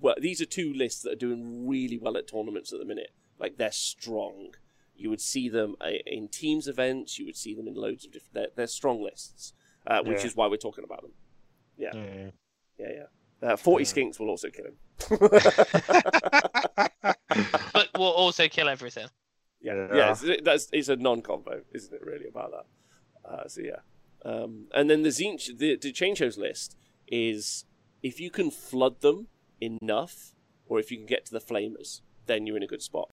well. 0.00 0.14
These 0.20 0.40
are 0.40 0.46
two 0.46 0.72
lists 0.72 1.02
that 1.02 1.12
are 1.12 1.16
doing 1.16 1.66
really 1.68 1.98
well 1.98 2.16
at 2.16 2.28
tournaments 2.28 2.72
at 2.72 2.78
the 2.78 2.84
minute. 2.86 3.10
Like 3.38 3.56
they're 3.58 3.72
strong. 3.72 4.54
You 4.98 5.10
would 5.10 5.20
see 5.20 5.50
them 5.50 5.76
uh, 5.80 5.90
in 6.06 6.28
teams 6.28 6.68
events. 6.68 7.18
You 7.18 7.26
would 7.26 7.36
see 7.36 7.54
them 7.54 7.68
in 7.68 7.74
loads 7.74 8.06
of 8.06 8.12
different. 8.12 8.32
They're, 8.34 8.48
they're 8.56 8.66
strong 8.66 9.02
lists, 9.02 9.52
uh, 9.86 10.02
which 10.02 10.20
Yeah. 10.20 10.26
is 10.26 10.36
why 10.36 10.46
we're 10.46 10.56
talking 10.56 10.84
about 10.84 11.02
them. 11.02 11.12
Yeah, 11.76 12.30
Yeah, 12.78 12.78
yeah. 12.78 13.06
Uh, 13.50 13.56
Forty 13.56 13.84
skinks 13.84 14.18
will 14.18 14.30
also 14.30 14.48
kill 14.48 14.64
him. 14.64 14.76
but 17.74 17.88
will 17.98 18.06
also 18.06 18.48
kill 18.48 18.70
everything. 18.70 19.08
Yeah, 19.60 19.88
Yeah. 19.94 20.10
it's, 20.12 20.42
that's 20.44 20.68
it's 20.72 20.88
a 20.88 20.96
non-combo, 20.96 21.62
isn't 21.72 21.92
it? 21.94 22.02
Really 22.04 22.28
about 22.28 22.50
that. 22.52 22.66
Uh, 23.30 23.48
so 23.48 23.60
yeah, 23.62 23.80
um, 24.24 24.66
and 24.74 24.88
then 24.88 25.02
the 25.02 25.08
Tzeentch, 25.10 25.58
the 25.58 25.76
the 25.76 25.92
change 25.92 26.18
host 26.20 26.38
list 26.38 26.76
is 27.08 27.64
if 28.02 28.20
you 28.20 28.30
can 28.30 28.50
flood 28.50 29.00
them 29.00 29.28
enough, 29.60 30.32
or 30.66 30.78
if 30.78 30.90
you 30.90 30.98
can 30.98 31.06
get 31.06 31.24
to 31.26 31.32
the 31.32 31.40
flamers, 31.40 32.02
then 32.26 32.46
you're 32.46 32.56
in 32.56 32.62
a 32.62 32.66
good 32.74 32.82
spot. 32.82 33.04